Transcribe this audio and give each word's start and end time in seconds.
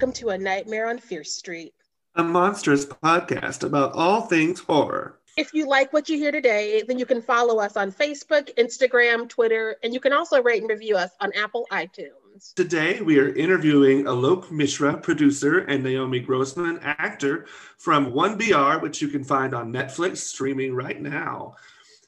welcome 0.00 0.12
to 0.14 0.30
A 0.30 0.38
Nightmare 0.38 0.88
on 0.88 0.96
Fierce 0.96 1.34
Street, 1.34 1.74
a 2.14 2.24
monstrous 2.24 2.86
podcast 2.86 3.64
about 3.64 3.92
all 3.92 4.22
things 4.22 4.58
horror. 4.58 5.20
If 5.36 5.52
you 5.52 5.68
like 5.68 5.92
what 5.92 6.08
you 6.08 6.16
hear 6.16 6.32
today, 6.32 6.82
then 6.88 6.98
you 6.98 7.04
can 7.04 7.20
follow 7.20 7.58
us 7.58 7.76
on 7.76 7.92
Facebook, 7.92 8.48
Instagram, 8.56 9.28
Twitter, 9.28 9.76
and 9.82 9.92
you 9.92 10.00
can 10.00 10.14
also 10.14 10.42
rate 10.42 10.62
and 10.62 10.70
review 10.70 10.96
us 10.96 11.10
on 11.20 11.32
Apple 11.36 11.66
iTunes. 11.70 12.54
Today, 12.54 13.02
we 13.02 13.18
are 13.18 13.34
interviewing 13.34 14.04
Alok 14.04 14.50
Mishra, 14.50 14.96
producer, 14.96 15.58
and 15.58 15.84
Naomi 15.84 16.20
Grossman, 16.20 16.78
actor 16.82 17.44
from 17.76 18.10
1BR, 18.12 18.80
which 18.80 19.02
you 19.02 19.08
can 19.08 19.22
find 19.22 19.54
on 19.54 19.70
Netflix 19.70 20.16
streaming 20.16 20.74
right 20.74 21.02
now. 21.02 21.56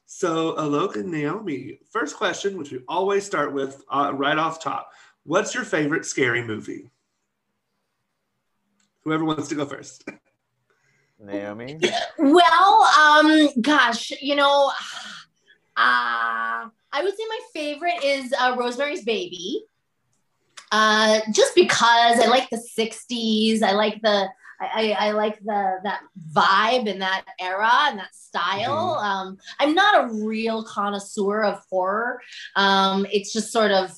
So, 0.07 0.55
Alok 0.57 0.97
and 0.97 1.11
Naomi, 1.11 1.81
first 1.91 2.17
question, 2.17 2.57
which 2.57 2.73
we 2.73 2.81
always 2.89 3.27
start 3.27 3.53
with 3.53 3.83
uh, 3.91 4.13
right 4.15 4.39
off 4.39 4.63
top 4.63 4.93
What's 5.25 5.55
your 5.55 5.63
favorite 5.63 6.05
scary 6.05 6.43
movie? 6.43 6.91
Whoever 9.05 9.25
wants 9.25 9.49
to 9.49 9.55
go 9.55 9.67
first. 9.67 10.09
Naomi? 11.19 11.79
Well, 12.19 12.89
um, 12.99 13.49
gosh, 13.61 14.11
you 14.21 14.35
know, 14.35 14.73
uh, 15.77 16.69
I 16.93 17.03
would 17.03 17.17
say 17.17 17.25
my 17.29 17.41
favorite 17.53 18.05
is 18.05 18.35
uh, 18.39 18.57
Rosemary's 18.59 19.05
Baby. 19.05 19.65
Uh, 20.71 21.21
just 21.33 21.55
because 21.55 22.19
I 22.19 22.27
like 22.27 22.49
the 22.51 22.63
60s. 22.79 23.63
I 23.63 23.73
like 23.73 24.01
the 24.03 24.29
I, 24.63 24.97
I, 24.99 25.11
like 25.11 25.41
the 25.41 25.81
that 25.83 26.03
vibe 26.33 26.89
and 26.89 27.03
that 27.03 27.25
era 27.41 27.71
and 27.89 27.99
that 27.99 28.15
style. 28.15 28.97
Mm-hmm. 28.97 29.05
Um, 29.05 29.39
I'm 29.59 29.75
not 29.75 30.05
a 30.05 30.25
real 30.25 30.63
connoisseur 30.63 31.43
of 31.43 31.61
horror. 31.69 32.21
Um, 32.55 33.07
it's 33.11 33.33
just 33.33 33.53
sort 33.53 33.73
of 33.73 33.93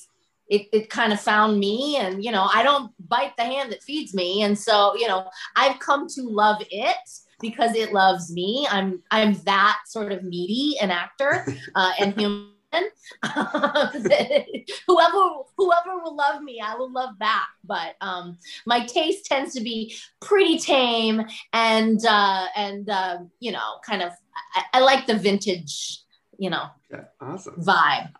it, 0.48 0.68
it 0.72 0.90
kind 0.90 1.12
of 1.12 1.20
found 1.20 1.58
me 1.58 1.96
and 1.96 2.22
you 2.22 2.30
know 2.30 2.48
i 2.52 2.62
don't 2.62 2.92
bite 3.08 3.36
the 3.36 3.44
hand 3.44 3.72
that 3.72 3.82
feeds 3.82 4.14
me. 4.14 4.42
And 4.42 4.58
so 4.58 4.94
you 4.96 5.08
know 5.08 5.28
i've 5.56 5.78
come 5.78 6.06
to 6.08 6.22
love 6.22 6.62
it 6.70 6.96
because 7.40 7.74
it 7.74 7.92
loves 7.92 8.32
me. 8.32 8.66
I'm 8.70 9.02
i'm 9.10 9.34
that 9.44 9.80
sort 9.86 10.12
of 10.12 10.24
needy 10.24 10.76
an 10.80 10.90
actor 10.90 11.46
uh, 11.74 11.92
and 11.98 12.14
human. 12.18 12.50
Whoever 13.22 15.20
whoever 15.56 15.98
will 16.02 16.16
love 16.16 16.42
me 16.42 16.60
i 16.60 16.74
will 16.76 16.92
love 16.92 17.16
back. 17.18 17.46
But 17.64 17.94
um 18.00 18.38
my 18.66 18.84
taste 18.84 19.26
tends 19.26 19.54
to 19.54 19.60
be 19.60 19.94
pretty 20.20 20.58
tame 20.58 21.24
and 21.52 22.04
uh 22.04 22.46
and 22.56 22.90
uh, 22.90 23.18
you 23.38 23.52
know 23.52 23.78
kind 23.86 24.02
of 24.02 24.12
I, 24.54 24.64
I 24.74 24.80
like 24.80 25.06
the 25.06 25.14
vintage 25.14 26.00
you 26.36 26.50
know 26.50 26.66
yeah, 26.90 27.04
awesome. 27.20 27.54
vibe. 27.62 28.10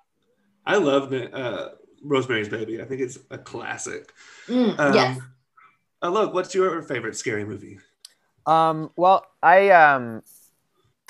I 0.66 0.76
love 0.76 1.10
the 1.10 1.34
uh 1.34 1.70
Rosemary's 2.04 2.48
Baby. 2.48 2.80
I 2.80 2.84
think 2.84 3.00
it's 3.00 3.18
a 3.30 3.38
classic. 3.38 4.12
Mm, 4.46 4.78
um, 4.78 4.94
yes. 4.94 5.20
Uh, 6.02 6.10
look, 6.10 6.34
what's 6.34 6.54
your 6.54 6.82
favorite 6.82 7.16
scary 7.16 7.44
movie? 7.44 7.78
Um, 8.46 8.90
well, 8.96 9.26
I, 9.42 9.70
um, 9.70 10.22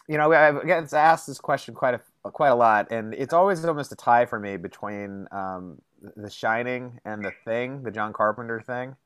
you 0.09 0.17
know, 0.17 0.33
I 0.33 0.65
get 0.65 0.93
asked 0.95 1.27
this 1.27 1.39
question 1.39 1.75
quite 1.75 1.95
a 1.95 2.01
quite 2.31 2.51
a 2.51 2.55
lot, 2.55 2.91
and 2.91 3.13
it's 3.13 3.35
always 3.35 3.65
almost 3.65 3.93
a 3.93 3.97
tie 3.97 4.25
for 4.25 4.39
me 4.39 4.57
between 4.57 5.27
um, 5.31 5.79
The 6.17 6.31
Shining 6.31 7.01
and 7.05 7.25
The 7.25 7.33
Thing, 7.45 7.83
the 7.83 7.91
John 7.91 8.13
Carpenter 8.13 8.61
thing. 8.61 8.97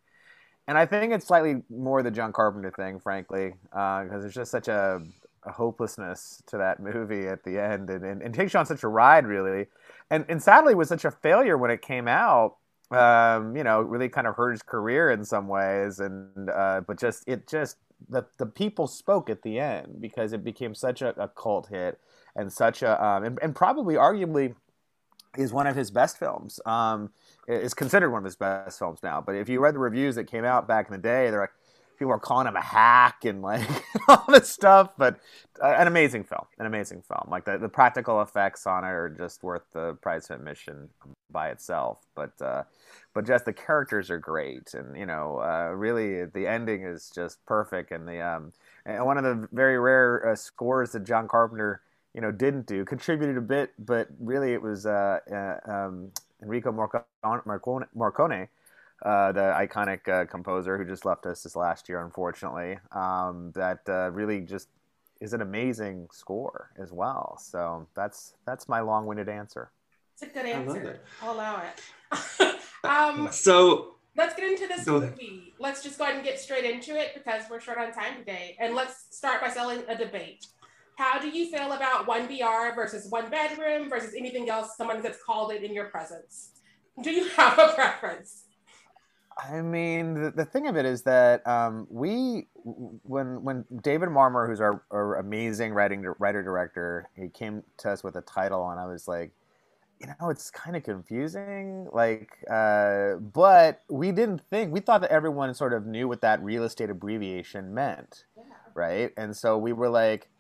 And 0.69 0.77
I 0.77 0.85
think 0.85 1.13
it's 1.13 1.27
slightly 1.27 1.63
more 1.71 2.03
the 2.03 2.11
John 2.11 2.33
Carpenter 2.33 2.71
thing, 2.71 3.01
frankly, 3.01 3.55
because 3.71 4.13
uh, 4.13 4.19
there's 4.19 4.35
just 4.35 4.51
such 4.51 4.69
a, 4.69 5.01
a, 5.45 5.51
hopelessness 5.51 6.43
to 6.49 6.59
that 6.59 6.79
movie 6.79 7.27
at 7.27 7.43
the 7.43 7.59
end, 7.59 7.89
and, 7.89 8.05
and, 8.05 8.23
and 8.23 8.35
takes 8.35 8.53
you 8.53 8.61
on 8.61 8.67
such 8.67 8.83
a 8.83 8.89
ride, 8.89 9.27
really 9.27 9.67
and 10.11 10.25
and 10.29 10.43
sadly 10.43 10.73
it 10.73 10.77
was 10.77 10.89
such 10.89 11.05
a 11.05 11.11
failure 11.11 11.57
when 11.57 11.71
it 11.71 11.83
came 11.83 12.09
out. 12.09 12.57
Um, 12.91 13.55
you 13.55 13.65
know, 13.65 13.83
really 13.83 14.09
kind 14.09 14.27
of 14.27 14.35
hurt 14.37 14.53
his 14.53 14.63
career 14.63 15.11
in 15.11 15.25
some 15.25 15.47
ways, 15.47 16.01
and 16.01 16.49
uh, 16.49 16.81
but 16.87 16.99
just 16.99 17.29
it 17.29 17.47
just 17.47 17.77
the 18.09 18.25
the 18.39 18.47
people 18.47 18.87
spoke 18.87 19.29
at 19.29 19.43
the 19.43 19.59
end 19.59 20.01
because 20.01 20.33
it 20.33 20.43
became 20.43 20.75
such 20.75 21.03
a, 21.03 21.11
a 21.21 21.29
cult 21.29 21.69
hit 21.69 22.01
and 22.35 22.53
such 22.53 22.83
a 22.83 23.05
um, 23.05 23.25
and, 23.25 23.39
and, 23.43 23.55
probably 23.55 23.97
arguably 23.97 24.55
is 25.37 25.53
one 25.53 25.67
of 25.67 25.77
his 25.77 25.91
best 25.91 26.19
films. 26.19 26.61
Um, 26.65 27.11
is 27.47 27.75
considered 27.75 28.11
one 28.11 28.19
of 28.19 28.25
his 28.25 28.37
best 28.37 28.79
films 28.79 29.01
now. 29.03 29.23
But 29.25 29.35
if 29.35 29.49
you 29.49 29.61
read 29.61 29.75
the 29.75 29.79
reviews 29.79 30.15
that 30.17 30.25
came 30.25 30.45
out 30.45 30.69
back 30.69 30.87
in 30.87 30.93
the 30.93 30.99
day, 30.99 31.31
they're 31.31 31.41
like 31.41 31.53
people 31.99 32.13
are 32.13 32.19
calling 32.19 32.47
him 32.47 32.57
a 32.57 32.63
hack 32.63 33.25
and 33.25 33.43
like 33.43 33.69
all 34.09 34.25
this 34.29 34.49
stuff. 34.49 34.91
But 34.97 35.21
uh, 35.63 35.75
an 35.77 35.87
amazing 35.87 36.25
film, 36.25 36.47
an 36.59 36.67
amazing 36.67 37.03
film. 37.03 37.29
Like 37.29 37.45
the, 37.45 37.59
the 37.59 37.69
practical 37.69 38.23
effects 38.23 38.67
on 38.67 38.85
it 38.85 38.89
are 38.89 39.09
just 39.09 39.43
worth 39.43 39.63
the 39.73 39.95
price 39.95 40.31
of 40.31 40.39
admission 40.39 40.89
by 41.31 41.51
itself. 41.51 41.99
But 42.15 42.41
uh, 42.41 42.65
but 43.15 43.27
just 43.27 43.45
the 43.45 43.53
characters 43.53 44.11
are 44.11 44.19
great, 44.19 44.75
and 44.75 44.97
you 44.97 45.07
know, 45.07 45.39
uh, 45.41 45.73
really 45.75 46.25
the 46.25 46.47
ending 46.47 46.85
is 46.85 47.11
just 47.15 47.45
perfect. 47.47 47.91
And 47.91 48.07
the 48.07 48.21
um, 48.21 48.53
and 48.87 49.05
one 49.05 49.19
of 49.19 49.25
the 49.25 49.49
very 49.53 49.79
rare 49.79 50.31
uh, 50.31 50.37
scores 50.37 50.93
that 50.93 51.05
John 51.05 51.29
Carpenter 51.29 51.83
you 52.15 52.21
know 52.21 52.31
didn't 52.31 52.67
do 52.67 52.85
contributed 52.85 53.37
a 53.37 53.41
bit, 53.43 53.73
but 53.79 54.09
really 54.21 54.53
it 54.53 54.63
was 54.63 54.87
uh, 54.87 55.19
uh, 55.31 55.71
um, 55.71 56.11
Enrico 56.43 56.73
Morricone 56.73 58.49
uh, 59.03 59.33
the 59.33 59.55
iconic 59.57 60.09
uh, 60.09 60.25
composer 60.27 60.77
who 60.77 60.85
just 60.85 61.05
left 61.05 61.27
us 61.27 61.43
this 61.43 61.57
last 61.57 61.89
year, 61.89 62.05
unfortunately. 62.05 62.79
Um, 62.93 63.53
that 63.55 63.81
uh, 63.89 64.11
really 64.11 64.41
just 64.41 64.69
is 65.21 65.33
an 65.33 65.41
amazing 65.41 66.09
score 66.13 66.71
as 66.79 66.93
well. 66.93 67.39
So 67.41 67.87
that's 67.95 68.35
that's 68.45 68.69
my 68.69 68.81
long-winded 68.81 69.29
answer. 69.29 69.71
It's 70.15 70.23
a 70.23 70.35
good 70.35 70.47
answer. 70.47 71.01
I'll 71.23 71.35
allow 71.35 71.63
it. 71.63 72.57
um, 72.85 73.29
so 73.33 73.95
let's 74.17 74.35
get 74.35 74.51
into 74.51 74.67
this 74.67 74.87
movie. 74.87 75.55
Let's 75.59 75.83
just 75.83 75.99
go 75.99 76.05
ahead 76.05 76.17
and 76.17 76.25
get 76.25 76.41
straight 76.41 76.65
into 76.65 76.97
it 76.97 77.13
because 77.15 77.45
we're 77.51 77.61
short 77.61 77.79
on 77.79 77.93
time 77.93 78.17
today. 78.19 78.57
And 78.59 78.75
let's 78.75 79.07
start 79.11 79.41
by 79.41 79.49
selling 79.51 79.83
a 79.89 79.97
debate. 79.97 80.47
How 80.97 81.21
do 81.21 81.29
you 81.29 81.49
feel 81.49 81.73
about 81.73 82.09
one 82.09 82.27
BR 82.27 82.75
versus 82.75 83.09
one 83.09 83.31
bedroom 83.31 83.89
versus 83.89 84.15
anything 84.19 84.51
else 84.51 84.77
someone 84.77 85.01
that's 85.01 85.23
called 85.23 85.53
it 85.53 85.63
in 85.63 85.73
your 85.73 85.87
presence? 85.87 86.51
Do 87.01 87.13
you 87.13 87.29
have 87.37 87.57
a 87.59 87.73
preference? 87.75 88.48
I 89.39 89.61
mean, 89.63 90.15
the, 90.15 90.31
the 90.33 90.45
thing 90.45 90.67
of 90.67 90.77
it 90.77 90.85
is 90.85 91.03
that 91.03 91.47
um, 91.47 91.87
we, 91.91 92.49
when 92.65 93.43
when 93.45 93.65
David 93.83 94.09
Marmor, 94.09 94.49
who's 94.49 94.61
our, 94.61 94.83
our 94.91 95.17
amazing 95.17 95.73
writing 95.73 96.03
writer 96.19 96.43
director, 96.43 97.09
he 97.15 97.29
came 97.29 97.63
to 97.79 97.91
us 97.91 98.03
with 98.03 98.17
a 98.17 98.21
title, 98.23 98.69
and 98.71 98.81
I 98.81 98.87
was 98.87 99.07
like, 99.07 99.31
you 100.01 100.09
know, 100.09 100.31
it's 100.31 100.51
kind 100.51 100.77
of 100.77 100.83
confusing. 100.83 101.89
Like, 101.93 102.33
uh, 102.51 103.15
but 103.15 103.83
we 103.89 104.11
didn't 104.11 104.43
think 104.51 104.73
we 104.73 104.81
thought 104.81 105.03
that 105.03 105.11
everyone 105.11 105.55
sort 105.55 105.73
of 105.73 105.87
knew 105.87 106.09
what 106.09 106.21
that 106.23 106.43
real 106.43 106.65
estate 106.65 106.91
abbreviation 106.91 107.73
meant, 107.73 108.25
yeah. 108.37 108.43
right? 108.75 109.13
And 109.17 109.37
so 109.37 109.57
we 109.57 109.73
were 109.73 109.89
like, 109.89 110.31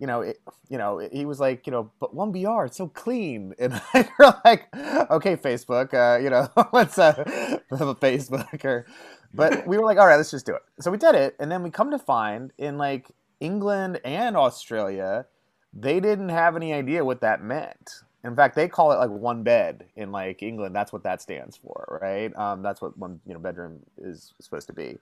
you 0.00 0.06
know, 0.06 0.22
it, 0.22 0.40
you 0.70 0.78
know, 0.78 0.98
he 1.12 1.26
was 1.26 1.38
like, 1.38 1.66
you 1.66 1.70
know, 1.70 1.90
but 2.00 2.14
one 2.14 2.32
BR, 2.32 2.64
it's 2.64 2.78
so 2.78 2.88
clean, 2.88 3.54
and 3.58 3.80
we're 3.94 4.34
like, 4.44 4.66
okay, 5.10 5.36
Facebook, 5.36 5.92
uh, 5.94 6.18
you 6.18 6.30
know, 6.30 6.48
let's 6.72 6.98
uh, 6.98 7.12
Facebook, 7.70 8.64
or, 8.64 8.86
but 9.34 9.66
we 9.66 9.76
were 9.76 9.84
like, 9.84 9.98
all 9.98 10.06
right, 10.06 10.16
let's 10.16 10.30
just 10.30 10.46
do 10.46 10.54
it. 10.54 10.62
So 10.80 10.90
we 10.90 10.96
did 10.96 11.14
it, 11.14 11.36
and 11.38 11.52
then 11.52 11.62
we 11.62 11.70
come 11.70 11.90
to 11.90 11.98
find 11.98 12.52
in 12.58 12.78
like 12.78 13.10
England 13.40 14.00
and 14.04 14.36
Australia, 14.36 15.26
they 15.72 16.00
didn't 16.00 16.30
have 16.30 16.56
any 16.56 16.72
idea 16.72 17.04
what 17.04 17.20
that 17.20 17.42
meant. 17.42 17.90
In 18.24 18.34
fact, 18.36 18.54
they 18.54 18.68
call 18.68 18.92
it 18.92 18.96
like 18.96 19.10
one 19.10 19.42
bed 19.42 19.86
in 19.96 20.12
like 20.12 20.42
England. 20.42 20.74
That's 20.74 20.92
what 20.92 21.04
that 21.04 21.22
stands 21.22 21.56
for, 21.56 22.00
right? 22.02 22.36
Um, 22.36 22.62
that's 22.62 22.82
what 22.82 22.96
one 22.98 23.20
you 23.26 23.34
know 23.34 23.40
bedroom 23.40 23.80
is 23.98 24.34
supposed 24.40 24.66
to 24.68 24.72
be 24.72 24.98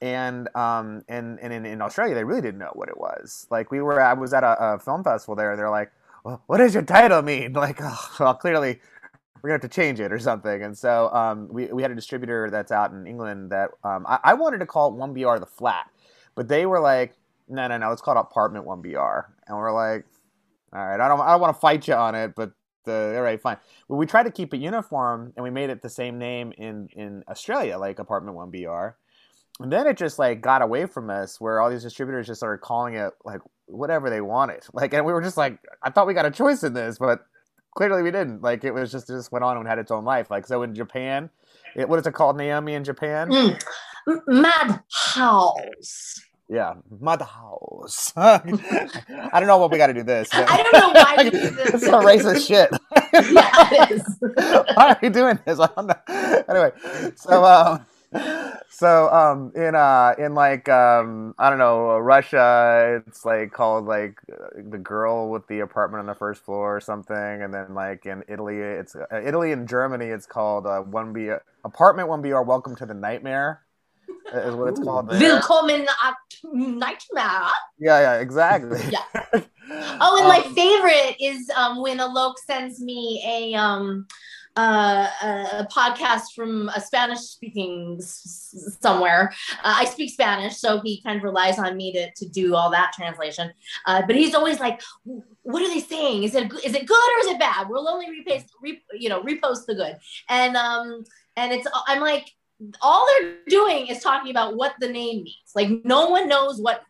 and 0.00 0.48
um 0.56 1.02
and 1.08 1.38
and 1.40 1.52
in, 1.52 1.66
in 1.66 1.82
Australia 1.82 2.14
they 2.14 2.24
really 2.24 2.40
didn't 2.40 2.58
know 2.58 2.72
what 2.74 2.88
it 2.88 2.98
was. 2.98 3.46
Like 3.50 3.70
we 3.70 3.80
were, 3.80 4.00
I 4.00 4.14
was 4.14 4.32
at 4.32 4.44
a, 4.44 4.74
a 4.74 4.78
film 4.78 5.04
festival 5.04 5.34
there. 5.36 5.56
They're 5.56 5.70
like, 5.70 5.92
well, 6.24 6.42
"What 6.46 6.58
does 6.58 6.74
your 6.74 6.82
title 6.82 7.22
mean?" 7.22 7.52
Like, 7.60 7.78
oh, 7.82 8.10
well, 8.18 8.34
clearly 8.34 8.80
we're 9.42 9.48
gonna 9.50 9.62
have 9.62 9.70
to 9.70 9.74
change 9.74 10.00
it 10.00 10.12
or 10.12 10.18
something. 10.18 10.62
And 10.62 10.76
so 10.76 11.12
um, 11.12 11.48
we 11.50 11.66
we 11.66 11.82
had 11.82 11.90
a 11.90 11.94
distributor 11.94 12.50
that's 12.50 12.72
out 12.72 12.92
in 12.92 13.06
England 13.06 13.50
that 13.50 13.70
um, 13.84 14.06
I, 14.08 14.18
I 14.24 14.34
wanted 14.34 14.58
to 14.58 14.66
call 14.66 14.88
it 14.88 14.94
One 14.94 15.12
BR 15.12 15.38
the 15.38 15.46
flat, 15.46 15.90
but 16.34 16.48
they 16.48 16.66
were 16.66 16.80
like, 16.80 17.16
"No, 17.48 17.68
no, 17.68 17.76
no, 17.76 17.92
it's 17.92 18.02
called 18.02 18.16
Apartment 18.16 18.64
One 18.64 18.80
BR," 18.82 19.20
and 19.46 19.56
we're 19.56 19.72
like, 19.72 20.06
"All 20.72 20.84
right, 20.84 21.00
I 21.00 21.08
don't 21.08 21.20
I 21.20 21.32
don't 21.32 21.40
want 21.40 21.54
to 21.54 21.60
fight 21.60 21.86
you 21.88 21.94
on 21.94 22.14
it, 22.14 22.34
but." 22.34 22.52
The, 22.86 23.12
all 23.14 23.22
right, 23.22 23.38
fine. 23.38 23.58
Well, 23.88 23.98
we 23.98 24.06
tried 24.06 24.22
to 24.22 24.30
keep 24.30 24.54
it 24.54 24.56
uniform, 24.56 25.34
and 25.36 25.44
we 25.44 25.50
made 25.50 25.68
it 25.68 25.82
the 25.82 25.90
same 25.90 26.16
name 26.16 26.50
in 26.56 26.88
in 26.94 27.22
Australia, 27.28 27.76
like 27.76 27.98
Apartment 27.98 28.34
One 28.34 28.50
BR 28.50 28.96
and 29.60 29.72
then 29.72 29.86
it 29.86 29.96
just 29.96 30.18
like 30.18 30.40
got 30.40 30.62
away 30.62 30.86
from 30.86 31.10
us 31.10 31.40
where 31.40 31.60
all 31.60 31.70
these 31.70 31.82
distributors 31.82 32.26
just 32.26 32.40
started 32.40 32.60
calling 32.60 32.94
it 32.94 33.12
like 33.24 33.40
whatever 33.66 34.10
they 34.10 34.20
wanted 34.20 34.62
like 34.72 34.92
and 34.94 35.04
we 35.04 35.12
were 35.12 35.22
just 35.22 35.36
like 35.36 35.58
i 35.82 35.90
thought 35.90 36.06
we 36.06 36.14
got 36.14 36.26
a 36.26 36.30
choice 36.30 36.62
in 36.62 36.72
this 36.72 36.98
but 36.98 37.20
clearly 37.76 38.02
we 38.02 38.10
didn't 38.10 38.42
like 38.42 38.64
it 38.64 38.72
was 38.72 38.90
just 38.90 39.08
it 39.08 39.14
just 39.14 39.30
went 39.30 39.44
on 39.44 39.56
and 39.56 39.68
had 39.68 39.78
its 39.78 39.90
own 39.90 40.04
life 40.04 40.30
like 40.30 40.46
so 40.46 40.62
in 40.62 40.74
japan 40.74 41.30
it, 41.76 41.88
what 41.88 41.98
is 41.98 42.06
it 42.06 42.14
called 42.14 42.36
naomi 42.36 42.74
in 42.74 42.82
japan 42.82 43.28
mm. 43.30 43.62
madhouse 44.26 46.20
yeah, 46.52 46.74
Madhouse. 47.00 48.12
I 48.16 48.40
don't 49.34 49.46
know 49.46 49.58
what 49.58 49.70
we 49.70 49.78
got 49.78 49.86
to 49.86 49.94
do 49.94 50.02
this. 50.02 50.28
I 50.32 50.60
don't 50.64 50.72
know 50.72 50.88
why 51.00 51.14
we 51.22 51.30
do 51.30 51.50
this. 51.50 51.74
it's 51.74 51.84
a 51.84 51.90
racist 51.90 52.44
shit. 52.44 52.70
yeah, 53.12 53.68
it 53.70 53.90
is. 53.92 54.16
why 54.74 54.88
are 54.88 54.98
we 55.00 55.10
doing 55.10 55.38
this? 55.46 55.60
I 55.60 55.68
don't 55.76 55.86
know. 55.86 56.44
Anyway, 56.48 56.72
so 57.14 57.44
um, 57.44 57.86
So 58.72 59.08
um, 59.12 59.52
in 59.54 59.74
uh 59.74 60.14
in 60.18 60.34
like 60.34 60.68
um 60.68 61.34
I 61.38 61.50
don't 61.50 61.58
know 61.58 61.98
Russia 61.98 63.02
it's 63.06 63.24
like 63.24 63.52
called 63.52 63.86
like 63.86 64.18
the 64.54 64.78
girl 64.78 65.30
with 65.30 65.46
the 65.48 65.60
apartment 65.60 66.00
on 66.00 66.06
the 66.06 66.14
first 66.14 66.44
floor 66.44 66.76
or 66.76 66.80
something 66.80 67.16
and 67.16 67.52
then 67.52 67.74
like 67.74 68.06
in 68.06 68.24
Italy 68.28 68.58
it's 68.58 68.94
uh, 68.96 69.06
Italy 69.24 69.52
and 69.52 69.68
Germany 69.68 70.06
it's 70.06 70.26
called 70.26 70.66
uh, 70.66 70.80
one 70.80 71.12
B 71.12 71.30
apartment 71.64 72.08
one 72.08 72.22
BR 72.22 72.42
welcome 72.42 72.76
to 72.76 72.86
the 72.86 72.94
nightmare 72.94 73.62
is 74.32 74.54
what 74.54 74.68
it's 74.68 74.80
called 74.80 75.08
there. 75.08 75.20
Willkommen 75.20 75.86
at 76.04 76.14
Nightmare. 76.44 77.50
Yeah, 77.78 78.00
yeah, 78.00 78.14
exactly. 78.20 78.80
Yeah. 78.90 79.02
Oh, 80.02 80.16
and 80.18 80.26
my 80.28 80.42
Um, 80.44 80.54
favorite 80.54 81.16
is 81.20 81.50
um, 81.56 81.80
when 81.80 81.98
Alok 81.98 82.34
sends 82.44 82.80
me 82.80 83.22
a 83.26 83.54
um, 83.56 84.06
uh, 84.56 85.08
a 85.22 85.68
podcast 85.70 86.32
from 86.34 86.68
a 86.70 86.80
Spanish 86.80 87.20
speaking 87.20 87.96
s- 88.00 88.76
somewhere. 88.80 89.32
Uh, 89.62 89.74
I 89.78 89.84
speak 89.84 90.10
Spanish, 90.10 90.58
so 90.58 90.80
he 90.80 91.02
kind 91.02 91.18
of 91.18 91.22
relies 91.22 91.58
on 91.58 91.76
me 91.76 91.92
to, 91.92 92.10
to 92.16 92.28
do 92.28 92.54
all 92.54 92.70
that 92.70 92.92
translation. 92.94 93.52
Uh, 93.86 94.02
but 94.06 94.16
he's 94.16 94.34
always 94.34 94.60
like, 94.60 94.82
"What 95.42 95.62
are 95.62 95.68
they 95.68 95.80
saying? 95.80 96.24
Is 96.24 96.34
it 96.34 96.52
is 96.64 96.74
it 96.74 96.86
good 96.86 96.96
or 97.16 97.20
is 97.20 97.26
it 97.28 97.38
bad? 97.38 97.68
We'll 97.68 97.88
only 97.88 98.06
repost, 98.06 98.46
re, 98.60 98.82
you 98.92 99.08
know, 99.08 99.22
repost 99.22 99.66
the 99.66 99.74
good." 99.74 99.96
And 100.28 100.56
um, 100.56 101.04
and 101.36 101.52
it's 101.52 101.66
I'm 101.86 102.00
like, 102.00 102.30
all 102.82 103.06
they're 103.06 103.36
doing 103.48 103.86
is 103.86 104.02
talking 104.02 104.30
about 104.30 104.56
what 104.56 104.74
the 104.80 104.88
name 104.88 105.22
means. 105.22 105.52
Like 105.54 105.68
no 105.84 106.08
one 106.08 106.28
knows 106.28 106.60
what 106.60 106.82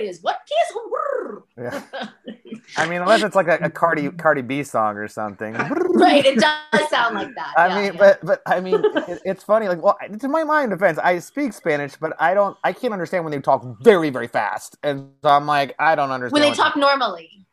is. 0.00 0.22
What 0.22 0.38
is 0.66 0.76
Yeah. 1.60 1.82
I 2.76 2.86
mean, 2.88 3.00
unless 3.00 3.22
it's 3.22 3.34
like 3.34 3.48
a, 3.48 3.58
a 3.62 3.70
Cardi 3.70 4.02
mm-hmm. 4.02 4.16
Cardi 4.16 4.42
B 4.42 4.62
song 4.62 4.96
or 4.96 5.08
something. 5.08 5.54
right? 5.54 6.24
It 6.24 6.38
does 6.38 6.88
sound 6.88 7.16
like 7.16 7.34
that. 7.34 7.54
I 7.56 7.68
yeah, 7.68 7.74
mean, 7.74 7.84
yeah. 7.94 7.98
but 7.98 8.24
but 8.24 8.42
I 8.46 8.60
mean, 8.60 8.82
it, 9.08 9.20
it's 9.24 9.42
funny. 9.42 9.68
Like, 9.68 9.82
well, 9.82 9.96
to 10.20 10.28
my 10.28 10.44
mind 10.44 10.70
defense, 10.70 10.98
I 10.98 11.18
speak 11.18 11.52
Spanish, 11.52 11.96
but 11.96 12.12
I 12.20 12.34
don't. 12.34 12.56
I 12.64 12.72
can't 12.72 12.92
understand 12.92 13.24
when 13.24 13.32
they 13.32 13.40
talk 13.40 13.64
very 13.82 14.10
very 14.10 14.28
fast, 14.28 14.76
and 14.82 15.10
so 15.22 15.30
I'm 15.30 15.46
like, 15.46 15.74
I 15.78 15.94
don't 15.94 16.10
understand 16.10 16.42
when 16.42 16.50
they 16.50 16.56
talk 16.56 16.76
normally. 16.76 17.46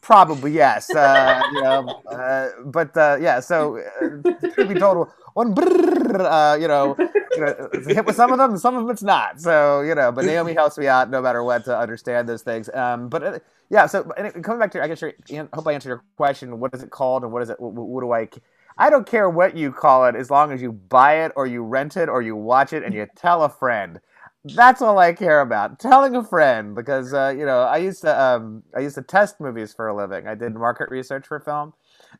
Probably 0.00 0.52
yes. 0.52 0.94
Uh, 0.94 1.40
you 1.52 1.62
know, 1.62 2.02
uh, 2.10 2.48
but 2.64 2.96
uh, 2.96 3.16
yeah. 3.20 3.40
So 3.40 3.78
uh, 3.78 4.48
truth 4.52 4.68
be 4.68 4.74
told, 4.74 5.08
one 5.34 5.54
brrr, 5.54 6.20
uh, 6.20 6.56
you 6.60 6.68
know, 6.68 6.96
you 6.98 7.40
know, 7.40 7.70
hit 7.86 8.04
with 8.04 8.16
some 8.16 8.30
of 8.30 8.38
them, 8.38 8.58
some 8.58 8.76
of 8.76 8.82
them 8.82 8.90
it's 8.90 9.02
not. 9.02 9.40
So 9.40 9.80
you 9.80 9.94
know, 9.94 10.12
but 10.12 10.24
Naomi 10.26 10.52
helps 10.52 10.76
me 10.76 10.86
out 10.86 11.08
no 11.08 11.22
matter 11.22 11.42
what 11.42 11.64
to 11.64 11.78
understand 11.78 12.28
those 12.28 12.42
things. 12.42 12.68
Um, 12.74 13.08
but 13.08 13.22
uh, 13.22 13.38
yeah. 13.70 13.86
So 13.86 14.04
coming 14.42 14.58
back 14.58 14.72
to, 14.72 14.82
I 14.82 14.88
guess, 14.88 15.00
your, 15.00 15.14
hope 15.54 15.66
I 15.66 15.72
answered 15.72 15.88
your 15.88 16.04
question. 16.16 16.60
What 16.60 16.74
is 16.74 16.82
it 16.82 16.90
called, 16.90 17.22
and 17.22 17.32
what 17.32 17.42
is 17.42 17.48
it? 17.48 17.58
What, 17.58 17.72
what 17.72 18.02
do 18.02 18.12
I? 18.12 18.28
I 18.76 18.90
don't 18.90 19.06
care 19.06 19.30
what 19.30 19.56
you 19.56 19.72
call 19.72 20.06
it, 20.06 20.14
as 20.14 20.30
long 20.30 20.52
as 20.52 20.60
you 20.60 20.72
buy 20.72 21.24
it 21.24 21.32
or 21.36 21.46
you 21.46 21.62
rent 21.62 21.96
it 21.96 22.08
or 22.08 22.22
you 22.22 22.36
watch 22.36 22.72
it 22.72 22.82
and 22.82 22.94
you 22.94 23.06
tell 23.16 23.42
a 23.44 23.48
friend 23.48 24.00
that's 24.44 24.80
all 24.80 24.98
I 24.98 25.12
care 25.12 25.40
about. 25.40 25.78
Telling 25.78 26.16
a 26.16 26.24
friend 26.24 26.74
because 26.74 27.12
uh, 27.12 27.34
you 27.36 27.44
know 27.44 27.60
I 27.60 27.78
used 27.78 28.02
to 28.02 28.20
um, 28.20 28.62
I 28.74 28.80
used 28.80 28.94
to 28.94 29.02
test 29.02 29.40
movies 29.40 29.72
for 29.72 29.88
a 29.88 29.96
living. 29.96 30.26
I 30.26 30.34
did 30.34 30.54
market 30.54 30.90
research 30.90 31.26
for 31.26 31.40
film, 31.40 31.74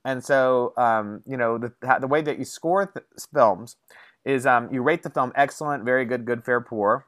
and 0.05 0.23
so 0.23 0.75
um, 0.77 1.23
you 1.27 1.37
know 1.37 1.59
the 1.59 1.73
the 2.01 2.07
way 2.07 2.23
that 2.23 2.39
you 2.39 2.45
score 2.45 2.87
th- 2.87 3.05
films 3.33 3.77
is 4.25 4.45
um, 4.45 4.69
you 4.73 4.83
rate 4.83 5.03
the 5.03 5.11
film 5.11 5.33
excellent, 5.35 5.85
very 5.85 6.05
good, 6.05 6.27
good, 6.27 6.45
fair, 6.45 6.61
poor, 6.61 7.07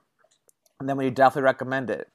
and 0.81 0.89
then 0.89 0.97
we 0.97 1.11
definitely 1.11 1.43
recommend 1.43 1.91
it. 1.91 2.09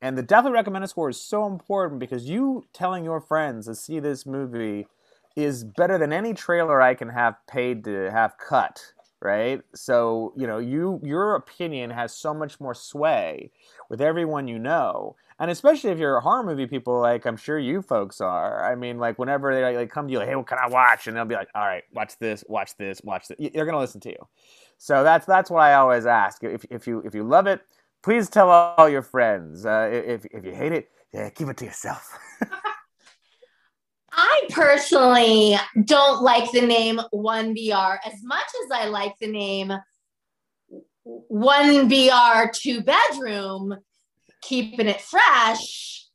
And 0.00 0.18
the 0.18 0.22
definitely 0.22 0.56
recommended 0.56 0.88
score 0.88 1.10
is 1.10 1.20
so 1.20 1.46
important 1.46 2.00
because 2.00 2.28
you 2.28 2.64
telling 2.72 3.04
your 3.04 3.20
friends 3.20 3.66
to 3.66 3.74
see 3.76 4.00
this 4.00 4.26
movie 4.26 4.88
is 5.36 5.62
better 5.62 5.96
than 5.96 6.12
any 6.12 6.34
trailer 6.34 6.82
I 6.82 6.94
can 6.94 7.10
have 7.10 7.36
paid 7.46 7.84
to 7.84 8.10
have 8.10 8.36
cut 8.36 8.92
right? 9.22 9.62
So 9.74 10.32
you 10.36 10.46
know 10.46 10.58
you 10.58 11.00
your 11.02 11.36
opinion 11.36 11.90
has 11.90 12.14
so 12.14 12.34
much 12.34 12.60
more 12.60 12.74
sway 12.74 13.50
with 13.88 14.00
everyone 14.00 14.48
you 14.48 14.58
know. 14.58 15.16
And 15.38 15.50
especially 15.50 15.90
if 15.90 15.98
you're 15.98 16.20
horror 16.20 16.42
movie 16.44 16.66
people 16.66 17.00
like 17.00 17.24
i'm 17.24 17.36
sure 17.36 17.58
you 17.58 17.82
folks 17.82 18.20
are. 18.20 18.64
I 18.64 18.74
mean 18.74 18.98
like 18.98 19.18
whenever 19.18 19.54
they 19.54 19.76
like 19.76 19.90
come 19.90 20.06
to 20.06 20.12
you 20.12 20.18
like 20.18 20.28
hey 20.28 20.36
what 20.36 20.46
can 20.46 20.58
i 20.58 20.68
watch? 20.68 21.06
And 21.06 21.16
they'll 21.16 21.24
be 21.24 21.34
like 21.34 21.48
all 21.54 21.64
right 21.64 21.84
watch 21.92 22.18
this 22.18 22.44
watch 22.48 22.76
this 22.76 23.00
watch 23.04 23.28
this 23.28 23.50
they're 23.54 23.64
gonna 23.64 23.78
listen 23.78 24.00
to 24.02 24.10
you. 24.10 24.28
So 24.78 25.02
that's 25.04 25.26
that's 25.26 25.50
what 25.50 25.60
i 25.60 25.74
always 25.74 26.06
ask. 26.06 26.42
If, 26.44 26.64
if 26.70 26.86
you 26.86 27.00
if 27.00 27.14
you 27.14 27.22
love 27.22 27.46
it 27.46 27.60
please 28.02 28.28
tell 28.28 28.50
all 28.50 28.88
your 28.88 29.02
friends. 29.02 29.64
Uh, 29.64 29.88
if, 29.92 30.24
if 30.26 30.44
you 30.44 30.52
hate 30.52 30.72
it 30.72 30.90
yeah, 31.12 31.28
keep 31.30 31.48
it 31.48 31.56
to 31.58 31.64
yourself 31.66 32.18
I 34.12 34.42
personally 34.50 35.56
don't 35.84 36.22
like 36.22 36.50
the 36.52 36.60
name 36.60 37.00
1BR 37.14 37.98
as 38.04 38.22
much 38.22 38.46
as 38.64 38.70
I 38.70 38.86
like 38.88 39.14
the 39.20 39.26
name 39.28 39.72
1BR 41.06 42.52
two 42.52 42.82
bedroom, 42.82 43.76
keeping 44.42 44.86
it 44.86 45.00
fresh. 45.00 46.06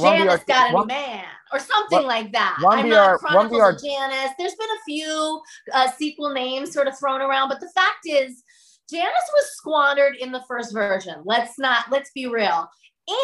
Janice 0.00 0.40
BR 0.40 0.44
got 0.46 0.70
a 0.70 0.74
one- 0.74 0.86
man, 0.86 1.24
or 1.52 1.58
something 1.58 1.98
one- 1.98 2.06
like 2.06 2.32
that. 2.32 2.56
one 2.60 2.78
I'm 2.78 2.86
BR 2.86 2.94
not 2.94 3.34
one 3.34 3.48
BR 3.48 3.70
of 3.70 3.82
Janice. 3.82 4.30
There's 4.38 4.54
been 4.54 4.70
a 4.70 4.84
few 4.86 5.42
uh, 5.74 5.90
sequel 5.90 6.32
names 6.32 6.72
sort 6.72 6.88
of 6.88 6.98
thrown 6.98 7.20
around, 7.20 7.48
but 7.48 7.60
the 7.60 7.70
fact 7.74 8.06
is, 8.06 8.42
Janice 8.90 9.30
was 9.34 9.56
squandered 9.56 10.16
in 10.16 10.32
the 10.32 10.42
first 10.48 10.72
version. 10.72 11.16
Let's 11.24 11.58
not. 11.58 11.90
Let's 11.90 12.10
be 12.14 12.26
real. 12.26 12.68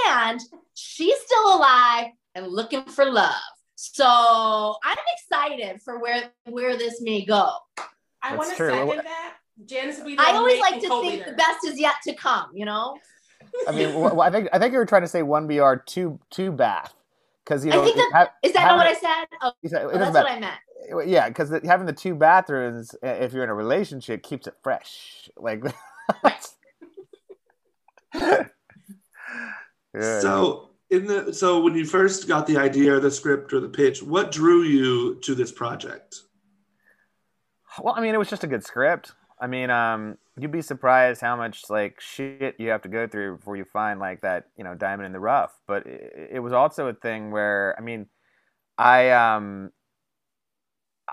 And 0.08 0.40
she's 0.74 1.18
still 1.20 1.56
alive 1.56 2.08
and 2.34 2.46
looking 2.48 2.84
for 2.84 3.04
love. 3.04 3.34
So 3.82 4.77
I'm 4.85 4.99
excited 5.17 5.81
for 5.81 5.99
where 6.00 6.31
where 6.44 6.77
this 6.77 7.00
may 7.00 7.25
go. 7.25 7.50
I 8.23 8.37
want 8.37 8.50
to 8.50 8.56
second 8.56 8.88
that. 9.05 9.37
Janice 9.65 10.00
would 10.05 10.21
I 10.21 10.32
always 10.32 10.61
like 10.61 10.81
to 10.82 10.88
co-leader. 10.88 11.25
think 11.25 11.27
the 11.27 11.32
best 11.43 11.65
is 11.67 11.81
yet 11.81 11.94
to 12.05 12.12
come. 12.15 12.50
You 12.55 12.67
know. 12.67 12.99
I 13.67 13.73
mean, 13.73 13.88
wh- 13.94 14.15
wh- 14.15 14.21
I 14.21 14.31
think 14.31 14.49
I 14.53 14.59
think 14.59 14.73
you 14.73 14.79
were 14.79 14.85
trying 14.85 15.00
to 15.03 15.09
say 15.09 15.23
one 15.23 15.47
BR 15.47 15.77
two 15.87 16.21
two 16.29 16.53
bath 16.53 16.93
because 17.43 17.65
you 17.65 17.73
I 17.73 17.77
know 17.77 17.85
think 17.85 17.97
that- 17.97 18.11
ha- 18.12 18.32
Is 18.43 18.53
that 18.53 18.67
not 18.67 18.77
what 18.77 18.87
I 18.87 18.93
said? 18.94 19.27
Oh, 19.41 19.53
said- 19.67 19.82
it 19.82 19.87
well, 19.87 19.99
that's 19.99 20.12
matter. 20.12 20.25
what 20.25 20.32
I 20.32 20.41
meant. 20.41 21.09
Yeah, 21.09 21.29
because 21.29 21.50
having 21.65 21.87
the 21.87 21.93
two 21.94 22.15
bathrooms, 22.15 22.94
uh, 23.03 23.06
if 23.09 23.32
you're 23.32 23.44
in 23.44 23.51
a 23.51 23.55
relationship, 23.55 24.22
keeps 24.22 24.46
it 24.46 24.55
fresh. 24.63 25.31
Like, 25.39 25.65
yeah. 28.15 28.44
So 30.20 30.69
in 30.91 31.06
the 31.06 31.32
so 31.32 31.61
when 31.61 31.75
you 31.75 31.85
first 31.85 32.29
got 32.29 32.47
the 32.47 32.56
idea 32.56 32.94
or 32.94 33.01
the 33.01 33.11
script 33.11 33.53
or 33.53 33.61
the 33.61 33.69
pitch, 33.69 34.03
what 34.03 34.32
drew 34.32 34.63
you 34.63 35.17
to 35.23 35.35
this 35.35 35.53
project? 35.53 36.23
well, 37.79 37.94
I 37.97 38.01
mean, 38.01 38.15
it 38.15 38.19
was 38.19 38.29
just 38.29 38.44
a 38.44 38.49
good 38.49 38.65
script. 38.65 39.13
I 39.41 39.47
mean, 39.47 39.70
um, 39.70 40.19
you'd 40.39 40.51
be 40.51 40.63
surprised 40.63 41.20
how 41.20 41.37
much 41.37 41.70
like 41.70 42.01
shit 42.01 42.56
you 42.59 42.70
have 42.70 42.82
to 42.82 42.89
go 42.89 43.06
through 43.06 43.37
before 43.37 43.56
you 43.56 43.65
find 43.65 44.01
like 44.01 44.20
that, 44.23 44.49
you 44.56 44.65
know, 44.65 44.75
diamond 44.75 45.06
in 45.06 45.13
the 45.13 45.20
rough. 45.20 45.53
But 45.67 45.87
it, 45.87 46.31
it 46.32 46.39
was 46.41 46.53
also 46.53 46.89
a 46.89 46.94
thing 46.94 47.31
where, 47.31 47.75
I 47.79 47.82
mean, 47.82 48.06
I 48.77 49.11
um, 49.11 49.70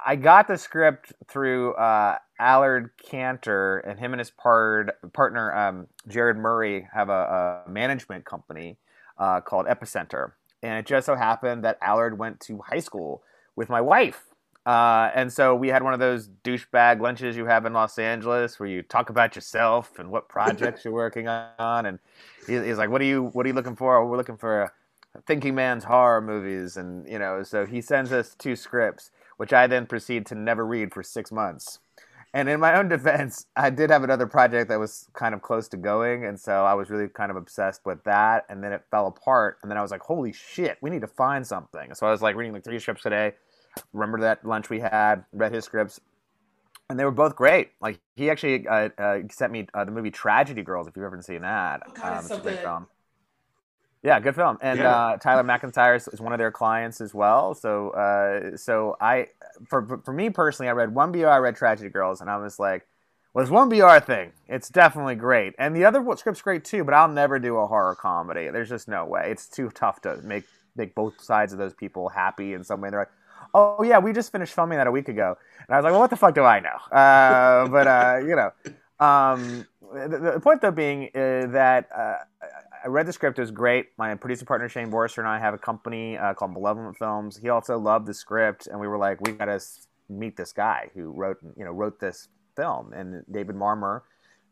I 0.05 0.15
got 0.15 0.47
the 0.47 0.57
script 0.57 1.13
through 1.27 1.73
uh, 1.73 2.17
Allard 2.39 2.91
Cantor, 3.09 3.79
and 3.79 3.99
him 3.99 4.13
and 4.13 4.19
his 4.19 4.31
part, 4.31 4.91
partner 5.13 5.53
um, 5.55 5.87
Jared 6.07 6.37
Murray 6.37 6.87
have 6.93 7.09
a, 7.09 7.63
a 7.67 7.69
management 7.69 8.25
company 8.25 8.77
uh, 9.19 9.41
called 9.41 9.65
Epicenter, 9.67 10.31
and 10.61 10.77
it 10.79 10.85
just 10.85 11.05
so 11.05 11.15
happened 11.15 11.63
that 11.63 11.77
Allard 11.81 12.17
went 12.17 12.39
to 12.41 12.59
high 12.59 12.79
school 12.79 13.23
with 13.55 13.69
my 13.69 13.81
wife. 13.81 14.23
Uh, 14.67 15.09
and 15.15 15.31
so 15.31 15.55
we 15.55 15.69
had 15.69 15.81
one 15.81 15.93
of 15.93 15.99
those 16.01 16.27
douchebag 16.43 16.99
lunches 16.99 17.37
you 17.37 17.45
have 17.45 17.65
in 17.65 17.71
Los 17.71 17.97
Angeles 17.97 18.59
where 18.59 18.67
you 18.67 18.81
talk 18.81 19.09
about 19.09 19.33
yourself 19.33 19.97
and 19.97 20.11
what 20.11 20.27
projects 20.27 20.83
you're 20.83 20.93
working 20.93 21.29
on. 21.29 21.85
And 21.85 21.99
he's 22.45 22.77
like, 22.77 22.89
"What 22.89 22.99
are 22.99 23.05
you? 23.05 23.23
What 23.31 23.45
are 23.45 23.49
you 23.49 23.55
looking 23.55 23.77
for? 23.77 24.05
We're 24.05 24.17
looking 24.17 24.35
for 24.35 24.73
thinking 25.25 25.55
man's 25.55 25.85
horror 25.85 26.19
movies." 26.19 26.75
And 26.75 27.07
you 27.07 27.17
know, 27.17 27.43
so 27.43 27.65
he 27.65 27.79
sends 27.79 28.11
us 28.11 28.35
two 28.35 28.57
scripts, 28.57 29.11
which 29.37 29.53
I 29.53 29.67
then 29.67 29.85
proceed 29.85 30.25
to 30.27 30.35
never 30.35 30.65
read 30.65 30.93
for 30.93 31.01
six 31.01 31.31
months. 31.31 31.79
And 32.37 32.47
in 32.47 32.59
my 32.59 32.77
own 32.77 32.87
defense, 32.87 33.47
I 33.55 33.71
did 33.71 33.89
have 33.89 34.03
another 34.03 34.27
project 34.27 34.69
that 34.69 34.79
was 34.79 35.07
kind 35.13 35.33
of 35.33 35.41
close 35.41 35.67
to 35.69 35.77
going, 35.77 36.23
and 36.23 36.39
so 36.39 36.65
I 36.65 36.75
was 36.75 36.91
really 36.91 37.07
kind 37.07 37.31
of 37.31 37.35
obsessed 37.35 37.81
with 37.83 38.03
that. 38.03 38.45
And 38.47 38.63
then 38.63 38.71
it 38.71 38.83
fell 38.91 39.07
apart, 39.07 39.57
and 39.63 39.71
then 39.71 39.77
I 39.77 39.81
was 39.81 39.89
like, 39.89 40.01
"Holy 40.01 40.31
shit, 40.31 40.77
we 40.79 40.91
need 40.91 41.01
to 41.01 41.07
find 41.07 41.45
something." 41.45 41.95
So 41.95 42.05
I 42.05 42.11
was 42.11 42.21
like 42.21 42.35
reading 42.35 42.53
like 42.53 42.63
three 42.63 42.77
scripts 42.77 43.01
today. 43.01 43.33
remember 43.91 44.19
that 44.21 44.45
lunch 44.45 44.69
we 44.69 44.79
had, 44.79 45.25
read 45.33 45.51
his 45.51 45.65
scripts, 45.65 45.99
and 46.91 46.99
they 46.99 47.05
were 47.05 47.11
both 47.11 47.35
great. 47.35 47.71
Like 47.81 47.99
he 48.15 48.29
actually 48.29 48.67
uh, 48.67 48.89
uh, 48.99 49.19
sent 49.31 49.51
me 49.51 49.67
uh, 49.73 49.83
the 49.85 49.91
movie 49.91 50.11
Tragedy 50.11 50.61
Girls, 50.61 50.87
if 50.87 50.95
you've 50.95 51.05
ever 51.05 51.19
seen 51.23 51.41
that. 51.41 51.81
Oh, 51.87 51.91
God, 51.93 52.13
it's 52.17 52.25
it's 52.25 52.27
so 52.29 52.37
a 52.37 52.41
great 52.41 52.57
good. 52.57 52.63
film. 52.63 52.87
Yeah, 54.07 54.21
good 54.21 54.35
film. 54.35 54.57
And 54.61 54.79
Yeah. 54.79 54.95
uh, 54.95 55.17
Tyler 55.17 55.43
McIntyre 55.43 55.97
is, 55.97 56.21
one 56.21 56.31
of 56.31 56.39
their 56.39 56.49
clients 56.49 57.01
as 57.01 57.13
well. 57.13 57.53
So, 57.53 57.89
uh, 57.89 58.55
so 58.55 58.95
I, 59.01 59.27
for 59.67 59.99
for 60.05 60.13
me 60.13 60.29
personally, 60.29 60.69
I 60.69 60.71
read 60.71 60.95
one 60.95 61.11
BR, 61.11 61.27
I 61.27 61.39
read 61.39 61.57
Tragedy 61.57 61.89
Girls, 61.89 62.21
and 62.21 62.29
I 62.29 62.37
was 62.37 62.57
like, 62.57 62.87
well, 63.33 63.43
this 63.43 63.51
one 63.51 63.67
BR 63.67 63.99
thing, 63.99 64.31
it's 64.47 64.69
definitely 64.69 65.15
great. 65.15 65.55
And 65.59 65.75
the 65.75 65.83
other 65.83 66.01
script's 66.15 66.41
great 66.41 66.63
too, 66.63 66.85
but 66.85 66.93
I'll 66.93 67.09
never 67.09 67.37
do 67.37 67.57
a 67.57 67.67
horror 67.67 67.95
comedy. 67.95 68.49
There's 68.49 68.69
just 68.69 68.87
no 68.87 69.03
way. 69.03 69.29
It's 69.29 69.45
too 69.45 69.69
tough 69.71 69.99
to 70.03 70.21
make 70.23 70.45
make 70.77 70.95
both 70.95 71.19
sides 71.19 71.51
of 71.51 71.59
those 71.59 71.73
people 71.73 72.07
happy 72.07 72.53
in 72.53 72.63
some 72.63 72.79
way. 72.79 72.89
They're 72.89 73.01
like, 73.01 73.11
oh 73.53 73.83
yeah, 73.83 73.99
we 73.99 74.13
just 74.13 74.31
finished 74.31 74.53
filming 74.53 74.77
that 74.77 74.87
a 74.87 74.91
week 74.91 75.09
ago, 75.09 75.37
and 75.67 75.75
I 75.75 75.77
was 75.79 75.83
like, 75.83 75.91
well, 75.91 75.99
what 75.99 76.11
the 76.11 76.15
fuck 76.15 76.33
do 76.33 76.45
I 76.45 76.61
know? 76.61 76.97
Uh, 76.97 77.67
but 77.67 77.87
uh, 77.87 78.19
you 78.25 78.37
know, 78.37 78.51
um, 79.05 79.67
the, 79.93 80.31
the 80.35 80.39
point 80.39 80.61
though 80.61 80.71
being 80.71 81.09
uh, 81.13 81.47
that 81.51 81.89
uh, 81.93 82.19
I 82.87 82.89
read 82.89 83.05
the 83.05 83.11
script. 83.11 83.37
It 83.37 83.41
was 83.41 83.51
great. 83.51 83.87
My 83.97 84.15
producer 84.15 84.45
partner 84.45 84.69
Shane 84.69 84.89
Borster 84.89 85.17
and 85.17 85.27
I 85.27 85.39
have 85.39 85.53
a 85.53 85.57
company 85.57 86.17
uh, 86.17 86.33
called 86.33 86.53
Malevolent 86.53 86.97
Films. 86.97 87.35
He 87.35 87.49
also 87.49 87.77
loved 87.77 88.05
the 88.05 88.13
script, 88.13 88.67
and 88.67 88.79
we 88.79 88.87
were 88.87 88.97
like, 88.97 89.19
we 89.19 89.33
got 89.33 89.47
to 89.47 89.59
meet 90.07 90.37
this 90.37 90.53
guy 90.53 90.89
who 90.93 91.11
wrote 91.11 91.37
you 91.57 91.65
know 91.65 91.71
wrote 91.71 91.99
this 91.99 92.29
film. 92.55 92.93
And 92.93 93.25
David 93.29 93.57
Marmor, 93.57 94.03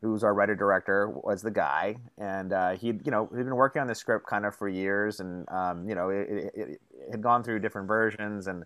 who's 0.02 0.22
our 0.22 0.34
writer 0.34 0.54
director, 0.54 1.08
was 1.08 1.40
the 1.40 1.50
guy, 1.50 1.96
and 2.18 2.52
uh, 2.52 2.72
he 2.72 2.88
you 2.88 3.10
know 3.10 3.26
he'd 3.34 3.44
been 3.44 3.56
working 3.56 3.80
on 3.80 3.88
the 3.88 3.94
script 3.94 4.26
kind 4.26 4.44
of 4.44 4.54
for 4.54 4.68
years, 4.68 5.20
and 5.20 5.48
um, 5.48 5.88
you 5.88 5.94
know 5.94 6.10
it, 6.10 6.28
it, 6.28 6.52
it, 6.54 6.80
had 7.10 7.22
gone 7.22 7.42
through 7.42 7.60
different 7.60 7.88
versions 7.88 8.48
and. 8.48 8.64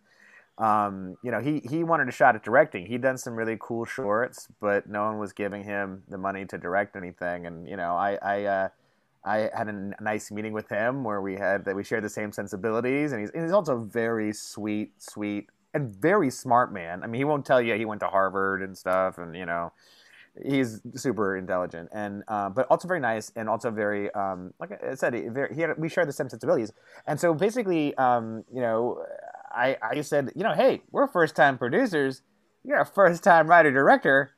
Um, 0.58 1.16
you 1.22 1.30
know, 1.30 1.40
he, 1.40 1.62
he 1.70 1.84
wanted 1.84 2.08
a 2.10 2.12
shot 2.12 2.36
at 2.36 2.42
directing. 2.42 2.84
He'd 2.84 3.00
done 3.00 3.16
some 3.16 3.34
really 3.34 3.56
cool 3.58 3.86
shorts, 3.86 4.46
but 4.60 4.86
no 4.86 5.06
one 5.06 5.18
was 5.18 5.32
giving 5.32 5.64
him 5.64 6.02
the 6.06 6.18
money 6.18 6.44
to 6.44 6.58
direct 6.58 6.96
anything. 6.96 7.46
And, 7.46 7.66
you 7.66 7.78
know, 7.78 7.94
I, 7.94 8.18
I, 8.20 8.44
uh, 8.44 8.68
I 9.24 9.50
had 9.54 9.68
a 9.68 10.02
nice 10.02 10.30
meeting 10.30 10.52
with 10.52 10.68
him 10.68 11.04
where 11.04 11.20
we 11.20 11.34
had 11.34 11.64
that 11.66 11.76
we 11.76 11.84
shared 11.84 12.04
the 12.04 12.08
same 12.08 12.32
sensibilities, 12.32 13.12
and 13.12 13.20
he's, 13.20 13.30
and 13.30 13.42
he's 13.42 13.52
also 13.52 13.78
very 13.78 14.32
sweet, 14.32 14.92
sweet, 14.98 15.48
and 15.74 15.90
very 15.90 16.30
smart 16.30 16.72
man. 16.72 17.02
I 17.02 17.06
mean, 17.06 17.20
he 17.20 17.24
won't 17.24 17.44
tell 17.44 17.60
you 17.60 17.74
he 17.74 17.84
went 17.84 18.00
to 18.00 18.08
Harvard 18.08 18.62
and 18.62 18.76
stuff, 18.76 19.18
and 19.18 19.36
you 19.36 19.44
know, 19.44 19.72
he's 20.42 20.80
super 20.94 21.36
intelligent, 21.36 21.90
and 21.92 22.22
uh, 22.28 22.48
but 22.48 22.66
also 22.70 22.88
very 22.88 23.00
nice, 23.00 23.30
and 23.36 23.48
also 23.48 23.70
very 23.70 24.12
um, 24.14 24.54
like 24.58 24.70
I 24.82 24.94
said, 24.94 25.12
very, 25.32 25.54
he 25.54 25.60
had, 25.60 25.76
we 25.78 25.88
share 25.88 26.06
the 26.06 26.12
same 26.12 26.28
sensibilities, 26.28 26.72
and 27.06 27.20
so 27.20 27.34
basically, 27.34 27.94
um, 27.96 28.44
you 28.52 28.60
know, 28.62 29.04
I 29.50 29.76
I 29.82 30.00
said, 30.00 30.32
you 30.34 30.44
know, 30.44 30.54
hey, 30.54 30.82
we're 30.90 31.06
first 31.06 31.36
time 31.36 31.58
producers, 31.58 32.22
you're 32.64 32.80
a 32.80 32.86
first 32.86 33.22
time 33.22 33.48
writer 33.48 33.70
director, 33.70 34.32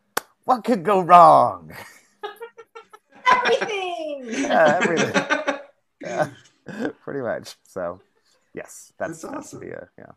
what 0.44 0.64
could 0.64 0.82
go 0.82 1.00
wrong? 1.00 1.72
everything. 3.44 3.91
Yeah, 4.22 4.78
everything. 4.82 5.60
yeah, 6.00 6.28
pretty 7.02 7.20
much. 7.20 7.56
So, 7.64 8.00
yes, 8.54 8.92
that's, 8.98 9.22
that's 9.22 9.24
awesome. 9.24 9.60
The, 9.60 9.82
uh, 9.82 9.84
yeah, 9.98 10.12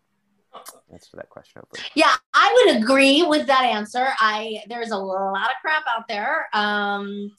answer 0.91 1.17
that 1.17 1.29
question. 1.29 1.61
Hopefully. 1.61 1.87
Yeah, 1.95 2.13
I 2.33 2.65
would 2.65 2.81
agree 2.81 3.23
with 3.23 3.47
that 3.47 3.63
answer. 3.63 4.07
I 4.19 4.61
there's 4.67 4.91
a 4.91 4.97
lot 4.97 5.49
of 5.49 5.55
crap 5.61 5.83
out 5.87 6.07
there, 6.07 6.47
um, 6.53 7.31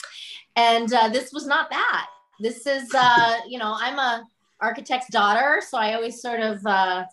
and 0.57 0.93
uh, 0.93 1.09
this 1.09 1.33
was 1.33 1.47
not 1.47 1.71
that. 1.71 2.09
This 2.41 2.67
is, 2.67 2.89
uh, 2.95 3.39
you 3.49 3.59
know, 3.59 3.75
I'm 3.79 3.99
a 3.99 4.25
architect's 4.61 5.09
daughter, 5.09 5.63
so 5.67 5.79
I 5.79 5.95
always 5.95 6.21
sort 6.21 6.41
of 6.41 6.65
uh, 6.67 7.05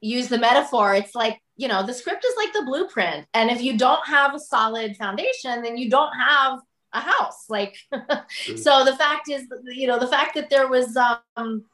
use 0.00 0.28
the 0.28 0.38
metaphor. 0.38 0.94
It's 0.94 1.14
like 1.14 1.40
you 1.56 1.68
know, 1.68 1.84
the 1.84 1.92
script 1.92 2.24
is 2.24 2.34
like 2.36 2.52
the 2.52 2.64
blueprint, 2.64 3.26
and 3.34 3.50
if 3.50 3.62
you 3.62 3.76
don't 3.76 4.06
have 4.06 4.34
a 4.34 4.38
solid 4.38 4.96
foundation, 4.96 5.62
then 5.62 5.76
you 5.76 5.90
don't 5.90 6.12
have 6.12 6.60
a 6.92 7.00
house 7.00 7.44
like 7.48 7.76
so 8.56 8.84
the 8.84 8.96
fact 8.98 9.28
is 9.28 9.46
you 9.66 9.86
know 9.86 9.98
the 9.98 10.08
fact 10.08 10.34
that 10.34 10.50
there 10.50 10.68
was 10.68 10.96
um 10.96 11.64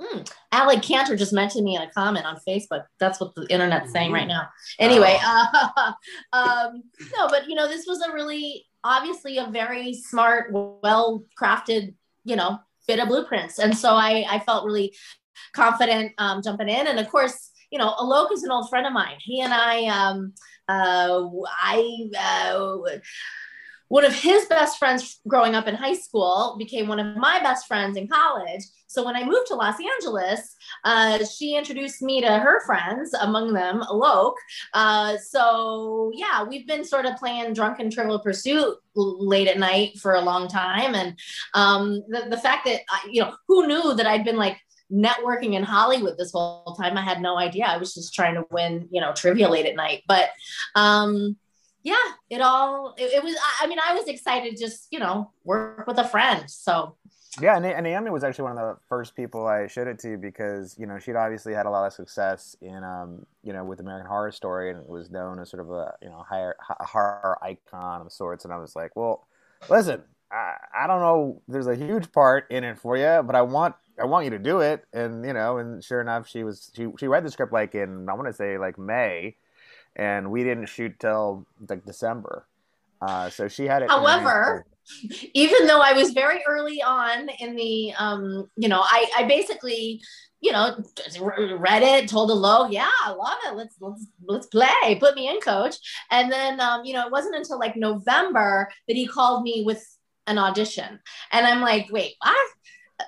mm, 0.00 0.32
Allard 0.50 0.82
Cantor 0.82 1.16
just 1.16 1.32
mentioned 1.32 1.64
me 1.64 1.76
in 1.76 1.82
a 1.82 1.90
comment 1.90 2.26
on 2.26 2.38
Facebook. 2.46 2.84
That's 2.98 3.20
what 3.20 3.34
the 3.34 3.46
internet's 3.48 3.92
saying 3.92 4.12
right 4.12 4.26
now. 4.26 4.48
Anyway, 4.78 5.18
uh, 5.24 5.92
um, 6.32 6.82
no, 7.16 7.28
but 7.28 7.48
you 7.48 7.54
know, 7.54 7.68
this 7.68 7.86
was 7.86 8.02
a 8.02 8.12
really 8.12 8.66
obviously 8.84 9.38
a 9.38 9.46
very 9.46 9.94
smart, 9.94 10.52
well 10.52 11.24
crafted, 11.40 11.94
you 12.24 12.36
know, 12.36 12.58
bit 12.86 12.98
of 12.98 13.08
blueprints. 13.08 13.58
And 13.58 13.76
so 13.76 13.94
I, 13.94 14.24
I 14.28 14.38
felt 14.40 14.64
really 14.64 14.94
confident 15.54 16.12
um, 16.18 16.42
jumping 16.42 16.68
in. 16.68 16.86
And 16.86 16.98
of 16.98 17.08
course, 17.08 17.50
you 17.70 17.78
know, 17.78 17.94
Alok 17.94 18.32
is 18.32 18.42
an 18.42 18.50
old 18.50 18.68
friend 18.68 18.86
of 18.86 18.92
mine. 18.92 19.16
He 19.20 19.40
and 19.40 19.54
I, 19.54 19.86
um, 19.86 20.34
uh, 20.68 21.26
I, 21.62 22.08
uh, 22.18 22.78
one 23.92 24.06
of 24.06 24.14
his 24.14 24.46
best 24.46 24.78
friends 24.78 25.20
growing 25.28 25.54
up 25.54 25.68
in 25.68 25.74
high 25.74 25.92
school 25.92 26.56
became 26.58 26.88
one 26.88 26.98
of 26.98 27.14
my 27.14 27.38
best 27.40 27.66
friends 27.66 27.94
in 27.98 28.08
college. 28.08 28.62
So 28.86 29.04
when 29.04 29.16
I 29.16 29.22
moved 29.22 29.48
to 29.48 29.54
Los 29.54 29.74
Angeles, 29.78 30.56
uh, 30.82 31.22
she 31.26 31.56
introduced 31.56 32.00
me 32.00 32.22
to 32.22 32.38
her 32.38 32.64
friends, 32.64 33.12
among 33.12 33.52
them 33.52 33.82
Alok. 33.82 34.32
Uh, 34.72 35.18
so 35.18 36.10
yeah, 36.14 36.42
we've 36.42 36.66
been 36.66 36.86
sort 36.86 37.04
of 37.04 37.16
playing 37.16 37.52
drunken 37.52 37.90
trivial 37.90 38.18
pursuit 38.18 38.76
late 38.94 39.46
at 39.46 39.58
night 39.58 39.98
for 39.98 40.14
a 40.14 40.22
long 40.22 40.48
time. 40.48 40.94
And 40.94 41.18
um, 41.52 42.02
the, 42.08 42.28
the 42.30 42.38
fact 42.38 42.64
that, 42.64 42.80
I, 42.88 43.06
you 43.10 43.20
know, 43.20 43.34
who 43.46 43.66
knew 43.66 43.92
that 43.92 44.06
I'd 44.06 44.24
been 44.24 44.38
like 44.38 44.56
networking 44.90 45.52
in 45.52 45.64
Hollywood 45.64 46.16
this 46.16 46.32
whole 46.32 46.74
time. 46.80 46.96
I 46.96 47.02
had 47.02 47.20
no 47.20 47.36
idea. 47.36 47.66
I 47.66 47.76
was 47.76 47.92
just 47.92 48.14
trying 48.14 48.36
to 48.36 48.44
win, 48.50 48.88
you 48.90 49.02
know, 49.02 49.12
trivia 49.12 49.50
late 49.50 49.66
at 49.66 49.76
night. 49.76 50.02
But 50.08 50.30
um, 50.74 51.36
yeah, 51.82 51.96
it 52.30 52.40
all 52.40 52.94
it, 52.96 53.12
it, 53.12 53.24
was. 53.24 53.36
I 53.60 53.66
mean, 53.66 53.78
I 53.84 53.94
was 53.94 54.06
excited 54.08 54.56
just 54.58 54.88
you 54.90 54.98
know 54.98 55.30
work 55.44 55.86
with 55.86 55.98
a 55.98 56.04
friend. 56.04 56.48
So 56.48 56.96
yeah, 57.40 57.56
and, 57.56 57.84
Naomi 57.84 58.10
was 58.10 58.24
actually 58.24 58.44
one 58.44 58.52
of 58.52 58.58
the 58.58 58.76
first 58.88 59.16
people 59.16 59.46
I 59.46 59.66
showed 59.66 59.88
it 59.88 59.98
to 60.00 60.18
because 60.18 60.76
you 60.78 60.86
know 60.86 60.98
she'd 60.98 61.16
obviously 61.16 61.54
had 61.54 61.66
a 61.66 61.70
lot 61.70 61.86
of 61.86 61.92
success 61.92 62.56
in 62.60 62.84
um 62.84 63.24
you 63.42 63.52
know 63.52 63.64
with 63.64 63.80
American 63.80 64.06
Horror 64.06 64.32
Story 64.32 64.70
and 64.70 64.86
was 64.86 65.10
known 65.10 65.38
as 65.38 65.50
sort 65.50 65.62
of 65.62 65.70
a 65.70 65.94
you 66.02 66.08
know 66.08 66.24
higher 66.28 66.56
horror 66.60 67.38
icon 67.42 68.02
of 68.02 68.12
sorts. 68.12 68.44
And 68.44 68.52
I 68.52 68.58
was 68.58 68.76
like, 68.76 68.94
well, 68.96 69.26
listen, 69.70 70.02
I, 70.30 70.56
I 70.82 70.86
don't 70.86 71.00
know. 71.00 71.40
There's 71.48 71.66
a 71.66 71.74
huge 71.74 72.12
part 72.12 72.50
in 72.50 72.64
it 72.64 72.78
for 72.78 72.96
you, 72.96 73.22
but 73.24 73.34
I 73.34 73.42
want 73.42 73.74
I 74.00 74.04
want 74.04 74.24
you 74.24 74.30
to 74.30 74.38
do 74.38 74.60
it. 74.60 74.84
And 74.92 75.24
you 75.24 75.32
know, 75.32 75.56
and 75.56 75.82
sure 75.82 76.02
enough, 76.02 76.28
she 76.28 76.44
was 76.44 76.70
she 76.76 76.86
she 76.98 77.08
read 77.08 77.24
the 77.24 77.30
script 77.30 77.52
like 77.52 77.74
in 77.74 78.08
I 78.10 78.14
want 78.14 78.28
to 78.28 78.34
say 78.34 78.58
like 78.58 78.78
May 78.78 79.36
and 79.96 80.30
we 80.30 80.44
didn't 80.44 80.66
shoot 80.66 80.98
till 80.98 81.46
like 81.68 81.84
December. 81.84 82.46
Uh, 83.00 83.28
so 83.30 83.48
she 83.48 83.66
had 83.66 83.82
it. 83.82 83.90
However, 83.90 84.64
even 85.34 85.66
though 85.66 85.80
I 85.80 85.92
was 85.92 86.10
very 86.10 86.42
early 86.46 86.82
on 86.82 87.28
in 87.40 87.56
the, 87.56 87.92
um, 87.98 88.48
you 88.56 88.68
know, 88.68 88.80
I, 88.80 89.10
I 89.18 89.24
basically, 89.24 90.00
you 90.40 90.52
know, 90.52 90.76
read 91.20 91.82
it, 91.82 92.08
told 92.08 92.30
Alok, 92.30 92.72
yeah, 92.72 92.90
I 93.04 93.10
love 93.10 93.38
it. 93.46 93.54
Let's 93.54 93.76
let's 93.80 94.06
let's 94.24 94.46
play. 94.46 94.96
Put 94.98 95.16
me 95.16 95.28
in, 95.28 95.40
coach. 95.40 95.76
And 96.10 96.30
then, 96.30 96.60
um, 96.60 96.84
you 96.84 96.94
know, 96.94 97.06
it 97.06 97.12
wasn't 97.12 97.36
until 97.36 97.58
like 97.58 97.76
November 97.76 98.68
that 98.86 98.96
he 98.96 99.06
called 99.06 99.42
me 99.42 99.62
with 99.64 99.84
an 100.28 100.38
audition, 100.38 101.00
and 101.32 101.46
I'm 101.46 101.60
like, 101.60 101.88
wait, 101.90 102.14
what? 102.20 102.48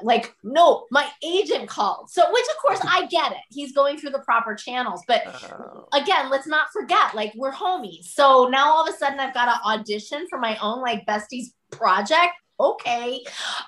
Like 0.02 0.34
no 0.42 0.86
my 0.90 1.08
agent 1.22 1.68
called. 1.68 2.10
So 2.10 2.22
which 2.32 2.46
of 2.50 2.62
course 2.62 2.80
i 2.88 3.06
get 3.06 3.32
it. 3.32 3.38
He's 3.50 3.72
going 3.72 3.98
through 3.98 4.10
the 4.10 4.20
proper 4.20 4.54
channels 4.54 5.02
but 5.06 5.22
oh. 5.26 5.88
again 5.92 6.30
let's 6.30 6.46
not 6.46 6.68
forget 6.72 7.14
like 7.14 7.32
we're 7.36 7.52
homies. 7.52 8.06
So 8.06 8.48
now 8.48 8.72
all 8.72 8.86
of 8.86 8.94
a 8.94 8.96
sudden 8.96 9.20
i've 9.20 9.34
got 9.34 9.46
to 9.46 9.68
audition 9.68 10.26
for 10.28 10.38
my 10.38 10.56
own 10.58 10.80
like 10.80 11.06
besties 11.06 11.46
project 11.70 12.34
okay 12.60 13.20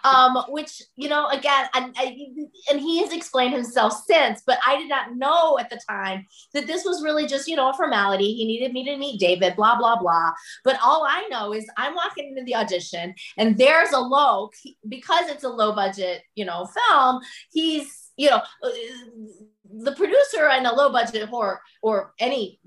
um 0.04 0.36
which 0.48 0.82
you 0.94 1.08
know 1.08 1.26
again 1.28 1.66
and, 1.74 1.96
and 2.70 2.80
he 2.80 3.00
has 3.00 3.12
explained 3.12 3.52
himself 3.52 3.92
since 4.06 4.42
but 4.46 4.58
i 4.66 4.76
did 4.76 4.88
not 4.88 5.16
know 5.16 5.58
at 5.58 5.68
the 5.70 5.80
time 5.88 6.24
that 6.54 6.66
this 6.66 6.84
was 6.84 7.02
really 7.02 7.26
just 7.26 7.48
you 7.48 7.56
know 7.56 7.70
a 7.70 7.74
formality. 7.74 8.34
He 8.34 8.44
needed 8.44 8.72
me 8.72 8.84
to 8.84 8.96
meet 8.96 9.18
david 9.18 9.56
blah 9.56 9.76
blah 9.76 9.98
blah. 9.98 10.32
But 10.64 10.78
all 10.82 11.04
i 11.08 11.26
know 11.30 11.52
is 11.52 11.66
i'm 11.76 11.94
walking 11.94 12.28
into 12.28 12.44
the 12.44 12.54
audition 12.54 13.14
and 13.36 13.58
there's 13.58 13.90
Alok 13.90 14.50
because 14.88 15.28
it's 15.28 15.44
a 15.44 15.48
low 15.48 15.74
budget 15.74 16.22
you 16.34 16.44
know 16.44 16.66
film 16.66 17.20
he's 17.52 18.10
you 18.16 18.30
know 18.30 18.40
the 19.74 19.92
producer 19.92 20.48
in 20.50 20.66
a 20.66 20.72
low 20.72 20.90
budget 20.90 21.28
horror 21.28 21.60
or 21.82 22.14
any 22.18 22.60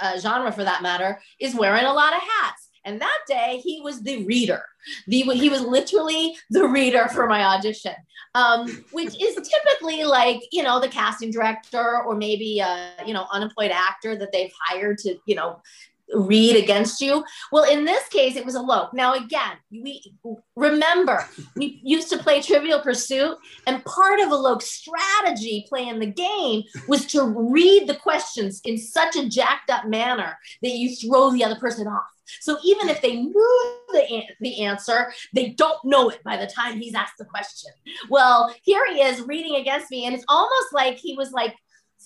uh, 0.00 0.18
genre 0.18 0.50
for 0.50 0.64
that 0.64 0.82
matter 0.82 1.20
is 1.40 1.54
wearing 1.54 1.84
a 1.84 1.92
lot 1.92 2.14
of 2.14 2.20
hats 2.20 2.70
and 2.86 3.00
that 3.00 3.18
day 3.28 3.60
he 3.62 3.80
was 3.82 4.02
the 4.02 4.24
reader. 4.24 4.62
The, 5.08 5.22
he 5.22 5.50
was 5.50 5.60
literally 5.60 6.36
the 6.50 6.66
reader 6.66 7.08
for 7.08 7.26
my 7.26 7.44
audition, 7.44 7.94
um, 8.34 8.84
which 8.92 9.20
is 9.20 9.34
typically 9.34 10.04
like, 10.04 10.40
you 10.52 10.62
know, 10.62 10.80
the 10.80 10.88
casting 10.88 11.32
director 11.32 12.02
or 12.04 12.14
maybe 12.14 12.60
a, 12.60 12.92
you 13.04 13.12
know, 13.12 13.26
unemployed 13.32 13.72
actor 13.72 14.16
that 14.16 14.30
they've 14.32 14.52
hired 14.60 14.98
to, 14.98 15.16
you 15.26 15.34
know, 15.34 15.60
read 16.14 16.56
against 16.56 17.00
you. 17.00 17.24
Well, 17.52 17.64
in 17.64 17.84
this 17.84 18.06
case, 18.08 18.36
it 18.36 18.44
was 18.44 18.54
Alok. 18.54 18.92
Now, 18.92 19.14
again, 19.14 19.56
we 19.70 20.02
remember 20.54 21.26
we 21.56 21.80
used 21.82 22.10
to 22.10 22.18
play 22.18 22.40
Trivial 22.40 22.80
Pursuit, 22.80 23.36
and 23.66 23.84
part 23.84 24.20
of 24.20 24.28
Alok 24.28 24.62
strategy 24.62 25.66
playing 25.68 25.98
the 25.98 26.06
game 26.06 26.62
was 26.88 27.06
to 27.06 27.24
read 27.24 27.88
the 27.88 27.96
questions 27.96 28.60
in 28.64 28.78
such 28.78 29.16
a 29.16 29.28
jacked 29.28 29.70
up 29.70 29.86
manner 29.86 30.38
that 30.62 30.72
you 30.72 30.94
throw 30.94 31.30
the 31.30 31.44
other 31.44 31.56
person 31.56 31.86
off. 31.86 32.04
So 32.40 32.58
even 32.64 32.88
if 32.88 33.00
they 33.02 33.16
knew 33.16 33.78
the, 33.92 34.22
the 34.40 34.64
answer, 34.64 35.12
they 35.32 35.50
don't 35.50 35.78
know 35.84 36.08
it 36.08 36.22
by 36.24 36.36
the 36.36 36.46
time 36.46 36.78
he's 36.78 36.94
asked 36.94 37.18
the 37.18 37.24
question. 37.24 37.70
Well, 38.08 38.54
here 38.62 38.84
he 38.92 39.00
is 39.00 39.22
reading 39.22 39.56
against 39.56 39.90
me, 39.90 40.06
and 40.06 40.14
it's 40.14 40.24
almost 40.28 40.72
like 40.72 40.96
he 40.96 41.14
was 41.14 41.32
like 41.32 41.54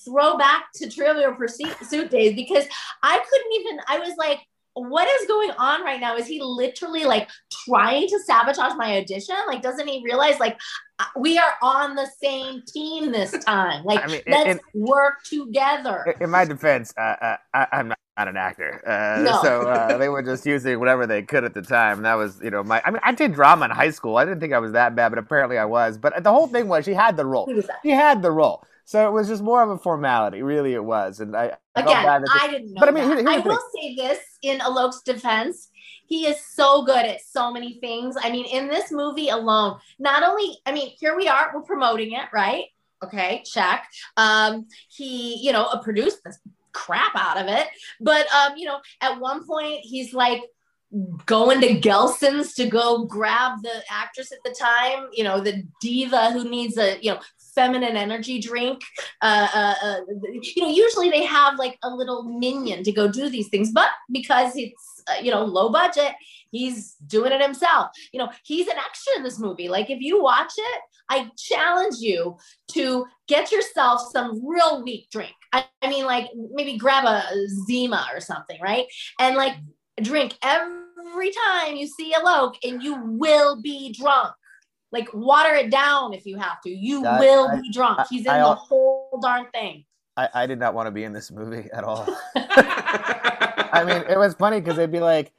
throwback 0.04 0.72
to 0.76 0.90
Trivial 0.90 1.34
Pursuit 1.34 2.10
days 2.10 2.34
because 2.34 2.66
I 3.02 3.18
couldn't 3.18 3.52
even, 3.60 3.80
I 3.88 3.98
was 3.98 4.16
like, 4.16 4.40
what 4.74 5.08
is 5.08 5.26
going 5.26 5.50
on 5.52 5.82
right 5.82 6.00
now? 6.00 6.16
Is 6.16 6.26
he 6.26 6.40
literally 6.40 7.04
like 7.04 7.28
trying 7.66 8.08
to 8.08 8.18
sabotage 8.20 8.74
my 8.76 8.98
audition? 8.98 9.34
Like, 9.46 9.62
doesn't 9.62 9.86
he 9.86 10.02
realize 10.04 10.38
like 10.38 10.58
uh, 10.98 11.04
we 11.16 11.38
are 11.38 11.54
on 11.62 11.96
the 11.96 12.08
same 12.22 12.62
team 12.66 13.10
this 13.10 13.32
time? 13.44 13.84
Like, 13.84 14.00
I 14.04 14.06
mean, 14.06 14.22
let's 14.26 14.60
in, 14.74 14.80
work 14.80 15.24
together. 15.24 16.16
In 16.20 16.30
my 16.30 16.44
defense, 16.44 16.94
uh, 16.96 17.00
uh, 17.00 17.36
I, 17.52 17.66
am 17.72 17.88
not 17.88 17.98
an 18.16 18.36
actor, 18.36 18.82
uh, 18.86 19.22
No. 19.22 19.42
so 19.42 19.62
uh, 19.68 19.98
they 19.98 20.08
were 20.08 20.22
just 20.22 20.46
using 20.46 20.78
whatever 20.78 21.06
they 21.06 21.22
could 21.22 21.44
at 21.44 21.54
the 21.54 21.62
time. 21.62 21.98
And 21.98 22.04
that 22.04 22.14
was, 22.14 22.40
you 22.42 22.50
know, 22.50 22.62
my. 22.62 22.80
I 22.84 22.90
mean, 22.90 23.00
I 23.02 23.12
did 23.12 23.34
drama 23.34 23.64
in 23.66 23.70
high 23.72 23.90
school. 23.90 24.16
I 24.18 24.24
didn't 24.24 24.40
think 24.40 24.52
I 24.52 24.58
was 24.58 24.72
that 24.72 24.94
bad, 24.94 25.08
but 25.08 25.18
apparently 25.18 25.58
I 25.58 25.64
was. 25.64 25.98
But 25.98 26.22
the 26.22 26.30
whole 26.30 26.46
thing 26.46 26.68
was 26.68 26.84
she 26.84 26.94
had 26.94 27.16
the 27.16 27.26
role. 27.26 27.46
Who 27.46 27.56
was 27.56 27.66
that? 27.66 27.78
She 27.82 27.90
had 27.90 28.22
the 28.22 28.30
role, 28.30 28.62
so 28.90 29.06
it 29.06 29.12
was 29.12 29.28
just 29.28 29.40
more 29.40 29.62
of 29.62 29.70
a 29.70 29.78
formality. 29.78 30.42
Really, 30.42 30.74
it 30.74 30.84
was. 30.84 31.20
And 31.20 31.36
I 31.36 31.56
I 31.76 31.82
Again, 31.82 32.24
I 32.28 32.48
didn't 32.50 32.74
know. 32.74 32.80
But 32.80 32.88
I 32.88 32.90
mean, 32.90 33.04
here- 33.04 33.28
I 33.28 33.38
will 33.38 33.62
say 33.72 33.94
this 33.94 34.18
in 34.42 34.58
Alok's 34.58 35.02
defense. 35.02 35.70
He 36.06 36.26
is 36.26 36.44
so 36.44 36.82
good 36.82 37.06
at 37.06 37.20
so 37.20 37.52
many 37.52 37.78
things. 37.78 38.16
I 38.20 38.32
mean, 38.32 38.46
in 38.46 38.66
this 38.66 38.90
movie 38.90 39.28
alone, 39.28 39.78
not 40.00 40.24
only, 40.28 40.58
I 40.66 40.72
mean, 40.72 40.90
here 40.98 41.16
we 41.16 41.28
are, 41.28 41.52
we're 41.54 41.62
promoting 41.62 42.14
it, 42.14 42.24
right? 42.32 42.64
Okay, 43.00 43.44
check. 43.46 43.86
Um, 44.16 44.66
he, 44.88 45.36
you 45.36 45.52
know, 45.52 45.68
produced 45.84 46.24
the 46.24 46.34
crap 46.72 47.12
out 47.14 47.36
of 47.36 47.46
it. 47.46 47.68
But 48.00 48.26
um, 48.32 48.56
you 48.56 48.66
know, 48.66 48.80
at 49.00 49.20
one 49.20 49.46
point 49.46 49.82
he's 49.82 50.12
like 50.12 50.42
going 51.26 51.60
to 51.60 51.80
Gelson's 51.80 52.54
to 52.54 52.66
go 52.66 53.04
grab 53.04 53.62
the 53.62 53.82
actress 53.88 54.32
at 54.32 54.38
the 54.44 54.54
time, 54.58 55.08
you 55.12 55.22
know, 55.22 55.40
the 55.40 55.62
diva 55.80 56.32
who 56.32 56.50
needs 56.50 56.76
a, 56.76 56.98
you 57.00 57.12
know, 57.12 57.20
feminine 57.60 57.96
energy 57.96 58.40
drink. 58.40 58.80
Uh, 59.20 59.48
uh, 59.54 59.74
uh, 59.82 60.00
you 60.56 60.62
know, 60.62 60.70
usually 60.70 61.10
they 61.10 61.24
have 61.24 61.58
like 61.58 61.76
a 61.82 61.90
little 61.90 62.22
minion 62.22 62.82
to 62.84 62.92
go 62.92 63.06
do 63.06 63.28
these 63.28 63.48
things, 63.48 63.70
but 63.70 63.90
because 64.10 64.52
it's, 64.56 65.02
uh, 65.08 65.20
you 65.22 65.30
know, 65.30 65.44
low 65.44 65.68
budget, 65.68 66.12
he's 66.50 66.94
doing 67.06 67.32
it 67.32 67.42
himself. 67.42 67.88
You 68.12 68.20
know, 68.20 68.30
he's 68.44 68.66
an 68.66 68.78
extra 68.78 69.16
in 69.16 69.22
this 69.22 69.38
movie. 69.38 69.68
Like 69.68 69.90
if 69.90 70.00
you 70.00 70.22
watch 70.22 70.52
it, 70.56 70.80
I 71.10 71.30
challenge 71.36 71.96
you 71.98 72.38
to 72.72 73.04
get 73.28 73.52
yourself 73.52 74.00
some 74.10 74.40
real 74.46 74.82
weak 74.82 75.08
drink. 75.10 75.34
I, 75.52 75.66
I 75.82 75.90
mean, 75.90 76.06
like 76.06 76.30
maybe 76.52 76.78
grab 76.78 77.04
a 77.04 77.22
Zima 77.66 78.06
or 78.14 78.20
something, 78.20 78.58
right? 78.62 78.86
And 79.18 79.36
like 79.36 79.56
drink 80.00 80.34
every 80.42 81.32
time 81.46 81.76
you 81.76 81.86
see 81.86 82.14
Alok, 82.14 82.54
and 82.62 82.82
you 82.82 82.96
will 83.04 83.60
be 83.60 83.92
drunk. 83.92 84.32
Like 84.92 85.08
water 85.14 85.54
it 85.54 85.70
down 85.70 86.12
if 86.14 86.26
you 86.26 86.36
have 86.38 86.60
to. 86.62 86.70
You 86.70 87.04
I- 87.06 87.20
will 87.20 87.48
I- 87.48 87.60
be 87.60 87.70
drunk. 87.70 88.00
I- 88.00 88.06
He's 88.10 88.26
in 88.26 88.32
the 88.40 88.54
whole 88.54 89.18
darn 89.22 89.46
thing. 89.52 89.84
I, 90.16 90.28
I 90.34 90.46
did 90.46 90.58
not 90.58 90.74
want 90.74 90.86
to 90.86 90.90
be 90.90 91.04
in 91.04 91.12
this 91.12 91.30
movie 91.30 91.68
at 91.72 91.84
all. 91.84 92.06
I 92.34 93.84
mean, 93.86 94.02
it 94.10 94.18
was 94.18 94.34
funny 94.34 94.60
because 94.60 94.76
they'd 94.76 94.90
be 94.90 95.00
like, 95.00 95.32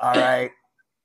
"All 0.00 0.12
right," 0.12 0.50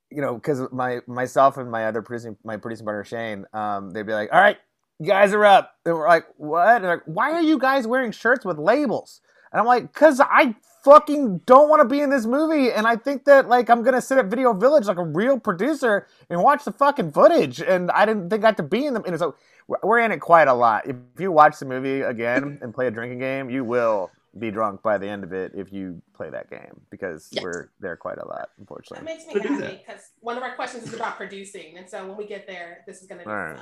you 0.09 0.21
know, 0.21 0.33
because 0.35 0.61
my 0.71 0.99
myself 1.07 1.57
and 1.57 1.69
my 1.69 1.85
other 1.85 2.01
producing 2.01 2.35
my 2.43 2.57
producing 2.57 2.85
partner 2.85 3.03
Shane, 3.03 3.45
um, 3.53 3.91
they'd 3.91 4.05
be 4.07 4.13
like, 4.13 4.33
"All 4.33 4.41
right, 4.41 4.57
you 4.99 5.05
guys 5.07 5.31
are 5.33 5.45
up," 5.45 5.75
and 5.85 5.93
we're 5.93 6.07
like, 6.07 6.25
"What?" 6.37 6.75
And 6.77 6.83
they're 6.83 6.95
like, 6.95 7.03
"Why 7.05 7.31
are 7.33 7.41
you 7.41 7.59
guys 7.59 7.85
wearing 7.87 8.11
shirts 8.11 8.43
with 8.43 8.57
labels?" 8.57 9.21
And 9.51 9.59
I'm 9.59 9.67
like, 9.67 9.93
"Cause 9.93 10.19
I 10.19 10.55
fucking 10.83 11.39
don't 11.45 11.69
want 11.69 11.81
to 11.81 11.87
be 11.87 12.01
in 12.01 12.09
this 12.09 12.25
movie, 12.25 12.71
and 12.71 12.85
I 12.87 12.95
think 12.95 13.25
that 13.25 13.47
like 13.47 13.69
I'm 13.69 13.83
gonna 13.83 14.01
sit 14.01 14.17
at 14.17 14.25
Video 14.25 14.53
Village 14.53 14.85
like 14.85 14.97
a 14.97 15.03
real 15.03 15.39
producer 15.39 16.07
and 16.29 16.41
watch 16.43 16.65
the 16.65 16.71
fucking 16.71 17.11
footage, 17.11 17.61
and 17.61 17.89
I 17.91 18.05
didn't 18.05 18.29
think 18.29 18.43
I 18.43 18.47
had 18.47 18.57
to 18.57 18.63
be 18.63 18.85
in 18.85 18.93
them." 18.93 19.03
And 19.05 19.17
so 19.17 19.35
we're- 19.67 19.79
we're 19.83 19.99
in 19.99 20.11
it 20.11 20.19
quite 20.19 20.47
a 20.47 20.53
lot. 20.53 20.85
If 20.87 20.95
you 21.17 21.31
watch 21.31 21.59
the 21.59 21.65
movie 21.65 22.01
again 22.01 22.59
and 22.61 22.73
play 22.73 22.87
a 22.87 22.91
drinking 22.91 23.19
game, 23.19 23.49
you 23.49 23.63
will 23.63 24.11
be 24.39 24.49
drunk 24.49 24.81
by 24.81 24.97
the 24.97 25.07
end 25.07 25.23
of 25.23 25.31
it 25.31 25.51
if 25.55 25.71
you 25.71 26.01
play 26.15 26.27
that 26.29 26.49
game 26.49 26.81
because 26.89 27.29
Yes. 27.31 27.43
we're 27.43 27.69
there 27.79 27.95
quite 27.95 28.17
a 28.17 28.27
lot, 28.27 28.49
unfortunately. 28.57 29.05
That 29.05 29.13
makes 29.13 29.27
me 29.27 29.33
But 29.33 29.43
happy 29.45 29.83
because 29.85 30.09
one 30.21 30.37
of 30.37 30.43
our 30.43 30.55
questions 30.55 30.85
is 30.87 30.93
about 30.95 31.17
producing, 31.17 31.77
and 31.77 31.87
so 31.87 32.07
when 32.07 32.17
we 32.17 32.25
get 32.25 32.47
there, 32.47 32.79
this 32.87 32.99
is 33.01 33.07
going 33.07 33.19
to 33.19 33.25
be 33.25 33.31
All 33.31 33.37
right. 33.37 33.59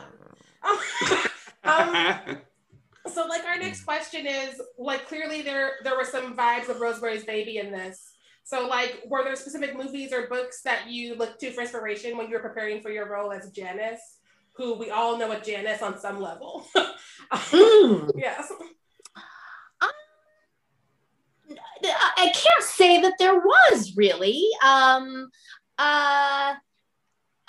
fun. 0.63 1.17
Um, 1.63 2.37
so, 3.07 3.25
like, 3.27 3.43
our 3.45 3.57
next 3.57 3.83
question 3.83 4.25
is 4.25 4.61
like, 4.77 5.07
clearly 5.07 5.41
there 5.41 5.73
there 5.83 5.95
were 5.95 6.05
some 6.05 6.35
vibes 6.35 6.69
of 6.69 6.79
Rosemary's 6.79 7.25
Baby 7.25 7.57
in 7.57 7.71
this. 7.71 8.11
So, 8.43 8.67
like, 8.67 9.01
were 9.05 9.23
there 9.23 9.35
specific 9.35 9.75
movies 9.75 10.11
or 10.13 10.27
books 10.27 10.61
that 10.63 10.89
you 10.89 11.15
looked 11.15 11.39
to 11.41 11.51
for 11.51 11.61
inspiration 11.61 12.17
when 12.17 12.27
you 12.27 12.33
were 12.33 12.41
preparing 12.41 12.81
for 12.81 12.89
your 12.89 13.09
role 13.09 13.31
as 13.31 13.49
Janice, 13.51 14.17
who 14.55 14.77
we 14.77 14.89
all 14.89 15.17
know 15.17 15.31
a 15.31 15.39
Janice 15.39 15.81
on 15.81 15.99
some 15.99 16.19
level? 16.19 16.65
Mm. 17.31 18.11
yes. 18.15 18.51
I 21.83 22.31
can't 22.33 22.63
say 22.63 23.01
that 23.01 23.13
there 23.19 23.35
was 23.35 23.93
really. 23.95 24.47
Um, 24.63 25.29
uh, 25.77 26.53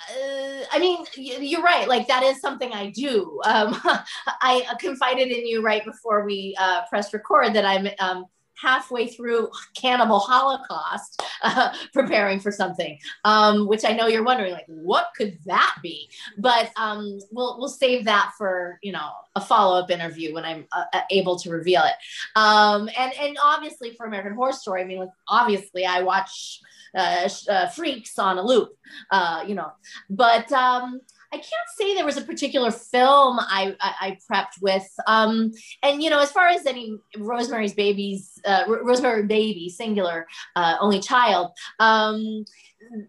uh, 0.09 0.65
I 0.71 0.79
mean, 0.79 1.05
you're 1.15 1.61
right. 1.61 1.87
Like 1.87 2.07
that 2.07 2.23
is 2.23 2.39
something 2.39 2.71
I 2.73 2.89
do. 2.89 3.39
Um, 3.45 3.79
I 4.41 4.65
confided 4.79 5.29
in 5.29 5.47
you 5.47 5.61
right 5.61 5.83
before 5.83 6.25
we 6.25 6.55
uh, 6.59 6.81
pressed 6.89 7.13
record 7.13 7.53
that 7.53 7.65
I'm 7.65 7.87
um, 7.99 8.25
halfway 8.55 9.07
through 9.07 9.49
Cannibal 9.75 10.19
Holocaust, 10.19 11.21
uh, 11.43 11.73
preparing 11.93 12.39
for 12.39 12.51
something. 12.51 12.97
Um, 13.25 13.67
which 13.67 13.83
I 13.85 13.93
know 13.93 14.07
you're 14.07 14.23
wondering, 14.23 14.53
like, 14.53 14.65
what 14.67 15.11
could 15.15 15.37
that 15.45 15.75
be? 15.83 16.09
But 16.37 16.71
um, 16.77 17.19
we'll 17.31 17.57
we'll 17.59 17.67
save 17.67 18.05
that 18.05 18.31
for 18.37 18.79
you 18.81 18.91
know 18.91 19.11
a 19.35 19.41
follow 19.41 19.79
up 19.79 19.91
interview 19.91 20.33
when 20.33 20.45
I'm 20.45 20.65
uh, 20.71 20.85
uh, 20.93 21.01
able 21.11 21.37
to 21.39 21.49
reveal 21.49 21.83
it. 21.83 21.95
Um, 22.35 22.89
and 22.97 23.13
and 23.19 23.37
obviously 23.43 23.93
for 23.95 24.05
American 24.05 24.33
Horror 24.33 24.53
Story, 24.53 24.81
I 24.81 24.85
mean, 24.85 24.99
like, 24.99 25.09
obviously 25.27 25.85
I 25.85 26.01
watch 26.01 26.61
uh, 26.95 27.29
uh, 27.49 27.67
Freaks 27.69 28.17
on 28.19 28.37
a 28.37 28.41
loop, 28.43 28.69
uh, 29.11 29.43
you 29.47 29.55
know. 29.55 29.71
But 30.09 30.51
um, 30.51 30.99
I 31.33 31.37
can't 31.37 31.69
say 31.75 31.95
there 31.95 32.05
was 32.05 32.17
a 32.17 32.21
particular 32.21 32.69
film 32.69 33.39
I, 33.39 33.75
I, 33.81 33.93
I 34.01 34.17
prepped 34.31 34.61
with. 34.61 34.87
Um, 35.07 35.51
and 35.81 36.01
you 36.03 36.09
know, 36.09 36.19
as 36.19 36.31
far 36.31 36.47
as 36.47 36.65
any 36.65 36.97
Rosemary's 37.17 37.73
Babies, 37.73 38.39
uh, 38.45 38.65
Ro- 38.67 38.83
Rosemary 38.83 39.23
Baby, 39.23 39.69
singular, 39.69 40.27
uh, 40.55 40.75
only 40.79 40.99
child, 40.99 41.51
um, 41.79 42.45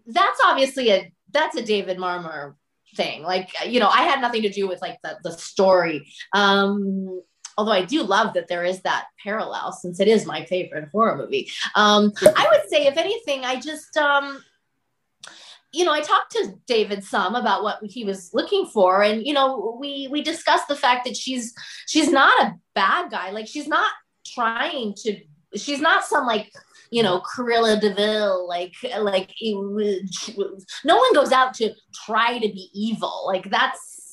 that's 0.06 0.40
obviously 0.44 0.90
a 0.90 1.12
that's 1.32 1.56
a 1.56 1.62
David 1.62 1.98
Marmor 1.98 2.54
thing. 2.96 3.22
Like 3.22 3.50
you 3.66 3.80
know, 3.80 3.88
I 3.88 4.02
had 4.02 4.20
nothing 4.20 4.42
to 4.42 4.50
do 4.50 4.68
with 4.68 4.80
like 4.80 4.98
the 5.02 5.18
the 5.22 5.32
story. 5.32 6.06
Um, 6.32 7.20
although 7.56 7.72
I 7.72 7.84
do 7.84 8.02
love 8.02 8.34
that 8.34 8.48
there 8.48 8.64
is 8.64 8.80
that 8.82 9.06
parallel 9.22 9.72
since 9.72 10.00
it 10.00 10.08
is 10.08 10.26
my 10.26 10.44
favorite 10.44 10.88
horror 10.92 11.16
movie. 11.16 11.50
Um, 11.74 12.12
I 12.36 12.46
would 12.50 12.68
say, 12.68 12.86
if 12.86 12.96
anything, 12.96 13.44
I 13.44 13.60
just, 13.60 13.96
um, 13.96 14.42
you 15.72 15.84
know, 15.84 15.92
I 15.92 16.00
talked 16.00 16.32
to 16.32 16.54
David 16.66 17.02
some 17.04 17.34
about 17.34 17.62
what 17.62 17.78
he 17.82 18.04
was 18.04 18.32
looking 18.32 18.66
for, 18.66 19.02
and 19.02 19.26
you 19.26 19.32
know, 19.32 19.76
we 19.80 20.08
we 20.10 20.22
discussed 20.22 20.68
the 20.68 20.76
fact 20.76 21.04
that 21.04 21.16
she's 21.16 21.52
she's 21.86 22.10
not 22.10 22.42
a 22.42 22.54
bad 22.74 23.10
guy. 23.10 23.30
Like 23.30 23.48
she's 23.48 23.68
not 23.68 23.90
trying 24.26 24.94
to. 24.98 25.20
She's 25.56 25.80
not 25.80 26.04
some 26.04 26.26
like 26.26 26.52
you 26.90 27.02
know 27.02 27.20
Cruella 27.20 27.80
de 27.80 27.92
Vil. 27.92 28.46
Like 28.48 28.74
like 29.00 29.32
no 30.84 30.96
one 30.96 31.12
goes 31.12 31.32
out 31.32 31.54
to 31.54 31.72
try 32.06 32.38
to 32.38 32.48
be 32.48 32.70
evil. 32.72 33.24
Like 33.26 33.50
that's 33.50 34.03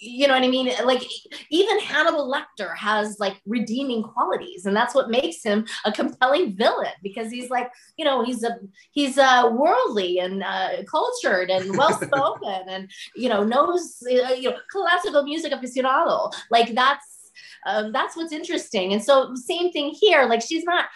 you 0.00 0.26
know 0.26 0.34
what 0.34 0.42
I 0.42 0.48
mean? 0.48 0.72
Like 0.84 1.02
even 1.50 1.78
Hannibal 1.80 2.32
Lecter 2.32 2.74
has 2.76 3.18
like 3.20 3.40
redeeming 3.46 4.02
qualities, 4.02 4.64
and 4.64 4.74
that's 4.74 4.94
what 4.94 5.10
makes 5.10 5.42
him 5.42 5.66
a 5.84 5.92
compelling 5.92 6.56
villain 6.56 6.92
because 7.02 7.30
he's 7.30 7.50
like, 7.50 7.70
you 7.98 8.04
know, 8.04 8.24
he's 8.24 8.42
a 8.42 8.58
he's 8.92 9.18
uh, 9.18 9.50
worldly 9.52 10.18
and 10.18 10.42
uh, 10.42 10.82
cultured 10.90 11.50
and 11.50 11.76
well 11.76 12.00
spoken, 12.00 12.68
and 12.68 12.90
you 13.14 13.28
know 13.28 13.44
knows 13.44 14.02
uh, 14.06 14.32
you 14.32 14.50
know 14.50 14.56
classical 14.70 15.22
music 15.22 15.52
aficionado. 15.52 16.32
Like 16.50 16.74
that's 16.74 17.32
um, 17.66 17.92
that's 17.92 18.16
what's 18.16 18.32
interesting. 18.32 18.92
And 18.92 19.04
so 19.04 19.34
same 19.34 19.70
thing 19.70 19.94
here. 20.00 20.24
Like 20.24 20.40
she's 20.40 20.64
not 20.64 20.86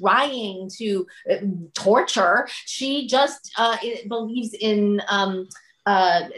trying 0.00 0.70
to 0.78 1.06
uh, 1.30 1.36
torture. 1.74 2.46
She 2.66 3.08
just 3.08 3.52
uh, 3.58 3.76
believes 4.08 4.54
in 4.54 5.02
um, 5.08 5.48
uh, 5.86 6.28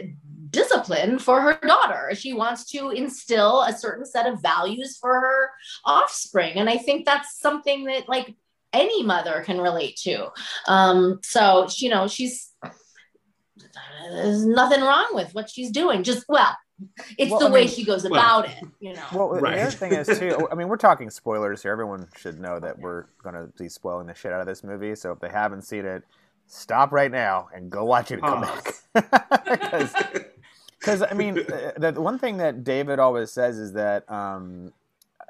discipline 0.55 1.19
for 1.19 1.41
her 1.41 1.59
daughter. 1.61 2.11
She 2.15 2.33
wants 2.33 2.65
to 2.71 2.89
instill 2.89 3.61
a 3.63 3.73
certain 3.73 4.05
set 4.05 4.25
of 4.25 4.41
values 4.41 4.97
for 4.99 5.13
her 5.13 5.49
offspring. 5.85 6.53
And 6.55 6.69
I 6.69 6.77
think 6.77 7.05
that's 7.05 7.39
something 7.39 7.83
that 7.85 8.09
like 8.09 8.33
any 8.73 9.03
mother 9.03 9.43
can 9.45 9.59
relate 9.59 9.95
to. 10.03 10.29
Um, 10.67 11.19
so, 11.23 11.67
you 11.77 11.89
know, 11.89 12.07
she's 12.07 12.51
there's 14.11 14.45
nothing 14.45 14.81
wrong 14.81 15.09
with 15.13 15.33
what 15.35 15.49
she's 15.49 15.71
doing. 15.71 16.03
Just 16.03 16.25
well, 16.29 16.55
it's 17.17 17.31
Well, 17.31 17.39
the 17.39 17.45
I 17.47 17.51
way 17.51 17.61
mean- 17.65 17.69
she 17.69 17.85
goes 17.85 18.03
well- 18.03 18.13
about 18.13 18.49
it, 18.49 18.63
you 18.79 18.93
know. 18.93 19.03
Well, 19.13 19.29
the 19.33 19.47
other 19.47 19.71
thing 19.71 19.93
is 19.93 20.07
too. 20.19 20.47
I 20.51 20.55
mean, 20.55 20.67
we're 20.67 20.77
talking 20.77 21.09
spoilers 21.09 21.61
here. 21.63 21.71
Everyone 21.71 22.07
should 22.17 22.39
know 22.39 22.59
that 22.59 22.77
we're 22.79 23.05
going 23.23 23.35
to 23.35 23.47
be 23.57 23.69
spoiling 23.69 24.07
the 24.07 24.13
shit 24.15 24.31
out 24.33 24.41
of 24.41 24.47
this 24.47 24.63
movie. 24.63 24.95
So 24.95 25.11
if 25.11 25.19
they 25.19 25.29
haven't 25.29 25.63
seen 25.63 25.85
it, 25.85 26.03
stop 26.47 26.91
right 26.91 27.11
now 27.11 27.47
and 27.55 27.69
go 27.71 27.85
watch 27.85 28.11
it 28.11 28.19
and 28.21 28.23
come 28.23 28.41
back. 28.41 28.73
Because 30.85 31.03
I 31.03 31.13
mean, 31.15 31.39
uh, 31.53 31.73
the 31.77 31.93
the 31.93 32.01
one 32.01 32.19
thing 32.19 32.37
that 32.39 32.63
David 32.65 32.99
always 32.99 33.31
says 33.31 33.59
is 33.59 33.73
that 33.73 34.09
um, 34.11 34.73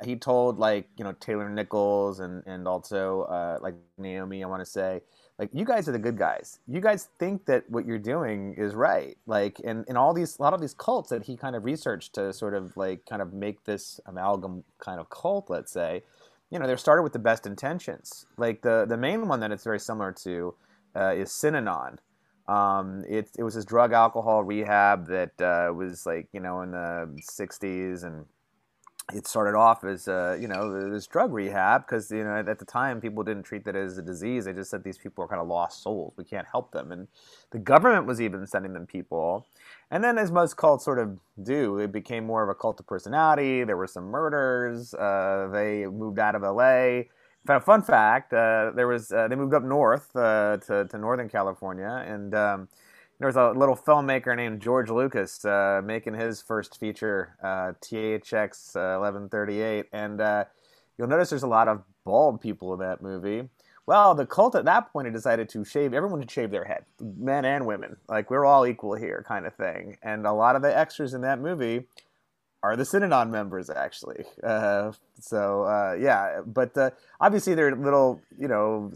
he 0.04 0.18
told 0.18 0.60
like 0.60 0.90
you 0.98 1.06
know 1.06 1.14
Taylor 1.14 1.50
Nichols 1.50 2.20
and 2.22 2.44
and 2.48 2.68
also 2.68 3.24
uh, 3.24 3.60
like 3.62 3.76
Naomi, 4.00 4.44
I 4.44 4.48
want 4.48 4.62
to 4.62 4.68
say. 4.68 5.02
Like 5.40 5.50
you 5.54 5.66
guys 5.66 5.90
are 5.90 5.94
the 5.94 6.00
good 6.00 6.18
guys. 6.18 6.60
You 6.68 6.82
guys 6.82 7.10
think 7.20 7.46
that 7.48 7.70
what 7.70 7.86
you're 7.88 8.00
doing 8.00 8.56
is 8.58 8.76
right. 8.76 9.18
Like 9.28 9.62
and, 9.66 9.86
and 9.90 9.98
all 9.98 10.14
these 10.14 10.40
a 10.40 10.44
lot 10.44 10.54
of 10.54 10.62
these 10.62 10.76
cults 10.76 11.10
that 11.12 11.24
he 11.26 11.38
kind 11.38 11.56
of 11.58 11.66
researched 11.66 12.16
to 12.16 12.34
sort 12.34 12.56
of 12.56 12.78
like 12.78 13.06
kind 13.08 13.22
of 13.22 13.34
make 13.34 13.66
this 13.66 14.00
amalgam 14.08 14.64
kind 14.80 15.00
of 15.00 15.10
cult, 15.10 15.50
let's 15.50 15.74
say. 15.74 16.04
you 16.52 16.60
know, 16.60 16.68
they're 16.68 16.78
started 16.78 17.04
with 17.04 17.14
the 17.14 17.20
best 17.20 17.48
intentions. 17.48 18.26
Like 18.38 18.64
the 18.64 18.86
the 18.88 18.98
main 18.98 19.28
one 19.28 19.42
that 19.42 19.52
it's 19.52 19.66
very 19.66 19.80
similar 19.82 20.14
to 20.24 20.56
uh, 20.96 21.14
is 21.16 21.30
Synanon. 21.32 21.98
Um, 22.48 23.04
it 23.08 23.30
it 23.38 23.44
was 23.44 23.56
this 23.56 23.66
drug 23.66 23.92
alcohol 23.92 24.44
rehab 24.44 25.08
that 25.08 25.42
uh, 25.42 25.74
was 25.74 26.06
like 26.06 26.28
you 26.32 26.40
know 26.40 26.62
in 26.62 26.72
the 26.72 27.10
'60s, 27.22 28.04
and 28.04 28.26
it 29.14 29.28
started 29.28 29.56
off 29.56 29.84
as 29.84 30.08
uh, 30.08 30.38
you 30.40 30.48
know 30.48 30.90
this 30.92 31.08
drug 31.08 31.32
rehab 31.32 31.86
because 31.86 32.10
you 32.12 32.24
know 32.24 32.44
at 32.48 32.60
the 32.60 32.66
time 32.66 33.00
people 33.00 33.24
didn't 33.24 33.44
treat 33.44 33.64
that 33.66 33.76
as 33.76 33.98
a 33.98 34.02
disease. 34.02 34.46
They 34.46 34.54
just 34.54 34.72
said 34.72 34.84
these 34.84 34.98
people 34.98 35.24
are 35.24 35.28
kind 35.28 35.42
of 35.42 35.48
lost 35.48 35.84
souls. 35.84 36.14
We 36.18 36.24
can't 36.24 36.48
help 36.52 36.72
them, 36.72 36.92
and 36.92 37.08
the 37.52 37.60
government 37.60 38.08
was 38.08 38.20
even 38.20 38.48
sending 38.48 38.74
them 38.74 38.88
people. 38.88 39.48
And 39.92 40.04
then, 40.04 40.18
as 40.18 40.32
most 40.32 40.58
cults 40.58 40.86
sort 40.86 41.00
of 41.00 41.20
do, 41.44 41.80
it 41.80 41.92
became 41.92 42.26
more 42.26 42.44
of 42.44 42.50
a 42.50 42.56
cult 42.56 42.80
of 42.80 42.88
personality. 42.88 43.64
There 43.64 43.78
were 43.78 43.88
some 43.88 44.06
murders. 44.06 44.94
Uh, 44.94 45.50
they 45.52 45.86
moved 45.86 46.18
out 46.20 46.36
of 46.36 46.42
LA. 46.42 47.04
Fun 47.46 47.84
fact: 47.84 48.34
uh, 48.34 48.72
there 48.76 48.88
was 48.88 49.12
uh, 49.12 49.28
they 49.28 49.36
moved 49.36 49.54
up 49.54 49.64
north 49.64 50.16
uh, 50.16 50.58
to 50.66 50.86
to 50.86 50.98
Northern 50.98 51.30
California, 51.30 52.04
and 52.08 52.34
um, 52.34 52.68
there 53.20 53.28
was 53.28 53.36
a 53.36 53.52
little 53.52 53.76
filmmaker 53.76 54.36
named 54.36 54.62
George 54.62 54.90
Lucas 54.90 55.46
uh, 55.46 55.82
making 55.84 56.16
his 56.16 56.42
first 56.42 56.80
feature, 56.80 57.36
uh, 57.44 57.74
THX 57.82 58.74
1138, 58.74 59.86
and 59.94 60.46
you'll 60.98 61.08
notice 61.08 61.30
there's 61.30 61.44
a 61.44 61.48
lot 61.48 61.68
of 61.68 61.84
bald 62.04 62.42
people 62.42 62.74
in 62.74 62.80
that 62.80 63.04
movie. 63.04 63.48
Well, 63.88 64.16
the 64.16 64.26
cult 64.26 64.56
at 64.56 64.66
that 64.66 64.92
point 64.92 65.06
had 65.06 65.14
decided 65.14 65.48
to 65.50 65.64
shave 65.64 65.94
everyone 65.94 66.20
to 66.22 66.28
shave 66.28 66.50
their 66.50 66.66
head, 66.66 66.86
men 67.00 67.46
and 67.46 67.68
women. 67.68 67.98
Like 68.10 68.32
we're 68.32 68.46
all 68.46 68.66
equal 68.66 68.96
here, 68.96 69.24
kind 69.28 69.46
of 69.46 69.54
thing. 69.54 69.98
And 70.02 70.26
a 70.26 70.34
lot 70.34 70.56
of 70.56 70.64
the 70.64 70.76
extras 70.76 71.14
in 71.14 71.22
that 71.22 71.40
movie 71.40 71.86
are 72.66 72.76
the 72.76 72.84
Synanon 72.84 73.30
members, 73.30 73.70
actually. 73.70 74.26
Uh, 74.44 74.92
so 75.20 75.64
uh, 75.64 75.96
yeah, 76.00 76.42
but 76.46 76.76
uh, 76.78 76.90
obviously 77.22 77.54
there 77.54 77.68
are 77.68 77.76
little, 77.76 78.22
you 78.40 78.48
know, 78.48 78.92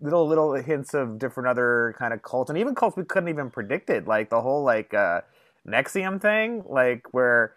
little 0.00 0.26
little 0.26 0.54
hints 0.54 0.94
of 0.94 1.18
different 1.18 1.48
other 1.48 1.94
kind 1.98 2.12
of 2.12 2.22
cults, 2.22 2.50
and 2.50 2.58
even 2.58 2.74
cults 2.74 2.96
we 2.96 3.04
couldn't 3.04 3.28
even 3.28 3.50
predict 3.50 3.88
it, 3.88 4.08
like 4.08 4.30
the 4.30 4.40
whole 4.40 4.64
like 4.64 4.92
uh, 4.92 5.20
NXIVM 5.68 6.20
thing, 6.20 6.64
like 6.66 7.12
where 7.12 7.54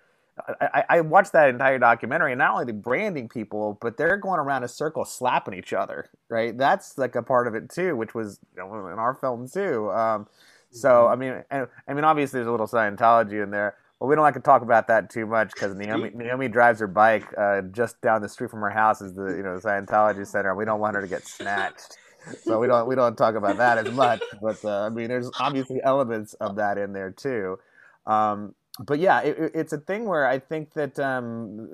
I, 0.62 0.84
I, 0.90 1.02
watched 1.02 1.34
that 1.34 1.50
entire 1.50 1.80
documentary, 1.80 2.32
and 2.34 2.40
not 2.40 2.52
only 2.54 2.66
the 2.66 2.74
branding 2.74 3.28
people, 3.28 3.80
but 3.82 3.98
they're 3.98 4.18
going 4.18 4.40
around 4.40 4.64
a 4.64 4.68
circle 4.68 5.04
slapping 5.06 5.56
each 5.56 5.74
other, 5.74 6.12
right? 6.30 6.56
That's 6.56 7.00
like 7.00 7.16
a 7.16 7.24
part 7.24 7.48
of 7.48 7.56
it 7.56 7.70
too, 7.72 7.96
which 7.96 8.14
was 8.14 8.40
you 8.56 8.62
know, 8.62 8.88
in 8.88 9.00
our 9.00 9.16
film 9.16 9.48
too. 9.50 9.92
Um, 9.92 10.28
so 10.70 10.90
mm-hmm. 10.90 11.12
I 11.12 11.16
mean, 11.16 11.44
and, 11.50 11.68
I 11.88 11.94
mean, 11.96 12.04
obviously 12.04 12.38
there's 12.38 12.48
a 12.48 12.52
little 12.52 12.68
Scientology 12.68 13.42
in 13.42 13.50
there. 13.50 13.76
Well, 14.00 14.08
we 14.08 14.16
don't 14.16 14.24
like 14.24 14.36
to 14.36 14.40
talk 14.40 14.62
about 14.62 14.88
that 14.88 15.10
too 15.10 15.26
much 15.26 15.54
because 15.54 15.76
Naomi, 15.78 16.12
Naomi 16.14 16.48
drives 16.48 16.80
her 16.80 16.88
bike 16.88 17.26
uh, 17.38 17.62
just 17.72 18.00
down 18.02 18.22
the 18.22 18.30
street 18.30 18.52
from 18.52 18.62
her 18.62 18.70
house 18.70 19.02
is 19.02 19.14
the 19.14 19.36
you 19.36 19.44
know 19.44 19.58
the 19.58 19.68
Scientology 19.68 20.26
center, 20.26 20.50
and 20.50 20.58
we 20.58 20.66
don't 20.66 20.80
want 20.80 20.96
her 20.96 21.02
to 21.02 21.08
get 21.08 21.26
snatched. 21.26 21.98
so 22.44 22.60
we 22.60 22.68
don't 22.68 22.88
we 22.88 22.96
don't 22.96 23.18
talk 23.18 23.36
about 23.36 23.58
that 23.58 23.78
as 23.78 23.94
much. 23.94 24.22
But 24.42 24.64
uh, 24.64 24.82
I 24.82 24.90
mean, 24.90 25.08
there's 25.08 25.30
obviously 25.40 25.80
elements 25.84 26.34
of 26.36 26.56
that 26.58 26.78
in 26.78 26.94
there 26.94 27.12
too. 27.12 27.58
Um, 28.06 28.54
but 28.80 29.00
yeah, 29.00 29.22
it, 29.22 29.52
it's 29.56 29.74
a 29.74 29.80
thing 29.80 30.06
where 30.06 30.28
I 30.28 30.38
think 30.38 30.74
that 30.74 31.00
um, 31.00 31.68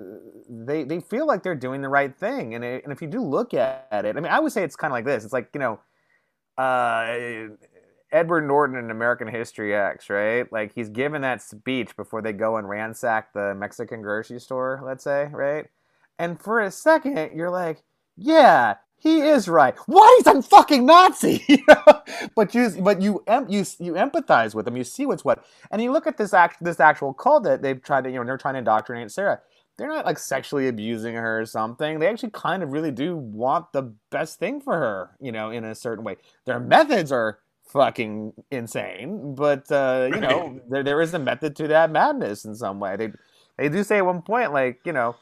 they 0.49 0.83
they 0.83 1.01
feel 1.01 1.27
like 1.27 1.43
they're 1.43 1.55
doing 1.55 1.81
the 1.81 1.89
right 1.89 2.15
thing, 2.15 2.55
and 2.55 2.63
it, 2.63 2.83
and 2.83 2.93
if 2.93 3.01
you 3.01 3.07
do 3.07 3.21
look 3.21 3.53
at 3.53 3.87
it, 3.91 4.15
I 4.15 4.19
mean, 4.19 4.31
I 4.31 4.39
would 4.39 4.53
say 4.53 4.63
it's 4.63 4.75
kind 4.77 4.91
of 4.91 4.95
like 4.95 5.05
this. 5.05 5.25
It's 5.25 5.33
like 5.33 5.49
you 5.53 5.59
know, 5.59 5.79
uh, 6.57 7.49
Edward 8.13 8.47
Norton 8.47 8.77
in 8.77 8.91
American 8.91 9.27
History 9.27 9.75
X, 9.75 10.09
right? 10.09 10.49
Like 10.53 10.73
he's 10.73 10.89
given 10.89 11.23
that 11.23 11.41
speech 11.41 11.95
before 11.97 12.21
they 12.21 12.31
go 12.31 12.57
and 12.57 12.69
ransack 12.69 13.33
the 13.33 13.55
Mexican 13.55 14.01
grocery 14.03 14.39
store, 14.39 14.81
let's 14.85 15.03
say, 15.03 15.29
right? 15.31 15.65
And 16.19 16.39
for 16.39 16.61
a 16.61 16.69
second, 16.69 17.31
you're 17.35 17.49
like, 17.49 17.83
yeah, 18.15 18.75
he 18.97 19.19
is 19.21 19.49
right. 19.49 19.75
What? 19.87 20.17
He's 20.17 20.33
a 20.33 20.41
fucking 20.43 20.85
Nazi. 20.85 21.43
but 22.35 22.53
you, 22.53 22.69
but 22.79 23.01
you, 23.01 23.23
you, 23.49 23.65
you 23.79 23.93
empathize 23.93 24.53
with 24.53 24.67
him. 24.67 24.77
You 24.77 24.83
see 24.83 25.07
what's 25.07 25.25
what. 25.25 25.43
And 25.71 25.81
you 25.81 25.91
look 25.91 26.05
at 26.05 26.17
this 26.17 26.33
act, 26.33 26.63
this 26.63 26.79
actual 26.79 27.13
cult 27.13 27.43
that 27.43 27.63
they've 27.63 27.81
tried 27.81 28.03
to, 28.03 28.11
you 28.11 28.19
know, 28.19 28.25
they're 28.25 28.37
trying 28.37 28.53
to 28.53 28.59
indoctrinate 28.59 29.11
Sarah. 29.11 29.41
They're 29.77 29.89
not 29.89 30.05
like 30.05 30.19
sexually 30.19 30.67
abusing 30.67 31.15
her 31.15 31.41
or 31.41 31.45
something. 31.47 31.97
They 31.97 32.07
actually 32.07 32.29
kind 32.29 32.61
of 32.61 32.71
really 32.71 32.91
do 32.91 33.17
want 33.17 33.73
the 33.73 33.93
best 34.11 34.37
thing 34.37 34.61
for 34.61 34.75
her, 34.75 35.17
you 35.19 35.31
know, 35.31 35.49
in 35.49 35.65
a 35.65 35.73
certain 35.73 36.05
way. 36.05 36.17
Their 36.45 36.59
methods 36.59 37.11
are 37.11 37.39
fucking 37.65 38.33
insane, 38.51 39.35
but 39.35 39.71
uh, 39.71 40.09
you 40.13 40.19
know, 40.19 40.59
there 40.69 40.83
there 40.83 41.01
is 41.01 41.13
a 41.13 41.19
method 41.19 41.55
to 41.57 41.67
that 41.69 41.91
madness 41.91 42.45
in 42.45 42.55
some 42.55 42.79
way. 42.79 42.95
They 42.95 43.11
they 43.57 43.69
do 43.69 43.83
say 43.83 43.97
at 43.97 44.05
one 44.05 44.21
point, 44.21 44.53
like, 44.53 44.81
you 44.85 44.93
know 44.93 45.15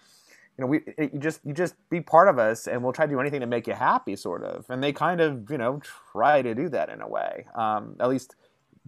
you 0.58 0.64
know, 0.64 0.68
we 0.68 0.82
you 1.12 1.20
just 1.20 1.40
you 1.46 1.54
just 1.54 1.76
be 1.90 2.02
part 2.02 2.28
of 2.28 2.38
us, 2.38 2.68
and 2.68 2.84
we'll 2.84 2.94
try 2.94 3.06
to 3.06 3.12
do 3.12 3.20
anything 3.20 3.40
to 3.40 3.48
make 3.48 3.68
you 3.68 3.74
happy, 3.74 4.16
sort 4.16 4.44
of. 4.44 4.66
And 4.70 4.84
they 4.84 4.92
kind 4.92 5.22
of 5.22 5.50
you 5.50 5.58
know 5.58 5.82
try 6.12 6.42
to 6.42 6.54
do 6.54 6.70
that 6.70 6.90
in 6.90 7.02
a 7.02 7.08
way. 7.08 7.46
Um, 7.56 7.96
at 8.00 8.10
least 8.10 8.36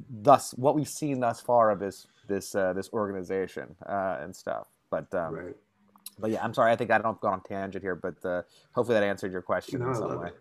thus 0.10 0.52
what 0.54 0.76
we've 0.76 0.88
seen 0.88 1.20
thus 1.20 1.39
far 1.39 1.72
of 1.72 1.80
this 1.80 2.08
this 2.28 2.54
uh, 2.54 2.74
this 2.74 2.89
organization 2.92 3.76
uh, 3.88 4.18
and 4.22 4.36
stuff. 4.36 4.68
But 4.89 5.13
um, 5.16 5.34
right. 5.34 5.56
but 6.20 6.32
yeah, 6.32 6.44
I'm 6.44 6.54
sorry. 6.54 6.72
I 6.72 6.76
think 6.76 6.92
I 6.92 6.98
don't 6.98 7.20
go 7.22 7.30
on 7.30 7.42
tangent 7.42 7.84
here, 7.84 7.96
but 7.96 8.24
uh, 8.26 8.42
hopefully 8.76 9.00
that 9.00 9.04
answered 9.04 9.32
your 9.32 9.42
question 9.42 9.80
no, 9.80 9.89
in 9.89 9.96
some 9.96 10.20
way. 10.20 10.32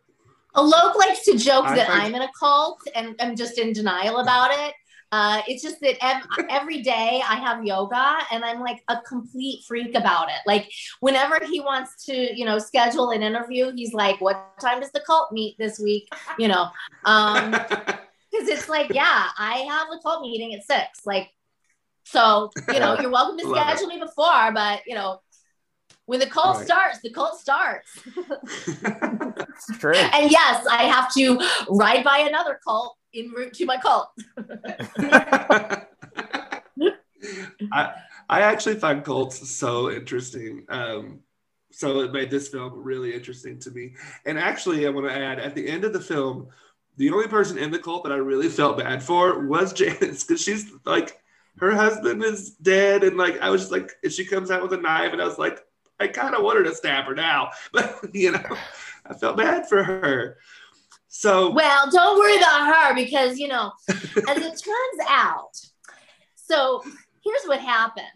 Alok 0.55 0.97
likes 0.97 1.25
to 1.25 1.39
joke 1.39 1.67
I 1.67 1.77
that 1.77 1.89
I'm 1.91 2.15
in 2.15 2.23
a 2.23 2.29
cult 2.39 2.81
and 2.95 3.15
I'm 3.21 3.37
just 3.37 3.59
in 3.59 3.73
denial 3.73 4.19
about 4.19 4.51
it. 4.53 4.75
Uh, 5.13 5.43
it's 5.47 5.63
just 5.63 5.79
that 5.81 5.97
ev- 6.03 6.47
every 6.49 6.81
day 6.81 7.23
I 7.29 7.35
have 7.35 7.65
yoga 7.65 8.17
and 8.31 8.43
I'm 8.43 8.61
like 8.61 8.83
a 8.89 8.97
complete 9.07 9.63
freak 9.69 9.95
about 9.95 10.29
it. 10.31 10.41
Like 10.47 10.71
whenever 11.01 11.39
he 11.45 11.61
wants 11.61 12.07
to, 12.07 12.15
you 12.15 12.47
know, 12.47 12.59
schedule 12.59 13.11
an 13.11 13.23
interview, 13.23 13.73
he's 13.75 13.93
like, 13.93 14.23
"What 14.23 14.59
time 14.59 14.81
does 14.81 14.91
the 14.93 15.01
cult 15.01 15.31
meet 15.31 15.57
this 15.59 15.79
week?" 15.79 16.09
You 16.39 16.49
know, 16.49 16.69
um, 17.05 17.51
because 18.33 18.49
it's 18.49 18.71
like, 18.71 18.95
yeah, 18.95 19.29
I 19.39 19.67
have 19.69 19.89
a 19.89 20.01
cult 20.03 20.23
meeting 20.23 20.55
at 20.55 20.65
six. 20.65 21.05
Like, 21.05 21.29
so 22.05 22.51
you 22.73 22.81
know, 22.81 22.99
you're 23.01 23.11
welcome 23.11 23.39
to 23.39 23.49
schedule 23.51 23.89
me 23.89 23.99
before, 23.99 24.51
but 24.53 24.81
you 24.87 24.95
know, 24.95 25.21
when 26.07 26.21
the 26.21 26.27
cult 26.27 26.59
right. 26.59 26.67
starts, 26.67 27.01
the 27.01 27.11
cult 27.11 27.39
starts. 27.39 27.99
it's 28.07 29.79
true. 29.79 29.95
And 29.97 30.31
yes, 30.31 30.67
I 30.71 30.85
have 30.85 31.13
to 31.15 31.41
ride 31.69 32.05
by 32.05 32.19
another 32.19 32.59
cult 32.67 32.97
en 33.15 33.31
route 33.31 33.55
to 33.55 33.67
my 33.67 33.77
cult. 33.79 34.09
I 37.73 37.95
I 38.29 38.41
actually 38.41 38.77
find 38.77 39.05
cults 39.05 39.49
so 39.51 39.91
interesting. 39.91 40.65
Um, 40.69 41.21
so 41.71 42.01
it 42.01 42.13
made 42.13 42.31
this 42.31 42.49
film 42.49 42.73
really 42.75 43.15
interesting 43.15 43.59
to 43.61 43.71
me. 43.71 43.95
And 44.27 44.39
actually, 44.39 44.87
I 44.87 44.91
want 44.91 45.07
to 45.07 45.15
add 45.15 45.39
at 45.39 45.55
the 45.55 45.69
end 45.69 45.85
of 45.85 45.93
the 45.93 46.01
film, 46.01 46.49
the 46.97 47.11
only 47.11 47.29
person 47.29 47.59
in 47.59 47.71
the 47.71 47.79
cult 47.79 48.05
that 48.05 48.13
I 48.13 48.17
really 48.17 48.49
felt 48.49 48.79
bad 48.79 49.03
for 49.03 49.47
was 49.47 49.73
Janice 49.73 50.25
because 50.25 50.43
she's 50.43 50.71
like, 50.85 51.19
her 51.59 51.75
husband 51.75 52.25
is 52.25 52.51
dead, 52.51 53.05
and 53.05 53.17
like 53.17 53.41
I 53.41 53.51
was 53.51 53.63
just 53.63 53.73
like, 53.73 53.93
she 54.09 54.25
comes 54.25 54.51
out 54.51 54.63
with 54.63 54.73
a 54.73 54.79
knife, 54.79 55.13
and 55.13 55.21
I 55.21 55.27
was 55.27 55.39
like, 55.39 55.65
I 56.03 56.09
kind 56.09 56.35
of 56.35 56.43
wanted 56.43 56.65
to 56.65 56.75
stab 56.75 57.05
her 57.07 57.15
now, 57.15 57.51
but 57.73 58.01
you 58.13 58.33
know, 58.33 58.57
I 59.07 59.15
felt 59.15 59.37
bad 59.37 59.69
for 59.69 59.83
her. 59.83 60.39
So 61.09 61.51
well, 61.51 61.91
don't 61.91 62.19
worry 62.19 62.37
about 62.37 62.75
her 62.75 62.95
because 62.95 63.39
you 63.39 63.49
know, 63.49 63.73
as 63.89 64.37
it 64.39 64.63
turns 64.63 65.09
out, 65.09 65.55
so 66.37 66.83
here's 67.23 67.45
what 67.47 67.61
happened. 67.61 68.07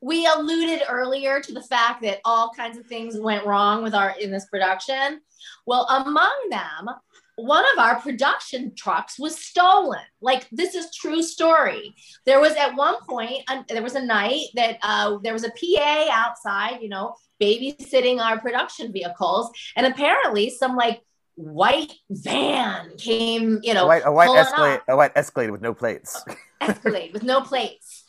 We 0.00 0.26
alluded 0.26 0.82
earlier 0.88 1.40
to 1.40 1.52
the 1.52 1.62
fact 1.62 2.02
that 2.02 2.20
all 2.24 2.50
kinds 2.56 2.76
of 2.76 2.86
things 2.86 3.18
went 3.18 3.46
wrong 3.46 3.82
with 3.84 3.94
our 3.94 4.14
in 4.20 4.32
this 4.32 4.46
production. 4.46 5.20
Well, 5.64 5.86
among 5.88 6.48
them, 6.50 6.88
one 7.36 7.64
of 7.72 7.78
our 7.78 8.00
production 8.00 8.74
trucks 8.76 9.18
was 9.18 9.38
stolen. 9.38 10.00
Like 10.20 10.48
this 10.50 10.74
is 10.74 10.94
true 10.94 11.22
story. 11.22 11.94
There 12.26 12.40
was 12.40 12.52
at 12.52 12.74
one 12.74 12.96
point 13.08 13.42
uh, 13.48 13.62
there 13.68 13.82
was 13.82 13.94
a 13.94 14.04
night 14.04 14.46
that 14.54 14.78
uh, 14.82 15.18
there 15.22 15.32
was 15.32 15.44
a 15.44 15.50
PA 15.50 16.08
outside, 16.10 16.80
you 16.82 16.88
know, 16.88 17.14
babysitting 17.40 18.20
our 18.20 18.38
production 18.38 18.92
vehicles, 18.92 19.50
and 19.76 19.86
apparently 19.86 20.50
some 20.50 20.76
like 20.76 21.00
white 21.36 21.92
van 22.10 22.96
came, 22.98 23.60
you 23.62 23.74
know, 23.74 23.84
a 23.84 23.88
white, 23.88 24.02
a 24.04 24.12
white 24.12 24.36
Escalade, 24.36 24.74
up. 24.74 24.84
a 24.88 24.96
white 24.96 25.12
Escalade 25.16 25.50
with 25.50 25.62
no 25.62 25.74
plates. 25.74 26.22
Escalade 26.60 27.12
with 27.12 27.22
no 27.22 27.40
plates. 27.40 28.04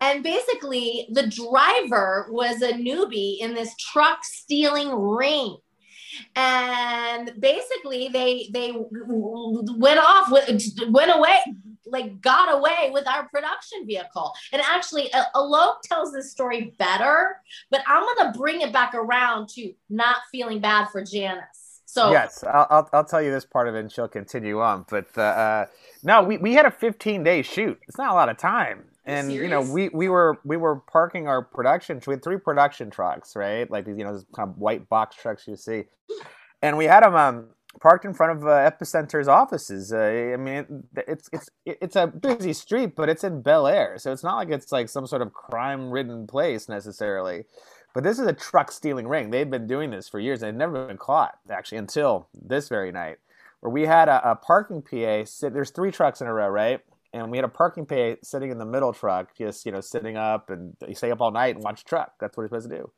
And 0.00 0.22
basically, 0.22 1.08
the 1.10 1.26
driver 1.26 2.28
was 2.30 2.60
a 2.60 2.72
newbie 2.72 3.38
in 3.40 3.54
this 3.54 3.74
truck 3.76 4.18
stealing 4.24 4.92
ring. 4.92 5.56
And 6.34 7.32
basically, 7.38 8.08
they 8.08 8.48
they 8.52 8.72
went 8.72 10.00
off 10.00 10.30
went 10.88 11.12
away 11.14 11.38
like 11.86 12.20
got 12.20 12.52
away 12.52 12.90
with 12.92 13.06
our 13.06 13.28
production 13.28 13.86
vehicle. 13.86 14.32
And 14.52 14.60
actually, 14.62 15.10
Alok 15.34 15.82
tells 15.82 16.12
this 16.12 16.30
story 16.30 16.74
better, 16.78 17.40
but 17.70 17.82
I'm 17.86 18.04
gonna 18.16 18.32
bring 18.36 18.60
it 18.60 18.72
back 18.72 18.94
around 18.94 19.48
to 19.50 19.72
not 19.88 20.16
feeling 20.30 20.60
bad 20.60 20.88
for 20.90 21.02
Janice. 21.02 21.66
So 21.86 22.10
yes, 22.10 22.44
I'll, 22.44 22.66
I'll, 22.68 22.90
I'll, 22.92 23.04
tell 23.04 23.22
you 23.22 23.30
this 23.30 23.46
part 23.46 23.68
of 23.68 23.74
it, 23.74 23.80
and 23.80 23.90
she'll 23.90 24.08
continue 24.08 24.60
on. 24.60 24.84
But 24.90 25.06
uh, 25.16 25.22
uh, 25.22 25.66
no, 26.02 26.22
we, 26.22 26.36
we 26.36 26.52
had 26.52 26.66
a 26.66 26.70
15 26.70 27.22
day 27.22 27.42
shoot. 27.42 27.78
It's 27.88 27.96
not 27.96 28.10
a 28.10 28.14
lot 28.14 28.28
of 28.28 28.36
time, 28.36 28.84
and 29.06 29.32
you 29.32 29.48
know 29.48 29.62
we 29.62 29.88
we 29.90 30.08
were 30.08 30.38
we 30.44 30.56
were 30.56 30.76
parking 30.76 31.28
our 31.28 31.40
production. 31.40 32.00
We 32.06 32.14
had 32.14 32.24
three 32.24 32.38
production 32.38 32.90
trucks, 32.90 33.36
right? 33.36 33.70
Like 33.70 33.86
these 33.86 33.96
you 33.96 34.04
know 34.04 34.14
these 34.14 34.26
kind 34.34 34.50
of 34.50 34.58
white 34.58 34.88
box 34.88 35.16
trucks 35.16 35.46
you 35.46 35.56
see, 35.56 35.84
and 36.60 36.76
we 36.76 36.86
had 36.86 37.04
them 37.04 37.14
um, 37.14 37.48
parked 37.80 38.04
in 38.04 38.12
front 38.12 38.38
of 38.38 38.46
uh, 38.46 38.70
Epicenter's 38.70 39.28
offices. 39.28 39.92
Uh, 39.92 40.32
I 40.34 40.36
mean, 40.36 40.84
it, 40.96 41.04
it's 41.06 41.30
it's 41.32 41.50
it's 41.64 41.96
a 41.96 42.08
busy 42.08 42.52
street, 42.52 42.96
but 42.96 43.08
it's 43.08 43.22
in 43.22 43.42
Bel 43.42 43.68
Air, 43.68 43.96
so 43.98 44.12
it's 44.12 44.24
not 44.24 44.36
like 44.36 44.50
it's 44.50 44.72
like 44.72 44.88
some 44.88 45.06
sort 45.06 45.22
of 45.22 45.32
crime-ridden 45.32 46.26
place 46.26 46.68
necessarily. 46.68 47.44
But 47.94 48.02
this 48.04 48.18
is 48.18 48.26
a 48.26 48.32
truck 48.32 48.72
stealing 48.72 49.08
ring. 49.08 49.30
They've 49.30 49.48
been 49.48 49.66
doing 49.66 49.90
this 49.90 50.08
for 50.08 50.20
years. 50.20 50.40
They've 50.40 50.52
never 50.52 50.86
been 50.86 50.98
caught 50.98 51.38
actually 51.48 51.78
until 51.78 52.28
this 52.34 52.68
very 52.68 52.92
night, 52.92 53.18
where 53.60 53.70
we 53.70 53.82
had 53.82 54.08
a, 54.08 54.32
a 54.32 54.34
parking 54.36 54.82
PA. 54.82 55.24
Sit, 55.24 55.54
there's 55.54 55.70
three 55.70 55.92
trucks 55.92 56.20
in 56.20 56.26
a 56.26 56.34
row, 56.34 56.48
right? 56.48 56.80
And 57.16 57.30
we 57.30 57.38
had 57.38 57.44
a 57.44 57.48
parking 57.48 57.86
PA 57.86 58.14
sitting 58.22 58.50
in 58.50 58.58
the 58.58 58.66
middle 58.66 58.92
truck, 58.92 59.36
just 59.36 59.64
you 59.64 59.72
know, 59.72 59.80
sitting 59.80 60.16
up 60.16 60.50
and 60.50 60.76
you 60.86 60.94
stay 60.94 61.10
up 61.10 61.20
all 61.20 61.30
night 61.30 61.54
and 61.54 61.64
watch 61.64 61.84
truck. 61.84 62.12
That's 62.20 62.36
what 62.36 62.44
he's 62.44 62.50
supposed 62.50 62.70
to 62.70 62.76
do. 62.76 62.90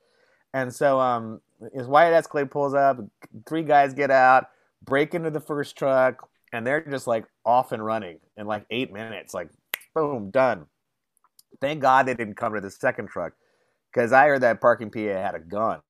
And 0.53 0.75
so 0.75 0.99
um, 0.99 1.41
his 1.75 1.87
white 1.87 2.13
Escalade 2.13 2.51
pulls 2.51 2.75
up. 2.75 2.99
Three 3.47 3.63
guys 3.63 3.95
get 3.95 4.11
out 4.11 4.47
break 4.83 5.15
into 5.15 5.31
the 5.31 5.41
first 5.41 5.77
truck, 5.77 6.29
and 6.53 6.67
they're 6.67 6.85
just 6.85 7.07
like 7.07 7.27
off 7.45 7.73
and 7.73 7.85
running 7.85 8.19
in 8.37 8.47
like 8.47 8.65
eight 8.71 8.93
minutes. 8.93 9.35
Like, 9.35 9.51
boom, 9.95 10.31
done. 10.31 10.67
Thank 11.61 11.81
God 11.81 12.07
they 12.07 12.15
didn't 12.15 12.37
come 12.37 12.55
to 12.55 12.61
the 12.61 12.71
second 12.71 13.09
truck 13.09 13.33
because 13.93 14.13
I 14.13 14.27
heard 14.27 14.43
that 14.43 14.61
parking 14.61 14.91
PA 14.91 15.01
had 15.01 15.35
a 15.35 15.41
gun, 15.41 15.81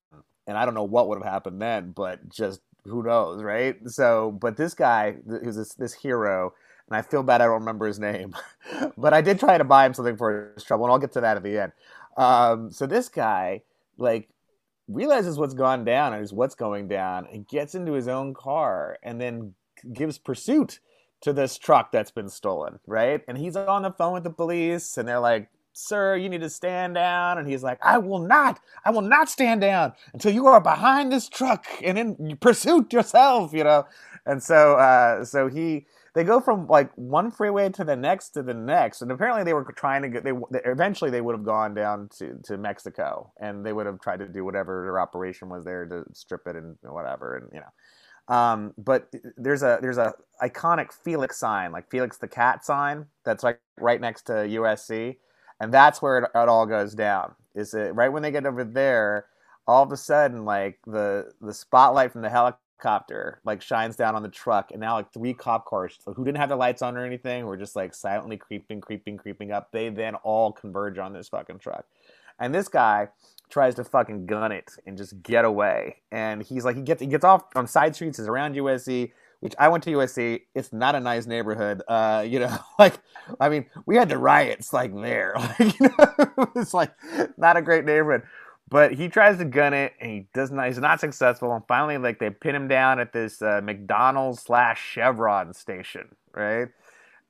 and 0.46 0.56
I 0.56 0.64
don't 0.64 0.74
know 0.74 0.84
what 0.84 1.08
would 1.08 1.18
have 1.18 1.30
happened 1.30 1.60
then, 1.60 1.92
but 1.92 2.28
just 2.28 2.60
who 2.84 3.02
knows, 3.02 3.42
right? 3.42 3.76
So, 3.86 4.30
but 4.30 4.56
this 4.56 4.74
guy, 4.74 5.16
who's 5.26 5.56
this, 5.56 5.74
this 5.74 5.94
hero, 5.94 6.54
and 6.88 6.96
I 6.96 7.02
feel 7.02 7.22
bad 7.22 7.40
I 7.40 7.44
don't 7.44 7.60
remember 7.60 7.86
his 7.86 7.98
name, 7.98 8.34
but 8.96 9.14
I 9.14 9.20
did 9.20 9.38
try 9.38 9.58
to 9.58 9.64
buy 9.64 9.86
him 9.86 9.94
something 9.94 10.16
for 10.16 10.52
his 10.54 10.64
trouble, 10.64 10.86
and 10.86 10.92
I'll 10.92 10.98
get 10.98 11.12
to 11.12 11.20
that 11.20 11.36
at 11.36 11.42
the 11.42 11.58
end. 11.58 11.72
Um, 12.16 12.70
so 12.72 12.86
this 12.86 13.08
guy, 13.08 13.62
like, 13.96 14.28
realizes 14.88 15.38
what's 15.38 15.54
gone 15.54 15.84
down 15.84 16.14
and 16.14 16.22
is 16.22 16.32
what's 16.32 16.54
going 16.54 16.88
down 16.88 17.26
and 17.30 17.46
gets 17.46 17.74
into 17.74 17.92
his 17.92 18.08
own 18.08 18.34
car 18.34 18.98
and 19.02 19.20
then 19.20 19.54
gives 19.92 20.18
pursuit 20.18 20.80
to 21.20 21.32
this 21.32 21.58
truck 21.58 21.92
that's 21.92 22.10
been 22.10 22.28
stolen, 22.28 22.78
right? 22.86 23.22
And 23.28 23.36
he's 23.36 23.56
on 23.56 23.82
the 23.82 23.92
phone 23.92 24.14
with 24.14 24.24
the 24.24 24.30
police 24.30 24.96
and 24.96 25.06
they're 25.06 25.20
like, 25.20 25.50
Sir, 25.74 26.16
you 26.16 26.28
need 26.28 26.40
to 26.40 26.50
stand 26.50 26.94
down. 26.94 27.38
And 27.38 27.46
he's 27.46 27.62
like, 27.62 27.78
I 27.82 27.98
will 27.98 28.18
not, 28.18 28.58
I 28.84 28.90
will 28.90 29.02
not 29.02 29.28
stand 29.28 29.60
down 29.60 29.92
until 30.12 30.32
you 30.32 30.48
are 30.48 30.60
behind 30.60 31.12
this 31.12 31.28
truck 31.28 31.66
and 31.84 31.96
in 31.96 32.36
pursuit 32.40 32.92
yourself, 32.92 33.52
you 33.52 33.62
know? 33.62 33.86
And 34.26 34.42
so, 34.42 34.74
uh, 34.74 35.24
so 35.24 35.46
he, 35.46 35.86
they 36.18 36.24
go 36.24 36.40
from 36.40 36.66
like 36.66 36.90
one 36.96 37.30
freeway 37.30 37.68
to 37.68 37.84
the 37.84 37.94
next 37.94 38.30
to 38.30 38.42
the 38.42 38.52
next, 38.52 39.02
and 39.02 39.12
apparently 39.12 39.44
they 39.44 39.54
were 39.54 39.62
trying 39.76 40.02
to 40.02 40.08
get. 40.08 40.24
They 40.24 40.32
eventually 40.64 41.12
they 41.12 41.20
would 41.20 41.36
have 41.36 41.44
gone 41.44 41.74
down 41.74 42.08
to 42.18 42.36
to 42.42 42.58
Mexico, 42.58 43.32
and 43.40 43.64
they 43.64 43.72
would 43.72 43.86
have 43.86 44.00
tried 44.00 44.18
to 44.18 44.26
do 44.26 44.44
whatever 44.44 44.82
their 44.84 44.98
operation 44.98 45.48
was 45.48 45.64
there 45.64 45.86
to 45.86 46.02
strip 46.12 46.48
it 46.48 46.56
and 46.56 46.76
whatever, 46.82 47.36
and 47.36 47.48
you 47.52 47.60
know. 47.60 48.34
Um, 48.34 48.74
but 48.76 49.14
there's 49.36 49.62
a 49.62 49.78
there's 49.80 49.96
a 49.96 50.12
iconic 50.42 50.92
Felix 50.92 51.38
sign, 51.38 51.70
like 51.70 51.88
Felix 51.88 52.18
the 52.18 52.26
cat 52.26 52.64
sign, 52.64 53.06
that's 53.24 53.44
like 53.44 53.60
right 53.78 54.00
next 54.00 54.22
to 54.22 54.32
USC, 54.32 55.18
and 55.60 55.72
that's 55.72 56.02
where 56.02 56.18
it, 56.18 56.30
it 56.34 56.48
all 56.48 56.66
goes 56.66 56.94
down. 56.96 57.36
Is 57.54 57.74
it 57.74 57.94
right 57.94 58.08
when 58.08 58.24
they 58.24 58.32
get 58.32 58.44
over 58.44 58.64
there? 58.64 59.26
All 59.68 59.84
of 59.84 59.92
a 59.92 59.96
sudden, 59.96 60.44
like 60.44 60.80
the 60.84 61.30
the 61.40 61.54
spotlight 61.54 62.10
from 62.10 62.22
the 62.22 62.28
helicopter 62.28 62.58
helicopter 62.78 63.40
like 63.44 63.60
shines 63.62 63.96
down 63.96 64.14
on 64.14 64.22
the 64.22 64.28
truck 64.28 64.70
and 64.70 64.80
now 64.80 64.94
like 64.94 65.12
three 65.12 65.34
cop 65.34 65.66
cars 65.66 65.98
who 66.04 66.24
didn't 66.24 66.38
have 66.38 66.48
their 66.48 66.58
lights 66.58 66.82
on 66.82 66.96
or 66.96 67.04
anything 67.04 67.46
were 67.46 67.56
just 67.56 67.76
like 67.76 67.94
silently 67.94 68.36
creeping 68.36 68.80
creeping 68.80 69.16
creeping 69.16 69.52
up 69.52 69.70
they 69.72 69.88
then 69.88 70.14
all 70.16 70.52
converge 70.52 70.98
on 70.98 71.12
this 71.12 71.28
fucking 71.28 71.58
truck 71.58 71.84
and 72.38 72.54
this 72.54 72.68
guy 72.68 73.08
tries 73.50 73.74
to 73.74 73.84
fucking 73.84 74.26
gun 74.26 74.52
it 74.52 74.72
and 74.86 74.96
just 74.96 75.20
get 75.22 75.44
away 75.44 75.96
and 76.12 76.42
he's 76.42 76.64
like 76.64 76.76
he 76.76 76.82
gets 76.82 77.00
he 77.00 77.06
gets 77.06 77.24
off 77.24 77.44
on 77.56 77.66
side 77.66 77.94
streets 77.94 78.18
is 78.18 78.28
around 78.28 78.54
usc 78.54 79.10
which 79.40 79.54
I 79.56 79.68
went 79.68 79.84
to 79.84 79.90
USC. 79.90 80.42
It's 80.54 80.72
not 80.72 80.96
a 80.96 81.00
nice 81.00 81.26
neighborhood. 81.26 81.82
Uh, 81.86 82.24
you 82.26 82.40
know, 82.40 82.58
like 82.78 82.94
I 83.38 83.48
mean, 83.48 83.66
we 83.86 83.94
had 83.94 84.08
the 84.08 84.18
riots 84.18 84.72
like 84.72 84.92
there. 84.94 85.34
Like, 85.60 85.78
you 85.78 85.88
know, 85.88 86.48
it's 86.56 86.74
like 86.74 86.92
not 87.36 87.56
a 87.56 87.62
great 87.62 87.84
neighborhood. 87.84 88.22
But 88.68 88.92
he 88.92 89.08
tries 89.08 89.38
to 89.38 89.44
gun 89.44 89.72
it, 89.72 89.94
and 90.00 90.10
he 90.10 90.26
does 90.34 90.50
not. 90.50 90.66
He's 90.66 90.78
not 90.78 91.00
successful. 91.00 91.54
And 91.54 91.64
finally, 91.66 91.96
like 91.96 92.18
they 92.18 92.30
pin 92.30 92.54
him 92.54 92.68
down 92.68 92.98
at 93.00 93.12
this 93.12 93.40
uh, 93.40 93.60
McDonald's 93.62 94.42
slash 94.42 94.80
Chevron 94.80 95.54
station, 95.54 96.08
right? 96.34 96.68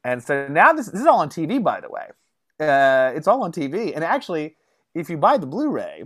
And 0.05 0.22
so 0.22 0.48
now 0.48 0.72
this, 0.72 0.87
this 0.87 1.01
is 1.01 1.07
all 1.07 1.20
on 1.20 1.29
TV, 1.29 1.62
by 1.62 1.81
the 1.81 1.88
way. 1.90 2.09
Uh, 2.61 3.12
it's 3.14 3.29
all 3.29 3.42
on 3.44 3.53
TV, 3.53 3.94
and 3.94 4.03
actually, 4.03 4.57
if 4.94 5.09
you 5.09 5.16
buy 5.16 5.37
the 5.37 5.46
Blu-ray, 5.46 6.05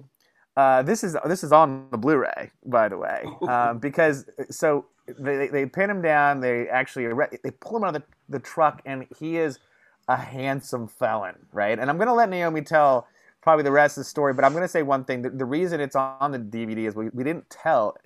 uh, 0.57 0.83
this 0.83 1.03
is 1.03 1.17
this 1.27 1.43
is 1.43 1.51
on 1.51 1.87
the 1.91 1.97
Blu-ray, 1.97 2.51
by 2.67 2.89
the 2.89 2.99
way, 2.99 3.25
um, 3.49 3.79
because 3.81 4.27
so 4.51 4.87
they, 5.07 5.49
they 5.49 5.65
pin 5.65 5.89
him 5.89 6.03
down. 6.03 6.41
They 6.41 6.69
actually 6.69 7.09
they 7.43 7.51
pull 7.53 7.79
him 7.79 7.85
out 7.85 7.97
of 7.97 8.03
the, 8.03 8.09
the 8.29 8.39
truck, 8.39 8.83
and 8.85 9.07
he 9.19 9.39
is 9.39 9.59
a 10.09 10.17
handsome 10.17 10.89
felon, 10.89 11.37
right? 11.53 11.79
And 11.79 11.89
I'm 11.89 11.97
gonna 11.97 12.15
let 12.15 12.29
Naomi 12.29 12.61
tell 12.61 13.07
probably 13.43 13.65
the 13.65 13.73
rest 13.73 13.99
of 13.99 14.03
the 14.03 14.09
story. 14.09 14.33
But 14.33 14.45
I'm 14.45 14.53
going 14.53 14.63
to 14.63 14.69
say 14.69 14.83
one 14.83 15.05
thing: 15.05 15.23
the, 15.23 15.31
the 15.31 15.45
reason 15.45 15.81
it's 15.81 15.97
on 15.97 16.33
the 16.33 16.39
DVD 16.39 16.87
is 16.89 16.95
we, 16.95 17.11
we 17.13 17.25
didn't 17.25 17.51
tell 17.51 17.97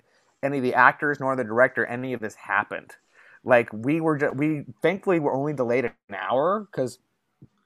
any 0.43 0.57
of 0.57 0.63
the 0.63 0.73
actors 0.73 1.19
nor 1.19 1.35
the 1.35 1.43
director 1.43 1.85
any 1.85 2.13
of 2.13 2.19
this 2.19 2.35
happened. 2.35 2.91
Like 3.43 3.71
we 3.71 4.01
were, 4.01 4.17
just, 4.17 4.35
we 4.35 4.65
thankfully 4.81 5.19
were 5.19 5.33
only 5.33 5.53
delayed 5.53 5.85
an 5.85 5.93
hour 6.13 6.67
because 6.69 6.99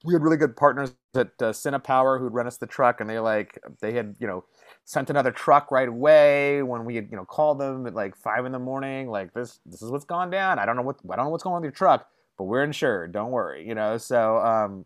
we 0.04 0.14
had 0.14 0.22
really 0.22 0.38
good 0.38 0.56
partners 0.56 0.94
at 1.16 1.28
uh, 1.40 1.52
Cinepower 1.52 2.20
who'd 2.20 2.34
rent 2.34 2.48
us 2.48 2.58
the 2.58 2.68
truck, 2.68 3.02
and 3.02 3.10
they 3.10 3.20
like 3.20 3.60
they 3.82 3.94
had 3.94 4.16
you 4.20 4.28
know 4.28 4.44
sent 4.84 5.10
another 5.10 5.32
truck 5.32 5.72
right 5.72 5.88
away 5.88 6.64
when 6.64 6.86
we 6.86 6.96
had 6.96 7.08
you 7.12 7.18
know 7.18 7.26
called 7.26 7.60
them 7.60 7.86
at 7.88 7.94
like 7.94 8.16
five 8.16 8.46
in 8.46 8.52
the 8.52 8.60
morning. 8.60 9.10
Like 9.10 9.34
this, 9.34 9.60
this 9.66 9.82
is 9.82 9.92
what's 9.92 10.06
gone 10.06 10.30
down. 10.30 10.60
I 10.60 10.66
don't 10.66 10.76
know 10.76 10.82
what 10.82 10.98
I 11.12 11.16
don't 11.16 11.26
know 11.26 11.32
what's 11.32 11.44
going 11.44 11.56
on 11.56 11.62
with 11.62 11.68
your 11.68 11.72
truck, 11.74 12.08
but 12.38 12.46
we're 12.46 12.64
insured. 12.64 13.12
Don't 13.12 13.32
worry, 13.32 13.68
you 13.68 13.76
know. 13.76 13.98
So 13.98 14.38
um, 14.38 14.86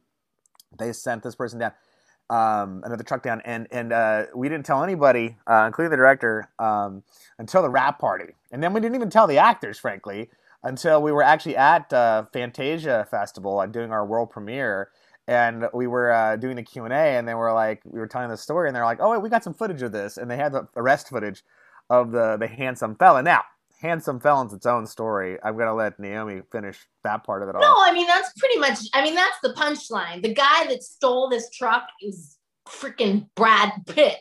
they 0.78 0.92
sent 0.94 1.24
this 1.24 1.36
person 1.36 1.60
down 1.60 1.72
um, 2.30 2.82
another 2.86 3.04
truck 3.04 3.24
down, 3.24 3.42
and 3.46 3.68
and 3.72 3.94
uh, 3.94 4.26
we 4.36 4.50
didn't 4.50 4.66
tell 4.66 4.84
anybody, 4.84 5.38
uh, 5.48 5.66
including 5.68 5.92
the 5.92 5.98
director, 5.98 6.50
um, 6.60 7.04
until 7.38 7.62
the 7.62 7.70
wrap 7.70 8.00
party, 8.00 8.34
and 8.52 8.64
then 8.64 8.74
we 8.74 8.80
didn't 8.80 8.96
even 8.96 9.10
tell 9.10 9.28
the 9.28 9.38
actors, 9.38 9.78
frankly, 9.78 10.30
until 10.64 11.02
we 11.02 11.12
were 11.12 11.24
actually 11.24 11.56
at 11.56 11.92
uh, 11.94 12.26
Fantasia 12.34 13.08
Festival 13.10 13.62
and 13.62 13.72
doing 13.72 13.92
our 13.92 14.06
world 14.06 14.30
premiere, 14.30 14.90
and 15.28 15.68
we 15.74 15.88
were 15.88 16.12
uh, 16.12 16.36
doing 16.36 16.56
the 16.56 16.64
Q 16.64 16.86
and 16.86 16.94
A, 16.94 17.18
and 17.18 17.28
they 17.28 17.36
were 17.36 17.54
like, 17.54 17.82
we 17.86 18.00
were 18.00 18.08
telling 18.08 18.30
the 18.30 18.38
story, 18.38 18.70
and 18.70 18.76
they're 18.76 18.86
like, 18.86 19.00
oh 19.02 19.12
wait, 19.12 19.22
we 19.22 19.30
got 19.30 19.44
some 19.44 19.54
footage 19.54 19.82
of 19.82 19.92
this, 19.92 20.18
and 20.18 20.30
they 20.30 20.38
had 20.38 20.52
the 20.52 20.68
arrest 20.76 21.10
footage 21.10 21.44
of 21.90 22.12
the 22.12 22.38
the 22.38 22.48
handsome 22.48 22.96
fella. 22.96 23.22
Now 23.22 23.44
Handsome 23.82 24.20
Felon's 24.20 24.54
its 24.54 24.66
own 24.66 24.86
story. 24.88 25.38
I'm 25.44 25.58
gonna 25.58 25.76
let 25.76 26.00
Naomi 26.00 26.42
finish 26.52 26.78
that 27.04 27.24
part 27.24 27.44
of 27.44 27.50
it 27.50 27.56
all. 27.56 27.62
No, 27.62 27.74
I 27.78 27.92
mean 27.94 28.08
that's 28.08 28.32
pretty 28.40 28.58
much. 28.58 28.80
I 28.94 29.04
mean 29.04 29.16
that's 29.16 29.38
the 29.44 29.54
punchline. 29.54 30.22
The 30.22 30.34
guy 30.34 30.68
that 30.68 30.84
stole 30.84 31.30
this 31.30 31.50
truck 31.50 31.84
is 32.02 32.38
freaking 32.68 33.28
Brad 33.36 33.72
Pitt, 33.86 34.18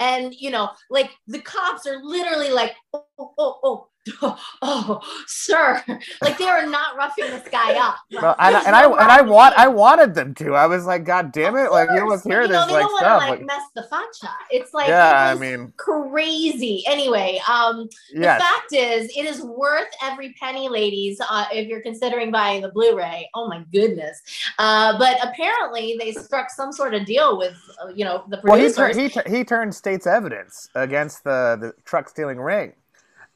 and 0.00 0.34
you 0.34 0.50
know, 0.50 0.70
like 0.90 1.10
the 1.26 1.40
cops 1.40 1.86
are 1.86 2.00
literally 2.02 2.50
like, 2.50 2.74
oh, 2.92 3.04
oh, 3.18 3.60
oh, 3.62 3.88
oh, 4.22 4.38
oh, 4.62 5.00
sir, 5.26 5.82
like 6.22 6.38
they 6.38 6.48
are 6.48 6.66
not 6.66 6.96
roughing 6.96 7.26
this 7.26 7.46
guy 7.48 7.74
up. 7.74 7.96
Well, 8.12 8.34
and, 8.38 8.56
and 8.56 8.76
I 8.76 8.84
and 8.84 9.10
I 9.12 9.22
want 9.22 9.56
I 9.58 9.68
wanted 9.68 10.14
them 10.14 10.34
to. 10.36 10.54
I 10.54 10.66
was 10.66 10.86
like, 10.86 11.04
God 11.04 11.32
damn 11.32 11.56
it! 11.56 11.70
Like 11.70 11.90
you 11.90 11.96
don't 11.96 12.22
hear 12.22 12.42
you 12.42 12.48
know, 12.48 12.64
this 12.64 12.72
like 12.72 12.86
don't 12.86 12.98
stuff. 12.98 13.22
Want 13.22 13.40
to, 13.40 13.46
like, 13.46 13.46
mess 13.46 13.62
the 13.74 13.82
facha. 13.90 14.32
It's 14.50 14.74
like 14.74 14.88
yeah, 14.88 15.30
I 15.30 15.34
mean 15.34 15.72
crazy. 15.76 16.84
Anyway, 16.86 17.40
um, 17.48 17.88
the 18.14 18.22
fact 18.22 18.72
is, 18.72 19.10
it 19.16 19.26
is 19.26 19.42
worth 19.42 19.88
every 20.02 20.34
penny, 20.40 20.68
ladies. 20.68 21.20
Uh, 21.28 21.46
if 21.52 21.68
you're 21.68 21.82
considering 21.82 22.30
buying 22.30 22.62
the 22.62 22.70
Blu-ray, 22.70 23.28
oh 23.34 23.48
my 23.48 23.64
goodness. 23.72 24.20
Uh, 24.58 24.98
but 24.98 25.18
apparently 25.22 25.96
they 25.98 26.12
struck 26.12 26.50
some 26.50 26.72
sort 26.72 26.94
of 26.94 27.04
deal 27.04 27.38
with 27.38 27.56
uh, 27.82 27.88
you 27.94 28.04
know 28.04 28.24
the 28.28 28.38
producers. 28.38 28.76
Well, 28.76 28.94
he, 28.94 29.08
tur- 29.08 29.22
he, 29.26 29.38
he 29.38 29.44
turned 29.44 29.74
state's 29.74 30.06
evidence 30.06 30.68
against 30.74 31.24
the 31.24 31.56
the 31.60 31.74
truck 31.84 32.08
stealing 32.08 32.38
ring 32.38 32.72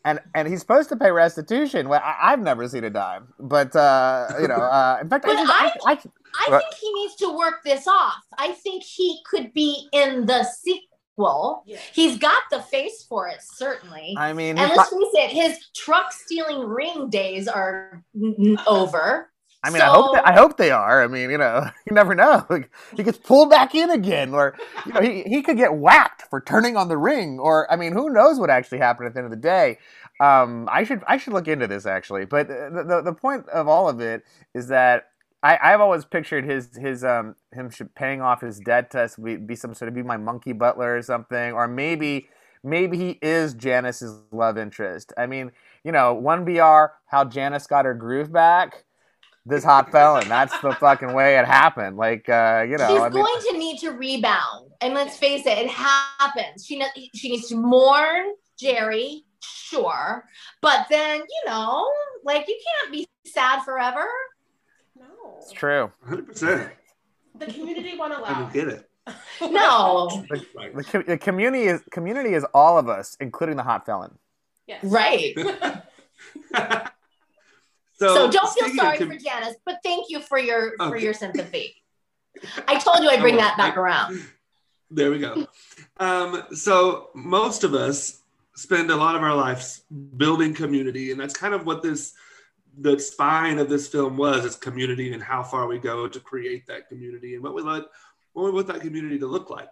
and 0.05 0.21
and 0.35 0.49
he's 0.49 0.61
supposed 0.61 0.89
to 0.91 0.97
pay 0.97 1.11
restitution. 1.11 1.89
Well, 1.89 2.01
I, 2.03 2.31
have 2.31 2.41
never 2.41 2.69
seen 2.69 2.85
a 2.85 2.91
dime, 2.91 3.29
but 3.39 3.75
uh, 3.77 4.29
you 4.41 4.49
know, 4.49 4.55
uh, 4.55 4.99
in 5.01 5.09
fact, 5.09 5.25
I, 5.29 5.33
I, 5.33 5.73
I, 5.87 5.93
I, 5.93 6.59
think 6.59 6.75
he 6.75 6.93
needs 6.95 7.15
to 7.17 7.37
work 7.37 7.63
this 7.65 7.87
off. 7.87 8.23
I 8.39 8.53
think 8.53 8.83
he 8.83 9.21
could 9.31 9.53
be 9.53 9.89
in 9.93 10.27
the 10.27 10.45
sequel. 10.45 11.63
Yeah. 11.67 11.79
He's 11.93 12.19
got 12.19 12.43
the 12.51 12.61
face 12.61 13.05
for 13.09 13.29
it, 13.29 13.41
certainly. 13.43 14.15
I 14.19 14.33
mean, 14.33 14.59
and 14.59 14.73
let's 14.77 14.91
face 14.91 15.09
it, 15.15 15.31
his 15.31 15.59
truck 15.75 16.13
stealing 16.13 16.67
ring 16.67 17.11
days 17.11 17.47
are 17.49 18.03
n- 18.15 18.59
over. 18.67 19.32
I 19.65 19.71
mean, 19.71 19.79
so, 19.79 19.87
I 19.87 19.89
hope 19.89 20.15
they, 20.15 20.21
I 20.21 20.33
hope 20.33 20.57
they 20.57 20.71
are. 20.71 21.05
I 21.05 21.07
mean, 21.07 21.31
you 21.31 21.39
know, 21.39 21.65
you 21.87 21.95
never 21.95 22.15
know. 22.15 22.47
he 22.97 23.03
gets 23.03 23.19
pulled 23.19 23.51
back 23.51 23.75
in 23.75 23.91
again, 23.91 24.35
or 24.35 24.57
you 24.87 24.93
know, 24.93 25.01
he, 25.01 25.23
he 25.23 25.43
could 25.43 25.57
get 25.57 25.75
whacked 25.75 26.23
for 26.31 26.41
turning 26.41 26.77
on 26.77 26.89
the 26.89 26.99
ring, 26.99 27.39
or 27.39 27.71
I 27.71 27.77
mean, 27.77 27.93
who 27.93 28.11
knows 28.11 28.39
what 28.39 28.51
actually 28.51 28.79
happened 28.79 29.07
at 29.09 29.15
the 29.15 29.21
end 29.21 29.27
of 29.27 29.31
the 29.31 29.37
day. 29.37 29.79
Um, 30.21 30.69
I 30.71 30.85
should 30.85 31.03
I 31.07 31.17
should 31.17 31.33
look 31.33 31.49
into 31.49 31.67
this 31.67 31.87
actually, 31.87 32.25
but 32.25 32.49
the, 32.49 32.85
the 32.87 33.03
the 33.03 33.13
point 33.13 33.49
of 33.49 33.69
all 33.69 33.89
of 33.89 34.01
it 34.01 34.25
is 34.55 34.69
that 34.69 35.05
I, 35.43 35.59
I've 35.61 35.81
always 35.81 36.05
pictured 36.05 36.45
his 36.45 36.77
his 36.77 37.05
um 37.05 37.35
him 37.53 37.71
paying 37.95 38.21
off 38.21 38.41
his 38.41 38.61
debt 38.61 38.91
to 38.93 39.03
us 39.03 39.17
be, 39.17 39.37
be 39.37 39.57
some 39.57 39.75
sort 39.75 39.89
of 39.89 39.95
be 39.95 40.03
my 40.03 40.17
monkey 40.17 40.53
butler 40.53 40.97
or 40.97 41.03
something, 41.03 41.53
or 41.53 41.67
maybe 41.67 42.29
maybe 42.63 42.97
he 42.97 43.19
is 43.23 43.55
Janice's 43.55 44.21
love 44.31 44.57
interest. 44.57 45.13
I 45.19 45.27
mean, 45.27 45.51
you 45.85 45.93
know, 45.93 46.15
one 46.15 46.45
BR, 46.45 46.93
how 47.07 47.25
Janice 47.25 47.67
got 47.67 47.85
her 47.85 47.95
groove 47.95 48.33
back. 48.33 48.85
This 49.45 49.65
hot 49.65 49.91
felon. 49.91 50.29
That's 50.29 50.57
the 50.61 50.73
fucking 50.73 51.13
way 51.15 51.37
it 51.37 51.45
happened. 51.47 51.97
Like, 51.97 52.29
uh, 52.29 52.65
you 52.69 52.77
know, 52.77 52.89
she's 52.89 53.01
I 53.01 53.09
mean, 53.09 53.25
going 53.25 53.43
to 53.51 53.59
need 53.59 53.79
to 53.81 53.91
rebound, 53.91 54.71
and 54.81 54.95
let's 54.95 55.17
face 55.17 55.47
it, 55.47 55.59
it 55.59 55.69
happens. 55.69 56.65
She 56.65 56.79
ne- 56.79 57.11
she 57.15 57.31
needs 57.31 57.49
to 57.49 57.57
mourn 57.57 58.35
Jerry, 58.57 59.25
sure, 59.43 60.25
but 60.61 60.87
then 60.89 61.21
you 61.21 61.51
know, 61.51 61.91
like 62.25 62.47
you 62.47 62.57
can't 62.65 62.93
be 62.93 63.09
sad 63.27 63.63
forever. 63.65 64.07
No. 64.97 65.39
it's 65.39 65.51
true. 65.53 65.91
100%. 66.09 66.71
The 67.39 67.47
community 67.47 67.97
won't 67.97 68.13
I 68.13 68.19
allow 68.19 68.41
don't 68.41 68.53
get 68.53 68.69
it. 68.69 68.89
No, 69.41 70.25
Right. 70.31 70.47
The, 70.93 71.05
the 71.07 71.19
community 71.19 71.65
is 71.65 71.83
community 71.91 72.35
is 72.35 72.45
all 72.55 72.79
of 72.79 72.89
us, 72.89 73.17
including 73.19 73.57
the 73.57 73.65
hot 73.65 73.85
felon. 73.85 74.17
Yes. 74.69 74.85
right. 74.85 75.35
so, 77.95 78.15
So, 78.15 78.31
don't 78.31 78.53
feel 78.55 78.75
sorry 78.75 78.99
for 78.99 79.17
Janice, 79.17 79.57
but 79.65 79.79
thank 79.85 80.11
you 80.11 80.21
for 80.21 80.39
your 80.39 80.75
for 80.79 80.97
your 80.97 81.15
sympathy. 81.15 81.77
I 82.67 82.79
told 82.79 83.03
you 83.03 83.11
I'd 83.11 83.21
bring 83.21 83.37
that 83.37 83.57
back 83.57 83.77
around. 83.77 84.21
There 84.95 85.11
we 85.11 85.21
go. 85.21 85.47
Um, 85.97 86.43
so 86.53 87.09
most 87.15 87.65
of 87.65 87.73
us 87.73 88.21
spend 88.55 88.91
a 88.91 88.95
lot 88.95 89.17
of 89.17 89.23
our 89.23 89.35
lives 89.35 89.85
building 90.19 90.53
community, 90.53 91.13
and 91.13 91.19
that's 91.19 91.33
kind 91.33 91.55
of 91.55 91.65
what 91.65 91.83
this 91.83 92.13
the 92.79 92.99
spine 92.99 93.59
of 93.59 93.71
this 93.71 93.89
film 93.89 94.19
was 94.19 94.45
is 94.45 94.57
community 94.57 95.15
and 95.15 95.23
how 95.23 95.43
far 95.43 95.67
we 95.67 95.79
go 95.79 96.09
to 96.09 96.21
create 96.21 96.67
that 96.67 96.89
community 96.89 97.35
and 97.35 97.43
what 97.43 97.55
we 97.55 97.63
let 97.63 97.85
what 98.35 98.45
we 98.45 98.51
want 98.51 98.67
that 98.67 98.83
community 98.83 99.19
to 99.19 99.27
look 99.27 99.49
like. 99.49 99.69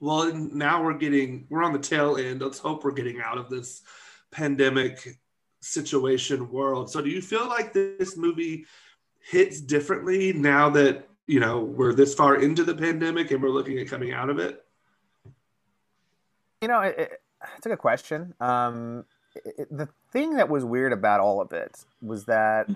Well, 0.00 0.34
now 0.34 0.84
we're 0.84 0.98
getting 0.98 1.46
we're 1.48 1.62
on 1.62 1.72
the 1.72 1.78
tail 1.78 2.16
end. 2.16 2.42
Let's 2.42 2.58
hope 2.58 2.84
we're 2.84 2.92
getting 2.92 3.20
out 3.20 3.38
of 3.38 3.48
this 3.48 3.82
pandemic 4.30 5.18
situation 5.64 6.50
world. 6.50 6.90
So 6.90 7.00
do 7.00 7.10
you 7.10 7.22
feel 7.22 7.48
like 7.48 7.72
this 7.72 8.16
movie 8.16 8.66
hits 9.20 9.60
differently 9.60 10.32
now 10.32 10.68
that 10.70 11.08
you 11.26 11.40
know 11.40 11.60
we're 11.60 11.94
this 11.94 12.14
far 12.14 12.36
into 12.36 12.64
the 12.64 12.74
pandemic 12.74 13.30
and 13.30 13.42
we're 13.42 13.50
looking 13.50 13.78
at 13.78 13.88
coming 13.88 14.12
out 14.12 14.30
of 14.30 14.38
it? 14.38 14.64
You 16.60 16.68
know, 16.68 16.80
it, 16.80 16.98
it, 16.98 17.22
it's 17.56 17.66
a 17.66 17.70
good 17.70 17.78
question. 17.78 18.34
Um, 18.40 19.04
it, 19.34 19.68
the 19.70 19.88
thing 20.12 20.36
that 20.36 20.48
was 20.48 20.64
weird 20.64 20.92
about 20.92 21.20
all 21.20 21.40
of 21.40 21.52
it 21.52 21.84
was 22.00 22.26
that 22.26 22.68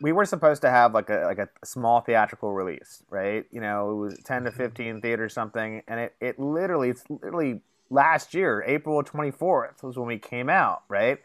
we 0.00 0.12
were 0.12 0.24
supposed 0.24 0.62
to 0.62 0.70
have 0.70 0.94
like 0.94 1.10
a 1.10 1.24
like 1.24 1.38
a 1.38 1.48
small 1.64 2.00
theatrical 2.00 2.52
release, 2.52 3.02
right? 3.10 3.44
You 3.50 3.60
know, 3.60 3.90
it 3.90 3.94
was 3.94 4.18
ten 4.24 4.44
to 4.44 4.52
fifteen 4.52 5.00
theaters 5.00 5.32
something, 5.32 5.82
and 5.88 6.00
it 6.00 6.14
it 6.20 6.38
literally 6.38 6.90
it's 6.90 7.04
literally 7.08 7.60
last 7.90 8.34
year, 8.34 8.64
April 8.66 9.02
twenty 9.02 9.30
fourth 9.30 9.82
was 9.82 9.96
when 9.96 10.08
we 10.08 10.18
came 10.18 10.50
out, 10.50 10.82
right? 10.88 11.18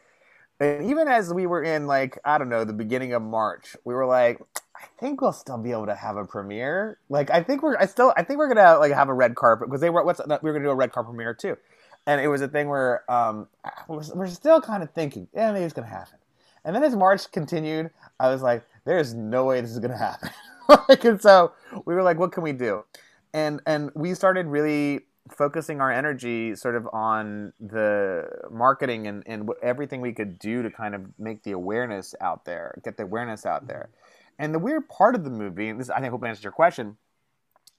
And 0.59 0.89
even 0.89 1.07
as 1.07 1.33
we 1.33 1.47
were 1.47 1.63
in 1.63 1.87
like 1.87 2.19
I 2.25 2.37
don't 2.37 2.49
know 2.49 2.65
the 2.65 2.73
beginning 2.73 3.13
of 3.13 3.21
March, 3.21 3.75
we 3.85 3.93
were 3.93 4.05
like, 4.05 4.41
I 4.75 4.85
think 4.99 5.21
we'll 5.21 5.33
still 5.33 5.57
be 5.57 5.71
able 5.71 5.87
to 5.87 5.95
have 5.95 6.17
a 6.17 6.25
premiere. 6.25 6.99
Like 7.09 7.31
I 7.31 7.43
think 7.43 7.63
we're 7.63 7.77
I 7.77 7.85
still 7.85 8.13
I 8.17 8.23
think 8.23 8.39
we're 8.39 8.53
gonna 8.53 8.77
like 8.79 8.93
have 8.93 9.09
a 9.09 9.13
red 9.13 9.35
carpet 9.35 9.69
because 9.69 9.81
they 9.81 9.89
were 9.89 10.03
what's 10.03 10.19
we 10.19 10.49
were 10.49 10.53
gonna 10.53 10.65
do 10.65 10.71
a 10.71 10.75
red 10.75 10.91
carpet 10.91 11.11
premiere 11.11 11.33
too, 11.33 11.57
and 12.07 12.21
it 12.21 12.27
was 12.27 12.41
a 12.41 12.47
thing 12.47 12.69
where 12.69 13.09
um 13.11 13.47
we're, 13.87 14.03
we're 14.15 14.27
still 14.27 14.61
kind 14.61 14.83
of 14.83 14.91
thinking 14.91 15.27
yeah 15.33 15.51
maybe 15.51 15.65
it's 15.65 15.73
gonna 15.73 15.87
happen, 15.87 16.19
and 16.65 16.75
then 16.75 16.83
as 16.83 16.95
March 16.95 17.31
continued, 17.31 17.91
I 18.19 18.29
was 18.29 18.41
like 18.41 18.63
there's 18.85 19.13
no 19.13 19.45
way 19.45 19.61
this 19.61 19.71
is 19.71 19.79
gonna 19.79 19.97
happen, 19.99 20.29
like 20.89 21.03
and 21.05 21.21
so 21.21 21.53
we 21.85 21.93
were 21.95 22.03
like 22.03 22.19
what 22.19 22.31
can 22.33 22.43
we 22.43 22.53
do, 22.53 22.83
and 23.33 23.61
and 23.65 23.91
we 23.95 24.13
started 24.13 24.47
really 24.47 25.01
focusing 25.29 25.81
our 25.81 25.91
energy 25.91 26.55
sort 26.55 26.75
of 26.75 26.87
on 26.91 27.53
the 27.59 28.27
marketing 28.51 29.07
and, 29.07 29.23
and 29.25 29.47
what, 29.47 29.57
everything 29.63 30.01
we 30.01 30.13
could 30.13 30.39
do 30.39 30.61
to 30.63 30.69
kind 30.69 30.95
of 30.95 31.01
make 31.17 31.43
the 31.43 31.51
awareness 31.51 32.15
out 32.21 32.45
there, 32.45 32.79
get 32.83 32.97
the 32.97 33.03
awareness 33.03 33.45
out 33.45 33.67
there. 33.67 33.89
Mm-hmm. 33.91 34.43
And 34.43 34.53
the 34.53 34.59
weird 34.59 34.87
part 34.89 35.15
of 35.15 35.23
the 35.23 35.29
movie, 35.29 35.69
and 35.69 35.79
this 35.79 35.89
I 35.89 35.99
think 35.99 36.11
hope 36.11 36.23
answers 36.23 36.43
your 36.43 36.53
question, 36.53 36.97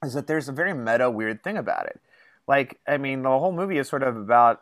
is 0.03 0.13
that 0.13 0.27
there's 0.27 0.49
a 0.49 0.51
very 0.51 0.73
meta 0.73 1.09
weird 1.09 1.43
thing 1.43 1.57
about 1.57 1.87
it. 1.87 1.99
Like, 2.47 2.79
I 2.87 2.97
mean, 2.97 3.23
the 3.23 3.29
whole 3.29 3.51
movie 3.51 3.77
is 3.77 3.87
sort 3.87 4.03
of 4.03 4.17
about 4.17 4.61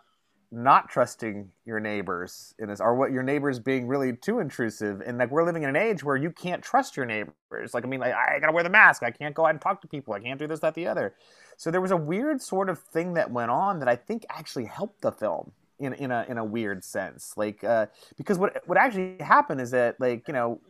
not 0.52 0.89
trusting 0.89 1.49
your 1.65 1.80
neighbors 1.80 2.56
in 2.58 2.69
this, 2.69 2.82
or 2.82 2.95
what 2.95 3.12
your 3.12 3.21
neighbors 3.21 3.60
being 3.60 3.88
really 3.88 4.13
too 4.13 4.39
intrusive. 4.39 5.02
And 5.06 5.17
like, 5.17 5.30
we're 5.30 5.45
living 5.45 5.63
in 5.63 5.69
an 5.69 5.75
age 5.75 6.04
where 6.04 6.15
you 6.15 6.32
can't 6.32 6.63
trust 6.63 6.97
your 6.97 7.06
neighbors. 7.06 7.73
Like, 7.73 7.84
I 7.84 7.88
mean, 7.88 7.99
like, 7.99 8.13
I 8.13 8.39
gotta 8.39 8.52
wear 8.52 8.63
the 8.63 8.69
mask. 8.69 9.04
I 9.04 9.12
can't 9.12 9.36
go 9.36 9.45
out 9.45 9.52
and 9.52 9.62
talk 9.62 9.82
to 9.82 9.88
people. 9.88 10.13
I 10.13 10.19
can't 10.19 10.39
do 10.39 10.47
this, 10.47 10.60
that, 10.62 10.73
the 10.73 10.88
other. 10.88 11.13
So 11.59 11.71
there 11.71 11.81
was 11.81 11.91
a 11.91 11.97
weird 11.97 12.41
sort 12.41 12.69
of 12.69 12.79
thing 12.79 13.15
that 13.15 13.31
went 13.31 13.51
on 13.51 13.79
that 13.79 13.89
I 13.89 13.97
think 13.97 14.25
actually 14.29 14.63
helped 14.63 15.01
the 15.01 15.11
film 15.11 15.51
in 15.77 15.91
in 15.91 16.09
a 16.09 16.25
in 16.29 16.37
a 16.37 16.45
weird 16.45 16.85
sense. 16.85 17.33
Like, 17.35 17.65
uh, 17.65 17.87
because 18.17 18.37
what 18.37 18.61
what 18.65 18.77
actually 18.77 19.17
happened 19.19 19.59
is 19.59 19.71
that 19.71 19.99
like 19.99 20.25
you 20.29 20.33
know 20.33 20.61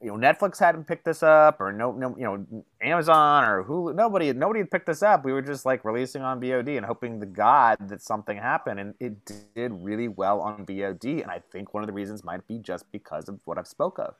you 0.00 0.06
know 0.06 0.16
Netflix 0.16 0.60
hadn't 0.60 0.84
picked 0.84 1.04
this 1.04 1.24
up 1.24 1.60
or 1.60 1.72
no 1.72 1.90
no 1.90 2.16
you 2.16 2.22
know 2.22 2.64
Amazon 2.80 3.48
or 3.48 3.64
Hulu 3.64 3.96
nobody 3.96 4.32
nobody 4.32 4.60
had 4.60 4.70
picked 4.70 4.86
this 4.86 5.02
up. 5.02 5.24
We 5.24 5.32
were 5.32 5.42
just 5.42 5.66
like 5.66 5.84
releasing 5.84 6.22
on 6.22 6.40
VOD 6.40 6.76
and 6.76 6.86
hoping 6.86 7.18
to 7.18 7.26
God 7.26 7.88
that 7.88 8.00
something 8.00 8.36
happened 8.36 8.78
and 8.78 8.94
it 9.00 9.16
did 9.56 9.72
really 9.72 10.06
well 10.06 10.40
on 10.40 10.64
VOD 10.64 11.20
and 11.20 11.32
I 11.32 11.42
think 11.50 11.74
one 11.74 11.82
of 11.82 11.88
the 11.88 11.92
reasons 11.92 12.22
might 12.22 12.46
be 12.46 12.58
just 12.58 12.84
because 12.92 13.28
of 13.28 13.40
what 13.44 13.58
I've 13.58 13.66
spoke 13.66 13.98
of. 13.98 14.14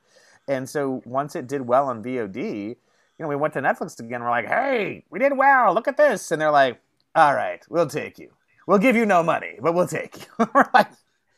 And 0.49 0.67
so 0.67 1.01
once 1.05 1.37
it 1.37 1.47
did 1.47 1.61
well 1.61 1.87
on 1.87 2.03
VOD, 2.03 2.75
you 3.19 3.23
know, 3.23 3.29
we 3.29 3.35
went 3.35 3.53
to 3.53 3.61
Netflix 3.61 3.99
again. 3.99 4.23
We're 4.23 4.29
like, 4.29 4.47
"Hey, 4.47 5.03
we 5.09 5.19
did 5.19 5.37
well. 5.37 5.73
Look 5.73 5.87
at 5.87 5.97
this." 5.97 6.31
And 6.31 6.41
they're 6.41 6.51
like, 6.51 6.81
"All 7.13 7.35
right, 7.35 7.61
we'll 7.69 7.87
take 7.87 8.17
you. 8.17 8.31
We'll 8.65 8.77
give 8.79 8.95
you 8.95 9.05
no 9.05 9.21
money, 9.21 9.57
but 9.61 9.73
we'll 9.73 9.87
take 9.87 10.17
you." 10.17 10.47
we're 10.55 10.69
like, 10.73 10.87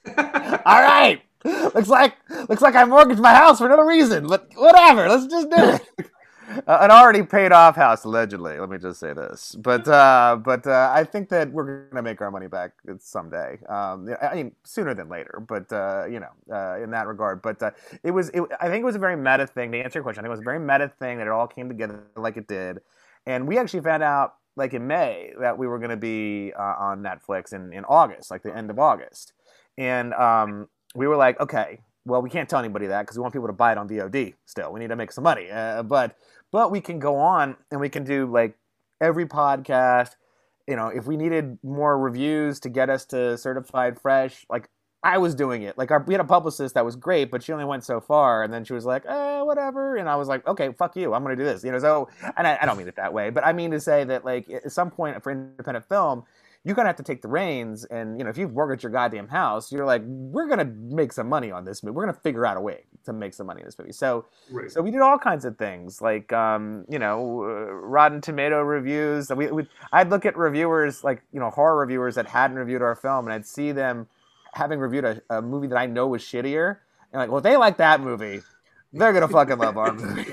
"All 0.18 0.82
right." 0.82 1.22
looks 1.44 1.88
like 1.88 2.16
looks 2.50 2.62
like 2.62 2.76
I 2.76 2.86
mortgaged 2.86 3.20
my 3.20 3.34
house 3.34 3.58
for 3.58 3.68
no 3.68 3.82
reason. 3.82 4.28
But 4.28 4.48
whatever, 4.56 5.10
let's 5.10 5.26
just 5.26 5.50
do 5.50 5.58
it. 5.58 5.82
An 6.68 6.92
already 6.92 7.24
paid 7.24 7.52
off 7.52 7.76
house, 7.76 8.04
allegedly. 8.04 8.60
Let 8.60 8.70
me 8.70 8.78
just 8.78 9.00
say 9.00 9.14
this, 9.14 9.56
but 9.58 9.88
uh, 9.88 10.38
but 10.44 10.66
uh, 10.68 10.92
I 10.94 11.04
think 11.04 11.30
that 11.30 11.52
we're 11.52 11.86
gonna 11.86 12.02
make 12.02 12.22
our 12.22 12.32
money 12.32 12.48
back 12.48 12.72
someday. 13.00 13.60
Um, 13.70 14.10
I 14.22 14.36
mean, 14.36 14.56
sooner 14.64 14.94
than 14.94 15.08
later, 15.08 15.44
but 15.48 15.72
uh, 15.72 16.06
you 16.10 16.20
know, 16.20 16.32
uh, 16.54 16.82
in 16.82 16.92
that 16.92 17.08
regard. 17.08 17.42
But 17.42 17.62
uh, 17.64 17.72
it 18.04 18.12
was, 18.12 18.30
it, 18.30 18.44
I 18.60 18.68
think 18.68 18.82
it 18.82 18.86
was 18.86 18.96
a 18.96 19.00
very 19.00 19.16
meta 19.16 19.48
thing. 19.48 19.72
To 19.72 19.80
answer 19.80 20.00
your 20.00 20.04
question, 20.04 20.22
I 20.22 20.24
think 20.24 20.30
it 20.30 20.38
was 20.38 20.40
a 20.42 20.44
very 20.44 20.60
meta 20.60 20.92
thing 21.00 21.20
that 21.20 21.28
it 21.28 21.34
all 21.34 21.48
came 21.48 21.70
together 21.70 22.04
like 22.16 22.38
it 22.38 22.48
did, 22.48 22.80
and 23.26 23.48
we 23.48 23.58
actually 23.58 23.82
found 23.82 24.04
out 24.04 24.36
like 24.56 24.74
in 24.74 24.88
May 24.88 25.32
that 25.40 25.58
we 25.58 25.68
were 25.68 25.80
gonna 25.80 25.98
be 25.98 26.52
on 26.54 27.02
Netflix 27.02 27.54
in 27.54 27.72
in 27.72 27.86
August, 27.86 28.32
like 28.32 28.44
the 28.44 28.56
end 28.56 28.70
of 28.70 28.80
August, 28.80 29.34
and 29.78 30.14
um, 30.16 30.68
we 30.96 31.08
were 31.08 31.18
like, 31.18 31.40
okay, 31.40 31.80
well, 32.06 32.22
we 32.22 32.30
can't 32.30 32.50
tell 32.50 32.60
anybody 32.60 32.88
that 32.88 33.02
because 33.04 33.18
we 33.18 33.22
want 33.22 33.34
people 33.34 33.48
to 33.48 33.54
buy 33.54 33.72
it 33.72 33.78
on 33.78 33.88
VOD. 33.88 34.34
Still, 34.46 34.72
we 34.72 34.80
need 34.80 34.90
to 34.90 34.96
make 34.96 35.12
some 35.12 35.24
money. 35.24 35.50
Uh, 35.52 35.84
but 35.84 36.18
but 36.52 36.72
we 36.72 36.82
can 36.82 37.00
go 37.00 37.16
on 37.16 37.56
and 37.70 37.80
we 37.80 37.90
can 37.90 38.04
do 38.04 38.26
like 38.26 38.58
every 39.00 39.26
podcast. 39.26 40.16
You 40.68 40.76
know, 40.76 40.88
if 40.88 41.06
we 41.06 41.18
needed 41.18 41.58
more 41.64 41.98
reviews 41.98 42.60
to 42.62 42.70
get 42.70 42.90
us 42.90 43.06
to 43.08 43.38
certified 43.38 44.00
fresh, 44.00 44.46
like 44.50 44.70
I 45.04 45.18
was 45.18 45.34
doing 45.34 45.64
it. 45.64 45.78
Like 45.78 45.90
our, 45.90 46.04
we 46.04 46.14
had 46.14 46.22
a 46.22 46.26
publicist 46.26 46.76
that 46.76 46.86
was 46.86 46.96
great, 46.96 47.32
but 47.32 47.42
she 47.42 47.52
only 47.52 47.66
went 47.66 47.84
so 47.84 48.00
far, 48.00 48.44
and 48.44 48.54
then 48.54 48.64
she 48.64 48.74
was 48.74 48.86
like, 48.86 49.04
"Eh, 49.06 49.42
whatever." 49.42 49.96
And 49.96 50.08
I 50.08 50.16
was 50.16 50.28
like, 50.28 50.48
"Okay, 50.48 50.72
fuck 50.78 50.96
you. 50.96 51.14
I'm 51.14 51.24
gonna 51.24 51.36
do 51.36 51.44
this." 51.44 51.64
You 51.64 51.72
know, 51.72 51.80
so 51.80 52.08
and 52.38 52.48
I, 52.48 52.58
I 52.62 52.66
don't 52.66 52.78
mean 52.78 52.88
it 52.88 52.96
that 52.98 53.14
way, 53.14 53.32
but 53.32 53.46
I 53.46 53.54
mean 53.54 53.72
to 53.72 53.80
say 53.80 54.04
that 54.06 54.26
like 54.26 54.50
at 54.50 54.72
some 54.72 54.92
point 54.92 55.22
for 55.24 55.32
independent 55.32 55.88
film, 55.90 56.24
you're 56.64 56.76
gonna 56.76 56.90
have 56.90 56.96
to 56.96 57.04
take 57.04 57.22
the 57.24 57.28
reins 57.28 57.86
and 57.86 58.18
you 58.20 58.24
know 58.24 58.30
if 58.30 58.38
you've 58.38 58.54
mortgaged 58.54 58.84
your 58.84 58.92
goddamn 58.92 59.28
house 59.28 59.72
you're 59.72 59.86
like 59.86 60.04
we're 60.06 60.48
gonna 60.48 60.66
make 60.66 61.12
some 61.12 61.28
money 61.28 61.52
on 61.52 61.66
this 61.66 61.82
movie. 61.82 61.96
We're 61.96 62.04
gonna 62.06 62.20
figure 62.20 62.46
out 62.46 62.56
a 62.58 62.62
way 62.62 62.84
to 63.06 63.14
make 63.14 63.34
some 63.34 63.48
money 63.48 63.62
in 63.62 63.66
this 63.66 63.78
movie. 63.80 63.92
So 63.94 64.26
Right. 64.52 64.72
so 64.72 64.82
we 64.82 64.92
did 64.92 65.02
all 65.02 65.18
kinds 65.18 65.44
of 65.46 65.58
things 65.58 66.02
like 66.02 66.32
um, 66.34 66.86
you 66.88 67.00
know 67.00 67.44
uh, 67.44 67.74
rotten 67.74 68.22
tomato 68.22 68.62
reviews. 68.62 69.30
We, 69.30 69.48
we, 69.52 69.68
i'd 69.94 70.10
look 70.10 70.26
at 70.26 70.38
reviewers 70.38 71.04
like 71.04 71.24
you 71.34 71.40
know 71.40 71.50
horror 71.50 71.80
reviewers 71.80 72.16
that 72.16 72.28
hadn't 72.28 72.58
reviewed 72.58 72.82
our 72.84 72.96
film 72.96 73.26
and 73.26 73.34
i'd 73.34 73.46
see 73.46 73.72
them 73.72 74.08
having 74.54 74.80
reviewed 74.80 75.06
a, 75.06 75.22
a 75.30 75.42
movie 75.42 75.68
that 75.68 75.78
i 75.78 75.86
know 75.88 76.08
was 76.08 76.22
shittier 76.22 76.78
and 77.12 77.20
like 77.22 77.32
well 77.32 77.42
they 77.42 77.58
like 77.58 77.78
that 77.78 78.02
movie 78.02 78.42
they're 78.94 79.14
gonna 79.14 79.28
fucking 79.28 79.58
love 79.58 79.78
our 79.78 79.94
movie 80.02 80.26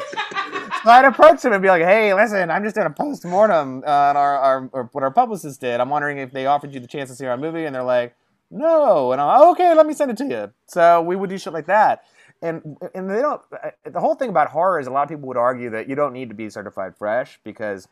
so 0.83 0.91
I'd 0.91 1.05
approach 1.05 1.43
them 1.43 1.53
and 1.53 1.63
be 1.63 1.69
like, 1.69 1.83
"Hey, 1.83 2.15
listen, 2.15 2.51
I'm 2.51 2.63
just 2.63 2.75
doing 2.75 2.87
a 2.87 2.91
post 2.91 3.25
mortem 3.25 3.83
uh, 3.87 3.91
on 3.91 4.17
our, 4.17 4.37
our 4.39 4.71
or 4.73 4.89
what 4.93 5.05
our 5.05 5.11
publicist 5.11 5.61
did. 5.61 5.81
I'm 5.81 5.91
wondering 5.91 6.19
if 6.19 6.33
they 6.33 6.47
offered 6.47 6.73
you 6.73 6.81
the 6.81 6.87
chance 6.87 7.11
to 7.11 7.17
see 7.17 7.27
our 7.27 7.37
movie." 7.37 7.65
And 7.65 7.75
they're 7.75 7.83
like, 7.83 8.15
"No," 8.51 9.13
and 9.13 9.21
I'm 9.21 9.41
like, 9.41 9.49
"Okay, 9.53 9.75
let 9.75 9.87
me 9.87 9.95
send 9.95 10.11
it 10.11 10.17
to 10.19 10.27
you." 10.27 10.53
So 10.67 11.03
we 11.03 11.17
would 11.17 11.31
do 11.31 11.39
shit 11.39 11.53
like 11.53 11.67
that, 11.67 12.05
and 12.43 12.77
and 12.95 13.11
they 13.11 13.21
don't. 13.21 13.43
Uh, 13.53 13.71
the 13.85 14.01
whole 14.01 14.15
thing 14.15 14.31
about 14.31 14.51
horror 14.51 14.81
is 14.81 14.87
a 14.87 14.91
lot 14.91 15.03
of 15.03 15.09
people 15.09 15.29
would 15.29 15.37
argue 15.37 15.71
that 15.71 15.89
you 15.89 15.95
don't 15.95 16.13
need 16.13 16.29
to 16.29 16.35
be 16.35 16.51
certified 16.51 16.97
fresh 16.97 17.39
because 17.45 17.89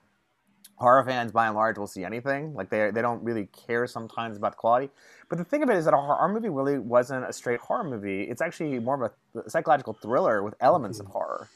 horror 0.76 1.04
fans 1.04 1.32
by 1.32 1.46
and 1.46 1.56
large 1.56 1.78
will 1.78 1.86
see 1.86 2.04
anything. 2.04 2.54
Like 2.54 2.70
they 2.70 2.90
they 2.90 3.02
don't 3.02 3.22
really 3.22 3.46
care 3.46 3.86
sometimes 3.86 4.36
about 4.36 4.52
the 4.52 4.58
quality. 4.58 4.90
But 5.28 5.38
the 5.38 5.44
thing 5.44 5.62
of 5.62 5.70
it 5.70 5.76
is 5.76 5.84
that 5.86 5.94
our, 5.94 6.16
our 6.16 6.28
movie 6.28 6.48
really 6.48 6.78
wasn't 6.78 7.28
a 7.28 7.32
straight 7.32 7.60
horror 7.60 7.84
movie. 7.84 8.22
It's 8.22 8.40
actually 8.40 8.78
more 8.78 9.02
of 9.04 9.12
a 9.44 9.50
psychological 9.50 9.94
thriller 9.94 10.42
with 10.42 10.54
elements 10.60 11.00
of 11.00 11.06
horror. 11.06 11.48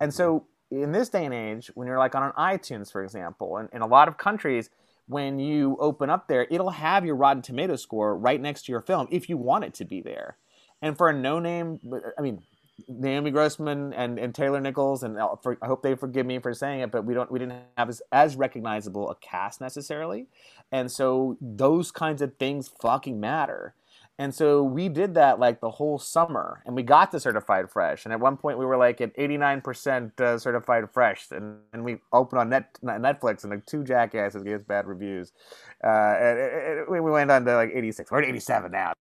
And 0.00 0.12
so 0.12 0.46
in 0.82 0.92
this 0.92 1.08
day 1.08 1.24
and 1.24 1.34
age, 1.34 1.70
when 1.74 1.86
you're 1.86 1.98
like 1.98 2.14
on 2.14 2.22
an 2.22 2.32
iTunes, 2.38 2.90
for 2.90 3.02
example, 3.02 3.56
and 3.56 3.68
in 3.72 3.82
a 3.82 3.86
lot 3.86 4.08
of 4.08 4.18
countries, 4.18 4.70
when 5.06 5.38
you 5.38 5.76
open 5.80 6.10
up 6.10 6.28
there, 6.28 6.46
it'll 6.50 6.70
have 6.70 7.04
your 7.04 7.16
Rotten 7.16 7.42
Tomato 7.42 7.76
score 7.76 8.16
right 8.16 8.40
next 8.40 8.66
to 8.66 8.72
your 8.72 8.80
film 8.80 9.06
if 9.10 9.28
you 9.28 9.36
want 9.36 9.64
it 9.64 9.74
to 9.74 9.84
be 9.84 10.00
there. 10.00 10.38
And 10.80 10.96
for 10.96 11.08
a 11.08 11.12
no 11.12 11.38
name, 11.38 11.80
I 12.18 12.22
mean, 12.22 12.42
Naomi 12.88 13.30
Grossman 13.30 13.92
and, 13.92 14.18
and 14.18 14.34
Taylor 14.34 14.60
Nichols, 14.60 15.02
and 15.02 15.18
uh, 15.18 15.36
for, 15.42 15.56
I 15.62 15.66
hope 15.66 15.82
they 15.82 15.94
forgive 15.94 16.26
me 16.26 16.38
for 16.40 16.52
saying 16.52 16.80
it, 16.80 16.90
but 16.90 17.04
we 17.04 17.14
don't 17.14 17.30
we 17.30 17.38
didn't 17.38 17.62
have 17.78 17.88
as, 17.88 18.02
as 18.10 18.34
recognizable 18.36 19.10
a 19.10 19.14
cast 19.16 19.60
necessarily, 19.60 20.26
and 20.72 20.90
so 20.90 21.36
those 21.40 21.92
kinds 21.92 22.20
of 22.20 22.36
things 22.36 22.70
fucking 22.82 23.20
matter. 23.20 23.74
And 24.18 24.32
so 24.32 24.62
we 24.62 24.88
did 24.88 25.14
that 25.14 25.40
like 25.40 25.60
the 25.60 25.70
whole 25.70 25.98
summer, 25.98 26.62
and 26.66 26.76
we 26.76 26.84
got 26.84 27.10
to 27.10 27.20
certified 27.20 27.70
fresh. 27.70 28.04
And 28.04 28.12
at 28.12 28.20
one 28.20 28.36
point, 28.36 28.58
we 28.58 28.64
were 28.64 28.76
like 28.76 29.00
at 29.00 29.16
89% 29.16 30.20
uh, 30.20 30.38
certified 30.38 30.84
fresh, 30.92 31.26
and, 31.32 31.58
and 31.72 31.84
we 31.84 31.98
opened 32.12 32.40
on 32.40 32.48
net 32.48 32.78
Netflix, 32.84 33.42
and 33.42 33.52
like 33.52 33.66
two 33.66 33.82
jackasses 33.82 34.44
gave 34.44 34.56
us 34.56 34.62
bad 34.62 34.86
reviews. 34.86 35.32
Uh, 35.82 35.88
and, 35.88 36.38
and 36.38 36.88
we 36.88 37.00
went 37.00 37.30
on 37.30 37.44
to 37.44 37.56
like 37.56 37.70
86. 37.74 38.10
We're 38.10 38.22
at 38.22 38.28
87 38.28 38.70
now. 38.70 38.92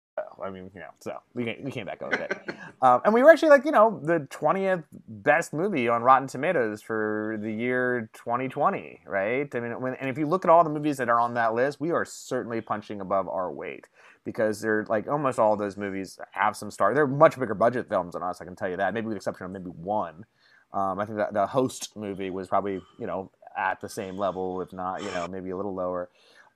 I 0.42 0.50
mean, 0.50 0.70
you 0.74 0.80
know, 0.80 0.88
so 0.98 1.18
we 1.34 1.44
came, 1.44 1.64
we 1.64 1.70
came 1.70 1.86
back 1.86 2.02
over 2.02 2.14
it. 2.14 2.38
Um, 2.82 3.00
and 3.04 3.14
we 3.14 3.22
were 3.22 3.30
actually 3.30 3.50
like, 3.50 3.64
you 3.64 3.70
know, 3.70 4.00
the 4.02 4.26
20th 4.30 4.82
best 5.06 5.52
movie 5.52 5.88
on 5.88 6.02
Rotten 6.02 6.26
Tomatoes 6.26 6.82
for 6.82 7.38
the 7.40 7.52
year 7.52 8.10
2020, 8.12 9.02
right? 9.06 9.54
I 9.54 9.60
mean, 9.60 9.80
when, 9.80 9.94
and 9.94 10.10
if 10.10 10.18
you 10.18 10.26
look 10.26 10.44
at 10.44 10.50
all 10.50 10.64
the 10.64 10.70
movies 10.70 10.96
that 10.96 11.08
are 11.08 11.20
on 11.20 11.34
that 11.34 11.54
list, 11.54 11.80
we 11.80 11.92
are 11.92 12.04
certainly 12.04 12.60
punching 12.60 13.00
above 13.00 13.28
our 13.28 13.52
weight 13.52 13.86
because 14.24 14.60
they're 14.60 14.84
like 14.88 15.08
almost 15.08 15.38
all 15.38 15.56
those 15.56 15.76
movies 15.76 16.18
have 16.32 16.56
some 16.56 16.70
star. 16.70 16.94
They're 16.94 17.06
much 17.06 17.38
bigger 17.38 17.54
budget 17.54 17.88
films 17.88 18.14
than 18.14 18.22
us, 18.22 18.40
I 18.40 18.44
can 18.44 18.56
tell 18.56 18.68
you 18.68 18.76
that. 18.76 18.94
Maybe 18.94 19.06
with 19.06 19.14
the 19.14 19.16
exception 19.16 19.46
of 19.46 19.52
maybe 19.52 19.70
one. 19.70 20.24
Um, 20.72 20.98
I 20.98 21.04
think 21.04 21.18
that 21.18 21.34
the 21.34 21.46
host 21.46 21.96
movie 21.96 22.30
was 22.30 22.48
probably, 22.48 22.80
you 22.98 23.06
know, 23.06 23.30
at 23.56 23.80
the 23.80 23.88
same 23.88 24.16
level, 24.16 24.62
if 24.62 24.72
not, 24.72 25.02
you 25.02 25.10
know, 25.10 25.28
maybe 25.28 25.50
a 25.50 25.56
little 25.56 25.74
lower. 25.74 26.08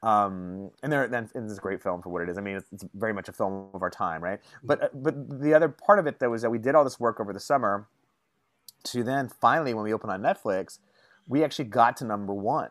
Um, 0.03 0.71
and 0.83 0.93
there, 0.93 1.09
then 1.09 1.29
it's 1.35 1.59
a 1.59 1.61
great 1.61 1.83
film 1.83 2.03
for 2.03 2.11
what 2.11 2.23
it 2.23 2.29
is. 2.29 2.39
I 2.39 2.41
mean, 2.41 2.57
it's, 2.57 2.73
it's 2.73 2.85
very 2.95 3.13
much 3.13 3.29
a 3.29 3.33
film 3.33 3.69
of 3.75 3.83
our 3.83 3.91
time, 3.91 4.23
right? 4.23 4.41
But 4.63 4.83
uh, 4.85 4.89
but 4.95 5.41
the 5.41 5.55
other 5.55 5.69
part 5.69 5.99
of 5.99 6.07
it 6.07 6.21
though 6.21 6.31
was 6.31 6.43
that 6.43 6.51
we 6.51 6.59
did 6.59 6.75
all 6.75 6.85
this 6.85 7.01
work 7.01 7.19
over 7.19 7.33
the 7.33 7.41
summer, 7.41 7.89
to 8.85 9.03
then 9.03 9.29
finally 9.29 9.75
when 9.75 9.85
we 9.85 9.93
opened 9.93 10.13
on 10.13 10.23
Netflix, 10.23 10.79
we 11.27 11.43
actually 11.43 11.65
got 11.65 11.97
to 11.99 12.05
number 12.05 12.33
one. 12.33 12.71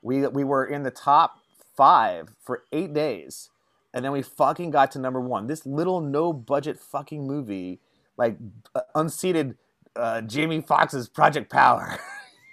We 0.00 0.26
we 0.26 0.44
were 0.44 0.64
in 0.64 0.82
the 0.82 0.90
top 0.90 1.36
five 1.76 2.30
for 2.40 2.64
eight 2.72 2.92
days, 2.92 3.50
and 3.94 4.04
then 4.04 4.12
we 4.12 4.22
fucking 4.22 4.70
got 4.70 4.90
to 4.92 4.98
number 4.98 5.20
one. 5.20 5.46
This 5.46 5.66
little 5.66 6.00
no 6.00 6.32
budget 6.32 6.78
fucking 6.78 7.26
movie, 7.26 7.80
like 8.16 8.36
uh, 8.74 8.80
unseated 8.94 9.56
uh, 9.96 10.22
Jamie 10.22 10.60
Foxx's 10.60 11.08
Project 11.08 11.50
Power. 11.50 11.98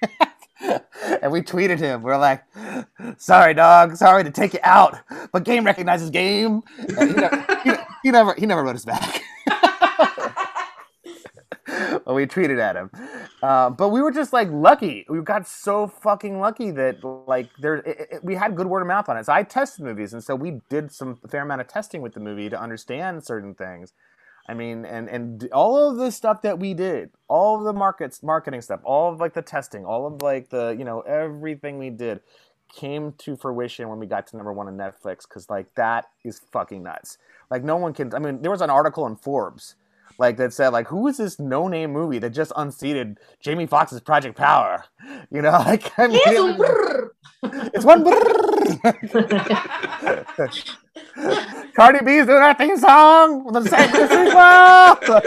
and 1.22 1.32
we 1.32 1.42
tweeted 1.42 1.80
him. 1.80 2.04
We 2.04 2.12
are 2.12 2.18
like, 2.18 2.44
"Sorry, 3.18 3.54
dog. 3.54 3.96
Sorry 3.96 4.24
to 4.24 4.32
take 4.32 4.54
you 4.54 4.60
out, 4.64 4.98
but 5.32 5.44
game 5.44 5.66
recognizes 5.66 6.10
game." 6.10 6.64
He, 6.88 6.94
never, 6.94 7.46
he, 7.64 7.72
he 8.04 8.12
never, 8.12 8.34
he 8.36 8.46
never 8.46 8.64
wrote 8.64 8.76
us 8.76 8.86
back. 8.86 9.22
well, 12.06 12.16
we 12.16 12.26
tweeted 12.26 12.60
at 12.60 12.76
him, 12.76 12.90
uh, 13.42 13.70
but 13.70 13.90
we 13.90 14.02
were 14.02 14.12
just 14.12 14.34
like 14.34 14.50
lucky. 14.52 15.06
We 15.08 15.22
got 15.22 15.48
so 15.48 15.88
fucking 15.88 16.40
lucky 16.40 16.72
that 16.72 17.04
like 17.28 17.50
there, 17.60 17.76
it, 17.76 18.08
it, 18.12 18.24
we 18.24 18.36
had 18.36 18.56
good 18.56 18.68
word 18.68 18.82
of 18.82 18.88
mouth 18.88 19.08
on 19.08 19.18
it. 19.18 19.26
So 19.26 19.34
I 19.34 19.44
tested 19.44 19.86
movies, 19.86 20.14
and 20.14 20.24
so 20.24 20.36
we 20.36 20.60
did 20.70 20.92
some 20.92 21.20
fair 21.30 21.44
amount 21.44 21.62
of 21.62 21.68
testing 21.68 22.02
with 22.02 22.14
the 22.14 22.20
movie 22.20 22.50
to 22.50 22.60
understand 22.60 23.24
certain 23.24 23.56
things. 23.56 23.94
I 24.48 24.54
mean, 24.54 24.84
and 24.84 25.08
and 25.08 25.48
all 25.54 25.90
of 25.90 25.98
the 25.98 26.12
stuff 26.12 26.42
that 26.42 26.60
we 26.60 26.74
did, 26.74 27.12
all 27.30 27.58
of 27.58 27.64
the 27.64 27.74
markets, 27.74 28.22
marketing 28.22 28.62
stuff, 28.62 28.82
all 28.84 29.14
of 29.14 29.20
like 29.20 29.34
the 29.34 29.42
testing, 29.42 29.86
all 29.86 30.06
of 30.06 30.22
like 30.22 30.50
the 30.50 30.76
you 30.78 30.84
know 30.84 31.02
everything 31.02 31.78
we 31.78 31.92
did 31.92 32.20
came 32.76 33.14
to 33.20 33.36
fruition 33.36 33.90
when 33.90 34.00
we 34.00 34.06
got 34.06 34.28
to 34.28 34.38
number 34.38 34.52
one 34.54 34.68
on 34.68 34.76
Netflix 34.78 35.28
because 35.28 35.50
like 35.50 35.74
that 35.76 36.06
is 36.26 36.40
fucking 36.52 36.84
nuts. 36.84 37.18
Like 37.50 37.64
no 37.64 37.78
one 37.78 37.94
can. 37.94 38.14
I 38.14 38.20
mean, 38.20 38.42
there 38.42 38.52
was 38.52 38.62
an 38.62 38.70
article 38.70 39.08
in 39.08 39.16
Forbes 39.16 39.76
like 40.20 40.38
that 40.38 40.54
said 40.54 40.70
like 40.70 40.88
who 40.88 41.08
is 41.08 41.18
this 41.18 41.40
no 41.40 41.68
name 41.68 41.92
movie 41.92 42.20
that 42.20 42.30
just 42.32 42.52
unseated 42.56 43.18
Jamie 43.40 43.66
Foxx's 43.66 44.02
Project 44.02 44.38
Power? 44.38 44.84
You 45.32 45.44
know, 45.44 45.52
like 45.52 45.92
I 45.98 46.08
mean, 46.08 46.20
it's 47.74 47.86
one. 47.86 48.04
Cardi 51.76 52.04
B's 52.04 52.26
doing 52.26 52.40
that 52.40 52.58
theme 52.58 52.78
song 52.78 53.46
with 53.46 53.54
the 53.54 53.70
same 53.70 53.92
sequel. 55.04 55.22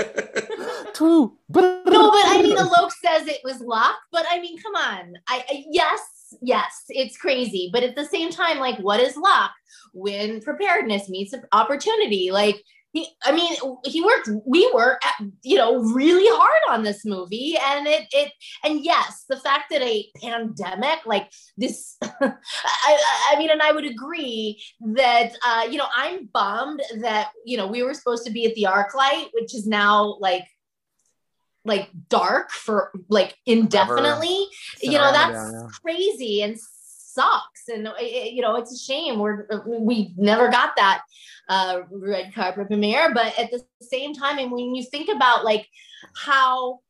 Two. 0.93 1.37
No, 1.55 1.83
but 1.85 2.27
I 2.27 2.43
mean, 2.43 2.57
Alok 2.57 2.91
says 2.91 3.27
it 3.27 3.41
was 3.45 3.61
luck. 3.61 3.97
But 4.11 4.27
I 4.31 4.41
mean, 4.41 4.61
come 4.61 4.75
on. 4.75 5.15
I, 5.29 5.45
I 5.49 5.65
yes, 5.71 6.01
yes, 6.41 6.85
it's 6.89 7.17
crazy. 7.17 7.71
But 7.73 7.83
at 7.83 7.95
the 7.95 8.05
same 8.05 8.31
time, 8.31 8.59
like, 8.59 8.79
what 8.79 9.01
is 9.01 9.17
luck 9.17 9.53
when 9.93 10.41
preparedness 10.41 11.09
meets 11.09 11.35
opportunity? 11.53 12.31
Like, 12.31 12.63
he, 12.93 13.09
I 13.25 13.33
mean, 13.33 13.55
he 13.85 14.03
worked. 14.03 14.29
We 14.47 14.71
worked, 14.75 15.05
you 15.43 15.57
know, 15.57 15.79
really 15.79 16.27
hard 16.29 16.61
on 16.69 16.85
this 16.85 17.05
movie, 17.07 17.57
and 17.59 17.87
it, 17.87 18.07
it, 18.13 18.33
and 18.63 18.85
yes, 18.85 19.25
the 19.29 19.39
fact 19.39 19.71
that 19.71 19.81
a 19.81 20.07
pandemic 20.23 21.07
like 21.07 21.31
this, 21.57 21.97
I, 22.03 23.31
I 23.33 23.39
mean, 23.39 23.51
and 23.51 23.63
I 23.63 23.73
would 23.73 23.87
agree 23.87 24.63
that, 24.95 25.33
uh, 25.45 25.67
you 25.71 25.79
know, 25.79 25.89
I'm 25.97 26.27
bummed 26.27 26.83
that 27.01 27.31
you 27.47 27.57
know 27.57 27.67
we 27.67 27.83
were 27.83 27.95
supposed 27.95 28.27
to 28.27 28.33
be 28.33 28.47
at 28.47 28.55
the 28.55 28.67
ArcLight, 28.69 29.29
which 29.33 29.55
is 29.55 29.67
now 29.67 30.17
like 30.21 30.47
like 31.65 31.89
dark 32.09 32.51
for 32.51 32.91
like 33.09 33.37
indefinitely 33.47 34.47
you 34.83 34.99
know 34.99 35.13
that's 35.13 35.53
yeah. 35.53 35.69
crazy 35.81 36.43
and 36.43 36.59
sucks. 37.13 37.69
And 37.69 37.89
it, 38.01 38.33
you 38.33 38.43
know 38.43 38.57
it's 38.57 38.73
a 38.73 38.79
shame. 38.79 39.19
We're 39.19 39.47
uh, 39.51 39.61
we 39.67 40.15
never 40.17 40.49
got 40.49 40.77
that 40.77 41.03
uh, 41.49 41.83
red 41.91 42.35
carpet 42.35 42.67
premiere 42.69 43.13
but 43.13 43.39
at 43.39 43.51
the 43.51 43.63
same 43.81 44.15
time 44.15 44.39
and 44.39 44.51
when 44.51 44.75
you 44.75 44.85
think 44.85 45.09
about 45.09 45.45
like 45.45 45.69
how 46.17 46.81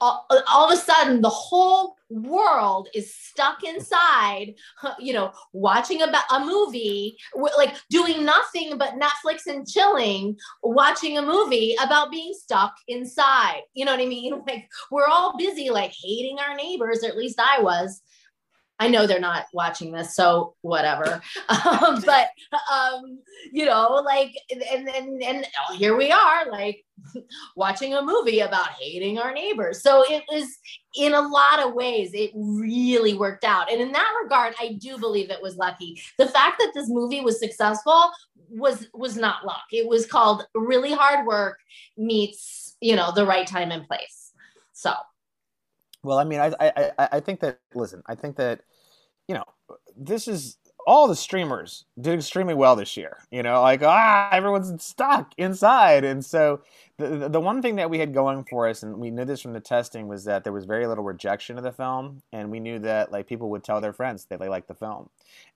all, 0.00 0.26
all, 0.48 0.70
of 0.70 0.72
a 0.72 0.80
sudden 0.80 1.20
the 1.22 1.28
whole 1.28 1.96
world 2.10 2.88
is 2.94 3.14
stuck 3.14 3.64
inside 3.64 4.54
you 4.98 5.12
know 5.12 5.32
watching 5.52 6.02
a, 6.02 6.12
a 6.32 6.40
movie 6.40 7.16
like 7.56 7.74
doing 7.90 8.24
nothing 8.24 8.78
but 8.78 8.94
netflix 8.94 9.46
and 9.46 9.66
chilling 9.66 10.36
watching 10.62 11.18
a 11.18 11.22
movie 11.22 11.74
about 11.82 12.10
being 12.10 12.32
stuck 12.34 12.74
inside. 12.88 13.62
You 13.74 13.84
know 13.84 13.92
what 13.92 14.02
i 14.02 14.06
mean? 14.06 14.34
Like 14.46 14.68
we're 14.90 15.06
all 15.06 15.36
busy 15.36 15.70
like 15.70 15.92
hating 15.92 16.38
our 16.38 16.54
neighbors 16.54 17.04
or 17.04 17.08
at 17.08 17.16
least 17.16 17.38
i 17.38 17.60
was 17.60 18.02
I 18.80 18.88
know 18.88 19.06
they're 19.06 19.18
not 19.20 19.46
watching 19.52 19.92
this, 19.92 20.14
so 20.14 20.54
whatever. 20.62 21.20
Um, 21.48 22.02
but 22.04 22.28
um, 22.72 23.18
you 23.52 23.64
know, 23.64 24.02
like, 24.04 24.34
and 24.50 24.62
and 24.88 25.22
and 25.22 25.46
oh, 25.68 25.76
here 25.76 25.96
we 25.96 26.12
are, 26.12 26.50
like 26.50 26.84
watching 27.56 27.94
a 27.94 28.02
movie 28.02 28.40
about 28.40 28.70
hating 28.70 29.18
our 29.18 29.32
neighbors. 29.32 29.82
So 29.82 30.04
it 30.08 30.24
was, 30.30 30.46
in 30.96 31.14
a 31.14 31.20
lot 31.20 31.60
of 31.60 31.74
ways, 31.74 32.12
it 32.14 32.30
really 32.34 33.14
worked 33.14 33.44
out. 33.44 33.70
And 33.70 33.80
in 33.80 33.92
that 33.92 34.12
regard, 34.22 34.54
I 34.60 34.74
do 34.74 34.98
believe 34.98 35.30
it 35.30 35.42
was 35.42 35.56
lucky. 35.56 36.00
The 36.18 36.26
fact 36.26 36.58
that 36.58 36.72
this 36.74 36.88
movie 36.88 37.20
was 37.20 37.38
successful 37.38 38.10
was 38.50 38.86
was 38.94 39.16
not 39.16 39.44
luck. 39.44 39.64
It 39.72 39.88
was 39.88 40.06
called 40.06 40.46
really 40.54 40.92
hard 40.92 41.26
work 41.26 41.58
meets, 41.96 42.76
you 42.80 42.96
know, 42.96 43.12
the 43.12 43.26
right 43.26 43.46
time 43.46 43.70
and 43.70 43.86
place. 43.86 44.32
So. 44.72 44.92
Well, 46.08 46.18
I 46.18 46.24
mean, 46.24 46.40
I, 46.40 46.52
I 46.58 47.08
I 47.12 47.20
think 47.20 47.40
that 47.40 47.60
listen, 47.74 48.02
I 48.06 48.14
think 48.14 48.36
that 48.36 48.62
you 49.28 49.34
know 49.34 49.44
this 49.96 50.26
is 50.26 50.56
all 50.86 51.06
the 51.06 51.14
streamers 51.14 51.84
did 52.00 52.14
extremely 52.14 52.54
well 52.54 52.76
this 52.76 52.96
year. 52.96 53.18
You 53.30 53.42
know, 53.42 53.60
like 53.60 53.82
ah, 53.82 54.30
everyone's 54.32 54.82
stuck 54.82 55.32
inside, 55.36 56.04
and 56.04 56.24
so 56.24 56.62
the 56.96 57.28
the 57.28 57.40
one 57.40 57.60
thing 57.60 57.76
that 57.76 57.90
we 57.90 57.98
had 57.98 58.14
going 58.14 58.44
for 58.44 58.66
us, 58.68 58.82
and 58.82 58.96
we 58.96 59.10
knew 59.10 59.26
this 59.26 59.42
from 59.42 59.52
the 59.52 59.60
testing, 59.60 60.08
was 60.08 60.24
that 60.24 60.44
there 60.44 60.52
was 60.54 60.64
very 60.64 60.86
little 60.86 61.04
rejection 61.04 61.58
of 61.58 61.64
the 61.64 61.72
film, 61.72 62.22
and 62.32 62.50
we 62.50 62.58
knew 62.58 62.78
that 62.80 63.12
like 63.12 63.26
people 63.26 63.50
would 63.50 63.62
tell 63.64 63.82
their 63.82 63.92
friends 63.92 64.24
that 64.26 64.40
they 64.40 64.48
liked 64.48 64.68
the 64.68 64.74
film, 64.74 65.10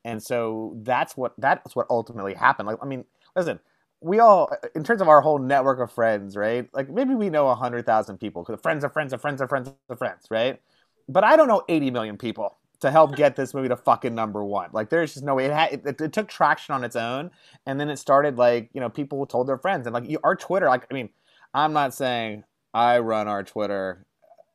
and 0.05 0.23
so 0.23 0.77
that's 0.83 1.17
what 1.17 1.33
that's 1.39 1.75
what 1.75 1.87
ultimately 1.89 2.35
happened. 2.35 2.67
Like, 2.69 2.79
I 2.83 2.87
mean, 2.87 3.07
listen, 3.35 3.59
we 4.03 4.19
all, 4.19 4.51
in 4.75 4.85
terms 4.85 5.01
of 5.01 5.09
our 5.09 5.21
whole 5.21 5.39
network 5.39 5.81
of 5.81 5.93
friends, 5.93 6.37
right? 6.37 6.69
Like 6.73 6.91
maybe 6.91 7.15
we 7.15 7.31
know 7.31 7.47
100,000 7.47 8.19
people 8.19 8.43
because 8.43 8.61
friends 8.61 8.85
of 8.85 8.93
friends 8.93 9.13
of 9.13 9.21
friends 9.21 9.41
of 9.41 9.49
friends 9.49 9.71
of 9.89 9.99
friends, 9.99 10.27
right? 10.31 10.61
But 11.09 11.25
I 11.25 11.37
don't 11.37 11.49
know 11.49 11.63
80 11.69 11.91
million 11.91 12.17
people 12.17 12.59
to 12.81 12.91
help 12.91 13.17
get 13.17 13.37
this 13.37 13.55
movie 13.55 13.69
to 13.69 13.77
fucking 13.77 14.15
number 14.15 14.45
one. 14.45 14.71
Like 14.73 14.91
there's 14.91 15.15
just 15.15 15.25
no 15.25 15.37
way. 15.37 15.47
It, 15.47 15.53
had, 15.53 15.73
it, 15.73 16.01
it, 16.01 16.13
took 16.13 16.29
traction 16.29 16.75
on 16.75 16.85
its 16.85 16.97
own. 16.97 17.31
And 17.67 17.79
then 17.79 17.89
it 17.89 17.97
started 17.97 18.37
like, 18.37 18.71
you 18.73 18.81
know, 18.81 18.89
people 18.91 19.25
told 19.27 19.49
their 19.49 19.59
friends. 19.59 19.87
And 19.87 19.95
like 19.95 20.09
you, 20.09 20.19
our 20.25 20.37
Twitter, 20.37 20.69
like, 20.69 20.87
I 20.91 20.95
mean, 20.95 21.11
I'm 21.55 21.73
not 21.73 21.95
saying 21.95 22.45
I 22.75 22.99
run 22.99 23.29
our 23.29 23.45
Twitter. 23.45 24.05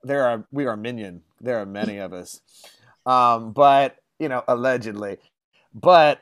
There 0.04 0.26
are, 0.26 0.46
we 0.52 0.66
are 0.66 0.78
minion. 0.78 1.22
There 1.42 1.60
are 1.60 1.66
many 1.66 1.98
of 1.98 2.14
us. 2.14 2.42
Um, 3.06 3.54
but 3.54 3.98
you 4.20 4.30
know, 4.30 4.44
allegedly. 4.48 5.18
But 5.74 6.22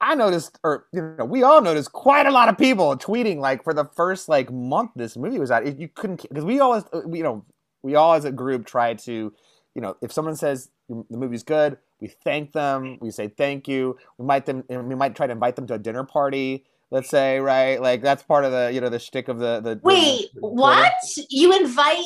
I 0.00 0.14
noticed, 0.14 0.58
or 0.64 0.86
you 0.92 1.14
know, 1.18 1.24
we 1.24 1.42
all 1.42 1.60
noticed 1.60 1.92
quite 1.92 2.26
a 2.26 2.30
lot 2.30 2.48
of 2.48 2.56
people 2.56 2.96
tweeting 2.96 3.38
like 3.38 3.62
for 3.62 3.74
the 3.74 3.84
first 3.84 4.28
like 4.28 4.50
month 4.50 4.92
this 4.96 5.16
movie 5.16 5.38
was 5.38 5.50
out. 5.50 5.78
You 5.78 5.88
couldn't 5.88 6.22
because 6.28 6.44
we 6.44 6.60
always, 6.60 6.84
you 6.92 7.22
know, 7.22 7.44
we 7.82 7.94
all 7.94 8.14
as 8.14 8.24
a 8.24 8.32
group 8.32 8.66
try 8.66 8.94
to, 8.94 9.32
you 9.74 9.82
know, 9.82 9.96
if 10.00 10.12
someone 10.12 10.36
says 10.36 10.70
the 10.88 11.04
movie's 11.10 11.42
good, 11.42 11.76
we 12.00 12.08
thank 12.08 12.52
them. 12.52 12.98
We 13.00 13.10
say 13.10 13.28
thank 13.28 13.68
you. 13.68 13.96
We 14.16 14.24
might 14.24 14.46
them. 14.46 14.64
We 14.68 14.94
might 14.94 15.14
try 15.14 15.26
to 15.26 15.32
invite 15.32 15.56
them 15.56 15.66
to 15.66 15.74
a 15.74 15.78
dinner 15.78 16.04
party. 16.04 16.64
Let's 16.90 17.10
say, 17.10 17.38
right? 17.38 17.80
Like 17.80 18.02
that's 18.02 18.22
part 18.22 18.44
of 18.44 18.52
the, 18.52 18.70
you 18.72 18.80
know, 18.80 18.88
the 18.88 18.98
shtick 18.98 19.28
of 19.28 19.38
the 19.38 19.60
the. 19.60 19.80
Wait, 19.82 20.30
the, 20.34 20.40
the 20.40 20.46
what? 20.46 20.92
You 21.28 21.52
invite 21.52 22.04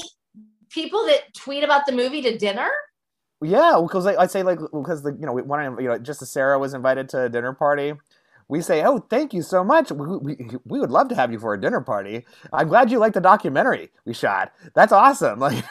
people 0.69 1.07
that 1.07 1.33
tweet 1.35 1.63
about 1.63 1.87
the 1.87 1.93
movie 1.93 2.23
to 2.23 2.37
dinner? 2.37 2.71
Yeah, 3.45 3.79
because 3.83 4.05
like, 4.05 4.19
I 4.19 4.27
say 4.27 4.43
like 4.43 4.59
because 4.73 5.03
the 5.03 5.13
you 5.13 5.27
know 5.27 5.33
one 5.35 5.79
you 5.81 5.89
know 5.89 5.99
just 5.99 6.23
as 6.23 6.31
Sarah 6.31 6.59
was 6.59 6.75
invited 6.75 7.09
to 7.11 7.25
a 7.25 7.29
dinner 7.29 7.53
party, 7.53 7.95
we 8.49 8.61
say, 8.61 8.85
"Oh, 8.85 8.99
thank 8.99 9.35
you 9.35 9.43
so 9.43 9.63
much. 9.63 9.91
We, 9.91 10.17
we, 10.17 10.37
we 10.65 10.81
would 10.81 10.91
love 10.91 11.09
to 11.09 11.15
have 11.15 11.33
you 11.33 11.39
for 11.39 11.55
a 11.55 11.61
dinner 11.61 11.81
party. 11.81 12.27
I'm 12.53 12.69
glad 12.69 12.91
you 12.91 12.99
liked 12.99 13.15
the 13.15 13.21
documentary 13.21 13.91
we 14.05 14.15
shot. 14.15 14.53
That's 14.75 14.93
awesome." 14.93 15.41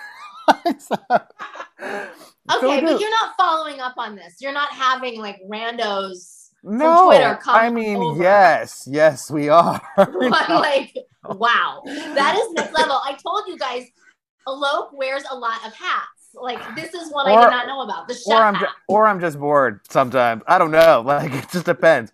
Like, 0.46 0.82
so, 0.82 0.96
okay, 1.00 2.82
but 2.82 3.00
you're 3.00 3.10
not 3.10 3.34
following 3.38 3.80
up 3.80 3.94
on 3.98 4.18
this. 4.18 4.42
You're 4.42 4.52
not 4.52 4.74
having 4.74 5.22
like 5.22 5.40
randos 5.50 6.44
no, 6.64 7.08
Twitter 7.08 7.38
come 7.42 7.56
I 7.56 7.70
mean, 7.70 7.98
over. 7.98 8.24
yes, 8.24 8.88
yes, 8.90 9.30
we 9.30 9.50
are. 9.50 9.82
like, 9.98 10.96
wow, 11.26 11.82
that 11.86 12.38
is 12.38 12.54
next 12.54 12.74
level. 12.74 13.00
I 13.04 13.18
told 13.22 13.48
you 13.48 13.58
guys, 13.58 13.86
Alok 14.48 14.90
wears 14.94 15.24
a 15.30 15.36
lot 15.36 15.66
of 15.66 15.74
hats. 15.74 16.13
Like 16.36 16.76
this 16.76 16.94
is 16.94 17.12
one 17.12 17.28
I 17.28 17.36
did 17.46 17.52
not 17.52 17.68
know 17.68 17.82
about. 17.82 18.08
The 18.08 18.14
chef 18.16 18.26
or 18.34 18.42
I'm 18.44 18.56
ju- 18.60 18.66
or 18.88 19.08
I'm 19.08 19.20
just 19.20 19.40
bored 19.40 19.80
sometimes. 19.90 20.44
I 20.48 20.58
don't 20.58 20.72
know. 20.72 21.02
Like 21.06 21.32
it 21.34 21.50
just 21.52 21.66
depends. 21.66 22.12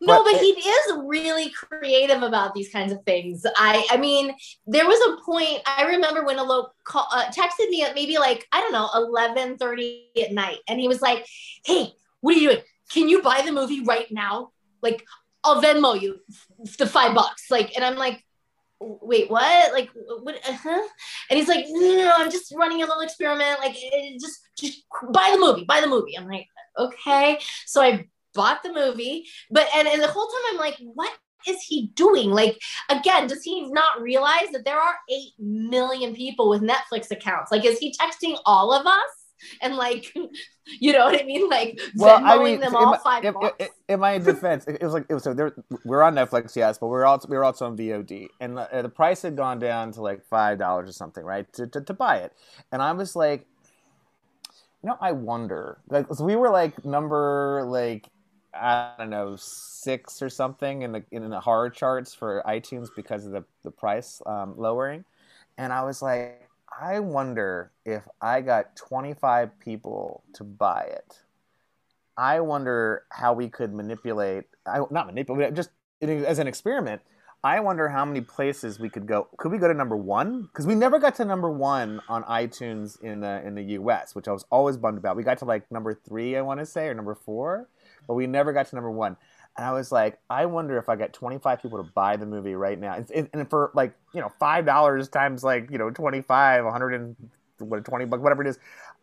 no, 0.00 0.22
but 0.22 0.24
but 0.24 0.34
it- 0.34 0.40
he 0.58 0.68
is 0.68 0.92
really 1.04 1.50
creative 1.50 2.22
about 2.22 2.54
these 2.54 2.68
kinds 2.70 2.92
of 2.92 3.02
things. 3.04 3.44
I, 3.56 3.86
I 3.90 3.96
mean, 3.96 4.34
there 4.66 4.86
was 4.86 5.00
a 5.08 5.24
point 5.24 5.60
I 5.66 5.84
remember 5.86 6.24
when 6.24 6.36
Alok 6.38 6.68
call, 6.84 7.06
uh, 7.12 7.24
texted 7.26 7.68
me 7.70 7.82
at 7.82 7.94
maybe 7.94 8.18
like 8.18 8.46
I 8.52 8.60
don't 8.60 8.72
know 8.72 8.88
eleven 8.94 9.56
thirty 9.56 10.08
at 10.22 10.32
night, 10.32 10.58
and 10.68 10.78
he 10.80 10.88
was 10.88 11.00
like, 11.00 11.26
"Hey, 11.64 11.92
what 12.20 12.36
are 12.36 12.38
you 12.38 12.50
doing? 12.50 12.62
Can 12.90 13.08
you 13.08 13.22
buy 13.22 13.42
the 13.44 13.52
movie 13.52 13.82
right 13.84 14.06
now? 14.10 14.50
Like, 14.82 15.04
I'll 15.44 15.62
Venmo 15.62 15.98
you 16.00 16.20
the 16.78 16.86
five 16.86 17.14
bucks." 17.14 17.50
Like, 17.50 17.74
and 17.76 17.84
I'm 17.84 17.96
like. 17.96 18.22
Wait, 19.02 19.30
what? 19.30 19.72
Like, 19.72 19.90
what? 20.22 20.36
Uh-huh. 20.48 20.88
And 21.30 21.38
he's 21.38 21.48
like, 21.48 21.66
no, 21.68 21.80
no, 21.80 21.96
no, 21.96 22.12
I'm 22.16 22.30
just 22.30 22.52
running 22.56 22.82
a 22.82 22.86
little 22.86 23.00
experiment. 23.00 23.60
Like, 23.60 23.76
eh, 23.76 24.12
just, 24.20 24.40
just 24.58 24.84
buy 25.10 25.30
the 25.32 25.40
movie, 25.40 25.64
buy 25.64 25.80
the 25.80 25.86
movie. 25.86 26.16
I'm 26.16 26.26
like, 26.26 26.46
okay. 26.78 27.38
So 27.66 27.82
I 27.82 28.06
bought 28.34 28.62
the 28.62 28.72
movie, 28.72 29.26
but 29.50 29.66
and, 29.74 29.86
and 29.88 30.02
the 30.02 30.08
whole 30.08 30.26
time 30.26 30.52
I'm 30.52 30.58
like, 30.58 30.76
what 30.80 31.12
is 31.46 31.60
he 31.62 31.88
doing? 31.94 32.30
Like, 32.30 32.58
again, 32.88 33.26
does 33.26 33.42
he 33.42 33.70
not 33.70 34.00
realize 34.00 34.48
that 34.52 34.64
there 34.64 34.78
are 34.78 34.94
eight 35.10 35.32
million 35.38 36.14
people 36.14 36.48
with 36.48 36.62
Netflix 36.62 37.10
accounts? 37.10 37.50
Like, 37.50 37.64
is 37.64 37.78
he 37.78 37.94
texting 37.94 38.38
all 38.46 38.72
of 38.72 38.86
us? 38.86 39.21
And 39.60 39.76
like, 39.76 40.12
you 40.80 40.92
know 40.92 41.04
what 41.06 41.20
I 41.20 41.24
mean? 41.24 41.48
Like, 41.48 41.80
Well, 41.96 42.18
Venmoing 42.20 42.24
I 42.40 42.44
mean, 42.44 42.60
them 42.60 42.70
in 42.70 42.76
all 42.76 42.92
my- 42.92 42.98
five 42.98 43.24
in, 43.24 43.32
bucks. 43.34 43.56
in- 43.58 43.68
in 43.88 44.00
my 44.00 44.18
defense, 44.32 44.64
it 44.66 44.82
was 44.82 44.92
like 44.92 45.06
it 45.08 45.14
was 45.14 45.22
so 45.24 45.34
there, 45.34 45.52
we're 45.84 46.02
on 46.02 46.14
Netflix, 46.14 46.54
yes, 46.56 46.78
but 46.78 46.86
we're 46.88 47.04
also 47.04 47.28
we 47.28 47.36
were 47.36 47.44
also 47.44 47.66
on 47.66 47.76
VOD, 47.76 48.28
and 48.40 48.56
the, 48.56 48.68
the 48.82 48.88
price 48.88 49.22
had 49.22 49.36
gone 49.36 49.58
down 49.58 49.92
to 49.92 50.00
like 50.02 50.24
five 50.24 50.58
dollars 50.58 50.88
or 50.88 50.92
something, 50.92 51.24
right, 51.24 51.52
to, 51.54 51.66
to 51.66 51.80
to 51.80 51.92
buy 51.94 52.18
it, 52.18 52.32
and 52.70 52.80
I 52.82 52.92
was 52.92 53.14
like, 53.16 53.46
you 54.82 54.88
know, 54.88 54.96
I 55.00 55.12
wonder, 55.12 55.78
like, 55.88 56.06
so 56.12 56.24
we 56.24 56.36
were 56.36 56.50
like 56.50 56.84
number 56.84 57.64
like 57.66 58.08
I 58.54 58.92
don't 58.98 59.10
know 59.10 59.36
six 59.38 60.20
or 60.22 60.28
something 60.28 60.82
in 60.82 60.92
the 60.92 61.04
in 61.10 61.28
the 61.30 61.40
horror 61.40 61.70
charts 61.70 62.14
for 62.14 62.42
iTunes 62.46 62.88
because 62.94 63.26
of 63.26 63.32
the 63.32 63.44
the 63.62 63.70
price 63.70 64.20
um, 64.26 64.54
lowering, 64.56 65.04
and 65.58 65.72
I 65.72 65.82
was 65.84 66.02
like, 66.02 66.41
I 66.80 67.00
wonder 67.00 67.72
if 67.84 68.08
I 68.20 68.40
got 68.40 68.76
twenty 68.76 69.14
five 69.14 69.58
people 69.60 70.22
to 70.34 70.44
buy 70.44 70.84
it. 70.88 71.20
I 72.16 72.40
wonder 72.40 73.04
how 73.10 73.32
we 73.32 73.48
could 73.48 73.72
manipulate. 73.72 74.44
I 74.66 74.80
not 74.90 75.06
manipulate, 75.06 75.54
just 75.54 75.70
as 76.02 76.38
an 76.38 76.46
experiment. 76.46 77.02
I 77.44 77.58
wonder 77.58 77.88
how 77.88 78.04
many 78.04 78.20
places 78.20 78.78
we 78.78 78.88
could 78.88 79.06
go. 79.06 79.26
Could 79.36 79.50
we 79.50 79.58
go 79.58 79.66
to 79.66 79.74
number 79.74 79.96
one? 79.96 80.42
Because 80.42 80.64
we 80.64 80.76
never 80.76 81.00
got 81.00 81.16
to 81.16 81.24
number 81.24 81.50
one 81.50 82.00
on 82.08 82.22
iTunes 82.24 83.02
in 83.02 83.20
the 83.20 83.44
in 83.44 83.56
the 83.56 83.62
U.S., 83.62 84.14
which 84.14 84.28
I 84.28 84.32
was 84.32 84.44
always 84.50 84.76
bummed 84.76 84.98
about. 84.98 85.16
We 85.16 85.24
got 85.24 85.38
to 85.38 85.44
like 85.44 85.70
number 85.70 85.92
three, 85.92 86.36
I 86.36 86.42
want 86.42 86.60
to 86.60 86.66
say, 86.66 86.86
or 86.86 86.94
number 86.94 87.16
four, 87.16 87.68
but 88.06 88.14
we 88.14 88.28
never 88.28 88.52
got 88.52 88.68
to 88.68 88.76
number 88.76 88.90
one. 88.92 89.16
And 89.56 89.66
I 89.66 89.72
was 89.72 89.92
like, 89.92 90.18
I 90.30 90.46
wonder 90.46 90.78
if 90.78 90.88
I 90.88 90.96
got 90.96 91.12
25 91.12 91.60
people 91.60 91.82
to 91.84 91.90
buy 91.92 92.16
the 92.16 92.24
movie 92.24 92.54
right 92.54 92.78
now, 92.78 93.04
and, 93.14 93.50
for 93.50 93.70
like 93.74 93.94
you 94.14 94.20
know 94.20 94.32
five 94.40 94.64
dollars 94.64 95.08
times 95.08 95.44
like 95.44 95.70
you 95.70 95.78
know 95.78 95.90
25, 95.90 96.64
100 96.64 96.94
and 96.94 97.16
what 97.58 97.84
20 97.84 98.06
bucks, 98.06 98.22
whatever 98.22 98.42
it 98.42 98.48
is. 98.48 98.58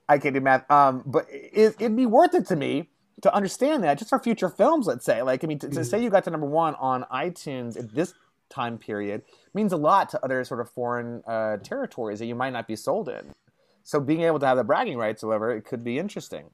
I 0.08 0.18
can't 0.18 0.34
do 0.34 0.42
math. 0.42 0.70
Um, 0.72 1.04
but 1.06 1.28
it, 1.30 1.76
it'd 1.80 1.96
be 1.96 2.08
worth 2.08 2.34
it 2.34 2.48
to 2.48 2.56
me 2.56 2.90
to 3.22 3.34
understand 3.34 3.84
that 3.84 4.00
just 4.00 4.10
for 4.10 4.18
future 4.18 4.50
films. 4.50 4.88
Let's 4.88 5.06
say, 5.06 5.22
like, 5.22 5.44
I 5.44 5.48
mean, 5.48 5.60
to, 5.60 5.70
to 5.70 5.80
Mhm. 5.82 5.86
say 5.86 6.02
you 6.02 6.10
got 6.10 6.24
to 6.24 6.32
number 6.32 6.48
one 6.48 6.74
on 6.76 7.04
iTunes 7.14 7.78
at 7.78 7.94
this 7.94 8.16
time 8.50 8.80
period 8.80 9.22
means 9.54 9.72
a 9.72 9.78
lot 9.78 10.10
to 10.10 10.26
other 10.26 10.44
sort 10.44 10.62
of 10.62 10.70
foreign 10.72 11.22
uh, 11.28 11.58
territories 11.58 12.18
that 12.18 12.26
you 12.26 12.34
might 12.34 12.54
not 12.54 12.66
be 12.68 12.76
sold 12.76 13.08
in. 13.08 13.34
So 13.84 14.00
being 14.00 14.22
able 14.22 14.40
to 14.40 14.48
have 14.48 14.58
the 14.58 14.64
bragging 14.64 14.98
rights, 14.98 15.22
however, 15.22 15.52
it 15.56 15.64
could 15.64 15.84
be 15.84 16.00
interesting. 16.00 16.50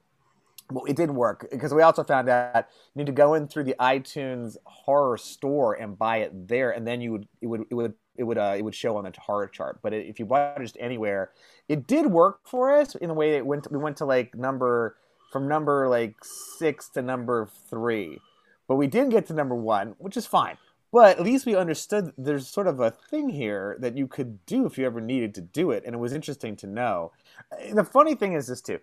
Well, 0.70 0.84
it 0.86 0.96
didn't 0.96 1.14
work 1.14 1.46
because 1.50 1.72
we 1.72 1.82
also 1.82 2.02
found 2.02 2.28
out 2.28 2.66
you 2.94 3.00
need 3.00 3.06
to 3.06 3.12
go 3.12 3.34
in 3.34 3.46
through 3.46 3.64
the 3.64 3.76
iTunes 3.78 4.56
horror 4.64 5.16
store 5.16 5.74
and 5.74 5.96
buy 5.96 6.18
it 6.18 6.48
there, 6.48 6.72
and 6.72 6.86
then 6.86 7.00
you 7.00 7.12
would 7.12 7.28
it 7.40 7.46
would 7.46 7.64
it 7.70 7.74
would 7.74 7.94
it 8.16 8.24
would 8.24 8.38
uh, 8.38 8.54
it 8.56 8.62
would 8.62 8.74
show 8.74 8.96
on 8.96 9.04
the 9.04 9.12
horror 9.18 9.46
chart. 9.46 9.78
But 9.82 9.92
if 9.94 10.18
you 10.18 10.26
bought 10.26 10.60
it 10.60 10.64
just 10.64 10.76
anywhere, 10.80 11.30
it 11.68 11.86
did 11.86 12.06
work 12.06 12.40
for 12.44 12.74
us 12.74 12.96
in 12.96 13.08
the 13.08 13.14
way 13.14 13.36
it 13.36 13.46
went. 13.46 13.70
we 13.70 13.78
went 13.78 13.96
to 13.98 14.04
like 14.04 14.34
number 14.34 14.96
from 15.30 15.46
number 15.46 15.88
like 15.88 16.16
six 16.24 16.88
to 16.90 17.02
number 17.02 17.48
three, 17.70 18.18
but 18.66 18.76
we 18.76 18.88
didn't 18.88 19.10
get 19.10 19.26
to 19.26 19.34
number 19.34 19.54
one, 19.54 19.94
which 19.98 20.16
is 20.16 20.26
fine. 20.26 20.56
But 20.92 21.18
at 21.18 21.24
least 21.24 21.46
we 21.46 21.54
understood 21.54 22.12
there's 22.16 22.48
sort 22.48 22.66
of 22.66 22.80
a 22.80 22.90
thing 22.90 23.28
here 23.28 23.76
that 23.80 23.96
you 23.96 24.06
could 24.06 24.44
do 24.46 24.66
if 24.66 24.78
you 24.78 24.86
ever 24.86 25.00
needed 25.00 25.34
to 25.34 25.40
do 25.40 25.70
it, 25.70 25.84
and 25.84 25.94
it 25.94 25.98
was 25.98 26.12
interesting 26.12 26.56
to 26.56 26.66
know. 26.66 27.12
The 27.72 27.84
funny 27.84 28.14
thing 28.14 28.32
is 28.32 28.46
this 28.48 28.62
too 28.62 28.80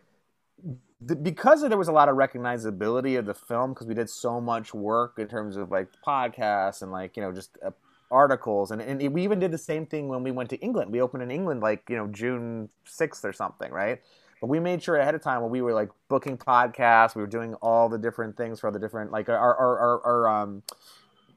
because 1.22 1.62
there 1.62 1.78
was 1.78 1.88
a 1.88 1.92
lot 1.92 2.10
of 2.10 2.16
recognizability 2.16 3.18
of 3.18 3.26
the 3.26 3.34
film 3.34 3.74
because 3.74 3.88
we 3.88 3.94
did 3.94 4.10
so 4.10 4.40
much 4.40 4.74
work 4.74 5.18
in 5.18 5.28
terms 5.28 5.58
of 5.58 5.72
like 5.72 5.88
podcasts 6.06 6.82
and 6.82 6.92
like 6.92 7.18
you 7.18 7.24
know 7.24 7.32
just 7.32 7.58
uh, 7.66 7.72
articles 8.12 8.72
and, 8.72 8.82
and 8.82 9.14
we 9.14 9.24
even 9.24 9.40
did 9.40 9.52
the 9.52 9.58
same 9.58 9.86
thing 9.86 10.08
when 10.08 10.24
we 10.24 10.32
went 10.32 10.50
to 10.50 10.58
england. 10.58 10.92
We 10.92 11.02
opened 11.02 11.24
in 11.24 11.32
england 11.32 11.62
like 11.62 11.84
you 11.90 11.98
know 11.98 12.08
june 12.08 12.70
6th 12.86 13.24
or 13.24 13.34
something 13.34 13.72
right? 13.72 14.02
But 14.40 14.48
we 14.48 14.60
made 14.60 14.84
sure 14.84 14.98
ahead 14.98 15.16
of 15.16 15.22
time 15.22 15.42
when 15.42 15.52
we 15.52 15.62
were 15.62 15.74
like 15.74 15.90
booking 16.10 16.38
podcasts 16.38 17.16
we 17.16 17.22
were 17.22 17.28
doing 17.28 17.56
all 17.56 17.90
the 17.90 17.98
different 17.98 18.38
things 18.38 18.60
for 18.60 18.72
the 18.72 18.80
different 18.80 19.12
like 19.12 19.30
our 19.30 19.38
our, 19.38 19.80
our, 19.80 20.06
our 20.06 20.28
um 20.28 20.64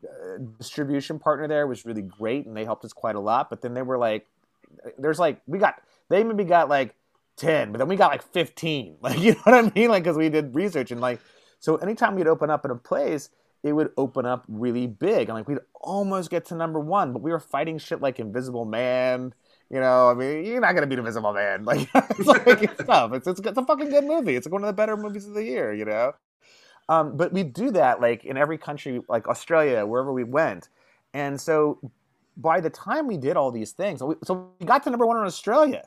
uh, 0.04 0.38
distribution 0.58 1.18
partner 1.18 1.48
there 1.48 1.66
was 1.66 1.86
really 1.86 2.02
great 2.02 2.46
and 2.46 2.56
they 2.56 2.64
helped 2.64 2.84
us 2.84 2.92
quite 2.92 3.16
a 3.16 3.20
lot. 3.20 3.48
But 3.48 3.62
then 3.62 3.74
they 3.74 3.82
were 3.82 3.98
like 3.98 4.26
there's 4.98 5.18
like 5.18 5.40
we 5.46 5.58
got 5.58 5.80
they 6.08 6.22
maybe 6.22 6.44
got 6.44 6.68
like 6.68 6.94
10 7.37 7.72
but 7.72 7.78
then 7.78 7.89
we 7.89 7.97
got 7.97 8.11
like 8.11 8.22
15 8.32 8.97
like 9.03 9.18
you 9.18 9.32
know 9.32 9.41
what 9.45 9.55
i 9.55 9.72
mean? 9.74 9.89
Like 9.89 10.03
because 10.05 10.16
we 10.16 10.28
did 10.28 10.55
research 10.55 10.91
and 10.91 11.01
like 11.01 11.20
so 11.59 11.76
anytime 11.76 12.14
we'd 12.14 12.26
open 12.26 12.51
up 12.51 12.64
in 12.64 12.70
a 12.70 12.76
place 12.76 13.30
it 13.62 13.72
would 13.72 13.91
open 13.97 14.26
up 14.26 14.45
really 14.49 14.87
big 14.87 15.28
and 15.28 15.37
like 15.37 15.49
we'd 15.49 15.59
almost 15.74 16.30
get 16.30 16.45
to 16.47 16.55
number 16.55 16.80
one 16.80 17.12
but 17.12 17.22
we 17.22 17.30
were 17.30 17.41
fighting 17.41 17.78
shit 17.78 18.01
like 18.01 18.18
invisible 18.18 18.64
man 18.64 19.34
you 19.70 19.80
know? 19.80 20.09
I 20.09 20.14
mean 20.14 20.45
you're 20.45 20.61
not 20.61 20.74
gonna 20.74 20.87
beat 20.87 20.99
invisible 20.99 21.32
man. 21.32 21.64
Like 21.64 21.89
it's 21.95 22.26
like 22.26 22.47
it's 22.47 22.84
tough. 22.84 23.12
It's, 23.14 23.26
it's, 23.26 23.41
it's 23.41 23.59
a 23.59 23.64
fucking 23.64 23.91
good 23.91 24.05
movie. 24.05 24.37
It's 24.37 24.47
like 24.47 24.53
one 24.53 24.62
of 24.62 24.68
the 24.68 24.72
better 24.72 24.97
movies 24.97 25.26
of 25.26 25.34
the 25.34 25.45
year 25.45 25.72
you 25.72 25.84
know? 25.84 26.12
Um, 26.89 27.16
but 27.16 27.32
we 27.32 27.43
do 27.43 27.72
that 27.72 28.01
like 28.01 28.24
in 28.24 28.37
every 28.37 28.59
country 28.59 29.01
like 29.09 29.28
australia 29.28 29.84
wherever 29.84 30.12
we 30.12 30.24
went. 30.24 30.68
And 31.12 31.41
so 31.41 31.80
by 32.37 32.61
the 32.61 32.70
time 32.70 33.07
we 33.07 33.16
did 33.16 33.37
all 33.37 33.51
these 33.51 33.72
things 33.72 33.99
so 34.01 34.07
we, 34.07 34.14
so 34.22 34.51
we 34.61 34.66
got 34.66 34.82
to 34.84 34.91
number 34.91 35.07
one 35.07 35.16
in 35.16 35.24
australia 35.24 35.82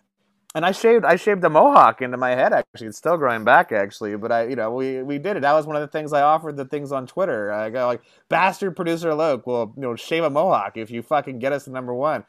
and 0.55 0.65
I 0.65 0.71
shaved 0.71 1.05
I 1.05 1.15
shaved 1.15 1.43
a 1.43 1.49
mohawk 1.49 2.01
into 2.01 2.17
my 2.17 2.31
head 2.31 2.53
actually. 2.53 2.87
It's 2.87 2.97
still 2.97 3.17
growing 3.17 3.43
back 3.43 3.71
actually, 3.71 4.15
but 4.17 4.31
I 4.31 4.47
you 4.47 4.55
know 4.55 4.71
we 4.71 5.03
we 5.03 5.17
did 5.17 5.37
it. 5.37 5.41
That 5.41 5.53
was 5.53 5.65
one 5.65 5.75
of 5.75 5.81
the 5.81 5.87
things 5.87 6.11
I 6.11 6.21
offered 6.21 6.57
the 6.57 6.65
things 6.65 6.91
on 6.91 7.05
Twitter. 7.05 7.51
I 7.51 7.69
go 7.69 7.85
like 7.85 8.01
bastard 8.29 8.75
producer 8.75 9.09
Alok 9.09 9.45
will 9.45 9.73
you 9.75 9.81
know 9.81 9.95
shave 9.95 10.23
a 10.23 10.29
mohawk 10.29 10.77
if 10.77 10.89
you 10.89 11.01
fucking 11.01 11.39
get 11.39 11.53
us 11.53 11.65
to 11.65 11.71
number 11.71 11.93
one. 11.93 12.25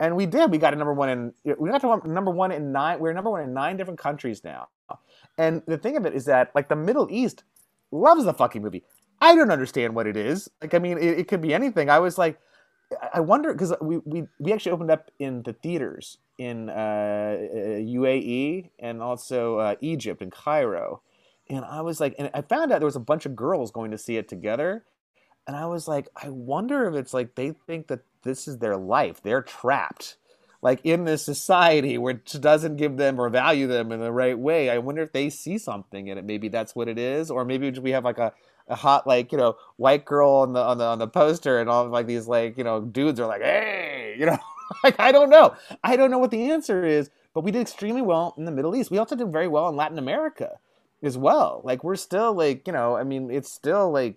And 0.00 0.16
we 0.16 0.26
did. 0.26 0.50
We 0.50 0.58
got 0.58 0.74
a 0.74 0.76
number 0.76 0.92
one 0.92 1.08
in 1.08 1.32
we 1.58 1.70
got 1.70 1.80
to 1.80 2.08
number 2.08 2.30
one 2.30 2.52
in 2.52 2.72
nine. 2.72 2.98
We're 2.98 3.12
number 3.12 3.30
one 3.30 3.42
in 3.42 3.54
nine 3.54 3.76
different 3.76 4.00
countries 4.00 4.42
now. 4.44 4.68
And 5.38 5.62
the 5.66 5.78
thing 5.78 5.96
of 5.96 6.04
it 6.04 6.14
is 6.14 6.26
that 6.26 6.50
like 6.54 6.68
the 6.68 6.76
Middle 6.76 7.08
East 7.10 7.44
loves 7.90 8.24
the 8.24 8.34
fucking 8.34 8.62
movie. 8.62 8.82
I 9.20 9.34
don't 9.34 9.50
understand 9.50 9.94
what 9.94 10.06
it 10.06 10.16
is. 10.16 10.50
Like 10.60 10.74
I 10.74 10.78
mean, 10.78 10.98
it, 10.98 11.20
it 11.20 11.28
could 11.28 11.40
be 11.40 11.54
anything. 11.54 11.88
I 11.88 12.00
was 12.00 12.18
like, 12.18 12.38
I 13.12 13.20
wonder 13.20 13.52
because 13.52 13.74
we, 13.80 13.98
we 13.98 14.24
we 14.38 14.52
actually 14.52 14.72
opened 14.72 14.90
up 14.90 15.10
in 15.18 15.42
the 15.42 15.52
theaters 15.52 16.18
in 16.38 16.68
uh, 16.68 17.36
UAE 17.40 18.70
and 18.78 19.02
also 19.02 19.58
uh, 19.58 19.76
Egypt 19.80 20.22
and 20.22 20.32
Cairo, 20.32 21.02
and 21.48 21.64
I 21.64 21.80
was 21.80 22.00
like, 22.00 22.14
and 22.18 22.30
I 22.34 22.42
found 22.42 22.72
out 22.72 22.80
there 22.80 22.86
was 22.86 22.96
a 22.96 23.00
bunch 23.00 23.26
of 23.26 23.36
girls 23.36 23.70
going 23.70 23.90
to 23.90 23.98
see 23.98 24.16
it 24.16 24.28
together, 24.28 24.84
and 25.46 25.56
I 25.56 25.66
was 25.66 25.88
like, 25.88 26.08
I 26.16 26.30
wonder 26.30 26.88
if 26.88 26.94
it's 26.94 27.14
like 27.14 27.34
they 27.34 27.52
think 27.66 27.88
that 27.88 28.00
this 28.22 28.48
is 28.48 28.58
their 28.58 28.76
life, 28.76 29.22
they're 29.22 29.42
trapped 29.42 30.16
like 30.62 30.80
in 30.84 31.04
this 31.04 31.24
society 31.24 31.98
which 31.98 32.40
doesn't 32.40 32.76
give 32.76 32.96
them 32.96 33.20
or 33.20 33.28
value 33.28 33.66
them 33.66 33.90
in 33.92 34.00
the 34.00 34.12
right 34.12 34.38
way. 34.38 34.70
I 34.70 34.78
wonder 34.78 35.02
if 35.02 35.12
they 35.12 35.28
see 35.28 35.58
something 35.58 36.06
in 36.06 36.16
it. 36.16 36.24
Maybe 36.24 36.48
that's 36.48 36.74
what 36.74 36.88
it 36.88 36.98
is. 36.98 37.30
Or 37.30 37.44
maybe 37.44 37.70
we 37.80 37.90
have 37.90 38.04
like 38.04 38.18
a, 38.18 38.32
a 38.68 38.74
hot 38.74 39.06
like 39.06 39.32
you 39.32 39.38
know 39.38 39.56
white 39.76 40.04
girl 40.04 40.30
on 40.30 40.52
the 40.52 40.60
on 40.60 40.78
the 40.78 40.84
on 40.84 40.98
the 40.98 41.08
poster 41.08 41.60
and 41.60 41.68
all 41.68 41.86
like 41.88 42.06
these 42.06 42.26
like 42.26 42.56
you 42.56 42.64
know 42.64 42.80
dudes 42.80 43.20
are 43.20 43.26
like 43.26 43.42
hey 43.42 44.14
you 44.18 44.26
know 44.26 44.38
like 44.84 44.98
i 44.98 45.12
don't 45.12 45.30
know 45.30 45.54
i 45.84 45.96
don't 45.96 46.10
know 46.10 46.18
what 46.18 46.30
the 46.30 46.50
answer 46.50 46.84
is 46.84 47.10
but 47.34 47.42
we 47.42 47.50
did 47.50 47.60
extremely 47.60 48.02
well 48.02 48.34
in 48.38 48.44
the 48.44 48.50
middle 48.50 48.74
east 48.74 48.90
we 48.90 48.98
also 48.98 49.16
did 49.16 49.30
very 49.32 49.48
well 49.48 49.68
in 49.68 49.76
latin 49.76 49.98
america 49.98 50.58
as 51.02 51.18
well 51.18 51.60
like 51.64 51.82
we're 51.82 51.96
still 51.96 52.32
like 52.32 52.66
you 52.66 52.72
know 52.72 52.96
i 52.96 53.04
mean 53.04 53.30
it's 53.30 53.52
still 53.52 53.90
like 53.90 54.16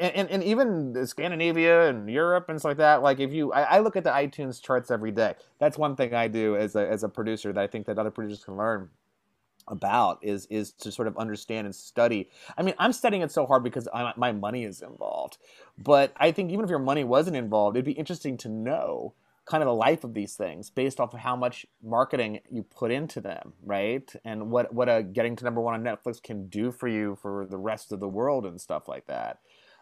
and, 0.00 0.28
and, 0.28 0.42
even 0.42 1.06
Scandinavia 1.06 1.88
and 1.88 2.10
Europe 2.10 2.48
and 2.48 2.58
stuff 2.58 2.70
like 2.70 2.76
that. 2.78 3.02
Like 3.02 3.20
if 3.20 3.32
you, 3.32 3.52
I, 3.52 3.62
I, 3.62 3.78
look 3.78 3.94
at 3.94 4.02
the 4.02 4.10
iTunes 4.10 4.60
charts 4.60 4.90
every 4.90 5.12
day. 5.12 5.34
That's 5.60 5.78
one 5.78 5.94
thing 5.94 6.12
I 6.12 6.26
do 6.26 6.56
as 6.56 6.74
a 6.74 6.88
as 6.88 7.04
a 7.04 7.08
producer 7.08 7.52
that 7.52 7.62
I 7.62 7.68
think 7.68 7.86
that 7.86 7.96
other 7.96 8.10
producers 8.10 8.44
can 8.44 8.56
learn 8.56 8.88
about 9.68 10.18
is 10.22 10.46
is 10.46 10.72
to 10.72 10.92
sort 10.92 11.08
of 11.08 11.16
understand 11.16 11.66
and 11.66 11.74
study. 11.74 12.28
I 12.56 12.62
mean, 12.62 12.74
I'm 12.78 12.92
studying 12.92 13.22
it 13.22 13.32
so 13.32 13.46
hard 13.46 13.62
because 13.62 13.88
I, 13.92 14.12
my 14.16 14.32
money 14.32 14.64
is 14.64 14.82
involved. 14.82 15.38
But 15.78 16.12
I 16.16 16.32
think 16.32 16.50
even 16.50 16.64
if 16.64 16.70
your 16.70 16.78
money 16.78 17.04
wasn't 17.04 17.36
involved, 17.36 17.76
it'd 17.76 17.84
be 17.84 17.92
interesting 17.92 18.36
to 18.38 18.48
know 18.48 19.14
kind 19.44 19.62
of 19.62 19.66
the 19.66 19.74
life 19.74 20.02
of 20.02 20.14
these 20.14 20.34
things 20.34 20.70
based 20.70 20.98
off 20.98 21.14
of 21.14 21.20
how 21.20 21.36
much 21.36 21.66
marketing 21.82 22.40
you 22.50 22.64
put 22.64 22.90
into 22.90 23.20
them, 23.20 23.52
right? 23.64 24.12
And 24.24 24.50
what 24.50 24.72
what 24.72 24.88
a 24.88 25.02
getting 25.02 25.36
to 25.36 25.44
number 25.44 25.60
one 25.60 25.74
on 25.74 25.82
Netflix 25.82 26.22
can 26.22 26.48
do 26.48 26.72
for 26.72 26.88
you 26.88 27.16
for 27.20 27.46
the 27.46 27.58
rest 27.58 27.92
of 27.92 28.00
the 28.00 28.08
world 28.08 28.46
and 28.46 28.60
stuff 28.60 28.88
like 28.88 29.06
that 29.06 29.38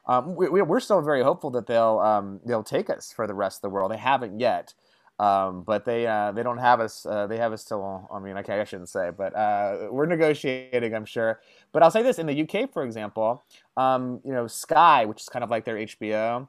um, 0.06 0.34
we, 0.36 0.60
are 0.60 0.80
still 0.80 1.00
very 1.00 1.22
hopeful 1.22 1.50
that 1.52 1.66
they'll 1.66 1.98
um, 2.00 2.40
they'll 2.44 2.62
take 2.62 2.90
us 2.90 3.12
for 3.12 3.26
the 3.26 3.34
rest 3.34 3.58
of 3.58 3.62
the 3.62 3.70
world. 3.70 3.90
They 3.90 3.96
haven't 3.96 4.38
yet, 4.38 4.74
um, 5.18 5.62
but 5.62 5.84
they 5.84 6.06
uh, 6.06 6.32
they 6.32 6.42
don't 6.42 6.58
have 6.58 6.80
us. 6.80 7.06
Uh, 7.06 7.26
they 7.26 7.36
have 7.36 7.52
us 7.52 7.62
still. 7.62 8.08
I 8.12 8.18
mean, 8.18 8.36
okay, 8.38 8.60
I 8.60 8.64
shouldn't 8.64 8.88
say, 8.88 9.10
but 9.16 9.34
uh, 9.36 9.88
we're 9.90 10.06
negotiating. 10.06 10.94
I'm 10.94 11.04
sure. 11.04 11.40
But 11.72 11.82
I'll 11.82 11.90
say 11.90 12.02
this: 12.02 12.18
in 12.18 12.26
the 12.26 12.42
UK, 12.42 12.72
for 12.72 12.84
example, 12.84 13.44
um, 13.76 14.20
you 14.24 14.32
know, 14.32 14.46
Sky, 14.48 15.04
which 15.04 15.22
is 15.22 15.28
kind 15.28 15.44
of 15.44 15.50
like 15.50 15.64
their 15.64 15.76
HBO. 15.76 16.48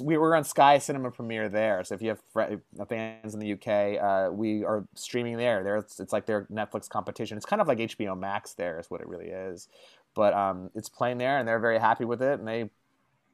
We 0.00 0.16
were 0.16 0.36
on 0.36 0.44
Sky 0.44 0.78
Cinema 0.78 1.10
Premiere 1.10 1.48
there, 1.48 1.82
so 1.82 1.94
if 1.94 2.02
you 2.02 2.10
have 2.10 2.88
fans 2.88 3.34
in 3.34 3.40
the 3.40 3.52
UK, 3.54 4.00
uh, 4.00 4.32
we 4.32 4.64
are 4.64 4.84
streaming 4.94 5.36
there. 5.36 5.64
There, 5.64 5.76
it's, 5.76 5.98
it's 5.98 6.12
like 6.12 6.24
their 6.24 6.44
Netflix 6.52 6.88
competition. 6.88 7.36
It's 7.36 7.46
kind 7.46 7.60
of 7.60 7.66
like 7.66 7.78
HBO 7.78 8.16
Max. 8.16 8.52
There 8.52 8.78
is 8.78 8.90
what 8.90 9.00
it 9.00 9.08
really 9.08 9.26
is, 9.26 9.68
but 10.14 10.34
um, 10.34 10.70
it's 10.76 10.88
playing 10.88 11.18
there, 11.18 11.38
and 11.38 11.48
they're 11.48 11.58
very 11.58 11.78
happy 11.78 12.04
with 12.04 12.22
it, 12.22 12.38
and 12.38 12.46
they 12.46 12.70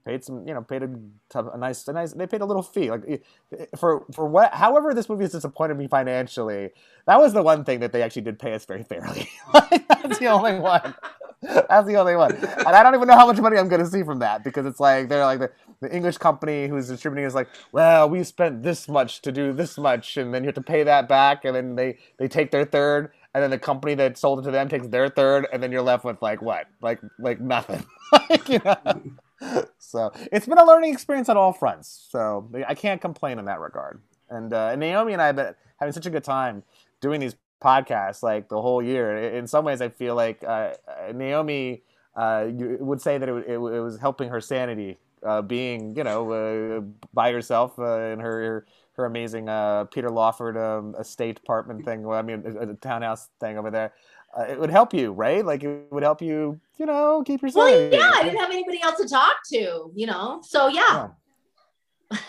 paid 0.09 0.25
some, 0.25 0.49
you 0.49 0.55
know, 0.55 0.63
paid 0.63 0.83
a, 0.83 0.89
a, 1.35 1.59
nice, 1.59 1.87
a 1.87 1.93
nice. 1.93 2.13
They 2.15 2.27
paid 2.27 2.41
a 2.41 2.47
little 2.47 2.63
fee, 2.63 2.91
like 2.91 3.03
eh, 3.07 3.67
for 3.77 4.07
for 4.15 4.27
what. 4.27 4.55
However, 4.55 4.95
this 4.95 5.09
movie 5.09 5.25
has 5.25 5.33
disappointed 5.33 5.77
me 5.77 5.87
financially. 5.87 6.71
That 7.07 7.21
was 7.21 7.35
the 7.35 7.43
one 7.43 7.65
thing 7.65 7.81
that 7.81 7.93
they 7.93 8.03
actually 8.03 8.23
did 8.23 8.39
pay 8.39 8.55
us 8.55 8.65
very 8.65 8.83
fairly. 8.83 9.29
That's 9.53 10.19
the 10.19 10.29
only 10.29 10.59
one. 10.59 10.95
That's 11.43 11.87
the 11.87 11.97
only 11.97 12.17
one, 12.17 12.35
and 12.35 12.69
I 12.69 12.83
don't 12.83 12.97
even 12.97 13.07
know 13.07 13.15
how 13.15 13.27
much 13.27 13.39
money 13.39 13.59
I'm 13.59 13.69
going 13.69 13.85
to 13.85 13.89
see 13.89 14.03
from 14.03 14.19
that 14.19 14.43
because 14.43 14.67
it's 14.67 14.81
like 14.81 15.09
they're 15.09 15.25
like 15.25 15.39
the, 15.39 15.51
the 15.81 15.95
English 15.95 16.19
company 16.19 16.67
who's 16.67 16.89
distributing 16.89 17.25
is 17.25 17.35
like, 17.35 17.49
well, 17.71 18.11
we 18.11 18.25
spent 18.25 18.65
this 18.65 18.89
much 18.89 19.23
to 19.23 19.31
do 19.31 19.53
this 19.53 19.79
much, 19.79 20.17
and 20.17 20.35
then 20.35 20.43
you 20.43 20.49
have 20.49 20.57
to 20.57 20.63
pay 20.63 20.83
that 20.83 21.09
back, 21.09 21.45
and 21.45 21.55
then 21.55 21.77
they 21.77 21.99
they 22.19 22.27
take 22.27 22.51
their 22.51 22.65
third, 22.65 23.13
and 23.35 23.43
then 23.43 23.51
the 23.51 23.59
company 23.59 23.95
that 23.95 24.19
sold 24.19 24.41
it 24.41 24.43
to 24.43 24.51
them 24.51 24.69
takes 24.69 24.89
their 24.89 25.09
third, 25.09 25.47
and 25.53 25.63
then 25.63 25.71
you're 25.71 25.83
left 25.83 26.05
with 26.05 26.21
like 26.21 26.43
what, 26.43 26.67
like 26.83 26.99
like 27.21 27.41
nothing, 27.41 27.85
like, 28.13 28.49
you 28.49 28.61
know 28.65 29.03
so 29.79 30.13
it's 30.33 30.47
been 30.47 30.59
a 30.59 30.65
learning 30.65 30.93
experience 30.93 31.29
on 31.29 31.37
all 31.37 31.53
fronts. 31.53 32.07
So 32.11 32.51
I 32.67 32.75
can't 32.75 33.01
complain 33.01 33.39
in 33.39 33.45
that 33.47 33.61
regard. 33.61 34.01
And, 34.31 34.53
uh, 34.53 34.71
and 34.73 34.81
Naomi 34.81 35.13
and 35.13 35.23
I 35.23 35.27
have 35.27 35.37
been 35.37 35.55
having 35.79 35.93
such 35.93 36.07
a 36.07 36.11
good 36.11 36.25
time 36.25 36.63
doing 37.01 37.21
these 37.21 37.37
podcasts 37.63 38.23
like 38.23 38.49
the 38.49 38.61
whole 38.61 38.83
year. 38.83 39.17
In 39.17 39.47
some 39.47 39.65
ways, 39.65 39.81
I 39.81 39.89
feel 39.89 40.15
like 40.15 40.43
uh, 40.45 40.75
Naomi 41.15 41.83
uh, 42.15 42.47
would 42.51 43.01
say 43.01 43.19
that 43.19 43.29
it, 43.29 43.35
it, 43.47 43.55
it, 43.55 43.59
was 43.59 43.99
helping 43.99 44.29
her 44.29 44.41
sanity, 44.41 44.99
uh, 45.25 45.43
being 45.43 45.97
you 45.97 46.05
know 46.05 46.31
uh, 46.33 46.81
by 47.13 47.33
herself 47.33 47.79
uh, 47.79 48.01
in 48.01 48.21
her 48.21 48.67
her 48.95 49.05
amazing 49.05 49.45
Peter 49.93 50.11
Lawford 50.11 50.57
um, 50.57 50.95
estate 50.99 51.39
apartment 51.39 51.85
thing. 51.85 52.03
Well, 52.03 52.19
I 52.19 52.23
mean, 52.23 52.43
a, 52.45 52.71
a 52.71 52.75
townhouse 52.75 53.29
thing 53.41 53.57
over 53.57 53.71
there 53.71 53.93
uh, 54.37 54.43
it 54.43 54.59
would 54.59 54.71
help 54.71 54.93
you, 54.93 55.13
right? 55.13 55.45
Like 55.45 55.65
it 55.65 55.87
would 55.91 56.03
help 56.03 56.21
you, 56.21 56.61
you 56.79 56.87
know, 56.87 57.23
keep 57.27 57.43
yourself. 57.43 57.67
Well, 57.67 57.93
yeah, 57.93 58.11
I 58.15 58.23
didn't 58.23 58.39
have 58.39 58.51
anybody 58.51 58.81
else 58.83 59.01
to 59.01 59.09
talk 59.09 59.37
to, 59.53 59.91
you 59.95 60.07
know. 60.07 60.43
So 60.45 60.69
yeah. 60.69 61.09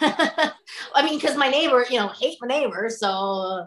yeah. 0.02 0.52
I 0.96 1.04
mean, 1.04 1.20
because 1.20 1.36
my 1.38 1.50
neighbor, 1.50 1.86
you 1.90 2.00
know, 2.00 2.08
hate 2.10 2.38
my 2.42 2.48
neighbor, 2.48 2.90
so 2.90 3.66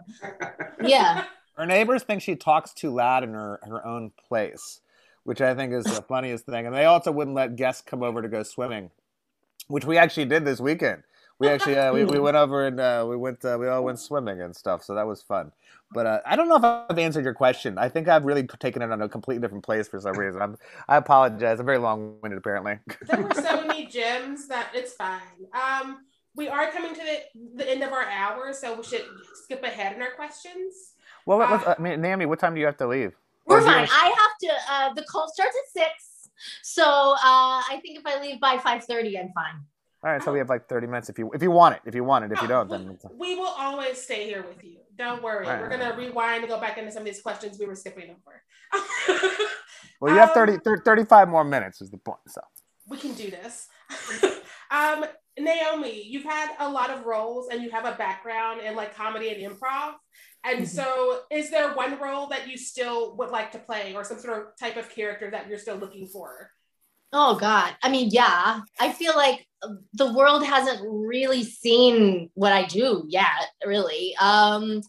yeah. 0.83 1.25
Her 1.55 1.67
neighbors 1.67 2.01
think 2.01 2.23
she 2.23 2.35
talks 2.35 2.73
too 2.73 2.91
loud 2.91 3.23
in 3.23 3.33
her 3.33 3.59
her 3.61 3.85
own 3.85 4.11
place, 4.27 4.81
which 5.23 5.39
I 5.39 5.53
think 5.53 5.71
is 5.71 5.83
the 5.83 6.01
funniest 6.07 6.47
thing. 6.47 6.65
And 6.65 6.75
they 6.75 6.85
also 6.85 7.11
wouldn't 7.11 7.35
let 7.35 7.55
guests 7.55 7.83
come 7.85 8.01
over 8.01 8.23
to 8.23 8.27
go 8.27 8.41
swimming, 8.41 8.89
which 9.67 9.85
we 9.85 9.99
actually 9.99 10.25
did 10.25 10.45
this 10.45 10.59
weekend 10.59 11.03
we 11.39 11.47
actually 11.47 11.77
uh, 11.77 11.93
we, 11.93 12.03
we 12.05 12.19
went 12.27 12.37
over 12.37 12.65
and 12.65 12.79
uh, 12.79 13.05
we 13.07 13.17
went 13.17 13.43
uh, 13.43 13.57
we 13.59 13.67
all 13.67 13.83
went 13.83 13.99
swimming 13.99 14.41
and 14.41 14.55
stuff 14.55 14.83
so 14.83 14.95
that 14.95 15.07
was 15.07 15.21
fun. 15.21 15.51
But 15.91 16.07
uh, 16.07 16.19
i 16.25 16.35
don't 16.35 16.49
know 16.49 16.55
if 16.55 16.63
i've 16.63 16.97
answered 16.97 17.23
your 17.23 17.33
question. 17.33 17.77
I 17.77 17.89
think 17.89 18.07
i've 18.07 18.25
really 18.25 18.43
taken 18.43 18.81
it 18.81 18.91
on 18.91 19.01
a 19.01 19.09
completely 19.09 19.41
different 19.41 19.63
place 19.63 19.87
for 19.87 19.99
some 19.99 20.17
reason. 20.17 20.41
I'm, 20.41 20.57
i 20.87 20.97
apologize. 20.97 21.59
I'm 21.59 21.65
very 21.65 21.77
long-winded 21.77 22.37
apparently. 22.37 22.79
There 23.07 23.21
were 23.21 23.33
so 23.33 23.65
many 23.65 23.85
gems 23.85 24.47
that 24.47 24.69
it's 24.73 24.93
fine. 24.93 25.47
Um 25.53 26.05
we 26.35 26.47
are 26.47 26.71
coming 26.71 26.95
to 26.95 27.01
the, 27.01 27.19
the 27.57 27.69
end 27.69 27.83
of 27.83 27.91
our 27.91 28.09
hour 28.09 28.53
so 28.53 28.75
we 28.75 28.83
should 28.83 29.05
skip 29.43 29.63
ahead 29.63 29.95
in 29.95 30.01
our 30.01 30.13
questions. 30.15 30.93
Well 31.25 31.41
uh, 31.41 31.75
I 31.77 31.81
mean, 31.81 32.01
Naomi, 32.01 32.25
what 32.25 32.39
time 32.39 32.53
do 32.53 32.59
you 32.59 32.65
have 32.65 32.77
to 32.77 32.87
leave? 32.87 33.13
We're 33.45 33.61
fine. 33.61 33.87
i 33.91 34.05
have 34.05 34.37
to 34.41 34.51
uh, 34.71 34.93
the 34.93 35.03
call 35.03 35.27
starts 35.27 35.55
at 35.55 35.81
six 35.81 36.29
so 36.61 36.83
uh, 36.83 37.61
i 37.69 37.79
think 37.81 37.99
if 37.99 38.05
i 38.05 38.19
leave 38.21 38.39
by 38.39 38.57
5.30 38.57 39.19
i'm 39.19 39.31
fine 39.33 39.65
all 40.03 40.11
right, 40.11 40.21
so 40.21 40.33
we 40.33 40.39
have 40.39 40.49
like 40.49 40.67
30 40.67 40.87
minutes 40.87 41.09
if 41.09 41.17
you 41.17 41.31
if 41.33 41.41
you 41.41 41.49
want 41.49 41.75
it. 41.75 41.81
If 41.85 41.95
you 41.95 42.03
want 42.03 42.25
it, 42.25 42.31
if 42.33 42.41
you 42.41 42.47
don't, 42.47 42.69
then 42.69 42.97
we 43.17 43.35
will 43.35 43.53
always 43.57 44.01
stay 44.01 44.25
here 44.25 44.45
with 44.45 44.61
you. 44.63 44.79
Don't 44.97 45.23
worry. 45.23 45.47
Right. 45.47 45.61
We're 45.61 45.69
gonna 45.69 45.95
rewind 45.95 46.43
and 46.43 46.49
go 46.49 46.59
back 46.59 46.77
into 46.77 46.91
some 46.91 47.01
of 47.01 47.05
these 47.05 47.21
questions 47.21 47.57
we 47.57 47.65
were 47.65 47.75
skipping 47.75 48.09
over. 48.11 49.23
well, 50.01 50.13
you 50.13 50.19
have 50.19 50.31
30, 50.31 50.57
35 50.83 51.29
more 51.29 51.45
minutes 51.45 51.81
is 51.81 51.89
the 51.89 51.97
point. 51.97 52.19
So 52.27 52.41
we 52.89 52.97
can 52.97 53.13
do 53.13 53.31
this. 53.31 53.67
um, 54.71 55.05
Naomi, 55.39 56.03
you've 56.05 56.25
had 56.25 56.53
a 56.59 56.69
lot 56.69 56.89
of 56.89 57.05
roles 57.05 57.47
and 57.49 57.63
you 57.63 57.71
have 57.71 57.85
a 57.85 57.93
background 57.93 58.61
in 58.61 58.75
like 58.75 58.95
comedy 58.95 59.29
and 59.29 59.41
improv. 59.41 59.93
And 60.43 60.59
mm-hmm. 60.59 60.65
so, 60.65 61.21
is 61.31 61.49
there 61.49 61.73
one 61.73 61.97
role 62.01 62.27
that 62.27 62.49
you 62.49 62.57
still 62.57 63.15
would 63.15 63.29
like 63.29 63.53
to 63.53 63.59
play, 63.59 63.93
or 63.95 64.03
some 64.03 64.19
sort 64.19 64.37
of 64.37 64.57
type 64.59 64.75
of 64.75 64.89
character 64.89 65.31
that 65.31 65.47
you're 65.47 65.57
still 65.57 65.77
looking 65.77 66.07
for? 66.07 66.51
Oh 67.13 67.37
God. 67.37 67.75
I 67.81 67.89
mean, 67.89 68.09
yeah. 68.11 68.61
I 68.79 68.91
feel 68.91 69.15
like 69.15 69.47
the 69.93 70.13
world 70.13 70.45
hasn't 70.45 70.81
really 70.83 71.43
seen 71.43 72.29
what 72.33 72.51
I 72.53 72.65
do 72.65 73.05
yet, 73.07 73.49
really. 73.65 74.15
Um 74.19 74.81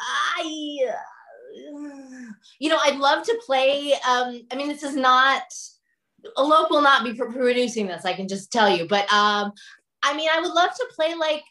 I 0.00 0.78
you 2.58 2.68
know, 2.68 2.78
I'd 2.82 2.98
love 2.98 3.24
to 3.24 3.40
play 3.44 3.92
um 4.08 4.40
I 4.50 4.56
mean, 4.56 4.68
this 4.68 4.82
is 4.82 4.96
not 4.96 5.42
Alok 6.36 6.70
will 6.70 6.82
not 6.82 7.02
be 7.04 7.14
producing 7.14 7.86
this, 7.86 8.04
I 8.04 8.12
can 8.12 8.28
just 8.28 8.52
tell 8.52 8.68
you, 8.68 8.86
but 8.86 9.10
um 9.12 9.52
I 10.02 10.16
mean, 10.16 10.28
I 10.32 10.40
would 10.40 10.52
love 10.52 10.70
to 10.74 10.86
play 10.94 11.14
like 11.14 11.42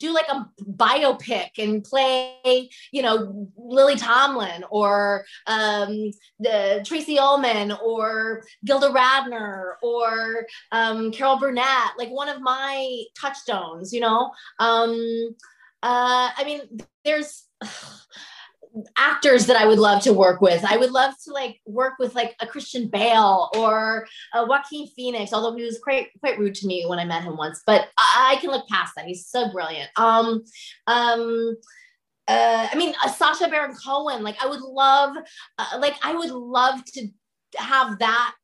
do 0.00 0.12
like 0.12 0.28
a 0.28 0.48
biopic 0.62 1.50
and 1.58 1.84
play, 1.84 2.70
you 2.90 3.02
know, 3.02 3.48
Lily 3.56 3.96
Tomlin 3.96 4.64
or 4.70 5.24
um, 5.46 6.10
the 6.40 6.82
Tracey 6.84 7.18
Ullman 7.18 7.72
or 7.72 8.42
Gilda 8.64 8.88
Radner 8.88 9.74
or 9.82 10.46
um, 10.72 11.12
Carol 11.12 11.38
Burnett, 11.38 11.92
like 11.98 12.08
one 12.08 12.28
of 12.28 12.40
my 12.40 13.04
touchstones, 13.20 13.92
you 13.92 14.00
know. 14.00 14.32
Um, 14.58 15.36
uh, 15.82 16.30
I 16.36 16.42
mean, 16.44 16.80
there's 17.04 17.44
actors 18.96 19.46
that 19.46 19.56
I 19.56 19.66
would 19.66 19.78
love 19.78 20.02
to 20.02 20.12
work 20.12 20.40
with. 20.40 20.64
I 20.64 20.76
would 20.76 20.92
love 20.92 21.14
to 21.24 21.32
like 21.32 21.60
work 21.66 21.94
with 21.98 22.14
like 22.14 22.36
a 22.40 22.46
Christian 22.46 22.88
Bale 22.88 23.50
or 23.56 24.06
a 24.34 24.46
Joaquin 24.46 24.86
Phoenix, 24.88 25.32
although 25.32 25.56
he 25.56 25.64
was 25.64 25.78
quite 25.82 26.08
quite 26.20 26.38
rude 26.38 26.54
to 26.56 26.66
me 26.66 26.86
when 26.86 26.98
I 26.98 27.04
met 27.04 27.22
him 27.22 27.36
once. 27.36 27.62
But 27.66 27.88
I, 27.98 28.34
I 28.36 28.40
can 28.40 28.50
look 28.50 28.68
past 28.68 28.92
that. 28.96 29.06
He's 29.06 29.26
so 29.26 29.50
brilliant. 29.50 29.90
Um, 29.96 30.42
um, 30.86 31.56
uh, 32.28 32.68
I 32.70 32.76
mean, 32.76 32.94
uh, 33.02 33.08
Sacha 33.08 33.48
Baron 33.48 33.74
Cohen. 33.84 34.22
Like, 34.22 34.40
I 34.40 34.46
would 34.46 34.60
love, 34.60 35.16
uh, 35.58 35.78
like, 35.80 35.96
I 36.04 36.14
would 36.14 36.30
love 36.30 36.84
to 36.84 37.08
have 37.56 37.98
that 37.98 38.34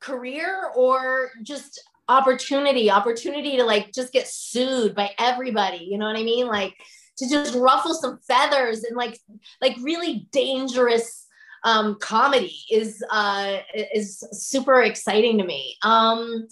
career 0.00 0.70
or 0.76 1.30
just 1.42 1.80
opportunity, 2.08 2.90
opportunity 2.90 3.56
to 3.56 3.64
like 3.64 3.92
just 3.92 4.12
get 4.12 4.28
sued 4.28 4.94
by 4.94 5.10
everybody. 5.18 5.88
You 5.90 5.96
know 5.96 6.06
what 6.06 6.18
I 6.18 6.24
mean? 6.24 6.46
Like 6.46 6.74
to 7.18 7.28
just 7.28 7.54
ruffle 7.54 7.94
some 7.94 8.18
feathers 8.26 8.84
and 8.84 8.96
like 8.96 9.18
like 9.60 9.76
really 9.82 10.26
dangerous 10.32 11.26
um, 11.64 11.96
comedy 12.00 12.56
is 12.70 13.02
uh, 13.10 13.58
is 13.94 14.24
super 14.32 14.82
exciting 14.82 15.38
to 15.38 15.44
me. 15.44 15.76
Um, 15.82 16.48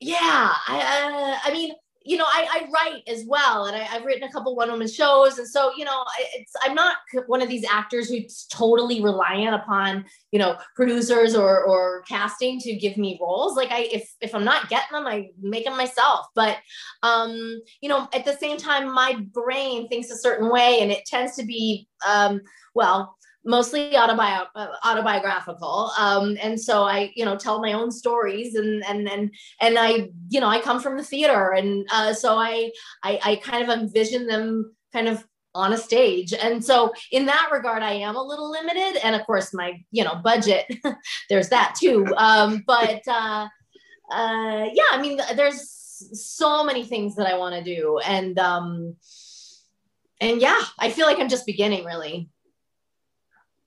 yeah, 0.00 0.52
I, 0.68 1.38
uh, 1.44 1.48
I 1.48 1.52
mean, 1.52 1.72
you 2.04 2.18
know, 2.18 2.24
I, 2.26 2.46
I 2.50 2.68
write 2.70 3.02
as 3.08 3.24
well, 3.26 3.64
and 3.66 3.74
I, 3.74 3.80
have 3.80 4.04
written 4.04 4.28
a 4.28 4.32
couple 4.32 4.54
one 4.54 4.70
woman 4.70 4.88
shows, 4.88 5.38
and 5.38 5.48
so 5.48 5.72
you 5.76 5.84
know, 5.84 6.04
it's 6.34 6.52
I'm 6.62 6.74
not 6.74 6.96
one 7.26 7.40
of 7.40 7.48
these 7.48 7.64
actors 7.70 8.08
who's 8.08 8.46
totally 8.50 9.02
reliant 9.02 9.54
upon 9.54 10.04
you 10.30 10.38
know 10.38 10.56
producers 10.76 11.34
or 11.34 11.64
or 11.64 12.02
casting 12.02 12.60
to 12.60 12.74
give 12.74 12.96
me 12.96 13.18
roles. 13.20 13.56
Like 13.56 13.70
I, 13.70 13.88
if 13.92 14.14
if 14.20 14.34
I'm 14.34 14.44
not 14.44 14.68
getting 14.68 14.92
them, 14.92 15.06
I 15.06 15.30
make 15.40 15.64
them 15.64 15.76
myself. 15.76 16.26
But 16.34 16.58
um, 17.02 17.60
you 17.80 17.88
know, 17.88 18.08
at 18.12 18.24
the 18.24 18.36
same 18.36 18.58
time, 18.58 18.92
my 18.92 19.16
brain 19.32 19.88
thinks 19.88 20.10
a 20.10 20.16
certain 20.16 20.50
way, 20.50 20.80
and 20.80 20.92
it 20.92 21.06
tends 21.06 21.36
to 21.36 21.44
be 21.44 21.88
um, 22.06 22.40
well 22.74 23.16
mostly 23.44 23.90
autobi- 23.92 24.46
autobiographical. 24.84 25.90
Um, 25.98 26.36
and 26.42 26.60
so 26.60 26.82
i 26.84 27.12
you 27.14 27.24
know 27.24 27.36
tell 27.36 27.60
my 27.60 27.72
own 27.72 27.90
stories 27.90 28.54
and 28.54 28.84
and 28.84 29.08
and 29.08 29.30
and 29.60 29.78
i 29.78 30.08
you 30.28 30.40
know 30.40 30.48
i 30.48 30.60
come 30.60 30.80
from 30.80 30.96
the 30.96 31.04
theater 31.04 31.52
and 31.52 31.86
uh, 31.92 32.12
so 32.12 32.36
I, 32.36 32.70
I 33.02 33.20
i 33.24 33.36
kind 33.36 33.62
of 33.62 33.68
envision 33.68 34.26
them 34.26 34.74
kind 34.92 35.08
of 35.08 35.24
on 35.54 35.72
a 35.72 35.78
stage. 35.78 36.32
And 36.34 36.64
so 36.64 36.92
in 37.12 37.26
that 37.26 37.50
regard 37.52 37.82
i 37.82 37.92
am 37.92 38.16
a 38.16 38.22
little 38.22 38.50
limited. 38.50 39.04
And 39.04 39.14
of 39.14 39.24
course 39.24 39.54
my 39.54 39.82
you 39.90 40.04
know 40.04 40.16
budget 40.16 40.66
there's 41.28 41.50
that 41.50 41.76
too. 41.78 42.06
Um, 42.16 42.64
but 42.66 43.02
uh, 43.06 43.48
uh, 44.10 44.68
yeah 44.72 44.90
i 44.90 45.00
mean 45.00 45.20
there's 45.36 45.70
so 46.12 46.64
many 46.64 46.84
things 46.84 47.14
that 47.16 47.26
i 47.26 47.38
want 47.38 47.54
to 47.54 47.62
do. 47.62 47.98
And 47.98 48.38
um 48.38 48.96
and 50.20 50.40
yeah 50.40 50.60
i 50.78 50.90
feel 50.90 51.06
like 51.06 51.18
i'm 51.18 51.28
just 51.28 51.46
beginning 51.46 51.84
really 51.84 52.28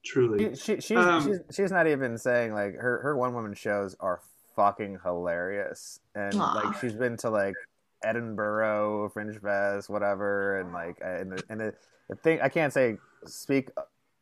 truly. 0.07 0.55
She, 0.55 0.75
she 0.75 0.81
she's, 0.81 0.97
um, 0.97 1.23
she's, 1.23 1.39
she's 1.55 1.71
not 1.71 1.87
even 1.87 2.17
saying 2.17 2.53
like 2.53 2.75
her 2.75 3.01
her 3.01 3.17
one 3.17 3.33
woman 3.33 3.53
shows 3.53 3.95
are 3.99 4.21
fucking 4.55 4.99
hilarious, 5.03 5.99
and 6.15 6.33
Aww. 6.33 6.63
like 6.63 6.79
she's 6.79 6.93
been 6.93 7.17
to 7.17 7.29
like 7.29 7.55
Edinburgh 8.03 9.11
Fringe 9.13 9.39
Fest, 9.39 9.89
whatever, 9.89 10.59
and 10.59 10.73
like 10.73 10.97
and 11.03 11.33
the, 11.33 11.43
and 11.49 11.59
the, 11.59 11.73
the 12.09 12.15
thing 12.15 12.39
I 12.41 12.49
can't 12.49 12.73
say 12.73 12.97
speak 13.25 13.69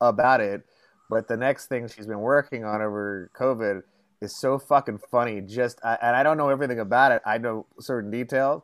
about 0.01 0.41
it, 0.41 0.63
but 1.09 1.27
the 1.27 1.37
next 1.37 1.67
thing 1.67 1.87
she's 1.87 2.07
been 2.07 2.19
working 2.19 2.65
on 2.65 2.81
over 2.81 3.29
COVID 3.37 3.83
is 4.21 4.35
so 4.35 4.57
fucking 4.57 4.99
funny. 5.11 5.41
Just 5.41 5.79
I, 5.83 5.97
and 6.01 6.15
I 6.15 6.23
don't 6.23 6.37
know 6.37 6.49
everything 6.49 6.79
about 6.79 7.11
it. 7.11 7.21
I 7.25 7.37
know 7.37 7.65
certain 7.79 8.11
details, 8.11 8.63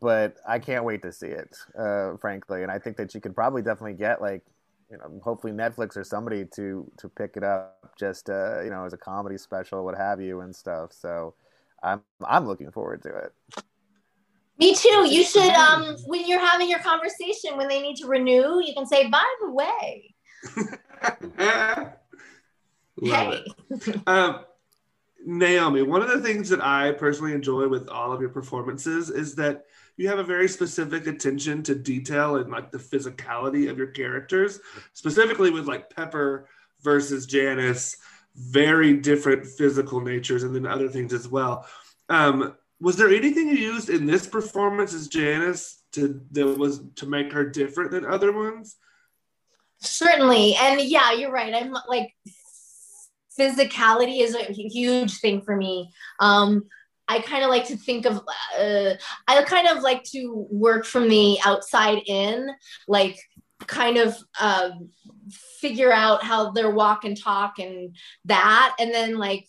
but 0.00 0.36
I 0.48 0.58
can't 0.58 0.84
wait 0.84 1.02
to 1.02 1.12
see 1.12 1.28
it, 1.28 1.56
uh, 1.78 2.16
frankly. 2.16 2.62
And 2.62 2.70
I 2.70 2.78
think 2.78 2.96
that 2.96 3.14
you 3.14 3.20
could 3.20 3.34
probably 3.34 3.62
definitely 3.62 3.94
get 3.94 4.20
like 4.20 4.42
you 4.92 4.98
know, 4.98 5.20
hopefully 5.24 5.54
Netflix 5.54 5.96
or 5.96 6.04
somebody 6.04 6.44
to 6.54 6.86
to 6.98 7.08
pick 7.08 7.36
it 7.36 7.42
up 7.42 7.94
just 7.98 8.28
uh, 8.28 8.60
you 8.62 8.70
know 8.70 8.84
as 8.84 8.92
a 8.92 8.98
comedy 8.98 9.38
special, 9.38 9.84
what 9.84 9.96
have 9.96 10.20
you, 10.20 10.42
and 10.42 10.54
stuff. 10.54 10.92
So 10.92 11.34
I'm 11.82 12.02
I'm 12.24 12.46
looking 12.46 12.70
forward 12.70 13.02
to 13.04 13.08
it. 13.08 13.32
Me 14.58 14.74
too. 14.74 15.08
You 15.08 15.24
should 15.24 15.54
um 15.54 15.96
when 16.04 16.28
you're 16.28 16.44
having 16.44 16.68
your 16.68 16.80
conversation 16.80 17.56
when 17.56 17.68
they 17.68 17.80
need 17.80 17.96
to 17.96 18.06
renew, 18.06 18.60
you 18.62 18.74
can 18.74 18.86
say, 18.86 19.08
by 19.08 19.24
the 19.40 19.50
way. 19.50 20.14
hey. 23.02 23.44
um, 24.06 24.44
Naomi, 25.24 25.82
one 25.82 26.02
of 26.02 26.08
the 26.08 26.20
things 26.20 26.50
that 26.50 26.60
I 26.60 26.92
personally 26.92 27.32
enjoy 27.32 27.66
with 27.68 27.88
all 27.88 28.12
of 28.12 28.20
your 28.20 28.30
performances 28.30 29.08
is 29.08 29.34
that 29.36 29.64
you 30.02 30.08
have 30.08 30.18
a 30.18 30.24
very 30.24 30.48
specific 30.48 31.06
attention 31.06 31.62
to 31.62 31.76
detail 31.76 32.34
and 32.34 32.50
like 32.50 32.72
the 32.72 32.78
physicality 32.78 33.70
of 33.70 33.78
your 33.78 33.86
characters, 33.86 34.58
specifically 34.94 35.50
with 35.50 35.68
like 35.68 35.94
Pepper 35.94 36.48
versus 36.82 37.24
Janice, 37.24 37.96
very 38.34 38.94
different 38.94 39.46
physical 39.46 40.00
natures, 40.00 40.42
and 40.42 40.52
then 40.56 40.66
other 40.66 40.88
things 40.88 41.12
as 41.12 41.28
well. 41.28 41.68
Um, 42.08 42.56
was 42.80 42.96
there 42.96 43.14
anything 43.14 43.46
you 43.46 43.54
used 43.54 43.90
in 43.90 44.04
this 44.04 44.26
performance 44.26 44.92
as 44.92 45.06
Janice 45.06 45.84
to 45.92 46.20
that 46.32 46.58
was 46.58 46.80
to 46.96 47.06
make 47.06 47.32
her 47.32 47.48
different 47.48 47.92
than 47.92 48.04
other 48.04 48.32
ones? 48.32 48.76
Certainly, 49.78 50.56
and 50.56 50.80
yeah, 50.80 51.12
you're 51.12 51.30
right. 51.30 51.54
I'm 51.54 51.76
like 51.88 52.12
physicality 53.38 54.20
is 54.20 54.34
a 54.34 54.52
huge 54.52 55.20
thing 55.20 55.42
for 55.42 55.54
me. 55.54 55.92
Um, 56.18 56.64
I 57.12 57.20
kind 57.20 57.44
of 57.44 57.50
like 57.50 57.66
to 57.66 57.76
think 57.76 58.06
of, 58.06 58.22
uh, 58.58 58.94
I 59.28 59.42
kind 59.42 59.68
of 59.68 59.82
like 59.82 60.02
to 60.12 60.46
work 60.50 60.86
from 60.86 61.08
the 61.08 61.38
outside 61.44 62.02
in, 62.06 62.48
like 62.88 63.18
kind 63.66 63.98
of 63.98 64.16
um, 64.40 64.88
figure 65.60 65.92
out 65.92 66.24
how 66.24 66.52
their 66.52 66.70
walk 66.70 67.04
and 67.04 67.20
talk 67.20 67.58
and 67.58 67.94
that. 68.24 68.74
And 68.78 68.94
then 68.94 69.18
like 69.18 69.46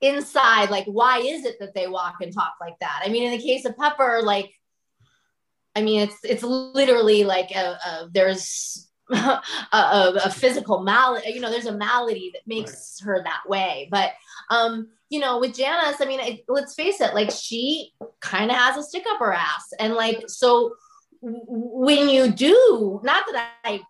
inside, 0.00 0.70
like, 0.70 0.86
why 0.86 1.18
is 1.18 1.44
it 1.44 1.58
that 1.58 1.74
they 1.74 1.88
walk 1.88 2.16
and 2.20 2.32
talk 2.32 2.54
like 2.60 2.78
that? 2.80 3.02
I 3.04 3.08
mean, 3.08 3.24
in 3.24 3.38
the 3.38 3.44
case 3.44 3.64
of 3.64 3.76
Pepper, 3.76 4.20
like, 4.22 4.52
I 5.74 5.82
mean, 5.82 6.02
it's, 6.02 6.18
it's 6.22 6.42
literally 6.44 7.24
like 7.24 7.50
a, 7.50 7.78
a 7.84 8.08
there's 8.12 8.88
a, 9.10 9.40
a, 9.72 10.20
a, 10.24 10.30
physical 10.30 10.82
malady, 10.82 11.30
you 11.32 11.40
know, 11.40 11.50
there's 11.50 11.66
a 11.66 11.76
malady 11.76 12.30
that 12.32 12.42
makes 12.46 13.00
right. 13.02 13.06
her 13.06 13.22
that 13.24 13.42
way. 13.48 13.88
But, 13.90 14.12
um, 14.50 14.88
you 15.08 15.20
know, 15.20 15.38
with 15.38 15.56
Janice, 15.56 16.00
I 16.00 16.04
mean, 16.04 16.20
it, 16.20 16.44
let's 16.48 16.74
face 16.74 17.00
it, 17.00 17.14
like 17.14 17.30
she 17.30 17.92
kind 18.20 18.50
of 18.50 18.56
has 18.56 18.76
a 18.76 18.82
stick 18.82 19.04
up 19.08 19.20
her 19.20 19.32
ass. 19.32 19.72
And 19.78 19.94
like, 19.94 20.24
so 20.28 20.74
when 21.20 22.08
you 22.08 22.30
do, 22.30 23.00
not 23.04 23.24
that 23.30 23.50
I 23.64 23.80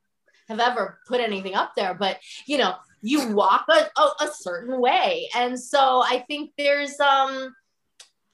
have 0.48 0.60
ever 0.60 0.98
put 1.08 1.20
anything 1.20 1.54
up 1.54 1.74
there, 1.74 1.94
but 1.94 2.18
you 2.46 2.58
know, 2.58 2.74
you 3.02 3.28
walk 3.34 3.66
a, 3.68 3.88
a, 4.00 4.24
a 4.24 4.30
certain 4.32 4.80
way. 4.80 5.28
And 5.34 5.58
so 5.58 6.02
I 6.04 6.24
think 6.28 6.52
there's, 6.58 6.98
um, 7.00 7.54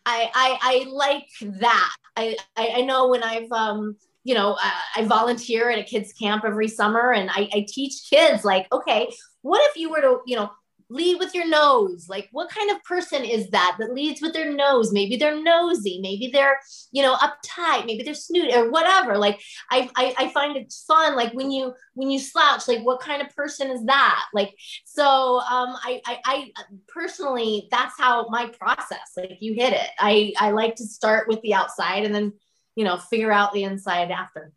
I, 0.04 0.30
I, 0.34 0.58
I 0.60 0.86
like 0.90 1.28
that. 1.60 1.94
I, 2.16 2.36
I, 2.56 2.72
I 2.76 2.80
know 2.82 3.08
when 3.08 3.22
I've, 3.22 3.50
um, 3.52 3.96
you 4.24 4.34
know, 4.34 4.56
I, 4.58 4.72
I 4.96 5.04
volunteer 5.04 5.70
at 5.70 5.78
a 5.78 5.84
kids 5.84 6.12
camp 6.12 6.44
every 6.44 6.68
summer 6.68 7.12
and 7.12 7.30
I, 7.30 7.48
I 7.52 7.66
teach 7.68 8.08
kids 8.08 8.44
like, 8.44 8.66
okay, 8.72 9.12
what 9.42 9.60
if 9.70 9.76
you 9.76 9.90
were 9.90 10.00
to, 10.00 10.18
you 10.26 10.36
know, 10.36 10.50
lead 10.92 11.18
with 11.18 11.34
your 11.34 11.48
nose. 11.48 12.06
Like 12.08 12.28
what 12.32 12.50
kind 12.50 12.70
of 12.70 12.82
person 12.84 13.24
is 13.24 13.48
that 13.50 13.76
that 13.78 13.94
leads 13.94 14.20
with 14.20 14.32
their 14.32 14.52
nose? 14.52 14.92
Maybe 14.92 15.16
they're 15.16 15.42
nosy 15.42 15.98
maybe 16.00 16.28
they're 16.28 16.58
you 16.92 17.02
know 17.02 17.16
uptight 17.16 17.86
maybe 17.86 18.02
they're 18.02 18.14
snooty 18.14 18.54
or 18.54 18.70
whatever. 18.70 19.16
Like 19.16 19.40
I, 19.70 19.88
I 19.96 20.14
i 20.18 20.28
find 20.28 20.56
it 20.56 20.72
fun 20.86 21.16
like 21.16 21.32
when 21.32 21.50
you 21.50 21.74
when 21.94 22.10
you 22.10 22.18
slouch 22.18 22.68
like 22.68 22.82
what 22.82 23.00
kind 23.00 23.22
of 23.22 23.34
person 23.34 23.70
is 23.70 23.84
that? 23.86 24.24
Like 24.32 24.54
so 24.84 25.40
um 25.40 25.76
i 25.84 26.00
i, 26.06 26.20
I 26.24 26.52
personally 26.88 27.68
that's 27.70 27.98
how 27.98 28.28
my 28.28 28.46
process 28.46 29.12
like 29.16 29.38
you 29.40 29.54
hit 29.54 29.72
it. 29.72 29.88
I 29.98 30.32
i 30.38 30.50
like 30.50 30.76
to 30.76 30.84
start 30.84 31.28
with 31.28 31.40
the 31.42 31.54
outside 31.54 32.04
and 32.04 32.14
then 32.14 32.32
you 32.76 32.84
know 32.84 32.98
figure 32.98 33.32
out 33.32 33.52
the 33.52 33.64
inside 33.64 34.10
after. 34.10 34.52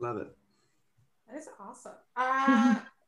Love 0.00 0.16
it. 0.16 0.28
That 1.28 1.38
is 1.38 1.48
awesome. 1.60 1.92
Uh 2.16 2.80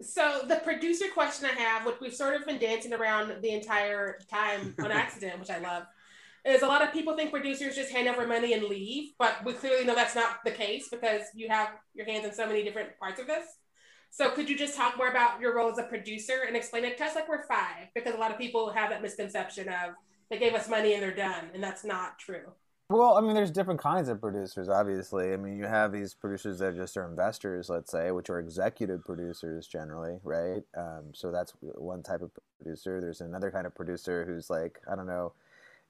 so 0.00 0.42
the 0.46 0.56
producer 0.56 1.06
question 1.12 1.48
I 1.50 1.60
have, 1.60 1.86
which 1.86 1.96
we've 2.00 2.14
sort 2.14 2.34
of 2.34 2.46
been 2.46 2.58
dancing 2.58 2.92
around 2.92 3.42
the 3.42 3.50
entire 3.50 4.18
time 4.30 4.74
on 4.82 4.90
accident, 4.92 5.38
which 5.38 5.50
I 5.50 5.58
love, 5.58 5.84
is 6.44 6.62
a 6.62 6.66
lot 6.66 6.82
of 6.82 6.92
people 6.92 7.16
think 7.16 7.30
producers 7.30 7.74
just 7.74 7.90
hand 7.90 8.08
over 8.08 8.26
money 8.26 8.52
and 8.52 8.64
leave, 8.64 9.12
but 9.18 9.44
we 9.44 9.52
clearly 9.52 9.84
know 9.84 9.94
that's 9.94 10.14
not 10.14 10.38
the 10.44 10.50
case 10.50 10.88
because 10.88 11.22
you 11.34 11.48
have 11.48 11.70
your 11.94 12.06
hands 12.06 12.24
in 12.24 12.32
so 12.32 12.46
many 12.46 12.62
different 12.62 12.98
parts 12.98 13.20
of 13.20 13.26
this. 13.26 13.44
So 14.10 14.30
could 14.30 14.48
you 14.48 14.56
just 14.56 14.76
talk 14.76 14.96
more 14.96 15.08
about 15.08 15.40
your 15.40 15.54
role 15.54 15.70
as 15.70 15.78
a 15.78 15.82
producer 15.82 16.44
and 16.46 16.56
explain 16.56 16.84
it 16.84 16.96
to 16.98 17.04
us 17.04 17.14
like 17.14 17.28
we're 17.28 17.46
five? 17.46 17.88
Because 17.94 18.14
a 18.14 18.18
lot 18.18 18.30
of 18.30 18.38
people 18.38 18.70
have 18.70 18.90
that 18.90 19.02
misconception 19.02 19.68
of 19.68 19.94
they 20.30 20.38
gave 20.38 20.54
us 20.54 20.68
money 20.68 20.94
and 20.94 21.02
they're 21.02 21.14
done, 21.14 21.50
and 21.54 21.62
that's 21.62 21.84
not 21.84 22.18
true. 22.18 22.52
Well, 22.90 23.18
I 23.18 23.20
mean, 23.20 23.34
there's 23.34 23.50
different 23.50 23.80
kinds 23.80 24.08
of 24.08 24.18
producers, 24.18 24.70
obviously. 24.70 25.34
I 25.34 25.36
mean, 25.36 25.58
you 25.58 25.66
have 25.66 25.92
these 25.92 26.14
producers 26.14 26.58
that 26.60 26.74
just 26.74 26.96
are 26.96 27.06
investors, 27.06 27.68
let's 27.68 27.90
say, 27.90 28.10
which 28.12 28.30
are 28.30 28.38
executive 28.38 29.04
producers 29.04 29.66
generally, 29.66 30.20
right? 30.24 30.62
Um, 30.74 31.12
so 31.12 31.30
that's 31.30 31.52
one 31.60 32.02
type 32.02 32.22
of 32.22 32.30
producer. 32.58 32.98
There's 33.02 33.20
another 33.20 33.50
kind 33.50 33.66
of 33.66 33.74
producer 33.74 34.24
who's 34.24 34.48
like, 34.48 34.80
I 34.90 34.96
don't 34.96 35.06
know, 35.06 35.34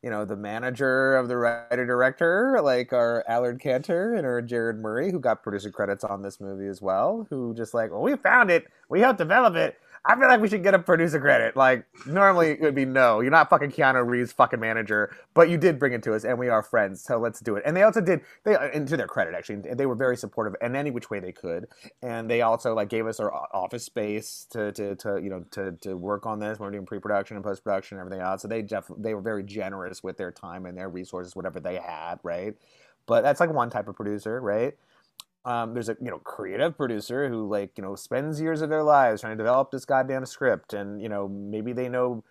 you 0.03 0.11
know, 0.11 0.25
the 0.25 0.37
manager 0.37 1.17
of 1.17 1.29
the 1.29 1.37
writer 1.37 1.87
director, 1.87 2.59
like 2.63 2.93
our 2.93 3.25
Allard 3.29 3.61
Cantor 3.61 4.15
and 4.15 4.27
our 4.27 4.43
Jared 4.43 4.81
Murray, 4.81 5.13
who 5.13 5.21
got 5.21 5.45
producer 5.45 5.71
credits 5.71 6.03
on 6.03 6.23
this 6.23 6.41
movie 6.41 6.67
as 6.67 6.83
well, 6.83 7.29
who 7.31 7.55
just 7.55 7.75
like, 7.75 7.93
well, 7.93 8.03
we 8.03 8.17
found 8.17 8.51
it, 8.51 8.67
we 8.89 9.01
helped 9.01 9.19
develop 9.19 9.55
it, 9.55 9.79
I 10.05 10.17
feel 10.19 10.29
like 10.29 10.41
we 10.41 10.49
should 10.49 10.63
get 10.63 10.75
a 10.75 10.79
producer 10.79 11.21
credit. 11.21 11.57
Like 11.57 11.85
normally 12.07 12.53
it 12.53 12.61
would 12.61 12.75
be 12.75 12.85
no, 12.85 13.21
you're 13.21 13.31
not 13.31 13.51
fucking 13.51 13.73
Keanu 13.73 14.07
Reeves 14.07 14.33
fucking 14.33 14.61
manager, 14.61 15.15
but 15.35 15.49
you 15.51 15.57
did 15.59 15.79
bring 15.79 15.93
it 15.93 16.03
to 16.05 16.15
us, 16.15 16.25
and 16.25 16.39
we 16.39 16.49
are 16.49 16.63
friends, 16.63 17.03
so 17.03 17.19
let's 17.19 17.41
do 17.41 17.57
it. 17.57 17.63
And 17.67 17.77
they 17.77 17.83
also 17.83 18.01
did 18.01 18.23
they, 18.45 18.57
and 18.57 18.87
to 18.89 18.97
their 18.97 19.07
credit, 19.07 19.35
actually, 19.35 19.75
they 19.75 19.87
were 19.87 19.95
very 19.95 20.17
supportive 20.17 20.55
in 20.61 20.77
any 20.77 20.91
which 20.91 21.11
way 21.11 21.21
they 21.21 21.33
could, 21.33 21.67
and 22.03 22.31
they 22.31 22.43
also 22.43 22.75
like 22.75 22.89
gave 22.89 23.07
us 23.07 23.21
our 23.21 23.33
office 23.55 23.85
space 23.85 24.47
to 24.51 24.73
to, 24.73 24.97
to 24.97 25.21
you 25.23 25.31
know 25.31 25.45
to 25.53 25.73
to 25.83 25.95
work 25.97 26.27
on 26.27 26.39
this. 26.39 26.59
We're 26.59 26.71
doing 26.71 26.87
pre-production 26.87 27.37
and 27.37 27.45
post-production 27.45 27.99
and 27.99 28.07
everything 28.07 28.25
else, 28.25 28.43
so 28.43 28.49
they 28.49 28.63
def- 28.63 28.91
they 28.97 29.15
were 29.15 29.23
very 29.23 29.43
generous 29.43 30.03
with 30.03 30.17
their 30.17 30.31
time 30.33 30.67
and 30.67 30.77
their 30.77 30.89
resources, 30.89 31.37
whatever 31.37 31.61
they 31.61 31.77
had, 31.77 32.19
right? 32.23 32.55
But 33.07 33.23
that's 33.23 33.41
like 33.41 33.51
one 33.51 33.71
type 33.71 33.89
of 33.89 33.97
producer, 33.97 34.41
right? 34.41 34.77
Um, 35.49 35.73
there's 35.73 35.89
a 35.89 35.97
you 36.01 36.11
know 36.11 36.19
creative 36.19 36.77
producer 36.77 37.29
who 37.29 37.49
like 37.49 37.73
you 37.77 37.83
know 37.83 37.95
spends 37.95 38.39
years 38.39 38.61
of 38.61 38.69
their 38.69 38.83
lives 38.83 39.23
trying 39.23 39.33
to 39.33 39.43
develop 39.43 39.71
this 39.71 39.87
goddamn 39.87 40.27
script, 40.27 40.75
and 40.75 41.01
you 41.01 41.09
know 41.09 41.27
maybe 41.27 41.73
they 41.73 41.89
know 41.89 42.23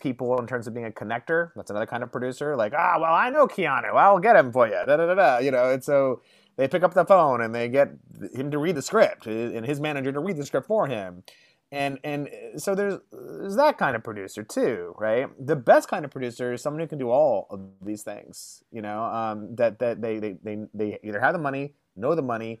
people 0.00 0.38
in 0.40 0.46
terms 0.46 0.66
of 0.66 0.72
being 0.72 0.86
a 0.86 0.90
connector. 0.90 1.50
That's 1.54 1.70
another 1.70 1.86
kind 1.86 2.02
of 2.02 2.10
producer. 2.10 2.56
Like, 2.56 2.72
ah, 2.74 2.96
well, 2.98 3.12
I 3.12 3.28
know 3.28 3.46
Keanu. 3.46 3.94
I'll 3.94 4.18
get 4.18 4.36
him 4.36 4.52
for 4.52 4.66
you. 4.66 4.72
Da, 4.86 4.96
da, 4.96 5.06
da, 5.06 5.14
da. 5.14 5.38
You 5.38 5.50
know, 5.50 5.70
and 5.70 5.84
so 5.84 6.22
they 6.56 6.66
pick 6.66 6.82
up 6.82 6.94
the 6.94 7.04
phone 7.04 7.42
and 7.42 7.54
they 7.54 7.68
get 7.68 7.90
him 8.34 8.50
to 8.50 8.58
read 8.58 8.74
the 8.74 8.82
script 8.82 9.26
and 9.26 9.66
his 9.66 9.78
manager 9.78 10.10
to 10.10 10.20
read 10.20 10.38
the 10.38 10.46
script 10.46 10.66
for 10.66 10.86
him. 10.86 11.24
And 11.70 11.98
and 12.04 12.28
so 12.56 12.74
there's 12.74 12.98
there's 13.12 13.56
that 13.56 13.76
kind 13.76 13.96
of 13.96 14.02
producer 14.02 14.42
too, 14.42 14.94
right? 14.98 15.28
The 15.38 15.56
best 15.56 15.88
kind 15.88 16.06
of 16.06 16.10
producer 16.10 16.54
is 16.54 16.62
someone 16.62 16.80
who 16.80 16.86
can 16.86 16.98
do 16.98 17.10
all 17.10 17.46
of 17.50 17.60
these 17.82 18.02
things. 18.02 18.62
You 18.70 18.80
know, 18.80 19.02
um, 19.04 19.56
that 19.56 19.78
that 19.80 20.00
they, 20.00 20.18
they 20.18 20.36
they 20.42 20.58
they 20.74 20.98
either 21.02 21.20
have 21.20 21.32
the 21.32 21.38
money, 21.38 21.74
know 21.96 22.14
the 22.14 22.22
money, 22.22 22.60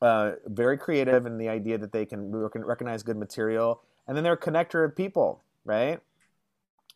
uh, 0.00 0.32
very 0.46 0.78
creative 0.78 1.26
in 1.26 1.38
the 1.38 1.48
idea 1.48 1.78
that 1.78 1.92
they 1.92 2.06
can 2.06 2.30
recognize 2.30 3.02
good 3.02 3.16
material, 3.16 3.82
and 4.06 4.16
then 4.16 4.24
they're 4.24 4.34
a 4.34 4.38
connector 4.38 4.84
of 4.84 4.96
people, 4.96 5.42
right? 5.64 6.00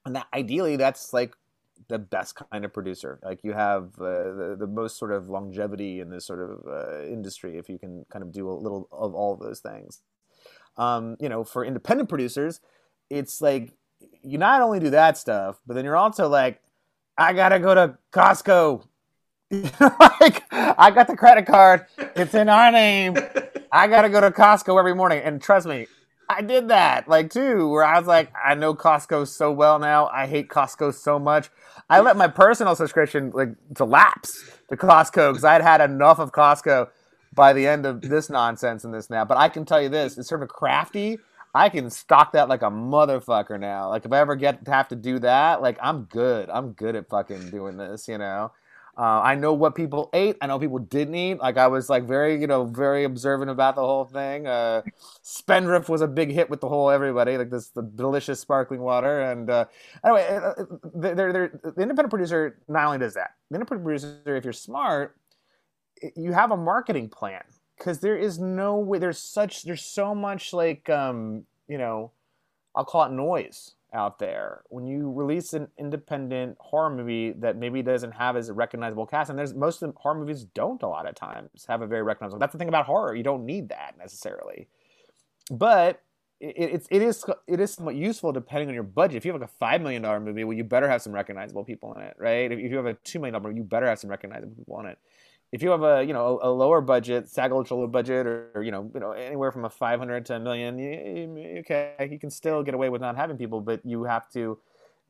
And 0.04 0.16
that 0.16 0.26
ideally, 0.32 0.76
that's 0.76 1.12
like 1.12 1.34
the 1.88 1.98
best 1.98 2.40
kind 2.50 2.64
of 2.64 2.72
producer. 2.72 3.18
Like 3.22 3.40
you 3.42 3.52
have 3.52 3.90
uh, 3.98 4.32
the, 4.32 4.56
the 4.60 4.66
most 4.66 4.98
sort 4.98 5.12
of 5.12 5.28
longevity 5.28 6.00
in 6.00 6.10
this 6.10 6.24
sort 6.24 6.40
of 6.40 6.66
uh, 6.66 7.04
industry 7.04 7.58
if 7.58 7.68
you 7.68 7.78
can 7.78 8.04
kind 8.10 8.22
of 8.22 8.32
do 8.32 8.48
a 8.48 8.52
little 8.52 8.88
of 8.92 9.14
all 9.14 9.34
of 9.34 9.40
those 9.40 9.60
things. 9.60 10.00
Um, 10.76 11.16
you 11.20 11.28
know, 11.28 11.44
for 11.44 11.64
independent 11.64 12.08
producers, 12.08 12.60
it's 13.10 13.40
like 13.40 13.72
you 14.22 14.38
not 14.38 14.62
only 14.62 14.80
do 14.80 14.90
that 14.90 15.18
stuff, 15.18 15.60
but 15.66 15.74
then 15.74 15.84
you're 15.84 15.96
also 15.96 16.28
like, 16.28 16.62
I 17.18 17.32
gotta 17.32 17.58
go 17.58 17.74
to 17.74 17.98
Costco. 18.12 18.86
like 19.80 20.44
I 20.50 20.90
got 20.94 21.06
the 21.08 21.16
credit 21.16 21.46
card. 21.46 21.86
It's 22.16 22.34
in 22.34 22.48
our 22.48 22.72
name. 22.72 23.16
I 23.72 23.86
gotta 23.86 24.08
go 24.08 24.20
to 24.20 24.30
Costco 24.30 24.78
every 24.78 24.94
morning. 24.94 25.20
And 25.22 25.42
trust 25.42 25.66
me, 25.66 25.88
I 26.28 26.40
did 26.40 26.68
that 26.68 27.06
like 27.06 27.30
too, 27.30 27.68
where 27.68 27.84
I 27.84 27.98
was 27.98 28.08
like, 28.08 28.32
I 28.42 28.54
know 28.54 28.74
Costco 28.74 29.28
so 29.28 29.52
well 29.52 29.78
now. 29.78 30.06
I 30.08 30.26
hate 30.26 30.48
Costco 30.48 30.94
so 30.94 31.18
much. 31.18 31.50
I 31.90 32.00
let 32.00 32.16
my 32.16 32.28
personal 32.28 32.74
subscription 32.74 33.30
like 33.34 33.50
to 33.76 33.84
lapse 33.84 34.32
to 34.70 34.76
Costco 34.76 35.32
because 35.32 35.44
I 35.44 35.52
had 35.52 35.62
had 35.62 35.80
enough 35.82 36.18
of 36.18 36.32
Costco 36.32 36.88
by 37.34 37.52
the 37.52 37.66
end 37.66 37.84
of 37.84 38.00
this 38.00 38.30
nonsense 38.30 38.84
and 38.84 38.94
this 38.94 39.10
now. 39.10 39.24
But 39.26 39.36
I 39.36 39.50
can 39.50 39.66
tell 39.66 39.82
you 39.82 39.90
this: 39.90 40.16
it's 40.16 40.28
sort 40.30 40.42
of 40.42 40.48
crafty. 40.48 41.18
I 41.54 41.68
can 41.68 41.90
stock 41.90 42.32
that 42.32 42.48
like 42.48 42.62
a 42.62 42.70
motherfucker 42.70 43.60
now. 43.60 43.90
Like 43.90 44.06
if 44.06 44.12
I 44.12 44.20
ever 44.20 44.36
get 44.36 44.64
to 44.64 44.70
have 44.70 44.88
to 44.88 44.96
do 44.96 45.18
that, 45.18 45.60
like 45.60 45.76
I'm 45.82 46.04
good. 46.04 46.48
I'm 46.48 46.72
good 46.72 46.96
at 46.96 47.10
fucking 47.10 47.50
doing 47.50 47.76
this, 47.76 48.08
you 48.08 48.16
know. 48.16 48.52
Uh, 48.96 49.20
I 49.22 49.36
know 49.36 49.54
what 49.54 49.74
people 49.74 50.10
ate. 50.12 50.36
I 50.42 50.46
know 50.46 50.58
people 50.58 50.78
didn't 50.78 51.14
eat. 51.14 51.38
Like 51.38 51.56
I 51.56 51.66
was 51.66 51.88
like 51.88 52.04
very, 52.04 52.38
you 52.38 52.46
know, 52.46 52.64
very 52.64 53.04
observant 53.04 53.50
about 53.50 53.74
the 53.74 53.80
whole 53.80 54.04
thing. 54.04 54.46
Uh, 54.46 54.82
Spindrift 55.22 55.88
was 55.88 56.02
a 56.02 56.06
big 56.06 56.30
hit 56.30 56.50
with 56.50 56.60
the 56.60 56.68
whole 56.68 56.90
everybody. 56.90 57.38
Like 57.38 57.48
this, 57.48 57.68
the 57.68 57.82
delicious 57.82 58.40
sparkling 58.40 58.82
water. 58.82 59.22
And 59.22 59.48
uh, 59.48 59.64
anyway, 60.04 60.26
uh, 60.28 60.62
uh, 60.62 60.64
they're, 60.94 61.32
they're, 61.32 61.60
the 61.62 61.80
independent 61.80 62.10
producer 62.10 62.58
not 62.68 62.84
only 62.84 62.98
does 62.98 63.14
that. 63.14 63.30
The 63.50 63.56
independent 63.56 63.84
producer, 63.86 64.36
if 64.36 64.44
you're 64.44 64.52
smart, 64.52 65.16
you 66.14 66.32
have 66.32 66.50
a 66.50 66.56
marketing 66.56 67.08
plan 67.08 67.44
because 67.78 68.00
there 68.00 68.18
is 68.18 68.38
no 68.38 68.76
way. 68.76 68.98
There's 68.98 69.18
such. 69.18 69.62
There's 69.62 69.84
so 69.84 70.14
much 70.14 70.52
like, 70.52 70.90
um, 70.90 71.44
you 71.66 71.78
know, 71.78 72.12
I'll 72.74 72.84
call 72.84 73.04
it 73.04 73.12
noise 73.12 73.72
out 73.92 74.18
there. 74.18 74.62
When 74.68 74.86
you 74.86 75.10
release 75.10 75.52
an 75.52 75.68
independent 75.78 76.56
horror 76.60 76.90
movie 76.90 77.32
that 77.32 77.56
maybe 77.56 77.82
doesn't 77.82 78.12
have 78.12 78.36
as 78.36 78.48
a 78.48 78.52
recognizable 78.52 79.06
cast 79.06 79.30
and 79.30 79.38
there's 79.38 79.54
most 79.54 79.82
of 79.82 79.92
the 79.92 79.98
horror 79.98 80.18
movies 80.18 80.44
don't 80.44 80.82
a 80.82 80.88
lot 80.88 81.08
of 81.08 81.14
times 81.14 81.66
have 81.68 81.82
a 81.82 81.86
very 81.86 82.02
recognizable 82.02 82.38
that's 82.38 82.52
the 82.52 82.58
thing 82.58 82.68
about 82.68 82.86
horror 82.86 83.14
you 83.14 83.22
don't 83.22 83.44
need 83.44 83.68
that 83.68 83.94
necessarily. 83.98 84.68
But 85.50 86.02
it, 86.40 86.54
it's 86.56 86.88
it 86.90 87.02
is 87.02 87.24
it 87.46 87.60
is 87.60 87.74
somewhat 87.74 87.94
useful 87.96 88.32
depending 88.32 88.68
on 88.68 88.74
your 88.74 88.82
budget. 88.84 89.16
If 89.16 89.24
you 89.24 89.32
have 89.32 89.40
like 89.40 89.50
a 89.50 89.52
five 89.52 89.80
million 89.80 90.02
dollar 90.02 90.20
movie 90.20 90.44
well 90.44 90.56
you 90.56 90.64
better 90.64 90.88
have 90.88 91.02
some 91.02 91.12
recognizable 91.12 91.64
people 91.64 91.94
in 91.94 92.02
it 92.02 92.16
right? 92.18 92.50
If 92.50 92.58
you 92.58 92.76
have 92.76 92.86
a 92.86 92.94
two 92.94 93.18
million 93.18 93.34
dollar 93.34 93.48
movie 93.48 93.58
you 93.58 93.64
better 93.64 93.86
have 93.86 93.98
some 93.98 94.10
recognizable 94.10 94.54
people 94.56 94.80
in 94.80 94.86
it 94.86 94.98
if 95.52 95.62
you 95.62 95.70
have 95.70 95.82
a 95.82 96.02
you 96.02 96.14
know 96.14 96.40
a, 96.40 96.48
a 96.48 96.50
lower 96.50 96.80
budget, 96.80 97.28
SAG 97.28 97.52
budget, 97.90 98.26
or, 98.26 98.50
or, 98.54 98.62
you 98.62 98.72
know 98.72 98.90
you 98.94 99.00
know 99.00 99.12
anywhere 99.12 99.52
from 99.52 99.66
a 99.66 99.70
five 99.70 99.98
hundred 99.98 100.24
to 100.26 100.36
a 100.36 100.40
million, 100.40 100.78
you, 100.78 101.58
okay, 101.60 102.08
you 102.10 102.18
can 102.18 102.30
still 102.30 102.62
get 102.62 102.74
away 102.74 102.88
with 102.88 103.02
not 103.02 103.16
having 103.16 103.36
people, 103.36 103.60
but 103.60 103.84
you 103.84 104.04
have 104.04 104.30
to 104.30 104.58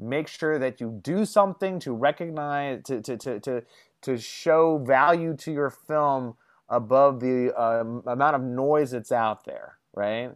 make 0.00 0.26
sure 0.26 0.58
that 0.58 0.80
you 0.80 0.98
do 1.02 1.24
something 1.24 1.78
to 1.78 1.92
recognize 1.92 2.82
to 2.84 3.00
to 3.00 3.16
to 3.16 3.40
to, 3.40 3.62
to 4.02 4.18
show 4.18 4.78
value 4.78 5.36
to 5.36 5.52
your 5.52 5.70
film 5.70 6.34
above 6.68 7.20
the 7.20 7.54
um, 7.60 8.02
amount 8.06 8.34
of 8.34 8.42
noise 8.42 8.90
that's 8.90 9.12
out 9.12 9.44
there, 9.44 9.78
right? 9.94 10.30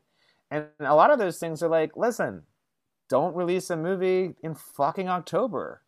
And 0.51 0.67
a 0.79 0.95
lot 0.95 1.11
of 1.11 1.19
those 1.19 1.39
things 1.39 1.63
are 1.63 1.69
like, 1.69 1.97
listen, 1.97 2.43
don't 3.09 3.35
release 3.35 3.71
a 3.71 3.77
movie 3.77 4.37
in 4.43 4.55
fucking 4.55 5.09
October 5.09 5.83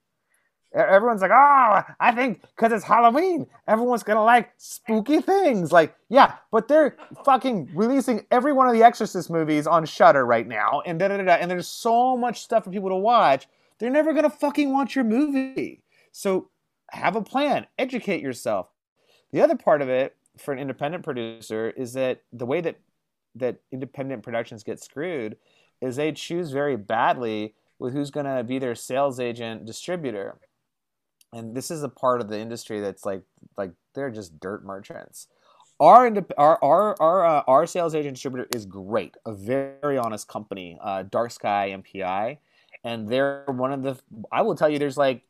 Everyone's 0.74 1.22
like, 1.22 1.30
oh, 1.32 1.82
I 1.98 2.12
think 2.12 2.42
because 2.42 2.72
it's 2.72 2.84
Halloween, 2.84 3.46
everyone's 3.66 4.02
gonna 4.02 4.24
like 4.24 4.50
spooky 4.58 5.20
things. 5.20 5.72
Like, 5.72 5.94
yeah, 6.10 6.34
but 6.52 6.68
they're 6.68 6.96
fucking 7.24 7.70
releasing 7.74 8.26
every 8.30 8.52
one 8.52 8.68
of 8.68 8.74
the 8.74 8.82
Exorcist 8.82 9.30
movies 9.30 9.66
on 9.66 9.86
Shudder 9.86 10.26
right 10.26 10.46
now, 10.46 10.82
and 10.84 10.98
da 10.98 11.08
da 11.08 11.16
da. 11.16 11.32
And 11.32 11.50
there's 11.50 11.68
so 11.68 12.16
much 12.16 12.42
stuff 12.42 12.64
for 12.64 12.70
people 12.70 12.90
to 12.90 12.96
watch. 12.96 13.48
They're 13.78 13.90
never 13.90 14.12
gonna 14.12 14.30
fucking 14.30 14.72
watch 14.72 14.94
your 14.94 15.04
movie. 15.04 15.82
So 16.12 16.50
have 16.90 17.16
a 17.16 17.22
plan, 17.22 17.66
educate 17.78 18.20
yourself. 18.20 18.68
The 19.32 19.40
other 19.40 19.56
part 19.56 19.80
of 19.80 19.88
it 19.88 20.16
for 20.36 20.52
an 20.52 20.58
independent 20.58 21.02
producer 21.02 21.70
is 21.70 21.94
that 21.94 22.22
the 22.32 22.46
way 22.46 22.60
that 22.60 22.76
that 23.34 23.60
independent 23.72 24.22
productions 24.22 24.64
get 24.64 24.82
screwed 24.82 25.36
is 25.80 25.96
they 25.96 26.12
choose 26.12 26.50
very 26.50 26.76
badly 26.76 27.54
with 27.78 27.92
who's 27.92 28.10
to 28.10 28.44
be 28.44 28.58
their 28.58 28.74
sales 28.74 29.20
agent 29.20 29.64
distributor 29.64 30.36
and 31.32 31.54
this 31.54 31.70
is 31.70 31.82
a 31.82 31.88
part 31.88 32.20
of 32.20 32.28
the 32.28 32.38
industry 32.38 32.80
that's 32.80 33.04
like 33.04 33.22
like 33.56 33.72
they're 33.94 34.10
just 34.10 34.38
dirt 34.40 34.64
merchants. 34.64 35.28
Our 35.80 36.10
our 36.36 36.64
our 36.64 36.96
our, 37.00 37.24
uh, 37.24 37.42
our 37.46 37.66
sales 37.66 37.94
agent 37.94 38.14
distributor 38.14 38.48
is 38.54 38.66
great, 38.66 39.16
a 39.26 39.32
very 39.32 39.96
honest 39.96 40.26
company, 40.28 40.78
uh, 40.82 41.04
Dark 41.04 41.30
Sky 41.30 41.74
MPI, 41.76 42.38
and 42.84 43.08
they're 43.08 43.44
one 43.46 43.72
of 43.72 43.82
the. 43.82 43.98
I 44.32 44.42
will 44.42 44.56
tell 44.56 44.68
you, 44.68 44.78
there's 44.78 44.96
like 44.96 45.22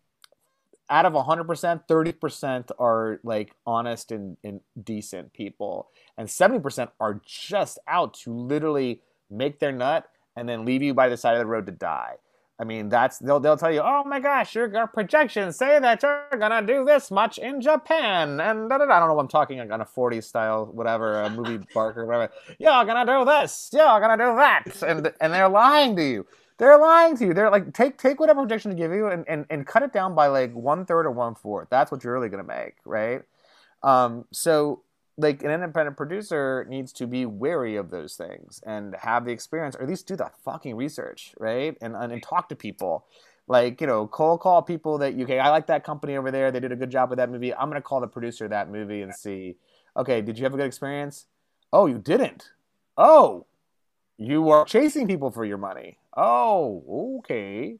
out 0.90 1.04
of 1.04 1.12
100%, 1.12 1.82
30% 1.86 2.70
are 2.78 3.20
like 3.22 3.54
honest 3.66 4.10
and, 4.10 4.36
and 4.42 4.60
decent 4.82 5.32
people, 5.34 5.88
and 6.16 6.28
70% 6.28 6.88
are 6.98 7.20
just 7.26 7.78
out 7.86 8.14
to 8.14 8.32
literally 8.32 9.02
make 9.30 9.58
their 9.58 9.72
nut 9.72 10.08
and 10.34 10.48
then 10.48 10.64
leave 10.64 10.82
you 10.82 10.94
by 10.94 11.08
the 11.08 11.16
side 11.16 11.34
of 11.34 11.40
the 11.40 11.46
road 11.46 11.66
to 11.66 11.72
die. 11.72 12.14
I 12.60 12.64
mean, 12.64 12.88
that's 12.88 13.18
they'll 13.18 13.38
they'll 13.38 13.56
tell 13.56 13.72
you, 13.72 13.80
oh 13.84 14.02
my 14.04 14.18
gosh, 14.18 14.54
your, 14.54 14.68
projections 14.88 15.56
say 15.56 15.78
that 15.78 16.02
you're 16.02 16.28
gonna 16.38 16.66
do 16.66 16.84
this 16.84 17.10
much 17.10 17.38
in 17.38 17.60
Japan, 17.60 18.40
and 18.40 18.68
da, 18.68 18.78
da, 18.78 18.86
da. 18.86 18.94
I 18.94 18.98
don't 18.98 19.08
know 19.08 19.14
what 19.14 19.22
I'm 19.22 19.28
talking 19.28 19.58
like 19.58 19.70
on 19.70 19.80
a 19.80 19.84
40s 19.84 20.24
style, 20.24 20.66
whatever, 20.66 21.20
a 21.20 21.30
movie 21.30 21.64
Barker, 21.74 22.04
whatever. 22.04 22.32
You're 22.58 22.84
gonna 22.84 23.06
do 23.06 23.24
this, 23.24 23.70
you're 23.72 24.00
gonna 24.00 24.16
do 24.16 24.34
that, 24.36 24.64
and 24.82 25.12
and 25.20 25.32
they're 25.32 25.48
lying 25.48 25.94
to 25.96 26.04
you. 26.04 26.26
They're 26.58 26.78
lying 26.78 27.16
to 27.18 27.26
you. 27.26 27.34
They're 27.34 27.50
like, 27.50 27.72
take 27.72 27.96
take 27.96 28.18
whatever 28.18 28.42
projection 28.42 28.72
to 28.72 28.76
give 28.76 28.90
you 28.92 29.06
and, 29.06 29.24
and, 29.28 29.46
and 29.48 29.64
cut 29.64 29.84
it 29.84 29.92
down 29.92 30.16
by 30.16 30.26
like 30.26 30.52
one 30.52 30.84
third 30.84 31.06
or 31.06 31.12
one 31.12 31.36
fourth. 31.36 31.68
That's 31.70 31.92
what 31.92 32.02
you're 32.02 32.12
really 32.12 32.28
gonna 32.28 32.42
make, 32.42 32.74
right? 32.84 33.22
Um, 33.84 34.24
so 34.32 34.82
like 35.18 35.42
an 35.42 35.50
independent 35.50 35.96
producer 35.96 36.64
needs 36.68 36.92
to 36.92 37.06
be 37.06 37.26
wary 37.26 37.74
of 37.74 37.90
those 37.90 38.14
things 38.14 38.60
and 38.64 38.94
have 39.00 39.24
the 39.24 39.32
experience 39.32 39.74
or 39.74 39.82
at 39.82 39.88
least 39.88 40.06
do 40.06 40.14
the 40.14 40.30
fucking 40.44 40.76
research 40.76 41.34
right? 41.38 41.76
And, 41.82 41.94
and, 41.94 42.12
and 42.12 42.22
talk 42.22 42.48
to 42.48 42.56
people. 42.56 43.06
Like 43.48 43.80
you 43.80 43.86
know 43.86 44.06
call 44.06 44.38
call 44.38 44.62
people 44.62 44.98
that 44.98 45.14
you 45.14 45.24
okay 45.24 45.38
i 45.38 45.48
like 45.48 45.66
that 45.68 45.82
company 45.82 46.16
over 46.16 46.30
there. 46.30 46.50
They 46.50 46.60
did 46.60 46.70
a 46.70 46.76
good 46.76 46.90
job 46.90 47.10
with 47.10 47.16
that 47.16 47.30
movie. 47.30 47.54
I'm 47.54 47.68
going 47.68 47.80
to 47.80 47.82
call 47.82 48.00
the 48.00 48.06
producer 48.06 48.44
of 48.44 48.50
that 48.50 48.70
movie 48.70 49.02
and 49.02 49.14
see 49.14 49.56
okay 49.96 50.20
did 50.20 50.38
you 50.38 50.44
have 50.44 50.54
a 50.54 50.56
good 50.56 50.66
experience 50.66 51.26
oh 51.72 51.86
you 51.86 51.98
didn't. 51.98 52.50
Oh 52.96 53.46
you 54.18 54.50
are 54.50 54.64
chasing 54.66 55.06
people 55.06 55.30
for 55.30 55.44
your 55.44 55.58
money. 55.58 55.98
Oh 56.16 57.20
okay 57.20 57.78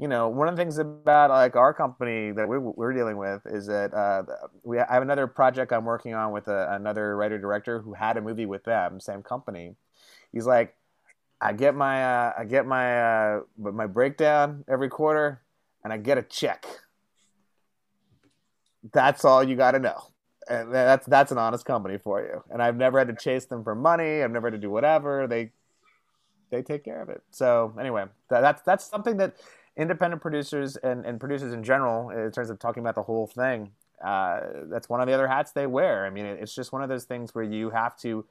you 0.00 0.08
know, 0.08 0.28
one 0.28 0.48
of 0.48 0.56
the 0.56 0.62
things 0.62 0.78
about 0.78 1.28
like 1.28 1.56
our 1.56 1.74
company 1.74 2.30
that 2.30 2.48
we're, 2.48 2.58
we're 2.58 2.94
dealing 2.94 3.18
with 3.18 3.42
is 3.44 3.66
that 3.66 3.92
uh, 3.92 4.22
we 4.62 4.78
I 4.78 4.94
have 4.94 5.02
another 5.02 5.26
project 5.26 5.74
I'm 5.74 5.84
working 5.84 6.14
on 6.14 6.32
with 6.32 6.48
a, 6.48 6.72
another 6.72 7.14
writer 7.18 7.38
director 7.38 7.80
who 7.80 7.92
had 7.92 8.16
a 8.16 8.22
movie 8.22 8.46
with 8.46 8.64
them, 8.64 8.98
same 8.98 9.22
company. 9.22 9.74
He's 10.32 10.46
like, 10.46 10.74
I 11.38 11.52
get 11.52 11.74
my 11.74 12.02
uh, 12.02 12.32
I 12.38 12.44
get 12.46 12.64
my 12.64 13.34
uh, 13.34 13.40
my 13.58 13.86
breakdown 13.86 14.64
every 14.70 14.88
quarter, 14.88 15.42
and 15.84 15.92
I 15.92 15.98
get 15.98 16.16
a 16.16 16.22
check. 16.22 16.64
That's 18.94 19.26
all 19.26 19.44
you 19.44 19.54
got 19.54 19.72
to 19.72 19.80
know, 19.80 20.00
and 20.48 20.72
that's 20.74 21.06
that's 21.08 21.30
an 21.30 21.36
honest 21.36 21.66
company 21.66 21.98
for 21.98 22.22
you. 22.22 22.42
And 22.48 22.62
I've 22.62 22.76
never 22.76 22.96
had 22.96 23.08
to 23.08 23.14
chase 23.14 23.44
them 23.44 23.62
for 23.64 23.74
money. 23.74 24.22
I've 24.22 24.30
never 24.30 24.46
had 24.46 24.54
to 24.54 24.66
do 24.66 24.70
whatever. 24.70 25.26
They 25.26 25.50
they 26.50 26.62
take 26.62 26.84
care 26.84 27.02
of 27.02 27.10
it. 27.10 27.22
So 27.30 27.74
anyway, 27.78 28.06
that, 28.30 28.40
that's 28.40 28.62
that's 28.62 28.86
something 28.86 29.18
that 29.18 29.36
independent 29.76 30.20
producers 30.22 30.76
and, 30.76 31.04
and 31.04 31.18
producers 31.20 31.52
in 31.52 31.62
general, 31.62 32.10
in 32.10 32.30
terms 32.32 32.50
of 32.50 32.58
talking 32.58 32.82
about 32.82 32.94
the 32.94 33.02
whole 33.02 33.26
thing, 33.26 33.70
uh, 34.04 34.40
that's 34.64 34.88
one 34.88 35.00
of 35.00 35.06
the 35.06 35.12
other 35.12 35.28
hats 35.28 35.52
they 35.52 35.66
wear. 35.66 36.06
I 36.06 36.10
mean, 36.10 36.24
it's 36.24 36.54
just 36.54 36.72
one 36.72 36.82
of 36.82 36.88
those 36.88 37.04
things 37.04 37.34
where 37.34 37.44
you 37.44 37.70
have 37.70 37.96
to 37.98 38.24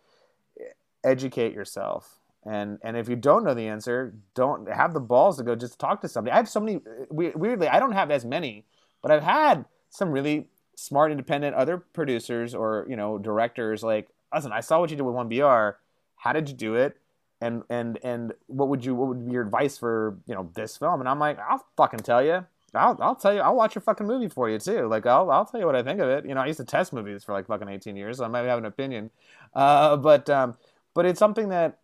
educate 1.03 1.53
yourself. 1.53 2.19
And 2.45 2.79
and 2.83 2.95
if 2.95 3.09
you 3.09 3.15
don't 3.15 3.43
know 3.43 3.53
the 3.53 3.67
answer, 3.67 4.13
don't 4.33 4.71
have 4.71 4.93
the 4.93 4.99
balls 4.99 5.37
to 5.37 5.43
go 5.43 5.55
just 5.55 5.77
talk 5.77 6.01
to 6.01 6.07
somebody. 6.07 6.33
I 6.33 6.37
have 6.37 6.49
so 6.49 6.59
many 6.59 6.79
weirdly, 7.09 7.67
I 7.67 7.79
don't 7.79 7.91
have 7.91 8.11
as 8.11 8.23
many, 8.25 8.65
but 9.01 9.11
I've 9.11 9.23
had 9.23 9.65
some 9.89 10.11
really 10.11 10.47
smart, 10.75 11.11
independent 11.11 11.55
other 11.55 11.77
producers 11.77 12.55
or 12.55 12.85
you 12.89 12.95
know 12.95 13.17
directors 13.17 13.83
like, 13.83 14.07
listen, 14.33 14.51
I 14.53 14.61
saw 14.61 14.79
what 14.79 14.89
you 14.89 14.95
did 14.95 15.03
with 15.03 15.15
One 15.15 15.27
BR. 15.27 15.77
How 16.15 16.33
did 16.33 16.47
you 16.49 16.55
do 16.55 16.75
it? 16.75 16.97
And 17.41 17.63
and 17.69 17.99
and 18.03 18.33
what 18.47 18.67
would 18.67 18.83
you 18.83 18.95
what 18.95 19.07
would 19.09 19.25
be 19.25 19.31
your 19.31 19.43
advice 19.43 19.77
for 19.77 20.17
you 20.25 20.35
know 20.35 20.49
this 20.55 20.77
film? 20.77 20.99
And 20.99 21.07
I'm 21.07 21.19
like, 21.19 21.39
I'll 21.39 21.65
fucking 21.77 21.99
tell 21.99 22.23
you. 22.23 22.45
I'll, 22.75 22.97
I'll 23.01 23.15
tell 23.15 23.33
you, 23.33 23.39
I'll 23.41 23.55
watch 23.55 23.75
your 23.75 23.81
fucking 23.81 24.05
movie 24.05 24.29
for 24.29 24.49
you 24.49 24.59
too. 24.59 24.87
Like, 24.87 25.05
I'll, 25.05 25.31
I'll 25.31 25.45
tell 25.45 25.59
you 25.59 25.65
what 25.65 25.75
I 25.75 25.83
think 25.83 25.99
of 25.99 26.09
it. 26.09 26.25
You 26.25 26.35
know, 26.35 26.41
I 26.41 26.45
used 26.45 26.59
to 26.59 26.65
test 26.65 26.93
movies 26.93 27.23
for 27.23 27.33
like 27.33 27.47
fucking 27.47 27.67
18 27.67 27.95
years, 27.95 28.17
so 28.17 28.25
I 28.25 28.27
might 28.27 28.45
have 28.45 28.59
an 28.59 28.65
opinion. 28.65 29.09
Uh, 29.53 29.97
but, 29.97 30.29
um, 30.29 30.55
but 30.93 31.05
it's 31.05 31.19
something 31.19 31.49
that, 31.49 31.79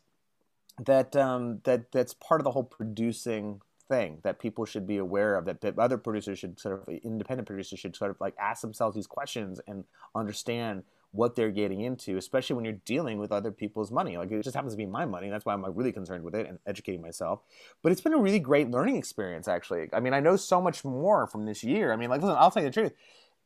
that, 0.85 1.15
um, 1.15 1.61
that, 1.63 1.91
that's 1.91 2.13
part 2.13 2.39
of 2.39 2.45
the 2.45 2.51
whole 2.51 2.63
producing 2.63 3.61
thing 3.87 4.19
that 4.23 4.39
people 4.39 4.65
should 4.65 4.87
be 4.87 4.97
aware 4.97 5.35
of 5.35 5.45
that, 5.45 5.61
that 5.61 5.77
other 5.77 5.97
producers 5.97 6.39
should 6.39 6.59
sort 6.59 6.81
of 6.81 6.89
independent 7.03 7.47
producers 7.47 7.79
should 7.79 7.95
sort 7.95 8.11
of 8.11 8.17
like 8.19 8.35
ask 8.39 8.61
themselves 8.61 8.95
these 8.95 9.07
questions 9.07 9.59
and 9.67 9.83
understand 10.15 10.83
what 11.15 11.35
they're 11.35 11.51
getting 11.51 11.81
into, 11.81 12.17
especially 12.17 12.55
when 12.55 12.65
you're 12.65 12.81
dealing 12.85 13.17
with 13.17 13.31
other 13.31 13.51
people's 13.51 13.91
money. 13.91 14.17
Like 14.17 14.31
it 14.31 14.43
just 14.43 14.55
happens 14.55 14.73
to 14.73 14.77
be 14.77 14.85
my 14.85 15.05
money. 15.05 15.29
That's 15.29 15.45
why 15.45 15.53
I'm 15.53 15.61
like 15.61 15.71
really 15.75 15.91
concerned 15.91 16.23
with 16.23 16.35
it 16.35 16.47
and 16.47 16.59
educating 16.65 17.01
myself. 17.01 17.41
But 17.81 17.91
it's 17.91 18.01
been 18.01 18.13
a 18.13 18.17
really 18.17 18.39
great 18.39 18.69
learning 18.69 18.97
experience, 18.97 19.47
actually. 19.47 19.87
I 19.93 19.99
mean, 19.99 20.13
I 20.13 20.19
know 20.19 20.35
so 20.35 20.61
much 20.61 20.83
more 20.83 21.27
from 21.27 21.45
this 21.45 21.63
year. 21.63 21.91
I 21.91 21.95
mean, 21.95 22.09
like, 22.09 22.21
listen, 22.21 22.37
I'll 22.37 22.51
tell 22.51 22.63
you 22.63 22.69
the 22.69 22.73
truth. 22.73 22.93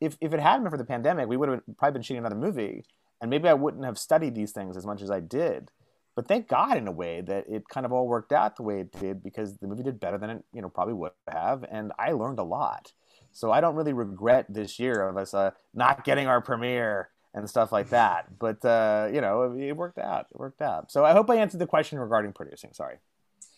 If, 0.01 0.17
if 0.21 0.33
it 0.33 0.39
hadn't 0.39 0.63
been 0.63 0.71
for 0.71 0.77
the 0.77 0.85
pandemic, 0.85 1.27
we 1.27 1.37
would 1.37 1.49
have 1.49 1.61
probably 1.77 1.93
been 1.93 2.01
shooting 2.03 2.19
another 2.19 2.35
movie, 2.35 2.85
and 3.19 3.29
maybe 3.29 3.49
I 3.49 3.53
wouldn't 3.53 3.83
have 3.83 3.97
studied 3.97 4.33
these 4.33 4.51
things 4.53 4.77
as 4.77 4.85
much 4.85 5.01
as 5.01 5.11
I 5.11 5.19
did. 5.19 5.71
But 6.15 6.27
thank 6.27 6.47
God, 6.47 6.77
in 6.77 6.87
a 6.87 6.91
way, 6.91 7.21
that 7.21 7.45
it 7.49 7.67
kind 7.69 7.85
of 7.85 7.91
all 7.91 8.07
worked 8.07 8.31
out 8.31 8.55
the 8.55 8.63
way 8.63 8.79
it 8.79 8.91
did 8.99 9.21
because 9.23 9.57
the 9.57 9.67
movie 9.67 9.83
did 9.83 9.99
better 9.99 10.17
than 10.17 10.29
it, 10.29 10.43
you 10.53 10.61
know, 10.61 10.69
probably 10.69 10.93
would 10.93 11.11
have, 11.27 11.65
and 11.69 11.91
I 11.99 12.13
learned 12.13 12.39
a 12.39 12.43
lot. 12.43 12.93
So 13.31 13.51
I 13.51 13.61
don't 13.61 13.75
really 13.75 13.93
regret 13.93 14.45
this 14.49 14.79
year 14.79 15.07
of 15.07 15.17
us 15.17 15.33
uh, 15.33 15.51
not 15.73 16.03
getting 16.03 16.27
our 16.27 16.41
premiere 16.41 17.09
and 17.33 17.49
stuff 17.49 17.71
like 17.71 17.89
that. 17.89 18.25
But 18.39 18.63
uh, 18.63 19.09
you 19.13 19.21
know, 19.21 19.57
it, 19.57 19.75
worked 19.75 19.97
out. 19.97 20.27
It 20.31 20.39
worked 20.39 20.61
out. 20.61 20.91
So 20.91 21.03
I 21.03 21.11
hope 21.11 21.29
I 21.29 21.35
answered 21.35 21.59
the 21.59 21.67
question 21.67 21.99
regarding 21.99 22.33
producing. 22.33 22.73
Sorry. 22.73 22.95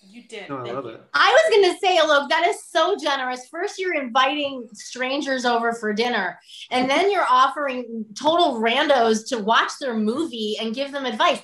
You 0.04 0.24
did. 0.24 0.50
No, 0.50 0.58
I 0.58 0.72
love 0.72 0.88
it. 0.88 1.00
I 1.14 1.32
was 1.32 1.56
going 1.56 1.72
to 1.72 1.80
say, 1.80 2.02
look, 2.06 2.28
that 2.30 2.48
is 2.48 2.66
so 2.66 2.98
generous. 2.98 3.48
First, 3.48 3.78
you're 3.78 3.94
inviting 3.94 4.68
strangers 4.74 5.46
over 5.46 5.74
for 5.74 5.94
dinner, 5.94 6.40
and 6.72 6.90
then 6.90 7.12
you're 7.12 7.28
offering 7.30 8.06
total 8.20 8.60
randos 8.60 9.28
to 9.30 9.38
watch 9.38 9.72
their 9.80 9.94
movie 9.94 10.58
and 10.60 10.74
give 10.74 10.92
them 10.92 11.06
advice. 11.06 11.42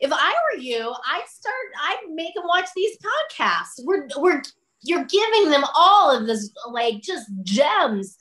If 0.00 0.10
I 0.12 0.34
were 0.52 0.60
you, 0.60 0.92
I'd 1.06 1.28
start. 1.28 1.54
I'd 1.80 2.10
make 2.12 2.34
them 2.34 2.44
watch 2.46 2.68
these 2.74 2.98
podcasts. 2.98 3.84
We're 3.84 4.08
we're 4.18 4.42
you're 4.82 5.04
giving 5.04 5.50
them 5.50 5.64
all 5.76 6.14
of 6.14 6.26
this 6.26 6.50
like 6.70 7.00
just 7.02 7.30
gems 7.44 8.18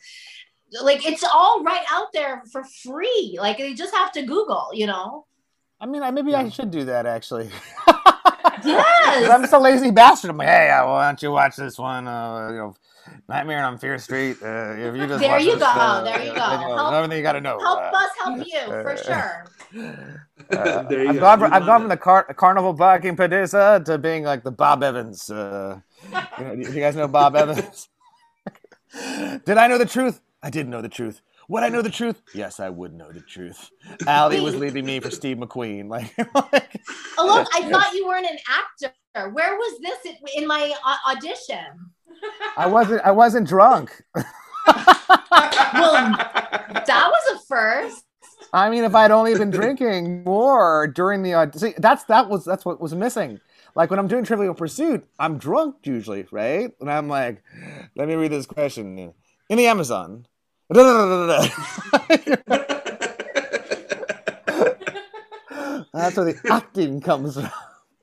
like 0.82 1.06
it's 1.06 1.24
all 1.24 1.64
right 1.64 1.84
out 1.90 2.14
there 2.14 2.44
for 2.52 2.64
free. 2.64 3.38
Like 3.40 3.58
they 3.58 3.74
just 3.74 3.94
have 3.96 4.12
to 4.14 4.24
Google, 4.24 4.70
you 4.74 4.88
know. 4.88 5.26
I 5.80 5.86
mean, 5.86 6.02
maybe 6.14 6.36
I 6.36 6.48
should 6.50 6.72
do 6.72 6.86
that 6.86 7.06
actually. 7.06 7.50
yes. 8.64 9.30
I'm 9.30 9.42
just 9.42 9.54
a 9.54 9.60
lazy 9.60 9.92
bastard. 9.92 10.32
I'm 10.32 10.38
like, 10.38 10.48
hey, 10.48 10.70
uh, 10.70 10.86
why 10.86 11.08
don't 11.08 11.22
you 11.22 11.32
watch 11.32 11.56
this 11.56 11.78
one? 11.78 12.08
Uh, 12.08 12.50
you 12.52 12.58
know, 12.58 12.76
Nightmare 13.28 13.64
on 13.64 13.78
Fierce 13.78 14.04
Street. 14.04 14.38
Uh, 14.42 14.76
if 14.78 14.96
you 14.96 15.08
just 15.08 15.20
there 15.20 15.40
you 15.40 15.54
this, 15.54 15.60
go, 15.60 15.66
uh, 15.66 16.04
there 16.04 16.24
you 16.24 16.34
go. 16.34 16.42
Help, 16.42 16.94
everything 16.94 17.18
you 17.18 17.24
got 17.24 17.34
to 17.34 17.42
know. 17.42 17.60
Help 17.60 17.80
uh, 17.80 17.98
us 17.98 18.10
help 18.24 18.48
you 18.48 18.66
for 18.66 18.98
sure. 18.98 19.46
Uh, 20.52 20.82
there 20.84 21.04
you 21.04 21.10
I've 21.10 21.16
go. 21.16 21.22
gone, 21.22 21.40
from, 21.40 21.54
I've 21.54 21.66
gone 21.66 21.80
from 21.82 21.90
the 21.90 21.96
car- 21.96 22.34
carnival 22.34 22.74
barking 22.74 23.16
producer 23.16 23.82
to 23.86 23.98
being 23.98 24.24
like 24.24 24.44
the 24.44 24.52
Bob 24.52 24.84
Evans. 24.84 25.30
Uh, 25.30 25.80
you, 26.40 26.44
know, 26.44 26.54
you 26.54 26.80
guys 26.82 26.98
know 26.98 27.08
Bob 27.08 27.38
Evans? 27.38 27.88
Did 29.46 29.58
I 29.58 29.68
know 29.68 29.78
the 29.78 29.86
truth? 29.86 30.20
I 30.44 30.50
didn't 30.50 30.72
know 30.72 30.82
the 30.82 30.90
truth. 30.90 31.22
Would 31.50 31.64
I 31.64 31.70
know 31.70 31.82
the 31.82 31.90
truth? 31.90 32.22
Yes, 32.34 32.60
I 32.60 32.70
would 32.70 32.94
know 32.94 33.12
the 33.12 33.20
truth. 33.22 33.70
Ali 34.08 34.40
was 34.40 34.56
leaving 34.56 34.86
me 34.86 35.00
for 35.00 35.12
Steve 35.12 35.38
McQueen. 35.38 35.90
Like, 35.90 36.18
like 36.52 36.82
Oh 37.18 37.26
look, 37.26 37.48
I 37.54 37.70
thought 37.70 37.94
you 37.94 38.08
weren't 38.08 38.26
an 38.26 38.38
actor. 38.48 39.30
Where 39.32 39.56
was 39.56 39.80
this 39.82 40.06
in- 40.06 40.42
in 40.44 40.48
my 40.48 40.74
audition? 41.10 41.66
I 42.58 42.68
wasn't. 42.68 43.02
I 43.04 43.12
wasn't 43.12 43.48
drunk. 43.48 44.02
Well, 45.74 45.94
that 45.94 47.10
was 47.12 47.36
a 47.42 47.46
first. 47.48 48.04
I 48.54 48.70
mean, 48.70 48.84
if 48.84 48.94
I'd 48.94 49.12
only 49.12 49.34
been 49.36 49.50
drinking 49.50 50.24
more 50.24 50.88
during 50.88 51.24
the 51.24 51.34
aud- 51.34 51.58
see, 51.58 51.74
that's 51.78 52.04
that 52.06 52.30
was 52.30 52.44
that's 52.46 52.66
what 52.66 52.82
was 52.82 52.94
missing. 52.94 53.40
Like 53.76 53.90
when 53.90 54.00
I'm 54.00 54.08
doing 54.08 54.24
Trivial 54.26 54.54
Pursuit, 54.54 55.06
I'm 55.18 55.38
drunk 55.38 55.78
usually, 55.84 56.26
right? 56.32 56.72
And 56.82 56.92
I'm 56.92 57.08
like, 57.08 57.42
let 57.96 58.08
me 58.08 58.16
read 58.16 58.32
this 58.32 58.46
question 58.46 59.14
in 59.50 59.58
the 59.58 59.68
Amazon. 59.68 60.26
That's 60.72 61.58
where 66.16 66.26
the 66.26 66.40
acting 66.50 67.02
comes 67.02 67.34
from. 67.34 67.50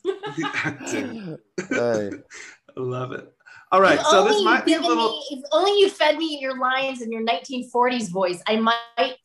the 0.05 0.51
acting. 0.55 1.39
Hey. 1.71 2.11
I 2.77 2.81
love 2.81 3.12
it. 3.12 3.33
All 3.71 3.83
right, 3.83 3.99
If 3.99 4.07
so 4.07 4.21
only 4.21 4.31
this 4.31 4.39
you'd 4.39 4.45
might 4.47 4.64
be 4.64 4.75
a 4.75 4.81
little. 4.81 5.11
me- 5.11 5.25
if 5.31 5.45
only 5.53 5.79
you 5.79 5.91
fed 5.91 6.16
me 6.16 6.39
your 6.41 6.57
lines 6.59 7.03
in 7.03 7.12
your 7.12 7.23
1940s 7.23 8.09
voice, 8.11 8.43
I 8.49 8.57
might 8.57 8.79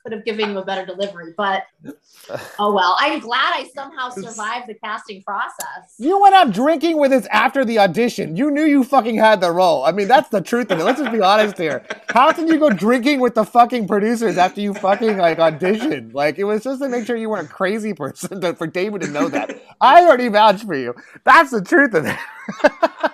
could 0.04 0.12
have 0.12 0.26
given 0.26 0.52
you 0.52 0.58
a 0.58 0.66
better 0.66 0.86
delivery. 0.86 1.34
But 1.38 1.64
oh 2.60 2.74
well. 2.74 2.98
I'm 3.00 3.20
glad 3.22 3.54
I 3.56 3.70
somehow 3.74 4.10
survived 4.10 4.68
the 4.68 4.74
casting 4.74 5.24
process. 5.24 5.96
You 5.98 6.20
went 6.20 6.36
out 6.36 6.52
drinking 6.52 6.98
with 7.00 7.14
us 7.14 7.26
after 7.28 7.64
the 7.64 7.80
audition. 7.80 8.36
You 8.36 8.52
knew 8.52 8.66
you 8.66 8.84
fucking 8.84 9.16
had 9.16 9.40
the 9.40 9.50
role. 9.52 9.86
I 9.86 9.94
mean, 9.94 10.10
that's 10.10 10.28
the 10.28 10.42
truth 10.42 10.72
of 10.72 10.80
it. 10.80 10.84
Let's 10.84 11.00
just 11.00 11.12
be 11.14 11.22
honest 11.22 11.58
here. 11.58 11.86
How 12.10 12.34
can 12.34 12.48
you 12.48 12.60
go 12.60 12.70
drinking 12.70 13.22
with 13.22 13.36
the 13.36 13.46
fucking 13.46 13.88
producers 13.88 14.38
after 14.38 14.60
you 14.60 14.74
fucking 14.74 15.18
like 15.18 15.38
auditioned? 15.38 16.14
Like 16.14 16.38
it 16.38 16.44
was 16.44 16.64
just 16.64 16.82
to 16.82 16.90
make 16.90 17.06
sure 17.06 17.16
you 17.16 17.30
weren't 17.30 17.50
a 17.50 17.54
crazy 17.54 17.94
person 17.94 18.42
to, 18.42 18.54
for 18.56 18.68
David 18.68 19.02
to 19.04 19.08
know 19.08 19.30
that. 19.30 19.62
I 19.80 20.04
already 20.04 20.28
vouched 20.28 20.66
for 20.66 20.76
you. 20.76 20.96
That's 21.24 21.52
the 21.52 21.62
truth 21.62 21.94
of 21.94 22.06
it. 22.06 22.18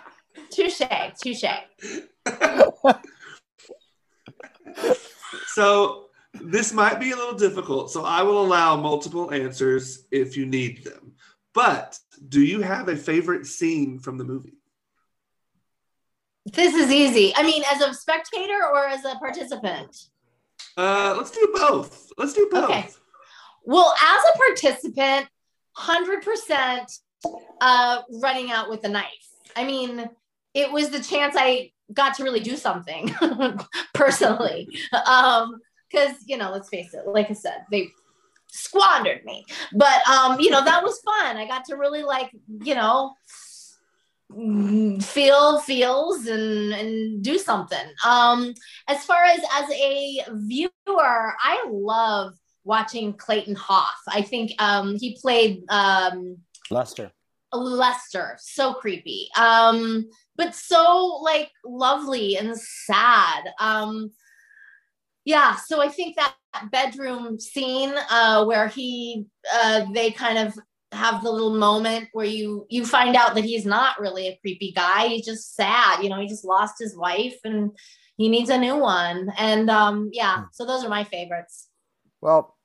Touche, 0.52 0.82
touche. 1.22 1.46
So 5.60 6.06
this 6.34 6.72
might 6.72 7.00
be 7.00 7.12
a 7.12 7.16
little 7.16 7.38
difficult. 7.38 7.92
So 7.92 8.06
I 8.06 8.24
will 8.24 8.42
allow 8.42 8.76
multiple 8.78 9.34
answers 9.34 10.06
if 10.12 10.38
you 10.38 10.46
need 10.46 10.84
them. 10.84 11.14
But 11.54 12.00
do 12.30 12.42
you 12.42 12.62
have 12.62 12.88
a 12.88 12.96
favorite 12.96 13.46
scene 13.46 14.00
from 14.00 14.18
the 14.18 14.24
movie? 14.24 14.54
This 16.46 16.74
is 16.74 16.92
easy. 16.92 17.34
I 17.36 17.44
mean, 17.44 17.64
as 17.70 17.82
a 17.82 17.94
spectator 17.94 18.64
or 18.74 18.88
as 18.88 19.04
a 19.06 19.16
participant? 19.16 19.96
Uh, 20.78 21.14
let's 21.18 21.32
do 21.32 21.52
both. 21.54 22.12
Let's 22.18 22.34
do 22.34 22.48
both. 22.50 22.70
Okay. 22.70 22.88
Well, 23.66 23.94
as 24.02 24.22
a 24.34 24.38
participant, 24.38 25.28
100% 25.78 27.00
uh, 27.60 28.02
running 28.22 28.52
out 28.52 28.70
with 28.70 28.84
a 28.86 28.90
knife. 28.90 29.28
I 29.56 29.66
mean, 29.66 30.10
it 30.54 30.72
was 30.72 30.90
the 30.90 31.02
chance 31.02 31.36
I 31.38 31.72
got 31.94 32.16
to 32.16 32.24
really 32.24 32.40
do 32.40 32.56
something 32.56 33.14
personally. 33.94 34.68
Um, 35.06 35.60
because 35.90 36.16
you 36.28 36.38
know, 36.38 36.52
let's 36.52 36.70
face 36.70 36.94
it, 36.94 37.08
like 37.08 37.32
I 37.32 37.34
said, 37.34 37.66
they 37.72 37.90
squandered 38.48 39.24
me. 39.26 39.46
But 39.74 40.08
um, 40.08 40.40
you 40.40 40.50
know, 40.50 40.64
that 40.64 40.84
was 40.84 41.00
fun. 41.02 41.38
I 41.38 41.48
got 41.48 41.66
to 41.66 41.76
really 41.76 42.04
like, 42.04 42.32
you 42.64 42.76
know, 42.76 43.14
feel 45.02 45.60
feels 45.60 46.28
and 46.28 46.74
and 46.74 47.24
do 47.24 47.38
something. 47.38 47.88
Um, 48.06 48.54
as 48.88 49.04
far 49.06 49.24
as 49.24 49.40
as 49.54 49.70
a 49.72 50.20
viewer, 50.32 50.70
I 50.88 51.66
love 51.70 52.34
watching 52.64 53.14
Clayton 53.14 53.56
Hoff. 53.56 54.00
I 54.08 54.22
think 54.22 54.52
um 54.60 54.96
he 54.96 55.18
played 55.20 55.64
um 55.70 56.38
Lester. 56.70 57.12
Lester, 57.54 58.38
so 58.40 58.74
creepy. 58.74 59.30
Um, 59.38 60.10
but 60.36 60.56
so 60.56 61.20
like 61.24 61.52
lovely 61.66 62.38
and 62.38 62.58
sad. 62.58 63.50
Um, 63.60 64.12
yeah, 65.26 65.56
so 65.56 65.82
I 65.82 65.90
think 65.90 66.16
that 66.16 66.36
bedroom 66.72 67.40
scene 67.40 67.94
uh, 68.10 68.46
where 68.46 68.68
he 68.68 69.26
uh, 69.54 69.86
they 69.94 70.12
kind 70.12 70.38
of 70.38 70.58
have 70.92 71.22
the 71.22 71.32
little 71.32 71.56
moment 71.56 72.10
where 72.14 72.26
you 72.26 72.66
you 72.70 72.86
find 72.86 73.16
out 73.16 73.36
that 73.36 73.44
he's 73.44 73.66
not 73.66 74.00
really 74.00 74.28
a 74.28 74.40
creepy 74.42 74.72
guy. 74.72 75.08
He's 75.08 75.26
just 75.26 75.56
sad. 75.56 76.04
You 76.04 76.10
know, 76.10 76.20
he 76.20 76.28
just 76.28 76.46
lost 76.46 76.76
his 76.80 76.98
wife 76.98 77.38
and 77.44 77.72
he 78.18 78.30
needs 78.30 78.50
a 78.50 78.58
new 78.58 78.76
one. 78.76 79.32
And 79.38 79.70
um, 79.70 80.10
yeah, 80.12 80.46
so 80.52 80.66
those 80.66 80.84
are 80.84 80.90
my 80.90 81.04
favorites. 81.04 81.68
Well, 82.22 82.58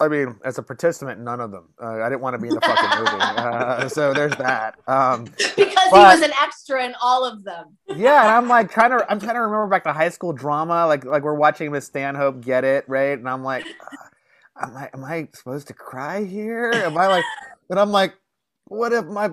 I 0.00 0.08
mean, 0.08 0.36
as 0.44 0.56
a 0.58 0.62
participant, 0.62 1.20
none 1.20 1.40
of 1.40 1.50
them. 1.50 1.68
Uh, 1.80 2.00
I 2.02 2.08
didn't 2.08 2.22
want 2.22 2.34
to 2.34 2.38
be 2.38 2.48
in 2.48 2.54
the 2.54 2.60
fucking 2.60 2.98
movie, 2.98 3.10
uh, 3.22 3.88
so 3.88 4.14
there's 4.14 4.34
that. 4.36 4.78
Um, 4.86 5.24
because 5.24 5.74
but- 5.90 6.14
he 6.14 6.20
was 6.20 6.22
an 6.22 6.32
extra 6.40 6.84
in 6.84 6.94
all 7.02 7.24
of 7.24 7.44
them. 7.44 7.76
yeah, 7.88 8.22
and 8.22 8.30
I'm 8.30 8.48
like 8.48 8.70
trying 8.70 8.90
to, 8.90 9.04
I'm 9.10 9.20
trying 9.20 9.34
to 9.34 9.40
remember 9.42 9.66
back 9.66 9.84
to 9.84 9.92
high 9.92 10.08
school 10.08 10.32
drama, 10.32 10.86
like 10.86 11.04
like 11.04 11.22
we're 11.22 11.34
watching 11.34 11.70
Miss 11.70 11.86
Stanhope 11.86 12.40
get 12.40 12.64
it 12.64 12.84
right, 12.88 13.18
and 13.18 13.28
I'm 13.28 13.44
like, 13.44 13.64
uh, 13.66 14.66
am 14.66 14.76
I 14.76 14.90
am 14.94 15.04
I 15.04 15.28
supposed 15.34 15.68
to 15.68 15.74
cry 15.74 16.24
here? 16.24 16.70
Am 16.72 16.96
I 16.96 17.06
like, 17.06 17.24
and 17.68 17.78
I'm 17.78 17.90
like, 17.90 18.14
what 18.64 18.92
if 18.92 19.04
my 19.04 19.32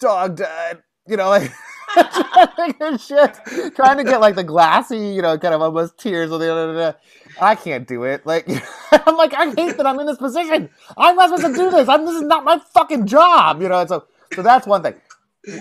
dog 0.00 0.36
died? 0.36 0.82
You 1.06 1.16
know, 1.16 1.28
like. 1.28 1.52
trying 1.94 2.74
to 2.78 2.98
shit, 2.98 3.74
trying 3.74 3.98
to 3.98 4.04
get 4.04 4.20
like 4.20 4.34
the 4.34 4.44
glassy, 4.44 4.98
you 4.98 5.22
know, 5.22 5.38
kind 5.38 5.54
of 5.54 5.62
almost 5.62 5.98
tears 5.98 6.30
on 6.32 6.40
the 6.40 6.52
other. 6.52 6.96
I 7.40 7.54
can't 7.54 7.86
do 7.86 8.04
it. 8.04 8.26
Like 8.26 8.48
I'm 8.92 9.16
like 9.16 9.34
I 9.34 9.46
hate 9.52 9.76
that 9.76 9.86
I'm 9.86 9.98
in 10.00 10.06
this 10.06 10.18
position. 10.18 10.70
I'm 10.96 11.16
not 11.16 11.30
supposed 11.30 11.54
to 11.54 11.62
do 11.62 11.70
this. 11.70 11.88
I'm, 11.88 12.04
this 12.04 12.16
is 12.16 12.22
not 12.22 12.44
my 12.44 12.58
fucking 12.74 13.06
job. 13.06 13.62
You 13.62 13.68
know. 13.68 13.80
And 13.80 13.88
so 13.88 14.04
so 14.34 14.42
that's 14.42 14.66
one 14.66 14.82
thing. 14.82 14.94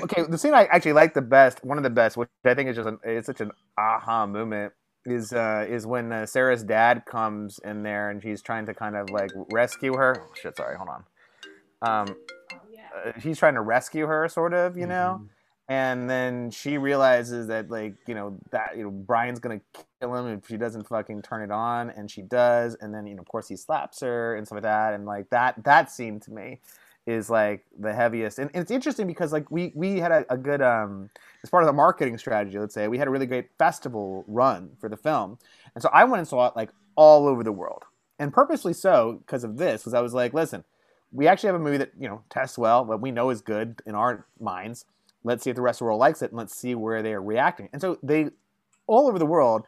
Okay, 0.04 0.24
the 0.24 0.38
scene 0.38 0.54
I 0.54 0.66
actually 0.66 0.94
like 0.94 1.14
the 1.14 1.22
best, 1.22 1.64
one 1.64 1.78
of 1.78 1.84
the 1.84 1.90
best, 1.90 2.16
which 2.16 2.30
I 2.46 2.54
think 2.54 2.70
is 2.70 2.78
just 2.78 2.88
an, 2.88 3.00
it's 3.04 3.26
such 3.26 3.42
an 3.42 3.52
aha 3.78 4.26
moment, 4.26 4.72
is 5.06 5.34
uh, 5.34 5.66
is 5.70 5.86
when 5.86 6.12
uh, 6.12 6.26
Sarah's 6.26 6.64
dad 6.64 7.04
comes 7.06 7.60
in 7.64 7.84
there 7.84 8.10
and 8.10 8.24
he's 8.24 8.42
trying 8.42 8.66
to 8.68 8.74
kind 8.74 8.96
of 8.96 9.10
like 9.10 9.32
rescue 9.52 9.96
her. 9.98 10.16
Oh, 10.22 10.34
shit, 10.42 10.56
sorry, 10.56 10.78
hold 10.78 10.90
on. 10.90 11.04
Um, 11.82 12.16
Oh, 12.54 12.58
yeah. 12.72 13.10
uh, 13.10 13.20
he's 13.20 13.38
trying 13.40 13.56
to 13.56 13.62
rescue 13.62 14.06
her, 14.06 14.28
sort 14.30 14.54
of, 14.54 14.78
you 14.78 14.88
know 14.88 15.28
and 15.74 16.08
then 16.08 16.52
she 16.52 16.78
realizes 16.78 17.48
that 17.48 17.72
like 17.72 17.96
you 18.06 18.14
know 18.14 18.38
that 18.52 18.78
you 18.78 18.84
know 18.84 18.92
Brian's 18.92 19.40
gonna 19.40 19.60
kill 20.00 20.16
him 20.16 20.28
if 20.28 20.48
she 20.48 20.56
doesn't 20.56 20.88
fucking 20.88 21.24
turn 21.24 21.42
it 21.42 21.52
on, 21.52 21.90
and 21.90 22.12
she 22.12 22.22
does, 22.22 22.78
and 22.80 22.94
then 22.94 23.08
you 23.08 23.16
know 23.16 23.22
of 23.22 23.28
course 23.28 23.48
he 23.48 23.56
slaps 23.56 24.02
her 24.02 24.36
and 24.36 24.46
stuff 24.46 24.58
like 24.58 24.64
that, 24.64 24.94
and 24.94 25.08
like 25.08 25.32
that 25.32 25.64
that 25.64 25.90
scene 25.90 26.20
to 26.20 26.32
me 26.32 26.60
is 27.08 27.28
like 27.28 27.66
the 27.80 27.92
heaviest, 27.92 28.38
and, 28.38 28.52
and 28.54 28.62
it's 28.62 28.70
interesting 28.70 29.08
because 29.08 29.34
like 29.34 29.50
we 29.50 29.72
we 29.74 30.00
had 30.00 30.12
a, 30.12 30.26
a 30.32 30.38
good 30.38 30.62
um 30.62 31.10
as 31.44 31.50
part 31.50 31.64
of 31.64 31.68
the 31.68 31.74
marketing 31.74 32.20
strategy, 32.20 32.60
let's 32.60 32.76
say 32.76 32.88
we 32.88 33.00
had 33.00 33.08
a 33.08 33.12
really 33.12 33.26
great 33.26 33.50
festival 33.58 34.24
run 34.28 34.70
for 34.80 34.90
the 34.90 34.98
film, 34.98 35.40
and 35.74 35.82
so 35.82 35.90
I 35.92 36.04
went 36.04 36.20
and 36.20 36.28
saw 36.28 36.46
it 36.50 36.56
like 36.56 36.70
all 36.96 37.28
over 37.28 37.44
the 37.44 37.52
world, 37.52 37.86
and 38.20 38.32
purposely 38.32 38.74
so 38.74 39.24
because 39.26 39.44
of 39.44 39.58
this, 39.58 39.82
because 39.82 39.96
I 39.96 40.02
was 40.02 40.14
like, 40.14 40.36
listen, 40.36 40.66
we 41.12 41.28
actually 41.28 41.48
have 41.48 41.56
a 41.56 41.64
movie 41.64 41.78
that 41.78 41.94
you 42.00 42.08
know 42.08 42.22
tests 42.30 42.60
well, 42.60 42.86
what 42.86 43.02
we 43.02 43.10
know 43.10 43.32
is 43.32 43.42
good 43.42 43.82
in 43.88 43.96
our 43.96 44.28
minds 44.40 44.86
let's 45.24 45.44
see 45.44 45.50
if 45.50 45.56
the 45.56 45.62
rest 45.62 45.78
of 45.78 45.80
the 45.80 45.86
world 45.86 46.00
likes 46.00 46.22
it 46.22 46.32
and 46.32 46.38
let's 46.38 46.56
see 46.56 46.76
where 46.76 47.02
they 47.02 47.14
are 47.14 47.22
reacting. 47.22 47.70
And 47.74 47.82
so 47.82 47.98
they 48.04 48.30
all 48.88 49.08
over 49.08 49.20
the 49.20 49.26
world 49.26 49.66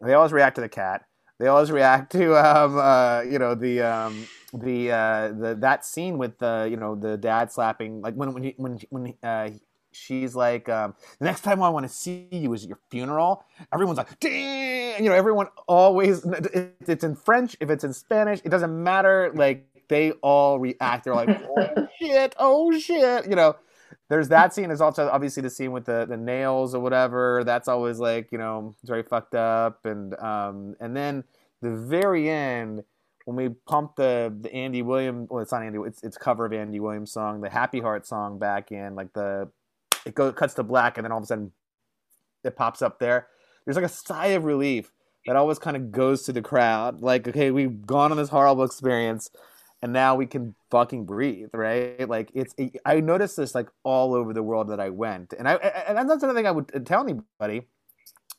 they 0.00 0.14
always 0.14 0.32
react 0.32 0.56
to 0.56 0.60
the 0.60 0.68
cat. 0.68 1.04
They 1.38 1.48
always 1.48 1.70
react 1.70 2.12
to 2.12 2.34
um, 2.36 2.78
uh, 2.78 3.22
you 3.22 3.38
know 3.38 3.54
the 3.54 3.82
um, 3.82 4.26
the 4.54 4.90
uh, 4.90 5.28
the 5.32 5.56
that 5.60 5.84
scene 5.84 6.18
with 6.18 6.38
the 6.38 6.66
you 6.70 6.76
know 6.76 6.94
the 6.94 7.16
dad 7.16 7.52
slapping 7.52 8.00
like 8.00 8.14
when 8.14 8.32
when 8.32 8.42
he, 8.42 8.54
when 8.56 8.78
when 8.88 9.14
uh, 9.22 9.50
she's 9.92 10.34
like 10.34 10.68
um, 10.68 10.94
the 11.18 11.26
next 11.26 11.42
time 11.42 11.62
I 11.62 11.68
want 11.68 11.86
to 11.86 11.92
see 11.92 12.28
you 12.30 12.52
is 12.54 12.62
at 12.62 12.68
your 12.70 12.78
funeral. 12.90 13.44
Everyone's 13.72 13.98
like 13.98 14.18
Damn! 14.18 15.02
you 15.02 15.10
know 15.10 15.14
everyone 15.14 15.48
always 15.68 16.24
if 16.24 16.88
it's 16.88 17.04
in 17.04 17.14
French 17.14 17.56
if 17.60 17.68
it's 17.68 17.84
in 17.84 17.92
Spanish 17.92 18.40
it 18.44 18.48
doesn't 18.48 18.82
matter. 18.82 19.30
Like 19.34 19.66
they 19.88 20.12
all 20.22 20.58
react. 20.58 21.04
They're 21.04 21.14
like 21.14 21.38
oh 21.58 21.88
shit 21.98 22.34
oh 22.38 22.78
shit 22.78 23.28
you 23.28 23.36
know 23.36 23.56
there's 24.08 24.28
that 24.28 24.54
scene. 24.54 24.68
There's 24.68 24.80
also 24.80 25.08
obviously 25.08 25.42
the 25.42 25.50
scene 25.50 25.72
with 25.72 25.86
the, 25.86 26.06
the 26.08 26.16
nails 26.16 26.74
or 26.74 26.80
whatever. 26.80 27.42
That's 27.44 27.68
always 27.68 27.98
like 27.98 28.30
you 28.30 28.38
know 28.38 28.74
it's 28.80 28.88
very 28.88 29.02
fucked 29.02 29.34
up. 29.34 29.84
And 29.84 30.14
um 30.20 30.76
and 30.80 30.96
then 30.96 31.24
the 31.62 31.70
very 31.70 32.30
end 32.30 32.84
when 33.24 33.36
we 33.36 33.48
pump 33.66 33.96
the 33.96 34.34
the 34.40 34.52
Andy 34.52 34.82
Williams 34.82 35.28
well 35.30 35.42
it's 35.42 35.52
not 35.52 35.62
Andy 35.62 35.78
it's 35.84 36.02
it's 36.02 36.16
cover 36.16 36.46
of 36.46 36.52
Andy 36.52 36.78
Williams 36.78 37.12
song 37.12 37.40
the 37.40 37.50
Happy 37.50 37.80
Heart 37.80 38.06
song 38.06 38.38
back 38.38 38.70
in 38.70 38.94
like 38.94 39.12
the 39.12 39.50
it 40.04 40.14
goes 40.14 40.34
cuts 40.34 40.54
to 40.54 40.62
black 40.62 40.98
and 40.98 41.04
then 41.04 41.10
all 41.10 41.18
of 41.18 41.24
a 41.24 41.26
sudden 41.26 41.52
it 42.44 42.54
pops 42.54 42.82
up 42.82 43.00
there. 43.00 43.26
There's 43.64 43.76
like 43.76 43.84
a 43.84 43.88
sigh 43.88 44.28
of 44.28 44.44
relief 44.44 44.92
that 45.26 45.34
always 45.34 45.58
kind 45.58 45.76
of 45.76 45.90
goes 45.90 46.22
to 46.22 46.32
the 46.32 46.42
crowd. 46.42 47.02
Like 47.02 47.26
okay 47.26 47.50
we've 47.50 47.84
gone 47.84 48.12
on 48.12 48.18
this 48.18 48.28
horrible 48.28 48.62
experience 48.62 49.28
and 49.82 49.92
now 49.92 50.14
we 50.14 50.26
can 50.26 50.54
fucking 50.70 51.04
breathe, 51.04 51.50
right? 51.52 52.08
Like 52.08 52.30
it's, 52.34 52.54
I 52.84 53.00
noticed 53.00 53.36
this 53.36 53.54
like 53.54 53.68
all 53.82 54.14
over 54.14 54.32
the 54.32 54.42
world 54.42 54.68
that 54.68 54.80
I 54.80 54.90
went, 54.90 55.34
and 55.38 55.48
I, 55.48 55.54
and 55.54 56.08
that's 56.08 56.22
another 56.22 56.38
thing 56.38 56.46
I 56.46 56.50
would 56.50 56.86
tell 56.86 57.02
anybody 57.02 57.66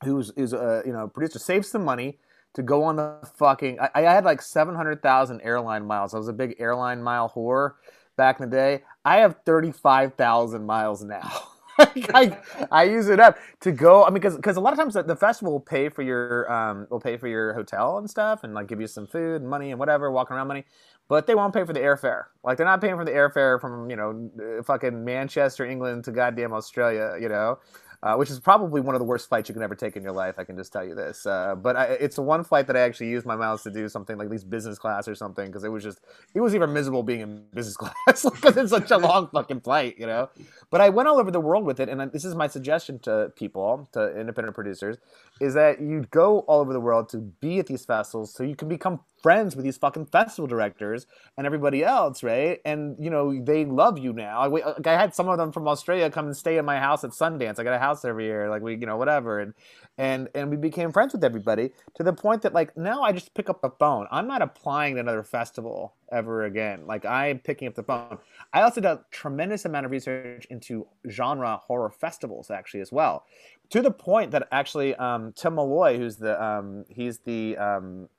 who's 0.03 0.31
is 0.31 0.53
a 0.53 0.83
you 0.85 0.93
know 0.93 1.07
producer 1.07 1.39
save 1.39 1.65
some 1.65 1.83
money 1.83 2.19
to 2.53 2.63
go 2.63 2.83
on 2.83 2.95
the 2.95 3.29
fucking. 3.37 3.79
I, 3.79 3.89
I 3.95 4.01
had 4.13 4.25
like 4.25 4.41
seven 4.41 4.75
hundred 4.75 5.01
thousand 5.01 5.41
airline 5.41 5.85
miles. 5.85 6.13
I 6.13 6.17
was 6.17 6.27
a 6.27 6.33
big 6.33 6.55
airline 6.59 7.03
mile 7.03 7.31
whore 7.33 7.73
back 8.17 8.39
in 8.39 8.49
the 8.49 8.55
day. 8.55 8.83
I 9.05 9.17
have 9.17 9.37
thirty 9.45 9.71
five 9.71 10.15
thousand 10.15 10.65
miles 10.65 11.03
now. 11.03 11.31
I, 11.79 12.35
I 12.71 12.83
use 12.85 13.07
it 13.07 13.19
up 13.19 13.37
to 13.59 13.71
go. 13.71 14.03
I 14.03 14.07
mean, 14.07 14.15
because 14.15 14.35
because 14.35 14.57
a 14.57 14.59
lot 14.59 14.73
of 14.73 14.79
times 14.79 14.95
the, 14.95 15.03
the 15.03 15.15
festival 15.15 15.53
will 15.53 15.59
pay 15.59 15.89
for 15.89 16.01
your 16.01 16.51
um 16.51 16.87
will 16.89 16.99
pay 16.99 17.17
for 17.17 17.27
your 17.27 17.53
hotel 17.53 17.99
and 17.99 18.09
stuff, 18.09 18.43
and 18.43 18.55
like 18.55 18.67
give 18.67 18.81
you 18.81 18.87
some 18.87 19.05
food 19.05 19.41
and 19.41 19.49
money 19.49 19.69
and 19.69 19.79
whatever, 19.79 20.11
walking 20.11 20.35
around 20.35 20.47
money 20.47 20.65
but 21.07 21.27
they 21.27 21.35
won't 21.35 21.53
pay 21.53 21.63
for 21.63 21.73
the 21.73 21.79
airfare. 21.79 22.25
Like 22.43 22.57
they're 22.57 22.65
not 22.65 22.81
paying 22.81 22.95
for 22.95 23.05
the 23.05 23.11
airfare 23.11 23.59
from 23.59 23.89
you 23.89 23.95
know 23.95 24.29
uh, 24.59 24.63
fucking 24.63 25.03
Manchester, 25.03 25.65
England 25.65 26.03
to 26.05 26.11
goddamn 26.11 26.53
Australia. 26.53 27.15
You 27.19 27.29
know, 27.29 27.59
uh, 28.03 28.15
which 28.15 28.29
is 28.29 28.39
probably 28.39 28.79
one 28.79 28.93
of 28.93 28.99
the 28.99 29.05
worst 29.05 29.27
flights 29.27 29.49
you 29.49 29.53
can 29.53 29.63
ever 29.63 29.75
take 29.75 29.95
in 29.95 30.03
your 30.03 30.11
life. 30.11 30.35
I 30.37 30.43
can 30.43 30.55
just 30.55 30.71
tell 30.71 30.85
you 30.85 30.93
this. 30.93 31.25
Uh, 31.25 31.55
but 31.55 31.75
I, 31.75 31.83
it's 31.85 32.15
the 32.15 32.21
one 32.21 32.43
flight 32.43 32.67
that 32.67 32.77
I 32.77 32.81
actually 32.81 33.09
used 33.09 33.25
my 33.25 33.35
miles 33.35 33.63
to 33.63 33.71
do 33.71 33.89
something 33.89 34.17
like 34.17 34.25
at 34.25 34.31
least 34.31 34.49
business 34.49 34.77
class 34.77 35.07
or 35.07 35.15
something 35.15 35.47
because 35.47 35.63
it 35.63 35.69
was 35.69 35.83
just 35.83 36.01
it 36.35 36.41
was 36.41 36.53
even 36.53 36.71
miserable 36.73 37.03
being 37.03 37.21
in 37.21 37.43
business 37.53 37.77
class 37.77 38.23
because 38.23 38.55
it's 38.57 38.69
such 38.69 38.91
a 38.91 38.97
long 38.99 39.29
fucking 39.33 39.61
flight. 39.61 39.95
You 39.97 40.05
know. 40.05 40.29
But 40.69 40.81
I 40.81 40.89
went 40.89 41.07
all 41.07 41.19
over 41.19 41.31
the 41.31 41.39
world 41.39 41.65
with 41.65 41.79
it, 41.79 41.89
and 41.89 42.11
this 42.11 42.25
is 42.25 42.35
my 42.35 42.47
suggestion 42.47 42.99
to 42.99 43.31
people, 43.35 43.89
to 43.93 44.15
independent 44.19 44.55
producers, 44.55 44.97
is 45.41 45.53
that 45.55 45.81
you 45.81 46.05
go 46.11 46.39
all 46.41 46.59
over 46.59 46.73
the 46.73 46.79
world 46.79 47.09
to 47.09 47.17
be 47.17 47.59
at 47.59 47.67
these 47.67 47.85
festivals 47.85 48.33
so 48.33 48.43
you 48.43 48.55
can 48.55 48.67
become 48.67 48.99
friends 49.21 49.55
with 49.55 49.65
these 49.65 49.77
fucking 49.77 50.05
festival 50.07 50.47
directors 50.47 51.05
and 51.37 51.45
everybody 51.45 51.83
else, 51.83 52.23
right? 52.23 52.59
And 52.65 52.95
you 52.99 53.09
know 53.09 53.39
they 53.43 53.65
love 53.65 53.97
you 53.97 54.13
now. 54.13 54.39
I, 54.39 54.73
I 54.85 54.93
had 54.93 55.13
some 55.13 55.27
of 55.29 55.37
them 55.37 55.51
from 55.51 55.67
Australia 55.67 56.09
come 56.09 56.27
and 56.27 56.37
stay 56.37 56.57
in 56.57 56.65
my 56.65 56.79
house 56.79 57.03
at 57.03 57.11
Sundance. 57.11 57.59
I 57.59 57.63
got 57.63 57.73
a 57.73 57.79
house 57.79 58.05
every 58.05 58.25
year, 58.25 58.49
like 58.49 58.61
we, 58.61 58.75
you 58.75 58.85
know, 58.85 58.97
whatever, 58.97 59.39
and 59.39 59.53
and 59.97 60.29
and 60.35 60.49
we 60.49 60.57
became 60.57 60.91
friends 60.91 61.13
with 61.13 61.23
everybody 61.23 61.71
to 61.95 62.03
the 62.03 62.13
point 62.13 62.43
that 62.43 62.53
like 62.53 62.75
now 62.77 63.01
I 63.01 63.11
just 63.11 63.33
pick 63.33 63.49
up 63.49 63.61
the 63.61 63.71
phone. 63.71 64.07
I'm 64.11 64.27
not 64.27 64.41
applying 64.41 64.95
to 64.95 65.01
another 65.01 65.23
festival 65.23 65.95
ever 66.11 66.45
again. 66.45 66.85
Like 66.85 67.05
I'm 67.05 67.39
picking 67.39 67.67
up 67.67 67.75
the 67.75 67.83
phone. 67.83 68.19
I 68.53 68.61
also 68.61 68.81
did 68.81 68.87
a 68.89 69.01
tremendous 69.11 69.65
amount 69.65 69.85
of 69.85 69.91
research 69.91 70.45
into 70.49 70.87
genre 71.09 71.57
horror 71.57 71.89
festivals 71.89 72.51
actually 72.51 72.81
as 72.81 72.91
well, 72.91 73.25
to 73.69 73.81
the 73.81 73.91
point 73.91 74.31
that 74.31 74.47
actually 74.51 74.95
um, 74.95 75.33
Tim 75.33 75.55
Molloy, 75.55 75.97
who's 75.97 76.17
the 76.17 76.41
um, 76.41 76.85
he's 76.89 77.19
the 77.19 77.57
um, 77.57 78.09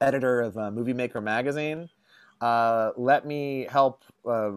editor 0.00 0.40
of 0.40 0.56
uh, 0.56 0.70
Movie 0.70 0.92
Maker 0.92 1.20
magazine, 1.20 1.88
uh, 2.40 2.90
let 2.96 3.26
me 3.26 3.66
help 3.70 4.04
uh, 4.28 4.52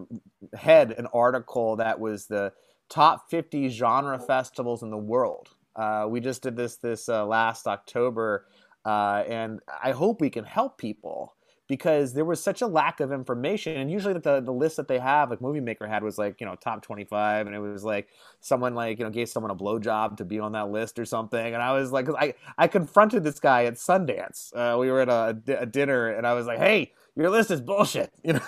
head 0.54 0.92
an 0.92 1.06
article 1.12 1.76
that 1.76 1.98
was 1.98 2.26
the 2.26 2.52
top 2.88 3.30
50 3.30 3.68
genre 3.68 4.18
festivals 4.18 4.82
in 4.82 4.90
the 4.90 4.98
world. 4.98 5.48
Uh, 5.76 6.06
we 6.08 6.20
just 6.20 6.42
did 6.42 6.56
this 6.56 6.76
this 6.76 7.08
uh, 7.08 7.24
last 7.24 7.66
October, 7.66 8.46
uh, 8.84 9.22
and 9.28 9.60
I 9.82 9.92
hope 9.92 10.20
we 10.20 10.30
can 10.30 10.44
help 10.44 10.78
people 10.78 11.34
because 11.70 12.12
there 12.14 12.24
was 12.24 12.42
such 12.42 12.62
a 12.62 12.66
lack 12.66 12.98
of 12.98 13.12
information. 13.12 13.76
And 13.76 13.88
usually, 13.88 14.12
the 14.14 14.40
the 14.40 14.52
list 14.52 14.76
that 14.76 14.88
they 14.88 14.98
have, 14.98 15.30
like 15.30 15.40
Movie 15.40 15.60
Maker 15.60 15.86
had, 15.86 16.02
was 16.02 16.18
like 16.18 16.40
you 16.40 16.46
know 16.46 16.56
top 16.56 16.82
25, 16.82 17.46
and 17.46 17.54
it 17.54 17.60
was 17.60 17.84
like 17.84 18.08
someone 18.40 18.74
like 18.74 18.98
you 18.98 19.04
know 19.04 19.10
gave 19.10 19.28
someone 19.28 19.52
a 19.52 19.54
blowjob 19.54 20.16
to 20.16 20.24
be 20.24 20.40
on 20.40 20.50
that 20.52 20.68
list 20.68 20.98
or 20.98 21.04
something. 21.04 21.54
And 21.54 21.62
I 21.62 21.72
was 21.72 21.92
like, 21.92 22.08
I 22.18 22.34
I 22.58 22.66
confronted 22.66 23.22
this 23.22 23.38
guy 23.38 23.66
at 23.66 23.74
Sundance. 23.74 24.52
Uh, 24.52 24.76
we 24.78 24.90
were 24.90 25.00
at 25.00 25.08
a, 25.08 25.60
a 25.60 25.64
dinner, 25.64 26.08
and 26.08 26.26
I 26.26 26.34
was 26.34 26.46
like, 26.46 26.58
hey, 26.58 26.92
your 27.14 27.30
list 27.30 27.52
is 27.52 27.60
bullshit. 27.60 28.12
You 28.24 28.34
know, 28.34 28.40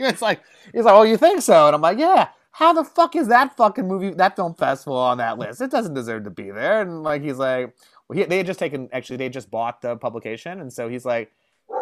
it's 0.00 0.22
like 0.22 0.40
he's 0.72 0.84
like, 0.84 0.94
oh, 0.94 1.02
you 1.02 1.16
think 1.18 1.42
so? 1.42 1.66
And 1.66 1.74
I'm 1.74 1.82
like, 1.82 1.98
yeah. 1.98 2.28
How 2.52 2.72
the 2.72 2.84
fuck 2.84 3.16
is 3.16 3.28
that 3.28 3.56
fucking 3.56 3.88
movie, 3.88 4.10
that 4.10 4.36
film 4.36 4.54
festival 4.54 4.96
on 4.96 5.18
that 5.18 5.38
list? 5.38 5.60
It 5.62 5.70
doesn't 5.70 5.94
deserve 5.94 6.24
to 6.24 6.30
be 6.30 6.50
there. 6.50 6.82
And 6.82 7.02
like, 7.02 7.22
he's 7.22 7.38
like, 7.38 7.74
well, 8.08 8.18
he, 8.18 8.24
they 8.24 8.36
had 8.36 8.46
just 8.46 8.58
taken, 8.58 8.90
actually, 8.92 9.16
they 9.16 9.30
just 9.30 9.50
bought 9.50 9.80
the 9.80 9.96
publication. 9.96 10.60
And 10.60 10.70
so 10.70 10.86
he's 10.86 11.06
like, 11.06 11.32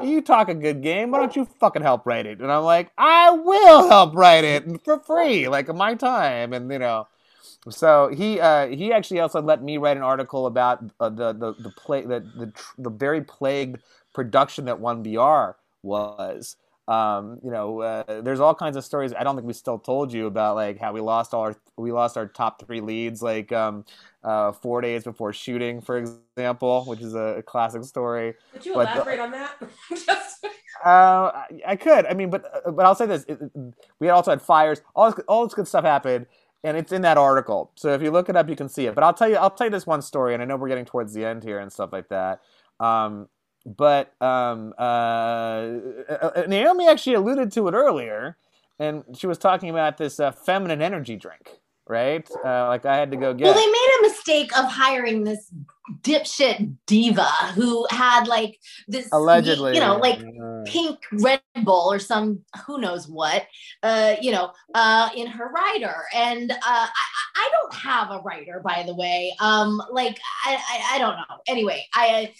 you 0.02 0.20
talk 0.22 0.48
a 0.48 0.54
good 0.54 0.82
game. 0.82 1.10
Why 1.10 1.20
don't 1.20 1.36
you 1.36 1.44
fucking 1.44 1.82
help 1.82 2.06
write 2.06 2.26
it? 2.26 2.40
And 2.40 2.50
I'm 2.50 2.64
like, 2.64 2.90
I 2.96 3.30
will 3.30 3.88
help 3.88 4.14
write 4.14 4.44
it 4.44 4.64
for 4.84 4.98
free, 5.00 5.48
like 5.48 5.72
my 5.74 5.94
time. 5.94 6.52
And, 6.52 6.70
you 6.70 6.78
know, 6.78 7.06
so 7.68 8.08
he 8.08 8.40
uh, 8.40 8.68
he 8.68 8.92
actually 8.92 9.20
also 9.20 9.42
let 9.42 9.62
me 9.62 9.76
write 9.76 9.96
an 9.96 10.02
article 10.02 10.46
about 10.46 10.82
uh, 10.98 11.10
the 11.10 11.32
the 11.32 11.52
the 11.58 11.70
play 11.70 12.02
the 12.02 12.20
the, 12.20 12.52
the 12.78 12.90
very 12.90 13.22
plagued 13.22 13.82
production 14.14 14.64
that 14.64 14.80
one 14.80 15.02
BR 15.02 15.56
was. 15.82 16.56
Um, 16.90 17.38
you 17.44 17.52
know, 17.52 17.80
uh, 17.82 18.20
there's 18.20 18.40
all 18.40 18.52
kinds 18.52 18.76
of 18.76 18.84
stories. 18.84 19.14
I 19.14 19.22
don't 19.22 19.36
think 19.36 19.46
we 19.46 19.52
still 19.52 19.78
told 19.78 20.12
you 20.12 20.26
about 20.26 20.56
like 20.56 20.80
how 20.80 20.92
we 20.92 21.00
lost 21.00 21.32
all 21.32 21.42
our 21.42 21.56
we 21.76 21.92
lost 21.92 22.16
our 22.16 22.26
top 22.26 22.66
three 22.66 22.80
leads 22.80 23.22
like 23.22 23.52
um, 23.52 23.84
uh, 24.24 24.50
four 24.50 24.80
days 24.80 25.04
before 25.04 25.32
shooting, 25.32 25.80
for 25.80 25.98
example, 25.98 26.84
which 26.86 27.00
is 27.00 27.14
a, 27.14 27.44
classic 27.46 27.84
story. 27.84 28.34
Would 28.52 28.66
you 28.66 28.74
But 28.74 28.86
the- 28.86 28.94
elaborate 28.94 29.20
on 29.20 29.30
that? 29.30 29.54
Uh, 30.84 31.44
I 31.66 31.76
could. 31.76 32.06
I 32.06 32.14
mean, 32.14 32.30
but 32.30 32.62
uh, 32.66 32.70
but 32.70 32.86
I'll 32.86 32.94
say 32.94 33.04
this: 33.04 33.26
it, 33.28 33.38
we 33.98 34.08
also 34.08 34.30
had 34.30 34.40
fires. 34.40 34.80
All 34.96 35.10
this, 35.10 35.22
all 35.28 35.44
this 35.44 35.52
good 35.52 35.68
stuff 35.68 35.84
happened, 35.84 36.24
and 36.64 36.74
it's 36.74 36.90
in 36.90 37.02
that 37.02 37.18
article. 37.18 37.70
So 37.74 37.92
if 37.92 38.00
you 38.00 38.10
look 38.10 38.30
it 38.30 38.36
up, 38.36 38.48
you 38.48 38.56
can 38.56 38.70
see 38.70 38.86
it. 38.86 38.94
But 38.94 39.04
I'll 39.04 39.12
tell 39.12 39.28
you, 39.28 39.36
I'll 39.36 39.50
tell 39.50 39.66
you 39.66 39.70
this 39.70 39.86
one 39.86 40.00
story, 40.00 40.32
and 40.32 40.42
I 40.42 40.46
know 40.46 40.56
we're 40.56 40.68
getting 40.68 40.86
towards 40.86 41.12
the 41.12 41.22
end 41.22 41.42
here 41.44 41.58
and 41.58 41.70
stuff 41.70 41.90
like 41.92 42.08
that. 42.08 42.40
Um, 42.78 43.28
but 43.66 44.12
um, 44.22 44.74
uh, 44.78 44.82
uh 46.08 46.44
Naomi 46.48 46.88
actually 46.88 47.14
alluded 47.14 47.52
to 47.52 47.68
it 47.68 47.74
earlier, 47.74 48.36
and 48.78 49.04
she 49.14 49.26
was 49.26 49.38
talking 49.38 49.70
about 49.70 49.98
this 49.98 50.20
uh, 50.20 50.32
feminine 50.32 50.82
energy 50.82 51.16
drink 51.16 51.60
right? 51.90 52.30
Uh, 52.44 52.68
like 52.68 52.86
I 52.86 52.96
had 52.96 53.10
to 53.10 53.16
go 53.16 53.34
get. 53.34 53.44
Well, 53.44 53.54
they 53.54 53.66
made 53.66 53.90
a 53.98 54.02
mistake 54.02 54.56
of 54.56 54.66
hiring 54.66 55.24
this 55.24 55.52
dipshit 56.02 56.76
diva 56.86 57.26
who 57.54 57.84
had 57.90 58.28
like 58.28 58.60
this 58.86 59.08
allegedly, 59.12 59.74
you 59.74 59.80
know, 59.80 59.96
like 59.96 60.20
uh, 60.20 60.62
pink 60.64 61.00
Red 61.12 61.40
Bull 61.64 61.92
or 61.92 61.98
some 61.98 62.44
who 62.64 62.80
knows 62.80 63.08
what, 63.08 63.44
uh, 63.82 64.14
you 64.22 64.30
know, 64.30 64.52
uh, 64.74 65.10
in 65.16 65.26
her 65.26 65.48
rider. 65.48 66.04
And 66.14 66.52
uh, 66.52 66.56
I, 66.62 66.88
I 67.36 67.50
don't 67.60 67.74
have 67.74 68.12
a 68.12 68.20
writer, 68.20 68.60
by 68.64 68.84
the 68.86 68.94
way. 68.94 69.34
Um, 69.40 69.82
like 69.90 70.18
I, 70.46 70.54
I, 70.54 70.94
I 70.94 70.98
don't 70.98 71.16
know. 71.16 71.36
Anyway, 71.48 71.86
I. 71.94 72.32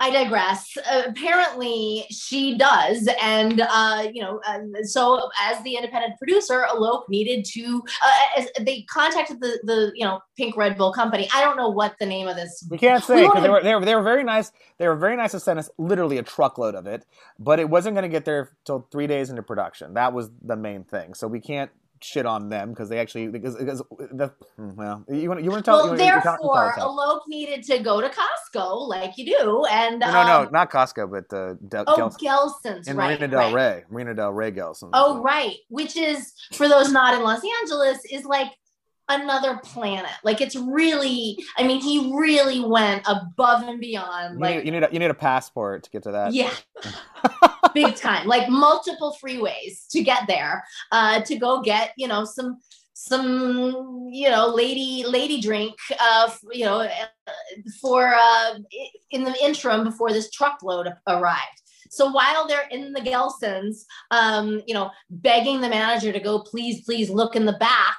I 0.00 0.10
digress. 0.10 0.76
Uh, 0.90 1.02
apparently, 1.06 2.04
she 2.10 2.56
does, 2.56 3.08
and 3.20 3.60
uh, 3.60 4.08
you 4.12 4.22
know, 4.22 4.40
uh, 4.46 4.58
so 4.82 5.28
as 5.40 5.62
the 5.62 5.76
independent 5.76 6.18
producer, 6.18 6.66
Alok 6.70 7.08
needed 7.08 7.44
to. 7.46 7.82
Uh, 8.04 8.42
they 8.60 8.82
contacted 8.82 9.40
the 9.40 9.60
the 9.64 9.92
you 9.94 10.04
know 10.04 10.20
Pink 10.36 10.56
Red 10.56 10.76
Bull 10.76 10.92
company. 10.92 11.28
I 11.34 11.42
don't 11.42 11.56
know 11.56 11.68
what 11.68 11.96
the 11.98 12.06
name 12.06 12.28
of 12.28 12.36
this. 12.36 12.66
We 12.70 12.78
can't 12.78 13.02
say 13.02 13.26
because 13.26 13.42
they 13.42 13.48
were, 13.48 13.62
they 13.62 13.74
were 13.74 13.84
they 13.84 13.94
were 13.94 14.02
very 14.02 14.24
nice. 14.24 14.52
They 14.78 14.88
were 14.88 14.96
very 14.96 15.16
nice 15.16 15.32
to 15.32 15.40
send 15.40 15.58
us 15.58 15.70
literally 15.78 16.18
a 16.18 16.22
truckload 16.22 16.74
of 16.74 16.86
it, 16.86 17.06
but 17.38 17.58
it 17.58 17.68
wasn't 17.68 17.94
going 17.94 18.02
to 18.02 18.08
get 18.08 18.24
there 18.24 18.50
till 18.64 18.88
three 18.90 19.06
days 19.06 19.30
into 19.30 19.42
production. 19.42 19.94
That 19.94 20.12
was 20.12 20.30
the 20.42 20.56
main 20.56 20.84
thing. 20.84 21.14
So 21.14 21.28
we 21.28 21.40
can't 21.40 21.70
shit 22.04 22.26
on 22.26 22.50
them 22.50 22.70
because 22.70 22.90
they 22.90 22.98
actually 22.98 23.28
because, 23.28 23.56
because 23.56 23.82
the 23.98 24.30
hmm, 24.56 24.74
well 24.74 25.04
you 25.08 25.28
want 25.28 25.42
you 25.42 25.50
want 25.50 25.64
to 25.64 25.70
tell 25.70 25.78
well 25.78 25.92
you 25.92 25.96
therefore 25.96 26.74
Alok 26.76 27.20
needed 27.28 27.62
to 27.64 27.78
go 27.78 28.00
to 28.00 28.10
Costco 28.10 28.86
like 28.86 29.16
you 29.16 29.24
do 29.24 29.64
and 29.70 30.00
no 30.00 30.06
um, 30.06 30.12
no, 30.12 30.44
no 30.44 30.50
not 30.50 30.70
Costco 30.70 31.10
but 31.10 31.28
the 31.30 31.58
Del- 31.66 31.84
oh 31.86 31.96
Gelson's, 31.96 32.16
Gelson's 32.18 32.88
in 32.88 32.96
right, 32.96 33.18
Marina 33.18 33.28
Del 33.28 33.54
right. 33.54 33.54
Rey 33.54 33.84
Marina 33.90 34.14
Del 34.14 34.32
Rey 34.32 34.50
Gelson's 34.50 34.90
oh 34.92 35.22
right 35.22 35.56
which 35.68 35.96
is 35.96 36.34
for 36.52 36.68
those 36.68 36.92
not 36.92 37.14
in 37.14 37.22
Los 37.22 37.42
Angeles 37.62 38.00
is 38.10 38.24
like 38.24 38.48
another 39.08 39.58
planet. 39.62 40.12
Like 40.22 40.40
it's 40.40 40.56
really, 40.56 41.38
I 41.56 41.64
mean, 41.64 41.80
he 41.80 42.12
really 42.14 42.60
went 42.60 43.02
above 43.06 43.62
and 43.62 43.80
beyond. 43.80 44.34
You 44.34 44.40
like 44.40 44.56
need, 44.56 44.66
you 44.66 44.72
need 44.72 44.82
a, 44.82 44.88
you 44.92 44.98
need 44.98 45.10
a 45.10 45.14
passport 45.14 45.84
to 45.84 45.90
get 45.90 46.02
to 46.04 46.12
that. 46.12 46.32
Yeah. 46.32 46.52
Big 47.74 47.96
time. 47.96 48.26
Like 48.26 48.48
multiple 48.48 49.16
freeways 49.22 49.88
to 49.90 50.02
get 50.02 50.26
there. 50.26 50.64
Uh 50.92 51.20
to 51.22 51.36
go 51.36 51.60
get, 51.62 51.92
you 51.96 52.08
know, 52.08 52.24
some 52.24 52.58
some 52.96 54.08
you 54.10 54.30
know 54.30 54.46
lady 54.54 55.04
lady 55.06 55.40
drink 55.40 55.74
uh 55.98 56.30
you 56.52 56.64
know 56.64 56.88
for 57.82 58.14
uh 58.14 58.54
in 59.10 59.24
the 59.24 59.34
interim 59.42 59.82
before 59.82 60.12
this 60.12 60.30
truckload 60.30 60.86
arrived 61.08 61.60
so 61.94 62.10
while 62.10 62.46
they're 62.46 62.68
in 62.70 62.92
the 62.92 63.00
Gelsons, 63.00 63.84
um, 64.10 64.62
you 64.66 64.74
know, 64.74 64.90
begging 65.10 65.60
the 65.60 65.68
manager 65.68 66.12
to 66.12 66.20
go, 66.20 66.40
please, 66.40 66.84
please 66.84 67.08
look 67.08 67.36
in 67.36 67.44
the 67.44 67.52
back, 67.54 67.98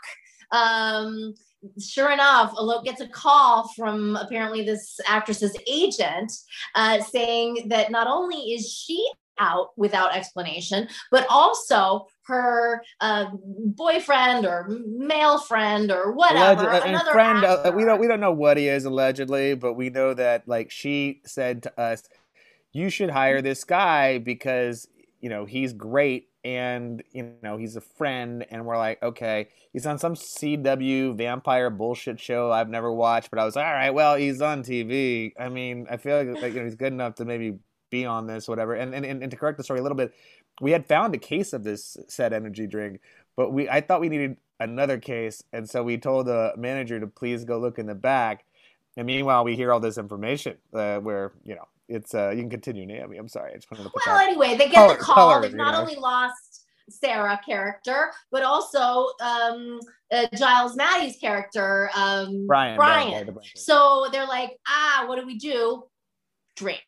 um, 0.56 1.34
sure 1.80 2.12
enough, 2.12 2.54
Alok 2.54 2.86
gets 2.86 3.02
a 3.02 3.08
call 3.08 3.68
from 3.76 4.16
apparently 4.16 4.64
this 4.64 5.00
actress's 5.08 5.56
agent 5.68 6.32
uh, 6.76 7.02
saying 7.02 7.68
that 7.70 7.92
not 7.92 8.08
only 8.08 8.54
is 8.54 8.72
she 8.72 9.10
out 9.38 9.72
without 9.76 10.16
explanation, 10.16 10.88
but 11.12 11.26
also 11.30 12.08
her 12.24 12.82
uh, 13.02 13.26
boyfriend 13.34 14.46
or 14.46 14.68
male 14.88 15.38
friend 15.40 15.92
or 15.92 16.14
whatever. 16.14 16.70
Alleged, 16.70 16.86
another 16.86 17.12
friend, 17.12 17.44
uh, 17.44 17.72
we 17.76 17.84
don't 17.84 18.00
we 18.00 18.08
don't 18.08 18.22
know 18.22 18.32
what 18.32 18.58
he 18.58 18.68
is 18.68 18.86
allegedly, 18.86 19.56
but 19.56 19.74
we 19.74 19.90
know 19.90 20.14
that 20.14 20.48
like 20.48 20.72
she 20.72 21.22
said 21.26 21.64
to 21.64 21.80
us, 21.80 22.04
"You 22.72 22.90
should 22.90 23.10
hire 23.10 23.42
this 23.42 23.64
guy 23.66 24.20
because 24.20 24.88
you 25.20 25.30
know 25.30 25.44
he's 25.44 25.74
great 25.74 26.30
and 26.46 27.04
you 27.12 27.34
know 27.42 27.58
he's 27.58 27.76
a 27.76 27.82
friend 27.82 28.46
and 28.52 28.66
we're 28.66 28.78
like 28.78 29.02
okay 29.02 29.48
he's 29.74 29.88
on 29.88 29.98
some 29.98 30.14
cw 30.14 31.18
vampire 31.18 31.72
bullshit 31.72 32.20
show 32.20 32.52
i've 32.52 32.70
never 32.70 32.94
watched 32.94 33.32
but 33.32 33.40
i 33.40 33.44
was 33.44 33.56
like, 33.56 33.66
all 33.66 33.74
right 33.74 33.94
well 33.96 34.16
he's 34.16 34.42
on 34.42 34.62
tv 34.62 35.34
i 35.40 35.50
mean 35.50 35.88
i 35.90 35.98
feel 35.98 36.18
like, 36.18 36.54
you 36.54 36.60
know, 36.60 36.64
he's 36.64 36.76
good 36.76 36.94
enough 36.94 37.16
to 37.16 37.26
maybe 37.26 37.58
be 37.90 38.06
on 38.06 38.28
this 38.28 38.48
whatever. 38.48 38.74
And, 38.74 38.94
and 38.94 39.06
and 39.06 39.32
to 39.32 39.38
correct 39.38 39.58
the 39.58 39.64
story 39.64 39.80
a 39.80 39.84
little 39.84 39.98
bit 39.98 40.14
we 40.62 40.72
had 40.72 40.86
found 40.86 41.16
a 41.16 41.18
case 41.18 41.52
of 41.52 41.64
this 41.64 41.98
said 42.08 42.32
energy 42.32 42.68
drink 42.68 43.02
but 43.36 43.52
we 43.52 43.68
i 43.68 43.82
thought 43.82 44.00
we 44.00 44.10
needed 44.10 44.38
another 44.60 44.98
case 45.00 45.44
and 45.52 45.70
so 45.70 45.84
we 45.84 45.98
told 45.98 46.28
the 46.28 46.54
manager 46.58 47.00
to 47.00 47.08
please 47.08 47.44
go 47.44 47.60
look 47.60 47.80
in 47.80 47.88
the 47.88 47.96
back. 47.96 48.46
And 48.98 49.08
meanwhile 49.08 49.44
we 49.44 49.56
hear 49.56 49.74
all 49.74 49.82
this 49.82 49.98
information 49.98 50.58
uh, 50.74 51.00
where 51.00 51.34
you 51.44 51.56
know 51.56 51.68
it's 51.88 52.14
uh 52.14 52.30
you 52.30 52.42
can 52.42 52.50
continue 52.50 52.86
naomi 52.86 53.18
i'm 53.18 53.28
sorry 53.28 53.52
i 53.52 53.56
just 53.56 53.70
wanted 53.70 53.84
to 53.84 53.90
put 53.90 54.02
well 54.06 54.18
that. 54.18 54.28
anyway 54.28 54.56
they 54.58 54.70
get 54.70 54.76
color, 54.76 54.98
the 54.98 55.04
call 55.04 55.16
color, 55.16 55.42
they've 55.42 55.54
not 55.54 55.74
know? 55.74 55.82
only 55.82 55.96
lost 55.96 56.66
sarah 56.90 57.40
character 57.46 58.12
but 58.32 58.44
also 58.44 59.08
um 59.22 59.80
uh, 60.12 60.26
giles 60.36 60.76
matthey's 60.76 61.18
character 61.18 61.90
um 61.96 62.46
brian 62.48 62.76
brian, 62.76 63.26
brian. 63.26 63.40
so 63.56 64.08
they're 64.12 64.28
like 64.28 64.52
ah 64.68 65.06
what 65.08 65.20
do 65.20 65.26
we 65.26 65.38
do 65.38 65.84
drink 66.56 66.84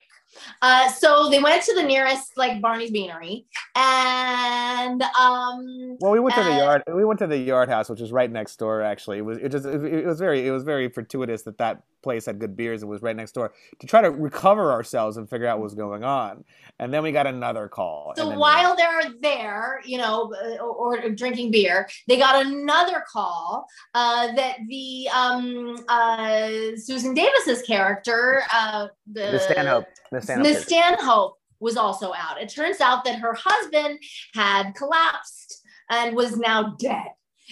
uh, 0.61 0.89
so 0.89 1.29
they 1.29 1.41
went 1.41 1.63
to 1.63 1.73
the 1.73 1.83
nearest 1.83 2.37
like 2.37 2.61
Barney's 2.61 2.91
Beanery, 2.91 3.45
and 3.75 5.01
um. 5.01 5.97
Well, 5.99 6.11
we 6.11 6.19
went 6.19 6.35
to 6.35 6.43
the 6.43 6.49
yard. 6.49 6.83
We 6.93 7.05
went 7.05 7.19
to 7.19 7.27
the 7.27 7.37
Yard 7.37 7.69
House, 7.69 7.89
which 7.89 8.01
is 8.01 8.11
right 8.11 8.31
next 8.31 8.57
door. 8.57 8.81
Actually, 8.81 9.19
it 9.19 9.25
was 9.25 9.37
it 9.37 9.49
just 9.49 9.65
it 9.65 10.05
was 10.05 10.19
very 10.19 10.45
it 10.45 10.51
was 10.51 10.63
very 10.63 10.89
fortuitous 10.89 11.43
that 11.43 11.57
that 11.57 11.83
place 12.07 12.25
had 12.25 12.39
good 12.39 12.55
beers 12.55 12.83
and 12.83 12.89
was 12.89 13.01
right 13.01 13.17
next 13.17 13.33
door 13.33 13.51
to 13.79 13.85
try 13.85 14.01
to 14.01 14.09
recover 14.09 14.71
ourselves 14.71 15.17
and 15.17 15.29
figure 15.29 15.45
out 15.45 15.57
what 15.57 15.65
was 15.65 15.75
going 15.75 16.05
on. 16.05 16.45
And 16.79 16.93
then 16.93 17.03
we 17.03 17.11
got 17.11 17.27
another 17.27 17.67
call. 17.67 18.13
So 18.15 18.29
while 18.29 18.71
we... 18.71 18.77
they're 18.77 19.13
there, 19.21 19.81
you 19.83 19.97
know, 19.97 20.33
uh, 20.33 20.63
or, 20.63 21.03
or, 21.03 21.09
drinking 21.09 21.51
beer, 21.51 21.89
they 22.07 22.17
got 22.17 22.45
another 22.45 23.03
call 23.11 23.67
uh, 23.93 24.31
that 24.35 24.59
the 24.69 25.09
um, 25.13 25.83
uh, 25.89 26.77
Susan 26.77 27.13
Davis's 27.13 27.61
character, 27.63 28.43
uh, 28.53 28.87
the, 29.11 29.31
the 29.31 29.39
Stanhope, 29.39 29.85
the 30.13 30.21
Stanhope, 30.21 30.47
Miss 30.47 30.63
Stanhope 30.63 31.37
was 31.59 31.75
also 31.75 32.13
out. 32.13 32.41
It 32.41 32.47
turns 32.47 32.79
out 32.79 33.03
that 33.03 33.19
her 33.19 33.35
husband 33.37 33.99
had 34.33 34.71
collapsed 34.75 35.61
and 35.89 36.15
was 36.15 36.37
now 36.37 36.75
dead. 36.79 37.07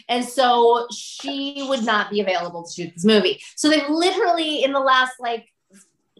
And 0.09 0.23
so 0.23 0.87
she 0.91 1.65
would 1.67 1.83
not 1.83 2.09
be 2.09 2.21
available 2.21 2.63
to 2.63 2.71
shoot 2.71 2.93
this 2.93 3.05
movie. 3.05 3.41
So 3.55 3.69
they've 3.69 3.89
literally, 3.89 4.63
in 4.63 4.71
the 4.71 4.79
last 4.79 5.13
like 5.19 5.47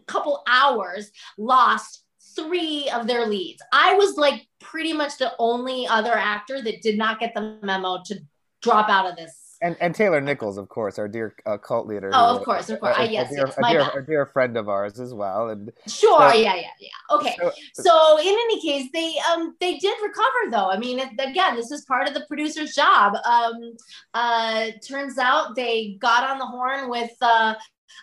couple 0.06 0.42
hours, 0.46 1.10
lost 1.36 2.04
three 2.36 2.88
of 2.90 3.06
their 3.06 3.26
leads. 3.26 3.62
I 3.72 3.94
was 3.94 4.16
like 4.16 4.46
pretty 4.60 4.92
much 4.92 5.18
the 5.18 5.32
only 5.38 5.86
other 5.86 6.12
actor 6.12 6.62
that 6.62 6.82
did 6.82 6.98
not 6.98 7.18
get 7.18 7.34
the 7.34 7.58
memo 7.62 8.02
to 8.06 8.20
drop 8.62 8.88
out 8.88 9.08
of 9.08 9.16
this 9.16 9.45
and 9.62 9.76
and 9.80 9.94
Taylor 9.94 10.20
Nichols, 10.20 10.58
of 10.58 10.68
course, 10.68 10.98
our 10.98 11.08
dear 11.08 11.34
uh, 11.46 11.58
cult 11.58 11.86
leader. 11.86 12.10
Oh, 12.12 12.32
who, 12.32 12.38
of 12.38 12.44
course, 12.44 12.70
of 12.70 12.80
course. 12.80 12.96
Uh, 12.98 13.02
yes, 13.02 13.30
a 13.30 13.34
dear, 13.34 13.46
yes, 13.46 13.58
a, 13.58 13.72
dear, 13.72 14.02
a 14.02 14.06
dear 14.06 14.26
friend 14.26 14.56
of 14.56 14.68
ours 14.68 15.00
as 15.00 15.14
well. 15.14 15.50
And 15.50 15.72
sure, 15.86 16.34
yeah, 16.34 16.54
yeah, 16.54 16.70
yeah. 16.80 17.16
Okay, 17.16 17.36
so, 17.38 17.52
so, 17.74 18.18
in 18.20 18.26
any 18.26 18.60
case, 18.60 18.90
they 18.92 19.14
um 19.32 19.56
they 19.60 19.78
did 19.78 19.96
recover 20.02 20.50
though. 20.50 20.70
I 20.70 20.78
mean, 20.78 21.00
again, 21.18 21.56
this 21.56 21.70
is 21.70 21.84
part 21.84 22.08
of 22.08 22.14
the 22.14 22.24
producer's 22.28 22.74
job. 22.74 23.14
Um, 23.24 23.74
uh, 24.14 24.66
turns 24.86 25.18
out 25.18 25.56
they 25.56 25.96
got 26.00 26.28
on 26.28 26.38
the 26.38 26.46
horn 26.46 26.90
with 26.90 27.12
uh 27.20 27.54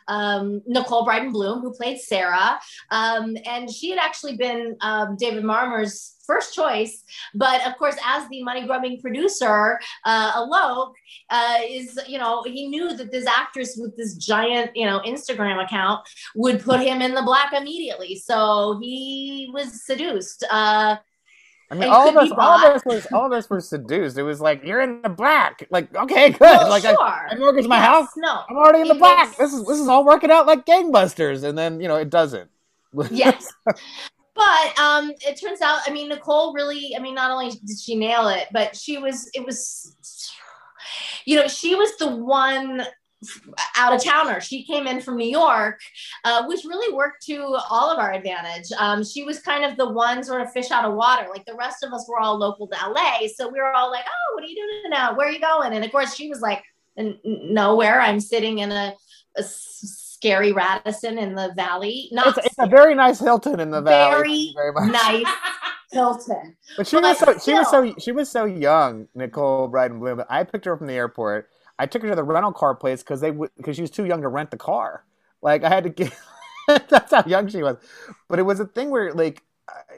um, 0.07 0.61
Nicole 0.65 1.05
Brydon 1.05 1.31
Bloom, 1.31 1.61
who 1.61 1.73
played 1.73 1.99
Sarah. 1.99 2.59
Um, 2.91 3.37
and 3.45 3.69
she 3.69 3.89
had 3.89 3.99
actually 3.99 4.35
been 4.35 4.75
um, 4.81 5.15
David 5.17 5.43
Marmor's 5.43 6.12
first 6.25 6.53
choice. 6.53 7.03
But 7.33 7.65
of 7.67 7.77
course, 7.77 7.95
as 8.05 8.27
the 8.29 8.43
money 8.43 8.65
grubbing 8.65 9.01
producer, 9.01 9.79
uh, 10.05 10.43
Alok 10.43 10.93
uh, 11.29 11.59
is, 11.67 11.99
you 12.07 12.17
know, 12.17 12.43
he 12.43 12.67
knew 12.67 12.95
that 12.95 13.11
this 13.11 13.25
actress 13.27 13.77
with 13.77 13.95
this 13.97 14.15
giant, 14.15 14.75
you 14.75 14.85
know, 14.85 15.01
Instagram 15.05 15.63
account 15.63 16.07
would 16.35 16.61
put 16.61 16.79
him 16.79 17.01
in 17.01 17.13
the 17.13 17.21
black 17.23 17.53
immediately. 17.53 18.15
So 18.15 18.79
he 18.81 19.49
was 19.53 19.85
seduced. 19.85 20.45
Uh, 20.49 20.97
I 21.71 21.75
mean, 21.75 21.89
all 21.89 22.07
of 22.07 22.15
us, 22.15 22.31
all 22.37 22.59
of 22.59 22.75
us 22.75 22.85
was, 22.85 23.07
all 23.11 23.25
of 23.25 23.31
us 23.31 23.49
were 23.49 23.59
seduced. 23.59 24.17
It 24.17 24.23
was 24.23 24.39
like 24.39 24.63
you're 24.63 24.81
in 24.81 25.01
the 25.01 25.09
black. 25.09 25.65
Like, 25.71 25.95
okay, 25.95 26.29
good. 26.29 26.39
Well, 26.39 26.69
like, 26.69 26.83
sure. 26.83 27.01
I, 27.01 27.29
I 27.31 27.35
mortgaged 27.35 27.67
my 27.67 27.77
yes, 27.77 27.85
house. 27.85 28.09
No, 28.15 28.43
I'm 28.47 28.57
already 28.57 28.81
in 28.81 28.89
the 28.89 28.93
black. 28.93 29.35
This 29.37 29.53
is 29.53 29.65
this 29.65 29.79
is 29.79 29.87
all 29.87 30.05
working 30.05 30.29
out 30.29 30.45
like 30.45 30.67
gangbusters, 30.67 31.43
and 31.43 31.57
then 31.57 31.79
you 31.79 31.87
know 31.87 31.95
it 31.95 32.11
doesn't. 32.11 32.49
yes, 33.09 33.51
but 34.35 34.79
um, 34.79 35.11
it 35.21 35.39
turns 35.39 35.61
out, 35.61 35.79
I 35.85 35.91
mean, 35.91 36.09
Nicole 36.09 36.53
really, 36.53 36.95
I 36.95 36.99
mean, 36.99 37.15
not 37.15 37.31
only 37.31 37.51
did 37.51 37.79
she 37.79 37.95
nail 37.95 38.27
it, 38.27 38.47
but 38.51 38.75
she 38.75 38.97
was, 38.97 39.29
it 39.33 39.45
was, 39.45 39.95
you 41.25 41.35
know, 41.35 41.47
she 41.47 41.75
was 41.75 41.95
the 41.97 42.15
one 42.15 42.83
out 43.77 43.93
of 43.93 44.03
towner. 44.03 44.41
She 44.41 44.63
came 44.65 44.87
in 44.87 45.01
from 45.01 45.17
New 45.17 45.29
York, 45.29 45.79
uh, 46.25 46.45
which 46.45 46.65
really 46.65 46.93
worked 46.93 47.23
to 47.27 47.57
all 47.69 47.89
of 47.89 47.99
our 47.99 48.11
advantage. 48.11 48.71
Um, 48.77 49.03
she 49.03 49.23
was 49.23 49.39
kind 49.39 49.63
of 49.63 49.77
the 49.77 49.89
one 49.89 50.23
sort 50.23 50.41
of 50.41 50.51
fish 50.51 50.71
out 50.71 50.85
of 50.85 50.95
water. 50.95 51.27
Like 51.29 51.45
the 51.45 51.55
rest 51.55 51.83
of 51.83 51.93
us 51.93 52.05
were 52.09 52.19
all 52.19 52.37
local 52.37 52.67
to 52.67 52.75
LA. 52.75 53.27
So 53.33 53.49
we 53.49 53.59
were 53.59 53.71
all 53.71 53.91
like, 53.91 54.05
oh, 54.05 54.35
what 54.35 54.43
are 54.43 54.47
you 54.47 54.55
doing 54.55 54.89
now? 54.89 55.15
Where 55.15 55.27
are 55.27 55.31
you 55.31 55.39
going? 55.39 55.73
And 55.73 55.85
of 55.85 55.91
course, 55.91 56.15
she 56.15 56.29
was 56.29 56.41
like, 56.41 56.63
nowhere. 57.23 58.01
I'm 58.01 58.19
sitting 58.19 58.59
in 58.59 58.71
a, 58.71 58.93
a 59.37 59.43
scary 60.23 60.51
Radisson 60.51 61.17
in 61.17 61.35
the 61.35 61.53
valley. 61.55 62.09
Not 62.11 62.37
it's, 62.37 62.47
it's 62.47 62.55
a 62.59 62.67
very 62.67 62.95
nice 62.95 63.19
Hilton 63.19 63.59
in 63.59 63.71
the 63.71 63.81
valley. 63.81 64.53
Very, 64.55 64.71
very 64.73 64.89
nice. 64.89 65.25
Hilton. 65.91 66.55
But 66.77 66.87
she 66.87 66.95
but 66.95 67.03
was 67.03 67.19
so 67.19 67.37
still, 67.37 67.39
she 67.39 67.53
was 67.53 67.69
so 67.69 67.95
she 67.99 68.11
was 68.11 68.31
so 68.31 68.45
young, 68.45 69.07
Nicole 69.13 69.67
Brydon 69.67 69.99
Bloom. 69.99 70.17
But 70.17 70.27
I 70.29 70.43
picked 70.43 70.65
her 70.65 70.73
up 70.73 70.79
from 70.79 70.87
the 70.87 70.93
airport 70.93 71.49
I 71.79 71.85
took 71.85 72.01
her 72.03 72.09
to 72.09 72.15
the 72.15 72.23
rental 72.23 72.51
car 72.51 72.75
place 72.75 73.01
because 73.01 73.21
they 73.21 73.31
because 73.31 73.75
she 73.75 73.81
was 73.81 73.91
too 73.91 74.05
young 74.05 74.21
to 74.21 74.27
rent 74.27 74.51
the 74.51 74.57
car. 74.57 75.03
Like 75.41 75.63
I 75.63 75.69
had 75.69 75.83
to 75.83 75.89
get. 75.89 76.13
that's 76.87 77.11
how 77.11 77.25
young 77.25 77.49
she 77.49 77.61
was, 77.61 77.75
but 78.29 78.39
it 78.39 78.43
was 78.43 78.59
a 78.59 78.65
thing 78.65 78.89
where 78.89 79.13
like 79.13 79.43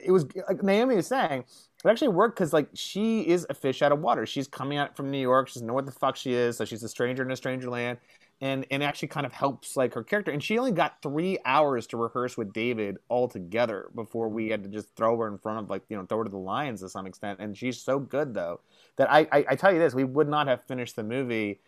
it 0.04 0.12
was 0.12 0.26
like 0.48 0.64
Naomi 0.64 0.96
was 0.96 1.08
saying. 1.08 1.44
It 1.84 1.88
actually 1.88 2.08
worked 2.08 2.38
because 2.38 2.54
like 2.54 2.70
she 2.74 3.22
is 3.22 3.46
a 3.50 3.54
fish 3.54 3.84
out 3.84 3.92
of 3.92 4.00
water. 4.00 4.26
She's 4.26 4.48
coming 4.48 4.80
out 4.80 4.98
from 4.98 5.12
New 5.12 5.20
York. 5.20 5.48
She 5.48 5.56
doesn't 5.56 5.68
know 5.68 5.76
what 5.76 5.86
the 5.86 5.92
fuck 5.92 6.16
she 6.16 6.34
is, 6.34 6.58
so 6.58 6.66
she's 6.66 6.82
a 6.82 6.90
stranger 6.90 7.22
in 7.22 7.30
a 7.30 7.36
stranger 7.36 7.70
land, 7.70 8.00
and 8.42 8.66
and 8.70 8.84
actually 8.84 9.08
kind 9.08 9.26
of 9.26 9.34
helps 9.34 9.78
like 9.78 9.94
her 9.94 10.04
character. 10.04 10.32
And 10.32 10.44
she 10.44 10.58
only 10.58 10.72
got 10.72 11.02
three 11.02 11.38
hours 11.46 11.88
to 11.88 11.98
rehearse 11.98 12.38
with 12.38 12.54
David 12.54 12.98
altogether 13.10 13.90
before 13.96 14.28
we 14.28 14.50
had 14.50 14.64
to 14.64 14.70
just 14.70 14.96
throw 14.96 15.18
her 15.18 15.28
in 15.28 15.38
front 15.38 15.60
of 15.60 15.70
like 15.70 15.84
you 15.90 15.98
know 15.98 16.06
throw 16.06 16.20
her 16.20 16.24
to 16.26 16.30
the 16.30 16.38
lions 16.38 16.82
to 16.82 16.90
some 16.90 17.06
extent. 17.06 17.40
And 17.40 17.58
she's 17.58 17.82
so 17.82 18.00
good 18.00 18.34
though 18.34 18.60
that 18.98 19.12
I, 19.12 19.28
I, 19.32 19.46
I 19.50 19.56
tell 19.56 19.74
you 19.74 19.80
this, 19.80 19.94
we 19.94 20.04
would 20.04 20.28
not 20.28 20.48
have 20.48 20.64
finished 20.66 20.96
the 20.96 21.04
movie 21.04 21.60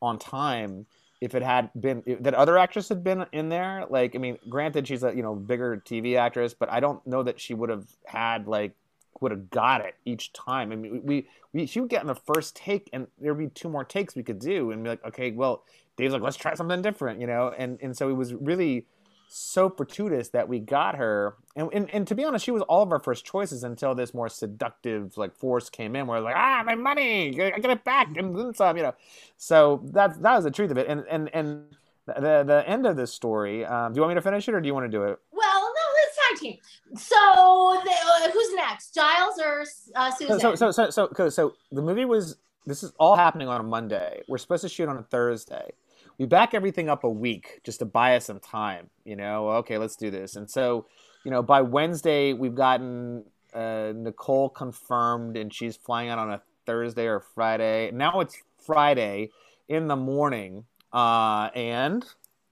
on 0.00 0.18
time 0.18 0.86
if 1.20 1.34
it 1.34 1.42
had 1.42 1.70
been 1.78 2.02
if, 2.06 2.22
that 2.22 2.34
other 2.34 2.58
actress 2.58 2.88
had 2.88 3.04
been 3.04 3.26
in 3.32 3.48
there. 3.48 3.84
Like, 3.88 4.14
I 4.14 4.18
mean, 4.18 4.38
granted, 4.48 4.88
she's 4.88 5.02
a 5.02 5.14
you 5.14 5.22
know 5.22 5.34
bigger 5.34 5.82
TV 5.84 6.16
actress, 6.16 6.54
but 6.54 6.70
I 6.70 6.80
don't 6.80 7.06
know 7.06 7.22
that 7.22 7.40
she 7.40 7.54
would 7.54 7.70
have 7.70 7.86
had 8.06 8.48
like 8.48 8.74
would 9.20 9.30
have 9.30 9.50
got 9.50 9.80
it 9.80 9.94
each 10.04 10.32
time. 10.32 10.72
I 10.72 10.76
mean, 10.76 11.02
we, 11.04 11.26
we 11.52 11.66
she 11.66 11.80
would 11.80 11.90
get 11.90 12.02
in 12.02 12.08
the 12.08 12.14
first 12.14 12.56
take, 12.56 12.90
and 12.92 13.06
there'd 13.20 13.38
be 13.38 13.48
two 13.48 13.68
more 13.68 13.84
takes 13.84 14.14
we 14.14 14.22
could 14.22 14.38
do, 14.38 14.70
and 14.70 14.82
be 14.82 14.90
like, 14.90 15.04
okay, 15.04 15.30
well, 15.30 15.64
Dave's 15.96 16.12
like, 16.12 16.22
let's 16.22 16.36
try 16.36 16.54
something 16.54 16.82
different, 16.82 17.20
you 17.20 17.26
know, 17.26 17.52
and 17.56 17.78
and 17.80 17.96
so 17.96 18.08
it 18.08 18.14
was 18.14 18.34
really 18.34 18.86
so 19.28 19.68
fortuitous 19.68 20.28
that 20.28 20.48
we 20.48 20.60
got 20.60 20.94
her. 20.94 21.34
And, 21.56 21.68
and, 21.72 21.90
and 21.90 22.06
to 22.06 22.14
be 22.14 22.24
honest, 22.24 22.44
she 22.44 22.52
was 22.52 22.62
all 22.62 22.82
of 22.82 22.92
our 22.92 23.00
first 23.00 23.24
choices 23.24 23.64
until 23.64 23.94
this 23.94 24.14
more 24.14 24.28
seductive 24.28 25.16
like 25.16 25.34
force 25.36 25.68
came 25.70 25.96
in. 25.96 26.06
Where 26.06 26.20
like, 26.20 26.36
ah, 26.36 26.62
my 26.64 26.74
money, 26.74 27.28
I 27.40 27.58
get 27.58 27.70
it 27.70 27.84
back, 27.84 28.16
and 28.16 28.36
then 28.36 28.54
some, 28.54 28.76
you 28.76 28.84
know. 28.84 28.94
So 29.36 29.82
that 29.92 30.20
that 30.22 30.36
was 30.36 30.44
the 30.44 30.50
truth 30.50 30.70
of 30.70 30.78
it. 30.78 30.86
And 30.88 31.04
and 31.10 31.30
and 31.34 31.64
the 32.06 32.44
the 32.44 32.64
end 32.66 32.86
of 32.86 32.96
this 32.96 33.12
story. 33.12 33.64
Um, 33.64 33.92
do 33.92 33.98
you 33.98 34.02
want 34.02 34.10
me 34.10 34.14
to 34.16 34.22
finish 34.22 34.48
it, 34.48 34.54
or 34.54 34.60
do 34.60 34.66
you 34.66 34.74
want 34.74 34.84
to 34.84 34.90
do 34.90 35.04
it? 35.04 35.18
Well, 35.32 35.62
no, 35.62 35.82
let's 35.94 36.16
tag 36.16 36.38
team. 36.38 36.58
So 36.96 37.80
the, 37.84 37.90
uh, 37.90 38.30
who's 38.30 38.54
next, 38.54 38.94
Giles 38.94 39.40
or 39.40 39.64
uh, 39.96 40.10
Susan? 40.12 40.38
So 40.38 40.54
so 40.54 40.70
so 40.70 40.90
so 40.90 41.08
so, 41.12 41.28
so 41.28 41.54
the 41.72 41.82
movie 41.82 42.04
was. 42.04 42.36
This 42.66 42.82
is 42.82 42.94
all 42.98 43.14
happening 43.14 43.46
on 43.46 43.60
a 43.60 43.62
Monday. 43.62 44.22
We're 44.26 44.38
supposed 44.38 44.62
to 44.62 44.70
shoot 44.70 44.88
on 44.88 44.96
a 44.96 45.02
Thursday 45.02 45.72
we 46.18 46.26
back 46.26 46.54
everything 46.54 46.88
up 46.88 47.04
a 47.04 47.10
week 47.10 47.60
just 47.64 47.80
to 47.80 47.84
buy 47.84 48.16
us 48.16 48.26
some 48.26 48.40
time. 48.40 48.90
You 49.04 49.16
know, 49.16 49.48
okay, 49.50 49.78
let's 49.78 49.96
do 49.96 50.10
this. 50.10 50.36
And 50.36 50.48
so, 50.48 50.86
you 51.24 51.30
know, 51.30 51.42
by 51.42 51.62
Wednesday 51.62 52.32
we've 52.32 52.54
gotten 52.54 53.24
uh, 53.52 53.92
Nicole 53.94 54.48
confirmed, 54.48 55.36
and 55.36 55.52
she's 55.52 55.76
flying 55.76 56.08
out 56.08 56.18
on 56.18 56.30
a 56.30 56.42
Thursday 56.66 57.06
or 57.06 57.20
Friday. 57.20 57.90
Now 57.92 58.20
it's 58.20 58.36
Friday 58.58 59.30
in 59.68 59.88
the 59.88 59.96
morning. 59.96 60.64
Uh, 60.92 61.50
and 61.54 62.04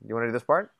you 0.06 0.14
want 0.14 0.24
to 0.24 0.28
do 0.28 0.32
this 0.32 0.44
part? 0.44 0.72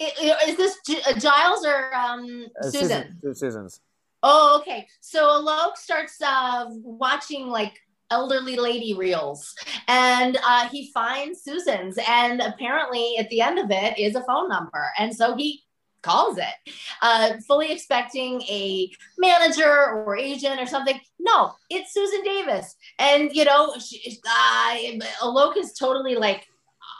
Is 0.00 0.56
this 0.56 0.78
uh, 1.06 1.18
Giles 1.18 1.64
or 1.64 1.94
um, 1.94 2.46
uh, 2.60 2.70
Susan? 2.70 3.18
Susan? 3.20 3.34
Susan's. 3.34 3.80
Oh, 4.22 4.58
okay. 4.60 4.86
So 5.00 5.26
Alok 5.26 5.76
starts 5.76 6.20
uh, 6.22 6.66
watching 6.68 7.48
like 7.48 7.80
elderly 8.10 8.56
lady 8.56 8.94
reels. 8.94 9.54
And 9.86 10.38
uh, 10.46 10.68
he 10.68 10.90
finds 10.92 11.42
susan's 11.42 11.98
and 12.08 12.40
apparently 12.40 13.16
at 13.18 13.28
the 13.30 13.40
end 13.40 13.58
of 13.58 13.70
it 13.70 13.98
is 13.98 14.14
a 14.14 14.24
phone 14.24 14.48
number. 14.48 14.86
And 14.98 15.14
so 15.14 15.36
he 15.36 15.62
calls 16.02 16.38
it. 16.38 16.72
Uh, 17.02 17.34
fully 17.46 17.72
expecting 17.72 18.40
a 18.42 18.90
manager 19.18 19.68
or 19.68 20.16
agent 20.16 20.60
or 20.60 20.66
something. 20.66 20.98
No 21.18 21.54
it's 21.70 21.92
susan 21.92 22.22
davis. 22.22 22.74
And 22.98 23.30
you 23.32 23.44
know 23.44 23.74
she, 23.78 24.18
uh, 24.26 24.76
alok 25.22 25.56
is 25.56 25.72
totally 25.72 26.14
like 26.14 26.46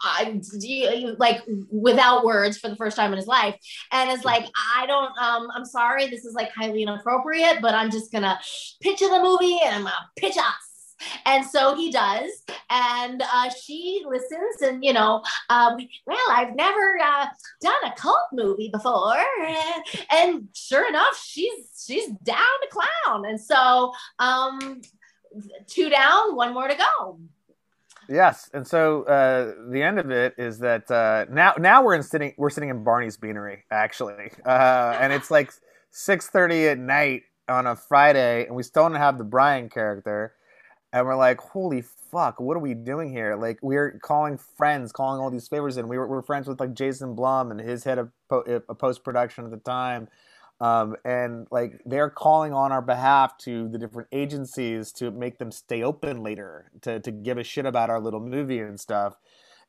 I, 0.01 0.40
like 1.18 1.43
without 1.70 2.24
words 2.24 2.56
for 2.56 2.68
the 2.68 2.76
first 2.76 2.97
time 2.97 3.12
in 3.12 3.16
his 3.16 3.26
life. 3.26 3.56
And 3.90 4.10
it's 4.10 4.24
like 4.24 4.47
i 4.76 4.86
don't 4.86 5.16
um 5.18 5.48
i'm 5.55 5.64
sorry 5.64 6.09
this 6.09 6.24
is 6.24 6.35
like 6.35 6.51
highly 6.52 6.82
inappropriate 6.82 7.59
but 7.60 7.74
i'm 7.74 7.90
just 7.90 8.12
gonna 8.12 8.39
pitch 8.80 9.02
in 9.02 9.10
the 9.10 9.20
movie 9.20 9.59
and 9.64 9.74
i'm 9.74 9.82
gonna 9.82 10.10
pitch 10.16 10.36
us 10.36 10.68
and 11.25 11.45
so 11.45 11.75
he 11.75 11.91
does. 11.91 12.31
And 12.70 13.23
uh, 13.23 13.51
she 13.51 14.03
listens, 14.07 14.62
and, 14.62 14.85
you 14.85 14.93
know, 14.93 15.23
um, 15.49 15.77
well, 16.07 16.19
I've 16.31 16.55
never 16.55 16.99
uh, 17.03 17.27
done 17.61 17.85
a 17.87 17.93
cult 17.93 18.29
movie 18.33 18.70
before. 18.73 19.16
And 20.11 20.49
sure 20.55 20.89
enough, 20.89 21.19
she's 21.23 21.85
she's 21.87 22.09
down 22.25 22.37
to 22.37 22.69
clown. 22.70 23.25
And 23.27 23.41
so 23.41 23.93
um, 24.19 24.83
two 25.66 25.89
down, 25.89 26.37
one 26.37 26.53
more 26.53 26.69
to 26.69 26.75
go. 26.75 27.19
Yes, 28.09 28.49
and 28.55 28.66
so 28.66 29.03
uh, 29.03 29.70
the 29.70 29.83
end 29.83 29.99
of 29.99 30.11
it 30.11 30.35
is 30.39 30.59
that 30.61 30.91
uh, 30.91 31.27
now 31.31 31.53
now 31.59 31.83
we're 31.83 31.95
in 31.95 32.03
sitting 32.03 32.33
we're 32.39 32.49
sitting 32.49 32.70
in 32.70 32.83
Barney's 32.83 33.19
Beanery 33.19 33.65
actually, 33.70 34.31
uh, 34.47 34.97
and 34.99 35.12
it's 35.12 35.31
like 35.31 35.53
six 35.91 36.27
thirty 36.29 36.69
at 36.69 36.79
night 36.79 37.25
on 37.51 37.66
a 37.66 37.77
Friday, 37.77 38.47
and 38.47 38.57
we 38.57 38.62
still 38.62 38.85
don't 38.85 38.95
have 38.95 39.19
the 39.19 39.25
Brian 39.25 39.69
character, 39.69 40.33
and 40.93 41.06
we're 41.06 41.16
like, 41.16 41.40
holy 41.40 41.82
fuck, 41.82 42.40
what 42.40 42.56
are 42.56 42.60
we 42.60 42.74
doing 42.74 43.10
here? 43.10 43.36
Like, 43.36 43.59
we're 43.62 43.98
calling 44.02 44.39
friends, 44.39 44.93
calling 44.93 45.20
all 45.20 45.31
these 45.31 45.48
favors 45.48 45.77
in. 45.77 45.89
We 45.89 45.98
were, 45.98 46.06
we 46.06 46.16
were 46.16 46.23
friends 46.23 46.48
with 46.48 46.60
like 46.60 46.74
Jason 46.74 47.15
Blum 47.15 47.51
and 47.51 47.60
his 47.60 47.85
head 47.85 47.98
of 47.98 48.10
po- 48.28 48.60
post 48.78 49.05
production 49.05 49.44
at 49.44 49.51
the 49.51 49.59
time. 49.59 50.09
Um, 50.60 50.97
and 51.05 51.47
like 51.52 51.81
they're 51.86 52.10
calling 52.10 52.52
on 52.52 52.73
our 52.73 52.82
behalf 52.82 53.39
to 53.39 53.69
the 53.69 53.78
different 53.78 54.09
agencies 54.10 54.90
to 54.93 55.12
make 55.12 55.39
them 55.39 55.52
stay 55.52 55.82
open 55.85 56.23
later 56.24 56.70
to, 56.81 56.98
to 56.98 57.12
give 57.12 57.39
a 57.39 57.44
shit 57.44 57.65
about 57.65 57.90
our 57.90 58.01
little 58.01 58.20
movie 58.20 58.59
and 58.59 58.81
stuff. 58.81 59.15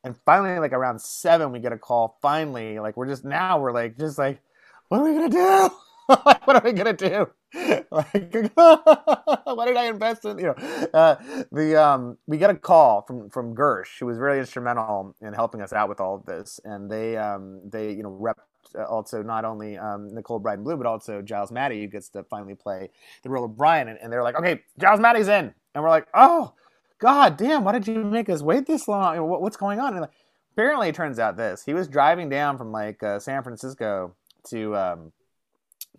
And 0.03 0.15
finally, 0.25 0.57
like 0.59 0.73
around 0.73 1.01
seven, 1.01 1.51
we 1.51 1.59
get 1.59 1.73
a 1.73 1.77
call. 1.77 2.17
Finally, 2.21 2.79
like 2.79 2.97
we're 2.97 3.07
just 3.07 3.23
now 3.23 3.59
we're 3.59 3.73
like 3.73 3.99
just 3.99 4.17
like, 4.17 4.41
what 4.87 5.01
are 5.01 5.03
we 5.03 5.13
gonna 5.13 5.29
do? 5.29 5.69
what 6.45 6.55
are 6.55 6.61
we 6.63 6.71
gonna 6.71 6.93
do? 6.93 7.27
like, 7.91 8.51
what 8.53 9.65
did 9.65 9.77
I 9.77 9.85
invest 9.85 10.26
in? 10.26 10.38
You 10.38 10.45
know, 10.47 10.88
uh, 10.93 11.15
the 11.51 11.81
um, 11.81 12.17
we 12.27 12.38
get 12.38 12.49
a 12.49 12.55
call 12.55 13.01
from 13.01 13.30
from 13.30 13.55
Gersh, 13.55 13.99
who 13.99 14.05
was 14.05 14.17
really 14.17 14.39
instrumental 14.39 15.15
in 15.21 15.34
helping 15.34 15.61
us 15.61 15.73
out 15.73 15.89
with 15.89 15.99
all 15.99 16.15
of 16.15 16.26
this, 16.26 16.59
and 16.63 16.91
they 16.91 17.17
um, 17.17 17.61
they 17.67 17.91
you 17.91 18.03
know 18.03 18.11
rep 18.11 18.39
uh, 18.77 18.84
also 18.84 19.23
not 19.23 19.45
only 19.45 19.77
um, 19.77 20.13
Nicole 20.13 20.39
Brydon 20.39 20.63
Bloom, 20.63 20.77
but 20.77 20.85
also 20.85 21.21
Giles 21.21 21.51
Matthey, 21.51 21.81
who 21.81 21.88
gets 21.88 22.09
to 22.09 22.23
finally 22.23 22.55
play 22.55 22.89
the 23.23 23.30
role 23.30 23.45
of 23.45 23.57
Brian. 23.57 23.88
And, 23.88 23.97
and, 23.99 24.13
they're 24.13 24.21
like, 24.21 24.35
okay, 24.35 24.61
Giles 24.77 24.99
Matthey's 24.99 25.27
in. 25.27 25.53
And 25.73 25.84
we're 25.84 25.89
like, 25.89 26.07
oh, 26.13 26.53
God 26.99 27.38
damn, 27.38 27.63
why 27.63 27.71
did 27.71 27.88
you 27.88 28.03
make 28.03 28.30
us 28.30 28.41
wait 28.41 28.67
this 28.67 28.88
long? 28.88 29.19
What, 29.27 29.41
what's 29.41 29.57
going 29.57 29.80
on? 29.80 29.93
And 29.93 30.01
like, 30.01 30.11
apparently, 30.53 30.89
it 30.89 30.95
turns 30.95 31.17
out 31.17 31.38
this 31.38 31.63
he 31.63 31.73
was 31.73 31.88
driving 31.88 32.30
down 32.30 32.57
from 32.57 32.71
like 32.71 33.01
uh, 33.01 33.19
San 33.19 33.41
Francisco 33.41 34.13
to 34.49 34.76
um, 34.76 35.11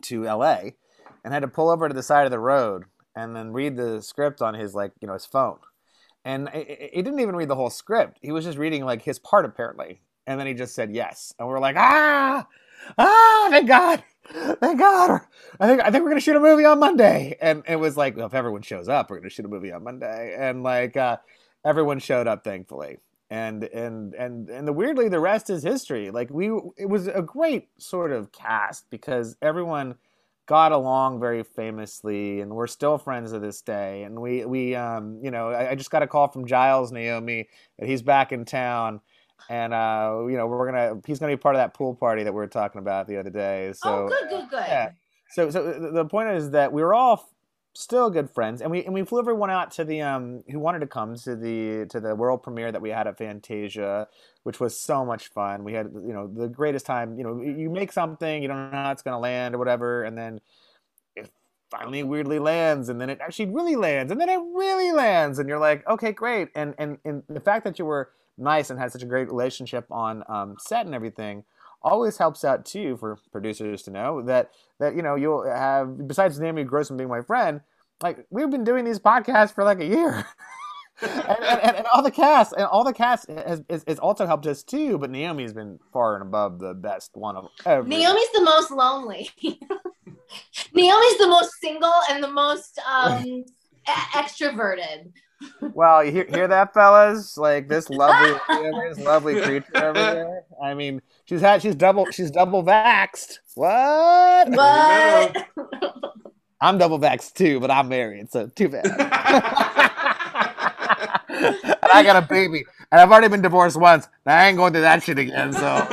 to 0.02 0.24
LA 0.24 0.60
and 1.24 1.32
had 1.32 1.42
to 1.42 1.48
pull 1.48 1.68
over 1.68 1.88
to 1.88 1.94
the 1.94 2.02
side 2.02 2.24
of 2.24 2.30
the 2.30 2.38
road 2.38 2.84
and 3.16 3.34
then 3.34 3.52
read 3.52 3.76
the 3.76 4.00
script 4.02 4.40
on 4.40 4.54
his 4.54 4.74
like 4.74 4.92
you 5.00 5.06
know 5.06 5.14
his 5.14 5.26
phone. 5.26 5.58
And 6.24 6.50
he 6.50 7.02
didn't 7.02 7.20
even 7.20 7.34
read 7.34 7.48
the 7.48 7.56
whole 7.56 7.70
script. 7.70 8.18
He 8.20 8.30
was 8.30 8.44
just 8.44 8.58
reading 8.58 8.84
like 8.84 9.02
his 9.02 9.18
part 9.18 9.44
apparently. 9.44 10.02
And 10.26 10.38
then 10.38 10.46
he 10.46 10.54
just 10.54 10.74
said 10.74 10.94
yes. 10.94 11.34
And 11.38 11.48
we're 11.48 11.60
like 11.60 11.76
ah! 11.78 12.46
Ah! 12.98 13.46
Thank 13.50 13.68
god! 13.68 14.04
Thank 14.60 14.78
god! 14.78 15.20
I 15.58 15.66
think 15.66 15.80
i 15.82 15.90
think 15.90 16.04
we're 16.04 16.10
gonna 16.10 16.20
shoot 16.20 16.36
a 16.36 16.40
movie 16.40 16.64
on 16.64 16.78
monday. 16.78 17.36
And 17.40 17.62
it 17.66 17.76
was 17.76 17.96
like 17.96 18.16
well, 18.16 18.26
if 18.26 18.34
everyone 18.34 18.62
shows 18.62 18.88
up 18.88 19.10
we're 19.10 19.18
gonna 19.18 19.30
shoot 19.30 19.46
a 19.46 19.48
movie 19.48 19.72
on 19.72 19.82
monday. 19.84 20.36
And 20.38 20.62
like 20.62 20.96
uh, 20.96 21.18
everyone 21.64 21.98
showed 21.98 22.26
up 22.26 22.44
thankfully. 22.44 22.98
And 23.30 23.64
and 23.64 24.14
and 24.14 24.50
and 24.50 24.66
the 24.66 24.72
weirdly 24.72 25.08
the 25.08 25.20
rest 25.20 25.50
is 25.50 25.62
history. 25.62 26.10
Like 26.10 26.30
we 26.30 26.48
it 26.76 26.88
was 26.88 27.06
a 27.06 27.22
great 27.22 27.68
sort 27.78 28.12
of 28.12 28.32
cast 28.32 28.90
because 28.90 29.36
everyone 29.40 29.96
got 30.50 30.72
along 30.72 31.20
very 31.20 31.44
famously 31.44 32.40
and 32.40 32.50
we're 32.50 32.66
still 32.66 32.98
friends 32.98 33.30
to 33.30 33.38
this 33.38 33.62
day. 33.62 34.02
And 34.02 34.20
we 34.20 34.44
we 34.44 34.74
um 34.74 35.20
you 35.22 35.30
know 35.30 35.50
I, 35.50 35.70
I, 35.70 35.74
just 35.76 35.92
got 35.92 36.02
a 36.02 36.08
call 36.08 36.26
from 36.26 36.44
giles 36.44 36.90
naomi 36.90 37.48
that 37.78 37.88
he's 37.88 38.02
back 38.02 38.32
in 38.32 38.44
town. 38.44 39.00
And 39.48 39.72
uh 39.72 40.24
you 40.28 40.36
know 40.36 40.48
we're 40.48 40.66
gonna 40.66 41.00
he's 41.06 41.20
gonna 41.20 41.32
be 41.32 41.36
part 41.36 41.54
of 41.54 41.60
that 41.60 41.72
pool 41.72 41.94
party 41.94 42.24
that 42.24 42.32
we 42.32 42.36
were 42.36 42.48
talking 42.48 42.80
about 42.80 43.06
the 43.06 43.16
other 43.16 43.30
day. 43.30 43.72
So 43.76 44.06
oh 44.06 44.08
good 44.08 44.28
good 44.28 44.50
good. 44.50 44.64
yeah. 44.66 44.90
So 45.30 45.50
so 45.50 45.90
the 45.92 46.04
point 46.04 46.30
is 46.30 46.50
that 46.50 46.72
we 46.72 46.82
were 46.82 46.94
all 46.94 47.28
still 47.74 48.10
good 48.10 48.30
friends, 48.30 48.60
and 48.60 48.70
we 48.70 48.84
and 48.84 48.92
we 48.92 49.04
flew 49.04 49.20
everyone 49.20 49.50
out 49.50 49.70
to 49.72 49.84
the 49.84 50.02
um 50.02 50.42
who 50.50 50.58
wanted 50.58 50.80
to 50.80 50.86
come 50.86 51.16
to 51.16 51.36
the 51.36 51.86
to 51.90 52.00
the 52.00 52.14
world 52.14 52.42
premiere 52.42 52.72
that 52.72 52.82
we 52.82 52.90
had 52.90 53.06
at 53.06 53.18
Fantasia, 53.18 54.08
which 54.42 54.60
was 54.60 54.78
so 54.78 55.04
much 55.04 55.28
fun. 55.28 55.64
We 55.64 55.74
had 55.74 55.90
you 55.92 56.12
know 56.12 56.26
the 56.26 56.48
greatest 56.48 56.86
time. 56.86 57.16
You 57.18 57.24
know, 57.24 57.40
you 57.42 57.70
make 57.70 57.92
something, 57.92 58.42
you 58.42 58.48
don't 58.48 58.70
know 58.70 58.78
how 58.78 58.92
it's 58.92 59.02
gonna 59.02 59.20
land 59.20 59.54
or 59.54 59.58
whatever, 59.58 60.02
and 60.04 60.16
then 60.16 60.40
it 61.16 61.30
finally 61.70 62.02
weirdly 62.02 62.38
lands, 62.38 62.88
and 62.88 63.00
then 63.00 63.10
it 63.10 63.20
actually 63.20 63.46
really 63.46 63.76
lands, 63.76 64.12
and 64.12 64.20
then 64.20 64.28
it 64.28 64.40
really 64.54 64.92
lands, 64.92 65.38
and 65.38 65.48
you're 65.48 65.58
like, 65.58 65.86
okay, 65.88 66.12
great. 66.12 66.48
And 66.54 66.74
and 66.78 66.98
and 67.04 67.22
the 67.28 67.40
fact 67.40 67.64
that 67.64 67.78
you 67.78 67.84
were 67.84 68.10
nice 68.38 68.70
and 68.70 68.78
had 68.80 68.92
such 68.92 69.02
a 69.02 69.06
great 69.06 69.28
relationship 69.28 69.86
on 69.90 70.24
um, 70.28 70.56
set 70.58 70.86
and 70.86 70.94
everything 70.94 71.44
always 71.82 72.18
helps 72.18 72.44
out 72.44 72.64
too 72.64 72.96
for 72.96 73.18
producers 73.32 73.82
to 73.82 73.90
know 73.90 74.22
that 74.22 74.50
that 74.78 74.94
you 74.94 75.02
know 75.02 75.14
you'll 75.14 75.48
have 75.48 76.06
besides 76.06 76.38
Naomi 76.38 76.64
Grossman 76.64 76.96
being 76.96 77.08
my 77.08 77.22
friend, 77.22 77.60
like 78.02 78.26
we've 78.30 78.50
been 78.50 78.64
doing 78.64 78.84
these 78.84 78.98
podcasts 78.98 79.54
for 79.54 79.64
like 79.64 79.80
a 79.80 79.86
year. 79.86 80.26
and, 81.02 81.44
and, 81.44 81.76
and, 81.76 81.86
all 81.86 82.02
the 82.02 82.10
cast 82.10 82.52
and 82.52 82.64
all 82.64 82.84
the 82.84 82.92
cast 82.92 83.28
has, 83.30 83.62
has, 83.70 83.84
has, 83.86 83.98
also 83.98 84.26
helped 84.26 84.46
us 84.46 84.62
too. 84.62 84.98
But 84.98 85.10
Naomi's 85.10 85.52
been 85.52 85.78
far 85.92 86.14
and 86.14 86.22
above 86.22 86.58
the 86.58 86.74
best 86.74 87.12
one 87.14 87.36
of 87.36 87.46
ever. 87.64 87.86
Naomi's 87.86 88.30
the 88.32 88.42
most 88.42 88.70
lonely. 88.70 89.30
Naomi's 90.74 91.18
the 91.18 91.26
most 91.26 91.52
single 91.60 91.92
and 92.10 92.22
the 92.22 92.30
most 92.30 92.78
um, 92.86 93.44
extroverted. 93.86 95.12
Well, 95.74 96.04
you 96.04 96.12
hear, 96.12 96.26
hear 96.26 96.48
that, 96.48 96.74
fellas? 96.74 97.36
Like 97.36 97.68
this 97.68 97.88
lovely, 97.88 98.38
this 98.88 98.98
lovely 98.98 99.40
creature 99.40 99.76
over 99.76 99.92
there. 99.92 100.42
I 100.62 100.74
mean, 100.74 101.00
she's 101.24 101.40
had, 101.40 101.62
she's 101.62 101.74
double, 101.74 102.10
she's 102.10 102.30
double 102.30 102.62
vaxed. 102.62 103.38
What? 103.54 104.50
What? 104.50 105.46
I'm 106.60 106.76
double 106.78 106.98
vaxxed 106.98 107.34
too, 107.34 107.60
but 107.60 107.70
I'm 107.70 107.88
married, 107.88 108.30
so 108.30 108.48
too 108.48 108.68
bad. 108.68 108.84
and 111.28 111.90
I 111.92 112.02
got 112.02 112.22
a 112.22 112.26
baby, 112.26 112.64
and 112.92 113.00
I've 113.00 113.10
already 113.10 113.28
been 113.28 113.42
divorced 113.42 113.78
once. 113.78 114.08
I 114.26 114.48
ain't 114.48 114.58
going 114.58 114.72
through 114.72 114.82
that 114.82 115.02
shit 115.02 115.18
again. 115.18 115.52
So, 115.54 115.88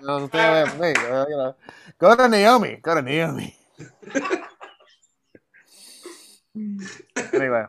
you 0.00 0.06
know, 0.06 0.26
stay 0.28 0.48
away 0.48 0.68
from 0.68 0.80
me. 0.80 0.92
Uh, 0.96 1.26
you 1.28 1.36
know, 1.36 1.54
go 1.98 2.16
to 2.16 2.28
Naomi. 2.28 2.80
Go 2.82 2.96
to 2.96 3.02
Naomi. 3.02 3.56
anyway. 7.32 7.66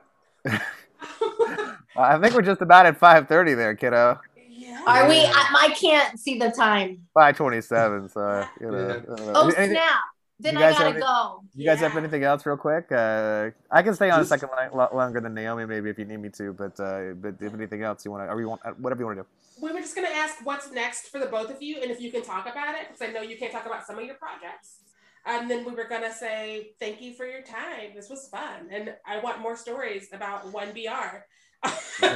I 1.95 2.17
think 2.19 2.33
we're 2.33 2.41
just 2.41 2.61
about 2.61 2.85
at 2.85 2.99
5:30 2.99 3.55
there, 3.55 3.75
kiddo. 3.75 4.19
Yeah. 4.49 4.81
Are 4.87 5.07
we? 5.07 5.17
I, 5.17 5.67
I, 5.69 5.75
can't 5.77 6.19
see 6.19 6.39
the 6.39 6.51
time. 6.51 7.07
5:27. 7.15 8.11
So 8.11 8.45
you 8.59 8.71
know. 8.71 8.87
Yeah. 8.87 9.31
Oh 9.35 9.45
anything, 9.47 9.71
snap! 9.71 9.99
Then 10.39 10.57
I 10.57 10.71
gotta 10.71 10.99
go. 10.99 11.43
You 11.53 11.65
guys 11.65 11.81
yeah. 11.81 11.89
have 11.89 11.97
anything 11.97 12.23
else, 12.23 12.45
real 12.45 12.57
quick? 12.57 12.91
Uh, 12.91 13.51
I 13.69 13.83
can 13.83 13.93
stay 13.93 14.09
on 14.09 14.19
just, 14.19 14.31
a 14.31 14.39
second 14.39 14.49
longer 14.73 15.21
than 15.21 15.35
Naomi, 15.35 15.65
maybe 15.65 15.89
if 15.89 15.99
you 15.99 16.05
need 16.05 16.17
me 16.17 16.29
to. 16.29 16.53
But 16.53 16.79
uh, 16.79 17.13
but 17.13 17.35
if 17.39 17.53
anything 17.53 17.83
else 17.83 18.03
you 18.05 18.11
want 18.11 18.27
to, 18.27 18.33
or 18.33 18.39
you 18.41 18.49
want 18.49 18.61
uh, 18.65 18.71
whatever 18.71 19.01
you 19.01 19.05
want 19.05 19.19
to 19.19 19.23
do. 19.23 19.27
We 19.61 19.71
were 19.71 19.79
just 19.79 19.95
gonna 19.95 20.07
ask 20.07 20.43
what's 20.43 20.71
next 20.71 21.09
for 21.09 21.19
the 21.19 21.27
both 21.27 21.51
of 21.51 21.61
you, 21.61 21.81
and 21.81 21.91
if 21.91 22.01
you 22.01 22.11
can 22.11 22.23
talk 22.23 22.49
about 22.49 22.75
it, 22.75 22.87
because 22.87 23.01
I 23.07 23.11
know 23.11 23.21
you 23.21 23.37
can't 23.37 23.51
talk 23.51 23.67
about 23.67 23.85
some 23.85 23.99
of 23.99 24.05
your 24.05 24.15
projects. 24.15 24.77
And 25.25 25.49
then 25.49 25.65
we 25.65 25.71
were 25.71 25.87
gonna 25.87 26.13
say 26.13 26.73
thank 26.79 27.01
you 27.01 27.13
for 27.13 27.25
your 27.25 27.41
time. 27.41 27.91
This 27.95 28.09
was 28.09 28.27
fun, 28.27 28.69
and 28.71 28.93
I 29.05 29.19
want 29.19 29.39
more 29.39 29.55
stories 29.55 30.09
about 30.11 30.51
one 30.51 30.71
BR. 30.73 31.25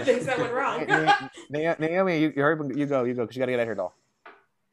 things 0.04 0.26
that 0.26 0.40
went 0.40 0.54
wrong. 0.54 0.86
Naomi, 1.50 2.18
you, 2.20 2.34
you, 2.36 2.72
you 2.76 2.86
go, 2.88 3.04
you 3.04 3.14
go, 3.14 3.24
because 3.24 3.36
you 3.36 3.40
got 3.40 3.46
to 3.46 3.52
get 3.52 3.60
out 3.60 3.68
here, 3.68 3.76
doll. 3.76 3.94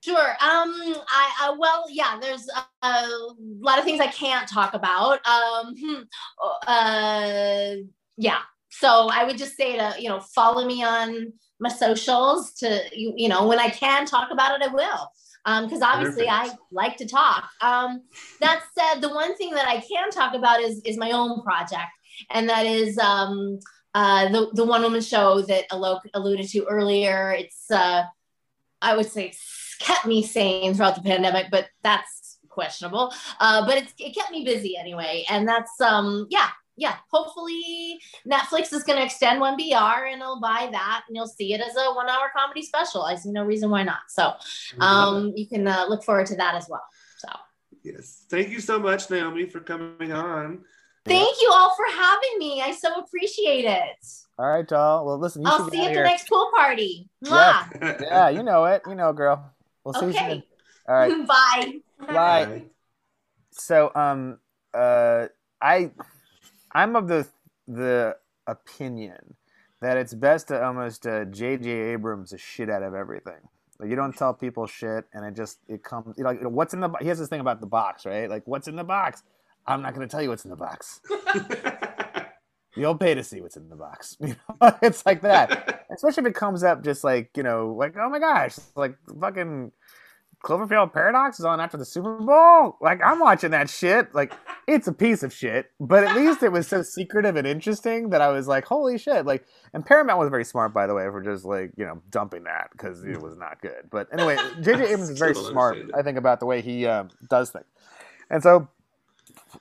Sure. 0.02 0.30
Um, 0.30 0.74
I, 1.10 1.32
I 1.42 1.56
well, 1.56 1.84
yeah. 1.88 2.18
There's 2.20 2.48
a, 2.48 2.86
a, 2.86 3.34
lot 3.60 3.78
of 3.78 3.84
things 3.84 4.00
I 4.00 4.08
can't 4.08 4.48
talk 4.48 4.74
about. 4.74 5.24
Um, 5.26 5.74
hmm, 5.78 6.02
uh, 6.66 7.74
yeah. 8.16 8.40
So 8.70 9.08
I 9.12 9.24
would 9.24 9.38
just 9.38 9.56
say 9.56 9.76
to 9.76 9.94
you 9.98 10.08
know 10.08 10.18
follow 10.18 10.66
me 10.66 10.82
on 10.82 11.32
my 11.60 11.68
socials. 11.68 12.52
To 12.54 12.80
you, 12.92 13.14
you 13.16 13.28
know 13.28 13.46
when 13.46 13.60
I 13.60 13.68
can 13.68 14.04
talk 14.04 14.32
about 14.32 14.60
it, 14.60 14.68
I 14.68 14.72
will. 14.72 15.08
Because 15.44 15.82
um, 15.82 15.88
obviously 15.88 16.26
Perfect. 16.26 16.52
I 16.52 16.58
like 16.70 16.96
to 16.98 17.06
talk. 17.06 17.50
Um, 17.60 18.02
that 18.40 18.62
said, 18.78 19.00
the 19.00 19.08
one 19.08 19.36
thing 19.36 19.50
that 19.54 19.66
I 19.66 19.80
can 19.80 20.10
talk 20.10 20.34
about 20.34 20.60
is 20.60 20.80
is 20.84 20.96
my 20.96 21.10
own 21.10 21.42
project, 21.42 21.90
and 22.30 22.48
that 22.48 22.64
is 22.64 22.98
um, 22.98 23.58
uh, 23.94 24.28
the 24.28 24.50
the 24.54 24.64
one 24.64 24.82
woman 24.82 25.00
show 25.00 25.42
that 25.42 25.68
Alok 25.70 26.00
alluded 26.14 26.48
to 26.50 26.64
earlier. 26.64 27.32
It's 27.32 27.70
uh, 27.70 28.04
I 28.80 28.96
would 28.96 29.10
say 29.10 29.34
kept 29.80 30.06
me 30.06 30.22
sane 30.22 30.74
throughout 30.74 30.94
the 30.94 31.02
pandemic, 31.02 31.46
but 31.50 31.66
that's 31.82 32.38
questionable. 32.48 33.12
Uh, 33.40 33.66
but 33.66 33.78
it's, 33.78 33.94
it 33.98 34.14
kept 34.14 34.30
me 34.30 34.44
busy 34.44 34.76
anyway, 34.76 35.24
and 35.28 35.46
that's 35.48 35.80
um 35.80 36.26
yeah 36.30 36.50
yeah. 36.76 36.96
Hopefully 37.10 37.98
Netflix 38.26 38.72
is 38.72 38.82
going 38.84 38.98
to 38.98 39.04
extend 39.04 39.40
one 39.40 39.56
BR 39.56 40.06
and 40.06 40.22
I'll 40.22 40.40
buy 40.40 40.68
that 40.70 41.04
and 41.06 41.16
you'll 41.16 41.26
see 41.26 41.52
it 41.54 41.60
as 41.60 41.74
a 41.76 41.92
one 41.94 42.08
hour 42.08 42.30
comedy 42.34 42.62
special. 42.62 43.02
I 43.02 43.14
see 43.14 43.30
no 43.30 43.44
reason 43.44 43.70
why 43.70 43.82
not. 43.82 44.00
So 44.08 44.32
um, 44.80 45.32
you 45.36 45.46
can 45.46 45.66
uh, 45.66 45.86
look 45.88 46.04
forward 46.04 46.26
to 46.26 46.36
that 46.36 46.54
as 46.54 46.66
well. 46.68 46.84
So 47.18 47.28
yes, 47.82 48.24
thank 48.28 48.50
you 48.50 48.60
so 48.60 48.78
much, 48.78 49.10
Naomi, 49.10 49.46
for 49.46 49.60
coming 49.60 50.12
on. 50.12 50.64
Thank 51.04 51.40
you 51.40 51.50
all 51.52 51.74
for 51.74 51.84
having 51.92 52.38
me. 52.38 52.62
I 52.62 52.72
so 52.72 53.00
appreciate 53.00 53.64
it. 53.64 54.06
All 54.38 54.48
right, 54.48 54.66
doll. 54.66 55.04
Well, 55.04 55.18
listen. 55.18 55.44
I'll 55.44 55.68
see 55.68 55.82
you 55.82 55.88
at 55.88 55.94
the 55.94 56.02
next 56.02 56.28
pool 56.28 56.50
party. 56.54 57.08
Yeah. 57.20 57.68
yeah, 57.80 58.28
you 58.28 58.42
know 58.42 58.64
it. 58.66 58.82
You 58.86 58.94
know, 58.94 59.12
girl. 59.12 59.52
We'll 59.84 59.94
see 59.94 60.06
okay. 60.06 60.26
you 60.26 60.30
soon. 60.34 60.42
All 60.88 60.94
right. 60.94 61.26
Bye. 61.26 61.80
Bye. 62.06 62.62
So, 63.50 63.90
um, 63.94 64.38
uh, 64.72 65.26
I, 65.60 65.90
I'm 66.74 66.96
of 66.96 67.08
the 67.08 67.26
the 67.68 68.16
opinion 68.46 69.34
that 69.80 69.96
it's 69.96 70.14
best 70.14 70.48
to 70.48 70.64
almost 70.64 71.06
uh, 71.06 71.24
J.J. 71.26 71.70
Abrams 71.70 72.30
the 72.30 72.38
shit 72.38 72.70
out 72.70 72.82
of 72.82 72.94
everything. 72.94 73.40
Like 73.78 73.90
you 73.90 73.96
don't 73.96 74.16
tell 74.16 74.34
people 74.34 74.66
shit, 74.66 75.06
and 75.12 75.24
it 75.24 75.34
just 75.34 75.58
it 75.68 75.82
comes. 75.82 76.16
You 76.18 76.24
know, 76.24 76.30
like 76.30 76.42
what's 76.42 76.74
in 76.74 76.80
the. 76.80 76.90
He 77.00 77.08
has 77.08 77.18
this 77.18 77.28
thing 77.28 77.40
about 77.40 77.60
the 77.60 77.66
box, 77.66 78.06
right? 78.06 78.30
Like 78.30 78.42
what's 78.46 78.68
in 78.68 78.76
the 78.76 78.84
box 78.84 79.22
I'm 79.66 79.82
not 79.82 79.94
going 79.94 80.06
to 80.06 80.10
tell 80.10 80.22
you 80.22 80.28
what's 80.28 80.44
in 80.44 80.50
the 80.50 80.56
box. 80.56 81.00
You'll 82.76 82.96
pay 82.96 83.14
to 83.14 83.22
see 83.22 83.40
what's 83.40 83.56
in 83.56 83.68
the 83.68 83.76
box. 83.76 84.16
You 84.26 84.36
know, 84.60 84.76
it's 84.82 85.04
like 85.04 85.22
that. 85.22 85.86
Especially 85.94 86.22
if 86.22 86.28
it 86.28 86.34
comes 86.34 86.64
up 86.64 86.82
just 86.82 87.04
like 87.04 87.30
you 87.36 87.42
know, 87.42 87.74
like 87.78 87.94
oh 87.98 88.08
my 88.08 88.18
gosh, 88.18 88.56
like 88.74 88.96
fucking 89.20 89.72
Cloverfield 90.44 90.92
Paradox 90.92 91.38
is 91.38 91.44
on 91.44 91.60
after 91.60 91.76
the 91.76 91.84
Super 91.84 92.16
Bowl. 92.16 92.76
Like 92.80 93.00
I'm 93.04 93.20
watching 93.20 93.52
that 93.52 93.70
shit. 93.70 94.14
Like 94.14 94.32
it's 94.66 94.88
a 94.88 94.92
piece 94.92 95.22
of 95.22 95.32
shit, 95.32 95.70
but 95.78 96.04
at 96.04 96.16
least 96.16 96.42
it 96.42 96.50
was 96.50 96.66
so 96.66 96.82
secretive 96.82 97.36
and 97.36 97.46
interesting 97.46 98.10
that 98.10 98.20
I 98.20 98.28
was 98.28 98.48
like, 98.48 98.64
holy 98.64 98.98
shit! 98.98 99.24
Like, 99.24 99.44
and 99.72 99.86
Paramount 99.86 100.18
was 100.18 100.30
very 100.30 100.44
smart, 100.44 100.74
by 100.74 100.86
the 100.86 100.94
way, 100.94 101.04
for 101.04 101.22
just 101.22 101.44
like 101.44 101.72
you 101.76 101.84
know 101.84 102.02
dumping 102.10 102.44
that 102.44 102.68
because 102.72 103.04
it 103.04 103.20
was 103.20 103.36
not 103.36 103.60
good. 103.60 103.88
But 103.90 104.08
anyway, 104.12 104.36
J.J. 104.60 104.84
Abrams 104.92 105.10
is 105.10 105.18
very 105.18 105.34
smart, 105.34 105.78
I 105.94 106.02
think, 106.02 106.18
about 106.18 106.40
the 106.40 106.46
way 106.46 106.60
he 106.60 106.86
uh, 106.86 107.04
does 107.28 107.50
things, 107.50 107.66
and 108.28 108.42
so 108.42 108.68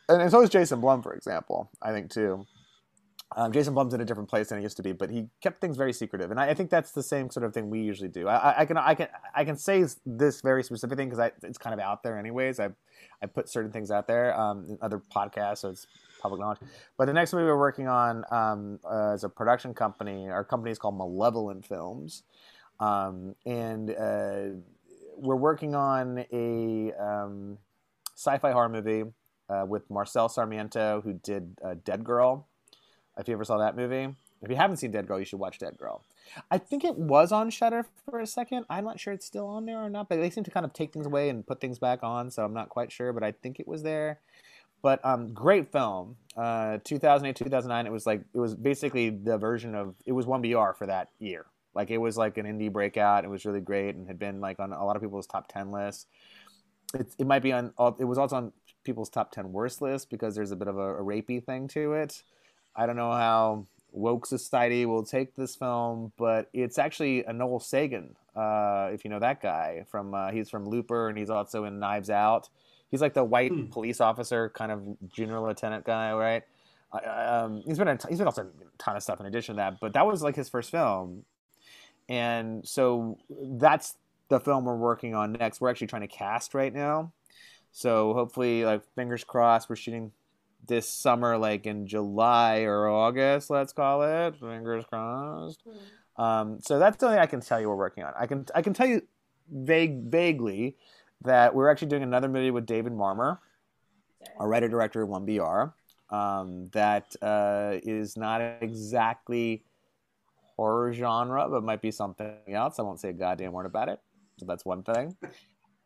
and 0.10 0.32
so 0.32 0.42
is 0.42 0.50
Jason 0.50 0.82
Blum, 0.82 1.02
for 1.02 1.14
example. 1.14 1.70
I 1.82 1.92
think 1.92 2.10
too. 2.12 2.46
Um, 3.34 3.54
Jason 3.54 3.74
Blum's 3.74 3.94
in 3.94 4.02
a 4.02 4.06
different 4.06 4.30
place 4.30 4.50
than 4.50 4.58
he 4.58 4.64
used 4.64 4.76
to 4.78 4.84
be, 4.84 4.92
but 4.92 5.10
he 5.10 5.28
kept 5.42 5.62
things 5.62 5.78
very 5.78 5.94
secretive, 5.94 6.32
and 6.32 6.40
I, 6.40 6.50
I 6.50 6.54
think 6.54 6.70
that's 6.70 6.92
the 6.92 7.04
same 7.04 7.30
sort 7.30 7.46
of 7.46 7.54
thing 7.54 7.70
we 7.70 7.80
usually 7.80 8.10
do. 8.10 8.28
I, 8.28 8.62
I, 8.62 8.66
can 8.66 8.78
I 8.78 8.94
can 8.94 9.08
I 9.34 9.46
can 9.46 9.56
say 9.56 9.86
this 10.06 10.42
very 10.42 10.64
specific 10.64 10.98
thing 10.98 11.10
because 11.10 11.32
it's 11.42 11.58
kind 11.58 11.74
of 11.74 11.80
out 11.80 12.04
there, 12.04 12.18
anyways. 12.18 12.60
I 12.60 12.70
I 13.22 13.28
put 13.28 13.48
certain 13.48 13.72
things 13.72 13.90
out 13.90 14.08
there 14.08 14.38
um, 14.38 14.66
in 14.68 14.78
other 14.82 15.00
podcasts, 15.00 15.60
so 15.60 15.70
it's 15.70 15.88
public 16.22 16.42
knowledge. 16.42 16.60
But 16.98 17.06
the 17.06 17.14
next 17.14 17.32
movie 17.32 17.46
we're 17.46 17.58
working 17.58 17.88
on 17.88 18.26
um, 18.32 18.80
uh, 18.84 19.14
as 19.14 19.24
a 19.24 19.30
production 19.30 19.74
company, 19.74 20.30
our 20.30 20.44
company 20.44 20.72
is 20.72 20.78
called 20.78 20.98
Malevolent 20.98 21.66
Films, 21.66 22.24
um, 22.82 23.36
and 23.46 23.92
uh, 23.92 24.44
we're 25.16 25.38
working 25.38 25.74
on 25.74 26.26
a 26.34 26.92
um, 27.02 27.58
sci-fi 28.16 28.52
horror 28.52 28.70
movie 28.70 29.04
uh, 29.50 29.66
with 29.66 29.90
Marcel 29.90 30.28
Sarmiento, 30.28 31.02
who 31.02 31.14
did 31.14 31.58
uh, 31.64 31.76
Dead 31.84 32.04
Girl. 32.04 32.48
If 33.18 33.28
you 33.28 33.34
ever 33.34 33.44
saw 33.44 33.58
that 33.58 33.76
movie, 33.76 34.16
if 34.42 34.50
you 34.50 34.56
haven't 34.56 34.78
seen 34.78 34.92
Dead 34.92 35.08
Girl, 35.08 35.20
you 35.20 35.26
should 35.26 35.40
watch 35.40 35.60
Dead 35.60 35.78
Girl. 35.78 36.02
I 36.50 36.58
think 36.58 36.84
it 36.84 36.96
was 36.96 37.32
on 37.32 37.50
Shudder 37.50 37.86
for 38.06 38.20
a 38.20 38.28
second. 38.28 38.66
I'm 38.70 38.86
not 38.86 39.00
sure 39.00 39.14
it's 39.14 39.26
still 39.26 39.48
on 39.48 39.66
there 39.66 39.80
or 39.80 39.90
not, 39.90 40.10
but 40.10 40.18
they 40.18 40.30
seem 40.30 40.44
to 40.46 40.52
kind 40.52 40.66
of 40.66 40.74
take 40.74 40.94
things 40.94 41.06
away 41.06 41.30
and 41.30 41.46
put 41.46 41.60
things 41.60 41.78
back 41.78 42.00
on, 42.04 42.32
so 42.32 42.44
I'm 42.44 42.54
not 42.54 42.70
quite 42.70 42.92
sure. 42.92 43.14
But 43.14 43.24
I 43.24 43.34
think 43.34 43.60
it 43.60 43.68
was 43.68 43.84
there. 43.84 44.20
But 44.82 45.04
um, 45.06 45.34
great 45.34 45.72
film. 45.72 46.16
Uh, 46.36 46.80
2008, 46.84 47.36
2009. 47.36 47.86
It 47.86 47.92
was 47.92 48.06
like 48.06 48.22
it 48.34 48.40
was 48.40 48.56
basically 48.56 49.10
the 49.10 49.38
version 49.38 49.76
of 49.76 49.96
it 50.06 50.14
was 50.14 50.26
one 50.26 50.42
BR 50.42 50.72
for 50.78 50.88
that 50.88 51.10
year. 51.20 51.46
Like 51.76 51.92
it 51.92 52.00
was 52.00 52.18
like 52.18 52.38
an 52.38 52.46
indie 52.46 52.72
breakout. 52.72 53.24
It 53.24 53.30
was 53.30 53.46
really 53.46 53.62
great 53.62 53.96
and 53.96 54.08
had 54.08 54.18
been 54.18 54.42
like 54.42 54.60
on 54.60 54.74
a 54.74 54.84
lot 54.84 54.96
of 54.96 55.02
people's 55.02 55.28
top 55.28 55.52
ten 55.52 55.72
lists. 55.72 56.08
It, 56.94 57.14
it 57.20 57.28
might 57.28 57.44
be 57.44 57.52
on. 57.52 57.74
It 58.00 58.06
was 58.06 58.18
also 58.18 58.38
on 58.38 58.54
people's 58.84 59.10
top 59.10 59.32
10 59.32 59.52
worst 59.52 59.82
list 59.82 60.10
because 60.10 60.36
there's 60.36 60.52
a 60.52 60.56
bit 60.56 60.68
of 60.68 60.78
a, 60.78 60.96
a 60.96 61.04
rapey 61.04 61.44
thing 61.44 61.68
to 61.70 61.94
it. 61.94 62.24
I 62.76 62.86
don't 62.86 62.96
know 62.96 63.12
how 63.12 63.68
woke 63.92 64.26
society 64.26 64.86
will 64.86 65.04
take 65.04 65.36
this 65.36 65.56
film, 65.56 66.14
but 66.18 66.50
it's 66.54 66.78
actually 66.78 67.24
a 67.26 67.34
Noah 67.34 67.60
Segan, 67.60 68.16
uh, 68.36 68.90
if 68.94 69.04
you 69.04 69.12
know 69.12 69.20
that 69.20 69.42
guy. 69.42 69.86
From 69.90 70.14
uh, 70.14 70.32
he's 70.32 70.50
from 70.50 70.68
Looper 70.68 71.10
and 71.10 71.18
he's 71.18 71.30
also 71.30 71.66
in 71.66 71.80
Knives 71.80 72.10
Out. 72.10 72.50
He's 72.90 73.02
like 73.02 73.14
the 73.14 73.24
white 73.24 73.52
hmm. 73.52 73.66
police 73.68 74.02
officer, 74.02 74.50
kind 74.50 74.72
of 74.72 74.82
junior 75.10 75.40
lieutenant 75.40 75.86
guy, 75.86 76.14
right? 76.14 76.44
um, 77.06 77.64
he's 77.66 77.78
been 77.78 77.88
a, 77.88 77.98
he's 78.10 78.18
been 78.18 78.28
also 78.28 78.44
a 78.44 78.48
ton 78.78 78.96
of 78.96 79.04
stuff 79.04 79.20
in 79.20 79.26
addition 79.26 79.56
to 79.56 79.58
that, 79.58 79.80
but 79.80 79.94
that 79.94 80.06
was 80.06 80.22
like 80.22 80.36
his 80.36 80.50
first 80.50 80.72
film, 80.72 81.24
and 82.10 82.68
so 82.68 83.18
that's 83.30 83.96
the 84.30 84.40
film 84.40 84.66
we're 84.66 84.76
working 84.76 85.16
on 85.16 85.32
next. 85.34 85.62
We're 85.62 85.70
actually 85.70 85.88
trying 85.88 86.02
to 86.02 86.08
cast 86.08 86.54
right 86.54 86.74
now, 86.74 87.14
so 87.72 88.14
hopefully, 88.14 88.66
like 88.66 88.84
fingers 88.96 89.24
crossed, 89.24 89.70
we're 89.70 89.78
shooting 89.78 90.12
this 90.68 90.88
summer, 90.88 91.38
like 91.38 91.66
in 91.66 91.88
July 91.88 92.62
or 92.62 92.88
August, 92.88 93.50
let's 93.50 93.74
call 93.74 94.04
it. 94.04 94.36
Fingers 94.38 94.86
crossed. 94.86 95.62
Mm. 95.68 96.24
Um, 96.24 96.60
so 96.62 96.80
that's 96.80 96.98
the 96.98 97.08
only 97.08 97.20
I 97.20 97.26
can 97.26 97.42
tell 97.42 97.60
you 97.60 97.70
we're 97.70 97.76
working 97.76 98.04
on. 98.04 98.14
I 98.20 98.28
can 98.28 98.46
I 98.54 98.62
can 98.62 98.74
tell 98.74 98.88
you 98.88 99.02
vague 99.52 100.12
vaguely 100.12 100.78
that 101.24 101.54
we're 101.54 101.70
actually 101.70 101.90
doing 101.90 102.04
another 102.04 102.28
movie 102.28 102.52
with 102.52 102.66
David 102.66 102.94
Marmor, 102.94 103.40
a 104.40 104.48
writer 104.48 104.68
director 104.68 105.02
of 105.02 105.10
One 105.10 105.26
BR. 105.26 105.74
Um, 106.14 106.68
that 106.74 107.16
uh, 107.22 107.78
is 107.84 108.18
not 108.18 108.42
exactly 108.62 109.64
horror 110.58 110.94
genre, 110.94 111.48
but 111.50 111.64
might 111.64 111.82
be 111.82 111.90
something 111.90 112.36
else. 112.50 112.80
I 112.80 112.82
won't 112.82 113.00
say 113.00 113.10
a 113.10 113.14
goddamn 113.14 113.54
word 113.54 113.66
about 113.66 113.88
it. 113.88 114.00
So 114.38 114.46
that's 114.46 114.66
one 114.66 114.84
thing. 114.84 115.16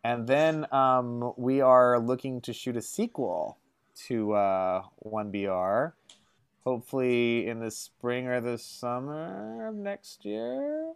And 0.05 0.27
then 0.27 0.71
um, 0.71 1.33
we 1.35 1.61
are 1.61 1.97
looking 1.97 2.39
to 2.41 2.53
shoot 2.53 2.77
a 2.77 2.81
sequel 2.83 3.57
to 4.07 4.33
uh, 4.33 4.83
1BR, 5.05 5.93
hopefully 6.63 7.47
in 7.47 7.59
the 7.59 7.71
spring 7.71 8.27
or 8.27 8.41
the 8.41 8.57
summer 8.57 9.67
of 9.67 9.75
next 9.75 10.25
year, 10.25 10.93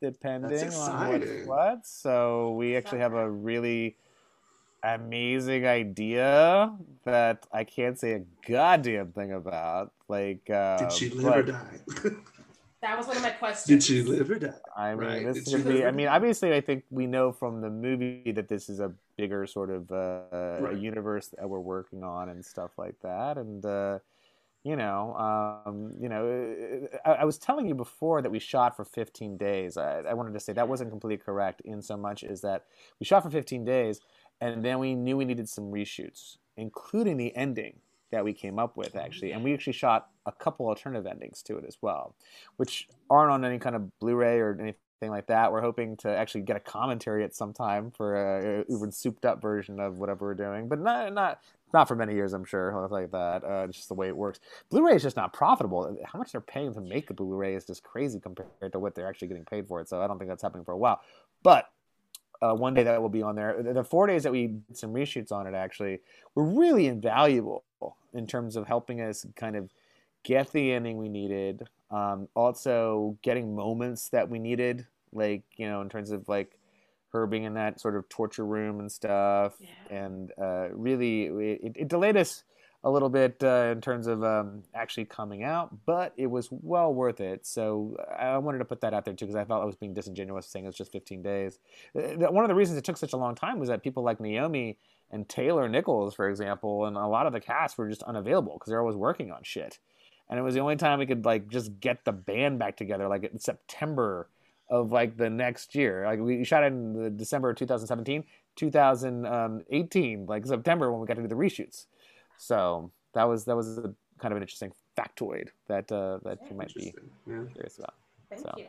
depending 0.00 0.72
on 0.74 1.08
what's 1.08 1.46
what. 1.46 1.86
So 1.86 2.52
we 2.52 2.76
actually 2.76 3.00
have 3.00 3.14
a 3.14 3.30
really 3.30 3.96
amazing 4.82 5.66
idea 5.66 6.72
that 7.04 7.46
I 7.52 7.64
can't 7.64 7.98
say 7.98 8.12
a 8.12 8.22
goddamn 8.48 9.12
thing 9.12 9.32
about. 9.32 9.92
Like, 10.08 10.48
uh, 10.50 10.78
did 10.78 10.92
she 10.92 11.08
live 11.10 11.24
but, 11.24 11.38
or 11.38 11.42
die? 11.42 12.16
that 12.84 12.98
was 12.98 13.06
one 13.06 13.16
of 13.16 13.22
my 13.22 13.30
questions. 13.30 13.66
Did 13.66 13.82
she 13.82 14.02
live 14.02 14.30
or 14.30 14.38
die? 14.38 14.52
I 14.76 14.94
mean, 14.94 14.98
right. 14.98 15.24
this 15.24 15.44
could 15.52 15.66
be. 15.66 15.84
I 15.84 15.90
mean, 15.90 16.08
obviously, 16.08 16.52
I 16.52 16.60
think 16.60 16.84
we 16.90 17.06
know 17.06 17.32
from 17.32 17.60
the 17.60 17.70
movie 17.70 18.30
that 18.32 18.48
this 18.48 18.68
is 18.68 18.78
a 18.78 18.92
bigger 19.16 19.46
sort 19.46 19.70
of 19.70 19.90
uh, 19.90 20.60
right. 20.60 20.78
universe 20.78 21.28
that 21.36 21.48
we're 21.48 21.60
working 21.60 22.04
on 22.04 22.28
and 22.28 22.44
stuff 22.44 22.72
like 22.78 22.96
that, 23.02 23.38
and. 23.38 23.64
Uh, 23.64 23.98
you 24.66 24.76
know, 24.76 25.14
um, 25.66 25.92
you 26.00 26.08
know, 26.08 26.88
I, 27.04 27.10
I, 27.10 27.24
was 27.26 27.36
telling 27.36 27.68
you 27.68 27.74
before 27.74 28.22
that 28.22 28.30
we 28.30 28.38
shot 28.38 28.74
for 28.74 28.82
15 28.82 29.36
days. 29.36 29.76
I, 29.76 29.98
I 29.98 30.14
wanted 30.14 30.32
to 30.32 30.40
say 30.40 30.54
that 30.54 30.66
wasn't 30.66 30.88
completely 30.88 31.22
correct 31.22 31.60
in 31.66 31.82
so 31.82 31.98
much 31.98 32.24
as 32.24 32.40
that 32.40 32.64
we 32.98 33.04
shot 33.04 33.22
for 33.22 33.28
15 33.28 33.66
days, 33.66 34.00
and 34.40 34.64
then 34.64 34.78
we 34.78 34.94
knew 34.94 35.18
we 35.18 35.26
needed 35.26 35.50
some 35.50 35.64
reshoots, 35.64 36.38
including 36.56 37.18
the 37.18 37.36
ending 37.36 37.80
that 38.14 38.24
we 38.24 38.32
came 38.32 38.58
up 38.58 38.76
with 38.76 38.96
actually, 38.96 39.32
and 39.32 39.44
we 39.44 39.52
actually 39.52 39.74
shot 39.74 40.08
a 40.24 40.32
couple 40.32 40.66
alternative 40.66 41.06
endings 41.06 41.42
to 41.42 41.58
it 41.58 41.64
as 41.66 41.76
well, 41.82 42.14
which 42.56 42.88
aren't 43.10 43.32
on 43.32 43.44
any 43.44 43.58
kind 43.58 43.76
of 43.76 43.82
Blu-ray 43.98 44.38
or 44.38 44.56
anything 44.58 45.10
like 45.10 45.26
that. 45.26 45.52
We're 45.52 45.60
hoping 45.60 45.96
to 45.98 46.08
actually 46.08 46.42
get 46.42 46.56
a 46.56 46.60
commentary 46.60 47.24
at 47.24 47.34
some 47.34 47.52
time 47.52 47.90
for 47.90 48.14
a, 48.14 48.64
even 48.68 48.90
souped 48.90 49.24
up 49.24 49.42
version 49.42 49.80
of 49.80 49.98
whatever 49.98 50.26
we're 50.26 50.34
doing, 50.34 50.68
but 50.68 50.78
not 50.80 51.12
not 51.12 51.40
not 51.72 51.88
for 51.88 51.96
many 51.96 52.14
years, 52.14 52.32
I'm 52.32 52.44
sure. 52.44 52.88
Like 52.90 53.10
that, 53.10 53.42
uh, 53.44 53.66
it's 53.68 53.76
just 53.76 53.88
the 53.88 53.94
way 53.94 54.08
it 54.08 54.16
works. 54.16 54.38
Blu-ray 54.70 54.94
is 54.94 55.02
just 55.02 55.16
not 55.16 55.32
profitable. 55.32 55.96
How 56.04 56.18
much 56.18 56.32
they're 56.32 56.40
paying 56.40 56.72
to 56.74 56.80
make 56.80 57.08
the 57.08 57.14
Blu-ray 57.14 57.54
is 57.54 57.66
just 57.66 57.82
crazy 57.82 58.20
compared 58.20 58.72
to 58.72 58.78
what 58.78 58.94
they're 58.94 59.08
actually 59.08 59.28
getting 59.28 59.44
paid 59.44 59.66
for 59.66 59.80
it. 59.80 59.88
So 59.88 60.00
I 60.00 60.06
don't 60.06 60.18
think 60.18 60.30
that's 60.30 60.42
happening 60.42 60.64
for 60.64 60.72
a 60.72 60.78
while. 60.78 61.00
But 61.42 61.68
uh, 62.42 62.54
one 62.54 62.74
day 62.74 62.82
that 62.82 63.00
will 63.00 63.08
be 63.08 63.22
on 63.22 63.34
there. 63.34 63.62
The 63.62 63.84
four 63.84 64.06
days 64.06 64.22
that 64.24 64.32
we 64.32 64.48
did 64.48 64.76
some 64.76 64.92
reshoots 64.92 65.32
on 65.32 65.46
it 65.46 65.54
actually 65.54 66.00
were 66.34 66.44
really 66.44 66.86
invaluable 66.86 67.64
in 68.12 68.26
terms 68.26 68.56
of 68.56 68.66
helping 68.66 69.00
us 69.00 69.26
kind 69.36 69.56
of 69.56 69.70
get 70.24 70.50
the 70.52 70.72
ending 70.72 70.96
we 70.96 71.08
needed. 71.08 71.62
Um, 71.90 72.28
also, 72.34 73.16
getting 73.22 73.54
moments 73.54 74.08
that 74.10 74.28
we 74.28 74.38
needed, 74.38 74.86
like 75.12 75.42
you 75.56 75.68
know, 75.68 75.80
in 75.80 75.88
terms 75.88 76.10
of 76.10 76.28
like 76.28 76.58
her 77.12 77.26
being 77.26 77.44
in 77.44 77.54
that 77.54 77.80
sort 77.80 77.96
of 77.96 78.08
torture 78.08 78.44
room 78.44 78.80
and 78.80 78.90
stuff, 78.90 79.54
yeah. 79.60 79.96
and 79.96 80.32
uh, 80.40 80.68
really 80.72 81.24
it, 81.26 81.76
it 81.76 81.88
delayed 81.88 82.16
us 82.16 82.42
a 82.84 82.90
little 82.90 83.08
bit 83.08 83.42
uh, 83.42 83.70
in 83.72 83.80
terms 83.80 84.06
of 84.06 84.22
um, 84.22 84.62
actually 84.74 85.06
coming 85.06 85.42
out, 85.42 85.74
but 85.86 86.12
it 86.18 86.26
was 86.26 86.48
well 86.50 86.92
worth 86.92 87.18
it. 87.18 87.46
So 87.46 87.96
I 88.16 88.36
wanted 88.36 88.58
to 88.58 88.66
put 88.66 88.82
that 88.82 88.92
out 88.92 89.06
there 89.06 89.14
too 89.14 89.24
because 89.24 89.36
I 89.36 89.44
felt 89.44 89.62
I 89.62 89.64
was 89.64 89.74
being 89.74 89.94
disingenuous 89.94 90.46
saying 90.46 90.66
it's 90.66 90.76
just 90.76 90.92
15 90.92 91.22
days. 91.22 91.58
Uh, 91.96 92.30
one 92.30 92.44
of 92.44 92.48
the 92.48 92.54
reasons 92.54 92.78
it 92.78 92.84
took 92.84 92.98
such 92.98 93.14
a 93.14 93.16
long 93.16 93.34
time 93.34 93.58
was 93.58 93.70
that 93.70 93.82
people 93.82 94.02
like 94.02 94.20
Naomi 94.20 94.76
and 95.10 95.26
Taylor 95.26 95.66
Nichols, 95.66 96.14
for 96.14 96.28
example, 96.28 96.84
and 96.84 96.96
a 96.96 97.06
lot 97.06 97.26
of 97.26 97.32
the 97.32 97.40
cast 97.40 97.78
were 97.78 97.88
just 97.88 98.02
unavailable 98.02 98.54
because 98.54 98.70
they're 98.70 98.80
always 98.80 98.96
working 98.96 99.32
on 99.32 99.42
shit. 99.42 99.78
And 100.28 100.38
it 100.38 100.42
was 100.42 100.54
the 100.54 100.60
only 100.60 100.76
time 100.76 100.98
we 100.98 101.06
could 101.06 101.24
like 101.24 101.48
just 101.48 101.80
get 101.80 102.04
the 102.04 102.12
band 102.12 102.58
back 102.58 102.76
together, 102.76 103.08
like 103.08 103.24
in 103.24 103.38
September 103.38 104.28
of 104.68 104.92
like 104.92 105.16
the 105.16 105.30
next 105.30 105.74
year. 105.74 106.04
Like 106.04 106.20
we 106.20 106.44
shot 106.44 106.64
in 106.64 106.92
the 106.92 107.08
December 107.08 107.50
of 107.50 107.56
2017, 107.56 108.24
2018, 108.56 110.26
like 110.26 110.46
September 110.46 110.92
when 110.92 111.00
we 111.00 111.06
got 111.06 111.14
to 111.14 111.22
do 111.22 111.28
the 111.28 111.34
reshoots. 111.34 111.86
So 112.36 112.90
that 113.14 113.24
was 113.24 113.44
that 113.44 113.56
was 113.56 113.78
a 113.78 113.94
kind 114.18 114.32
of 114.32 114.36
an 114.36 114.42
interesting 114.42 114.72
factoid 114.98 115.48
that 115.68 115.90
uh, 115.90 116.18
that 116.24 116.38
you 116.48 116.56
might 116.56 116.74
be 116.74 116.94
yeah. 117.26 117.42
curious 117.52 117.78
about. 117.78 117.94
Thank 118.28 118.42
so, 118.42 118.52
you. 118.56 118.66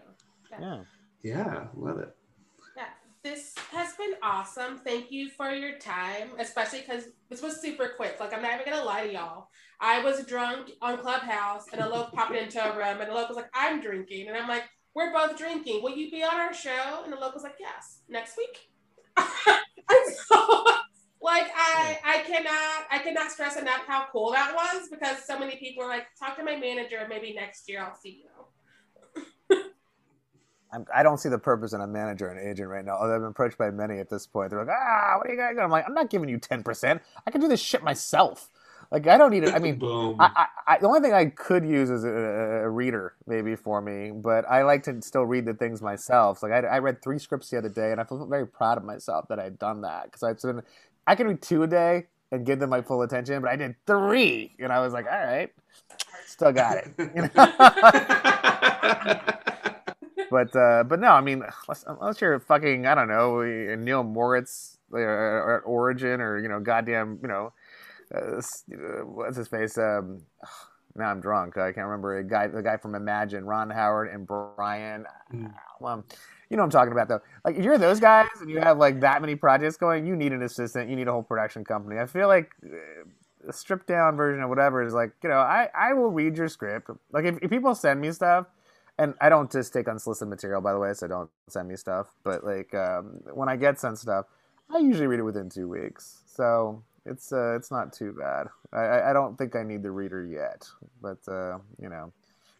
Yeah. 0.51 0.79
Yeah, 1.23 1.67
love 1.75 1.99
it. 1.99 2.15
Yeah, 2.77 2.83
this 3.23 3.55
has 3.71 3.95
been 3.95 4.13
awesome. 4.21 4.77
Thank 4.77 5.11
you 5.11 5.29
for 5.29 5.49
your 5.49 5.79
time, 5.79 6.29
especially 6.37 6.81
because 6.81 7.05
this 7.29 7.41
was 7.41 7.61
super 7.61 7.93
quick. 7.97 8.19
Like 8.19 8.33
I'm 8.33 8.41
not 8.41 8.53
even 8.53 8.71
gonna 8.71 8.85
lie 8.85 9.07
to 9.07 9.13
y'all. 9.13 9.47
I 9.79 10.03
was 10.03 10.25
drunk 10.25 10.71
on 10.81 10.99
Clubhouse, 10.99 11.65
and 11.71 11.81
a 11.81 11.85
Alok 11.85 12.13
popped 12.13 12.35
into 12.35 12.63
a 12.63 12.77
room, 12.77 13.01
and 13.01 13.09
Alok 13.09 13.27
was 13.27 13.37
like, 13.37 13.49
"I'm 13.53 13.81
drinking," 13.81 14.27
and 14.27 14.37
I'm 14.37 14.47
like, 14.47 14.63
"We're 14.93 15.11
both 15.11 15.37
drinking. 15.37 15.81
Will 15.81 15.95
you 15.95 16.11
be 16.11 16.23
on 16.23 16.35
our 16.35 16.53
show?" 16.53 17.03
And 17.03 17.13
Alok 17.13 17.33
was 17.33 17.43
like, 17.43 17.55
"Yes, 17.59 18.01
next 18.07 18.37
week." 18.37 18.69
and 19.17 20.15
so 20.29 20.65
like 21.25 21.49
I 21.55 21.99
I 22.05 22.19
cannot 22.19 22.85
I 22.91 22.99
cannot 22.99 23.31
stress 23.31 23.57
enough 23.57 23.81
how 23.87 24.05
cool 24.11 24.31
that 24.31 24.53
was 24.55 24.87
because 24.89 25.25
so 25.25 25.37
many 25.37 25.57
people 25.57 25.83
are 25.83 25.89
like, 25.89 26.05
talk 26.17 26.37
to 26.37 26.43
my 26.43 26.55
manager, 26.55 27.05
maybe 27.09 27.33
next 27.33 27.67
year 27.67 27.81
I'll 27.81 27.95
see 27.95 28.23
you. 28.23 29.55
I'm, 30.71 30.85
I 30.93 31.03
do 31.03 31.09
not 31.09 31.19
see 31.19 31.29
the 31.29 31.39
purpose 31.39 31.73
in 31.73 31.81
a 31.81 31.87
manager 31.87 32.27
and 32.27 32.39
agent 32.39 32.69
right 32.69 32.85
now. 32.85 32.97
Although 32.97 33.15
I've 33.15 33.21
been 33.21 33.29
approached 33.29 33.57
by 33.57 33.71
many 33.71 33.99
at 33.99 34.09
this 34.09 34.27
point. 34.27 34.51
They're 34.51 34.59
like, 34.59 34.69
ah, 34.69 35.15
what 35.17 35.27
are 35.27 35.33
you 35.33 35.39
guys 35.39 35.53
doing? 35.53 35.63
I'm 35.63 35.71
like, 35.71 35.85
I'm 35.87 35.93
not 35.93 36.09
giving 36.09 36.29
you 36.29 36.37
10%. 36.37 36.99
I 37.25 37.31
can 37.31 37.41
do 37.41 37.47
this 37.47 37.61
shit 37.61 37.83
myself. 37.83 38.49
Like, 38.91 39.07
I 39.07 39.17
don't 39.17 39.31
need 39.31 39.43
it. 39.43 39.53
I 39.53 39.59
mean, 39.59 39.79
I, 39.83 40.29
I, 40.35 40.45
I, 40.67 40.77
the 40.77 40.87
only 40.87 40.99
thing 40.99 41.13
I 41.13 41.25
could 41.25 41.65
use 41.65 41.89
is 41.89 42.03
a, 42.03 42.09
a, 42.09 42.69
reader 42.69 43.15
maybe 43.25 43.55
for 43.55 43.81
me, 43.81 44.11
but 44.11 44.45
I 44.49 44.61
like 44.63 44.83
to 44.83 45.01
still 45.01 45.25
read 45.25 45.45
the 45.45 45.55
things 45.55 45.81
myself. 45.81 46.43
Like, 46.43 46.51
I, 46.51 46.59
I 46.59 46.79
read 46.79 47.01
three 47.01 47.17
scripts 47.17 47.49
the 47.49 47.57
other 47.57 47.69
day, 47.69 47.91
and 47.91 47.99
I 47.99 48.03
feel 48.03 48.23
very 48.27 48.47
proud 48.47 48.77
of 48.77 48.83
myself 48.83 49.27
that 49.29 49.39
I'd 49.39 49.57
done 49.57 49.81
that 49.81 50.05
because 50.05 50.21
I've 50.23 50.39
been 50.39 50.61
I 51.07 51.15
could 51.15 51.27
read 51.27 51.41
two 51.41 51.63
a 51.63 51.67
day 51.67 52.07
and 52.31 52.45
give 52.45 52.59
them 52.59 52.69
my 52.69 52.81
full 52.81 53.01
attention, 53.01 53.41
but 53.41 53.49
I 53.49 53.55
did 53.55 53.75
three, 53.85 54.55
and 54.59 54.71
I 54.71 54.79
was 54.79 54.93
like, 54.93 55.05
all 55.05 55.25
right, 55.25 55.51
still 56.25 56.51
got 56.51 56.77
it. 56.77 56.87
but 60.29 60.55
uh, 60.55 60.83
but 60.83 60.99
no, 60.99 61.09
I 61.09 61.21
mean, 61.21 61.43
unless, 61.67 61.85
unless 61.87 62.21
you're 62.21 62.39
fucking, 62.39 62.85
I 62.87 62.95
don't 62.95 63.07
know, 63.07 63.41
Neil 63.75 64.03
Moritz 64.03 64.77
or, 64.91 65.01
or 65.01 65.61
Origin 65.61 66.21
or 66.21 66.39
you 66.39 66.49
know, 66.49 66.59
goddamn, 66.59 67.19
you 67.21 67.27
know, 67.27 67.53
uh, 68.13 68.41
what's 69.05 69.37
his 69.37 69.47
face? 69.47 69.77
Um, 69.77 70.21
now 70.95 71.09
I'm 71.09 71.21
drunk. 71.21 71.57
I 71.57 71.71
can't 71.71 71.85
remember 71.87 72.17
a 72.17 72.23
guy, 72.23 72.47
the 72.47 72.61
guy 72.61 72.77
from 72.77 72.95
Imagine, 72.95 73.45
Ron 73.45 73.69
Howard 73.69 74.09
and 74.13 74.27
Brian. 74.27 75.05
Mm. 75.33 75.53
Well, 75.79 76.05
you 76.49 76.57
know 76.57 76.63
what 76.63 76.65
I'm 76.65 76.71
talking 76.71 76.91
about 76.91 77.07
though. 77.07 77.21
Like 77.43 77.55
if 77.55 77.63
you're 77.63 77.77
those 77.77 77.99
guys 77.99 78.27
and 78.39 78.49
you 78.49 78.59
have 78.59 78.77
like 78.77 78.99
that 79.01 79.21
many 79.21 79.35
projects 79.35 79.77
going, 79.77 80.05
you 80.05 80.15
need 80.15 80.31
an 80.31 80.43
assistant, 80.43 80.89
you 80.89 80.95
need 80.95 81.07
a 81.07 81.11
whole 81.11 81.23
production 81.23 81.63
company. 81.63 81.99
I 81.99 82.05
feel 82.05 82.27
like 82.27 82.51
a 83.47 83.53
stripped 83.53 83.87
down 83.87 84.15
version 84.15 84.43
of 84.43 84.49
whatever 84.49 84.83
is 84.83 84.93
like, 84.93 85.11
you 85.23 85.29
know, 85.29 85.37
I, 85.37 85.69
I 85.75 85.93
will 85.93 86.11
read 86.11 86.37
your 86.37 86.47
script. 86.47 86.89
Like 87.11 87.25
if, 87.25 87.37
if 87.41 87.49
people 87.49 87.73
send 87.75 88.01
me 88.01 88.11
stuff, 88.11 88.47
and 88.97 89.13
I 89.19 89.27
don't 89.27 89.51
just 89.51 89.73
take 89.73 89.89
unsolicited 89.89 90.29
material 90.29 90.61
by 90.61 90.71
the 90.71 90.79
way, 90.79 90.93
so 90.93 91.07
don't 91.07 91.29
send 91.49 91.67
me 91.67 91.75
stuff. 91.75 92.07
But 92.23 92.45
like 92.45 92.73
um, 92.73 93.19
when 93.33 93.49
I 93.49 93.57
get 93.57 93.79
sent 93.79 93.97
stuff, 93.97 94.25
I 94.73 94.77
usually 94.77 95.07
read 95.07 95.19
it 95.19 95.23
within 95.23 95.49
two 95.49 95.67
weeks. 95.67 96.21
So 96.25 96.81
it's 97.05 97.33
uh, 97.33 97.55
it's 97.55 97.71
not 97.71 97.91
too 97.91 98.13
bad. 98.13 98.47
I, 98.71 99.09
I 99.09 99.13
don't 99.13 99.37
think 99.37 99.55
I 99.55 99.63
need 99.63 99.83
the 99.83 99.91
reader 99.91 100.25
yet, 100.25 100.67
but 101.01 101.17
uh, 101.27 101.57
you 101.81 101.89
know, 101.89 102.13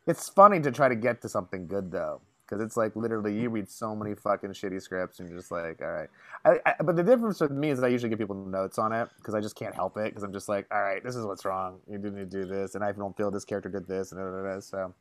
it's 0.07 0.28
funny 0.28 0.60
to 0.60 0.72
try 0.72 0.90
to 0.90 0.95
get 0.95 1.22
to 1.22 1.30
something 1.30 1.68
good 1.68 1.91
though 1.91 2.20
because 2.46 2.64
it's 2.64 2.78
like 2.78 2.96
literally 2.96 3.40
you 3.40 3.50
read 3.50 3.70
so 3.70 3.96
many 3.96 4.14
fucking 4.14 4.52
shitty 4.52 4.82
scripts 4.82 5.20
and 5.20 5.30
you're 5.30 5.38
just 5.38 5.52
like 5.52 5.82
all 5.82 5.92
right 5.92 6.10
I, 6.46 6.60
I, 6.66 6.84
but 6.84 6.96
the 6.96 7.04
difference 7.04 7.40
with 7.42 7.52
me 7.52 7.70
is 7.70 7.82
i 7.82 7.88
usually 7.88 8.10
give 8.10 8.20
people 8.20 8.36
notes 8.36 8.78
on 8.78 8.92
it 8.92 9.10
because 9.18 9.34
i 9.34 9.42
just 9.42 9.56
can't 9.56 9.74
help 9.74 9.98
it 9.98 10.06
because 10.06 10.24
i'm 10.24 10.34
just 10.34 10.50
like 10.50 10.68
all 10.72 10.82
right 10.82 11.04
this 11.04 11.16
is 11.16 11.26
what's 11.26 11.46
wrong 11.46 11.80
you 11.90 11.98
didn't 11.98 12.16
need 12.16 12.32
to 12.32 12.42
do 12.42 12.46
this 12.46 12.76
and 12.76 12.84
i 12.84 12.92
don't 12.92 13.16
feel 13.18 13.32
this 13.32 13.46
character 13.46 13.70
did 13.70 13.88
this 13.88 14.12
and 14.12 14.22
blah, 14.22 14.30
blah, 14.30 14.42
blah. 14.42 14.60
so 14.60 14.94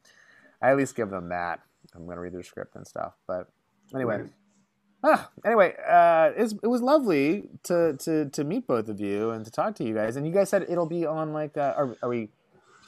i 0.62 0.70
at 0.70 0.76
least 0.76 0.96
give 0.96 1.10
them 1.10 1.28
that 1.28 1.60
i'm 1.94 2.04
going 2.04 2.16
to 2.16 2.20
read 2.20 2.32
their 2.32 2.42
script 2.42 2.76
and 2.76 2.86
stuff 2.86 3.14
but 3.26 3.48
anyway. 3.94 4.24
Ah, 5.06 5.28
anyway, 5.44 5.74
uh, 5.86 6.30
it 6.34 6.66
was 6.66 6.80
lovely 6.80 7.50
to, 7.64 7.94
to, 7.98 8.30
to 8.30 8.42
meet 8.42 8.66
both 8.66 8.88
of 8.88 9.00
you 9.00 9.32
and 9.32 9.44
to 9.44 9.50
talk 9.50 9.74
to 9.74 9.84
you 9.84 9.92
guys. 9.92 10.16
And 10.16 10.26
you 10.26 10.32
guys 10.32 10.48
said 10.48 10.64
it'll 10.66 10.86
be 10.86 11.04
on 11.04 11.34
like, 11.34 11.58
uh, 11.58 11.74
are, 11.76 11.94
are 12.02 12.08
we 12.08 12.30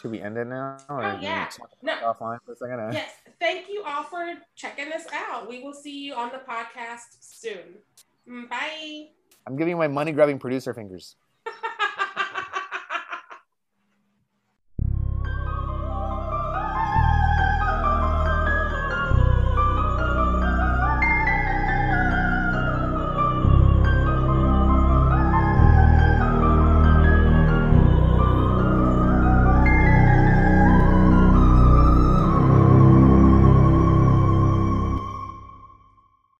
Should 0.07 0.12
we 0.12 0.20
end 0.20 0.39
it 0.39 0.47
now? 0.47 0.77
Or 0.89 1.03
Oh, 1.03 1.19
yeah. 1.20 1.49
No. 1.83 1.93
Offline 1.97 2.39
for 2.47 2.53
a 2.53 2.57
second. 2.57 2.93
Yes. 2.93 3.11
Thank 3.41 3.69
you 3.69 3.83
all 3.85 4.05
for 4.05 4.35
checking 4.55 4.89
this 4.89 5.05
out. 5.12 5.49
We 5.49 5.65
will 5.65 5.73
see 5.73 6.05
you 6.05 6.15
on 6.15 6.31
the 6.31 6.39
podcast 6.49 7.16
soon. 7.19 7.74
Mm, 8.31 8.49
Bye. 8.49 9.09
I'm 9.49 9.57
giving 9.57 9.77
my 9.77 9.89
money 9.89 10.12
grabbing 10.12 10.39
producer 10.39 10.73
fingers. 10.73 11.16